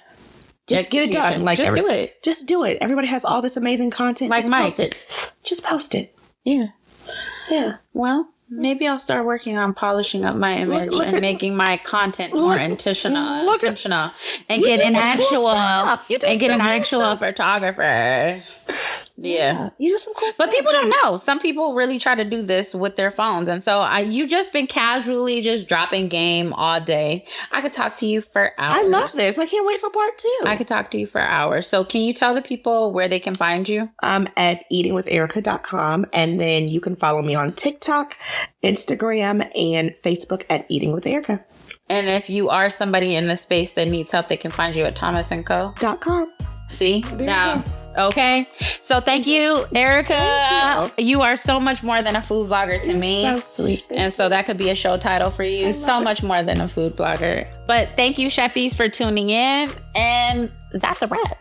Just 0.67 0.89
get 0.91 1.03
it 1.09 1.11
done. 1.11 1.43
Like 1.43 1.57
just 1.57 1.67
every- 1.69 1.81
do 1.81 1.87
it. 1.87 2.21
Just 2.23 2.45
do 2.47 2.63
it. 2.63 2.77
Everybody 2.81 3.07
has 3.07 3.25
all 3.25 3.41
this 3.41 3.57
amazing 3.57 3.89
content. 3.91 4.29
Like 4.31 4.41
just 4.41 4.51
Mike. 4.51 4.63
post 4.63 4.79
it. 4.79 4.95
Just 5.43 5.63
post 5.63 5.95
it. 5.95 6.15
Yeah. 6.43 6.67
Yeah. 7.49 7.77
Well, 7.93 8.29
maybe 8.51 8.87
I'll 8.87 8.99
start 8.99 9.25
working 9.25 9.57
on 9.57 9.73
polishing 9.73 10.23
up 10.25 10.35
my 10.35 10.55
image 10.57 10.91
look 10.91 11.05
and 11.07 11.15
at- 11.15 11.21
making 11.21 11.55
my 11.55 11.77
content 11.77 12.33
more 12.33 12.49
look- 12.53 12.59
intentional, 12.61 13.45
look 13.45 13.63
at- 13.63 13.69
intentional, 13.69 14.11
and 14.47 14.61
get 14.61 14.79
an 14.81 14.93
cool 14.93 15.01
actual 15.01 15.97
do 16.19 16.27
and 16.27 16.39
get 16.39 16.51
an 16.51 16.61
actual 16.61 16.99
stuff. 17.01 17.19
photographer. 17.19 18.43
Yeah. 19.21 19.69
You 19.77 19.91
do 19.91 19.97
some 19.97 20.13
cool 20.13 20.29
But 20.37 20.49
stuff. 20.49 20.55
people 20.55 20.71
don't 20.71 20.89
know. 21.03 21.17
Some 21.17 21.39
people 21.39 21.73
really 21.75 21.99
try 21.99 22.15
to 22.15 22.23
do 22.23 22.41
this 22.41 22.73
with 22.73 22.95
their 22.95 23.11
phones, 23.11 23.49
and 23.49 23.61
so 23.61 23.79
I, 23.79 23.99
you 23.99 24.27
just 24.27 24.53
been 24.53 24.67
casually 24.67 25.41
just 25.41 25.67
dropping 25.67 26.07
game 26.09 26.53
all 26.53 26.79
day. 26.79 27.25
I 27.51 27.61
could 27.61 27.73
talk 27.73 27.97
to 27.97 28.05
you 28.05 28.21
for 28.21 28.51
hours. 28.57 28.77
I 28.79 28.83
love 28.83 29.11
this. 29.13 29.37
I 29.37 29.45
can't 29.45 29.65
wait 29.67 29.81
for 29.81 29.89
part 29.89 30.17
two. 30.17 30.39
I 30.45 30.55
could 30.55 30.67
talk 30.67 30.89
to 30.91 30.97
you 30.97 31.05
for 31.07 31.19
hours. 31.21 31.67
So, 31.67 31.83
can 31.83 32.01
you 32.01 32.13
tell 32.13 32.33
the 32.33 32.41
people 32.41 32.93
where 32.93 33.07
they 33.07 33.19
can 33.19 33.33
find 33.35 33.67
you? 33.67 33.89
I'm 34.01 34.27
at 34.37 34.63
eatingwitherica.com. 34.71 36.05
And 36.13 36.39
then 36.39 36.67
you 36.67 36.79
can 36.81 36.95
follow 36.95 37.21
me 37.21 37.35
on 37.35 37.53
TikTok, 37.53 38.17
Instagram, 38.63 39.49
and 39.57 39.93
Facebook 40.03 40.43
at 40.49 40.65
Eating 40.69 40.91
with 40.93 41.05
Erica. 41.05 41.43
And 41.89 42.07
if 42.07 42.29
you 42.29 42.49
are 42.49 42.69
somebody 42.69 43.15
in 43.15 43.27
the 43.27 43.35
space 43.35 43.71
that 43.71 43.87
needs 43.87 44.11
help, 44.11 44.27
they 44.27 44.37
can 44.37 44.51
find 44.51 44.75
you 44.75 44.83
at 44.83 44.95
Thomas 44.95 45.31
and 45.31 45.45
Co. 45.45 45.73
Dot 45.79 46.01
com. 46.01 46.31
See 46.67 47.03
now. 47.17 47.63
Okay. 47.97 48.47
So 48.81 48.99
thank 48.99 49.27
you, 49.27 49.65
Erica. 49.73 50.13
Thank 50.13 50.93
you. 51.07 51.21
are 51.21 51.35
so 51.35 51.59
much 51.59 51.83
more 51.83 52.01
than 52.01 52.15
a 52.15 52.21
food 52.21 52.49
blogger 52.49 52.81
to 52.83 52.93
me. 52.93 53.21
So 53.21 53.39
sweet. 53.39 53.83
and 53.89 54.11
so 54.11 54.29
that 54.29 54.45
could 54.45 54.57
be 54.57 54.69
a 54.69 54.75
show 54.75 54.97
title 54.97 55.31
for 55.31 55.43
you. 55.43 55.73
So 55.73 56.01
much 56.01 56.23
more 56.23 56.43
than 56.43 56.61
a 56.61 56.67
food 56.67 56.95
blogger. 56.95 57.49
But 57.67 57.89
thank 57.95 58.17
you, 58.17 58.27
Chefies, 58.27 58.75
for 58.75 58.89
tuning 58.89 59.29
in. 59.29 59.71
And 59.95 60.51
that's 60.73 61.01
a 61.01 61.07
wrap. 61.07 61.39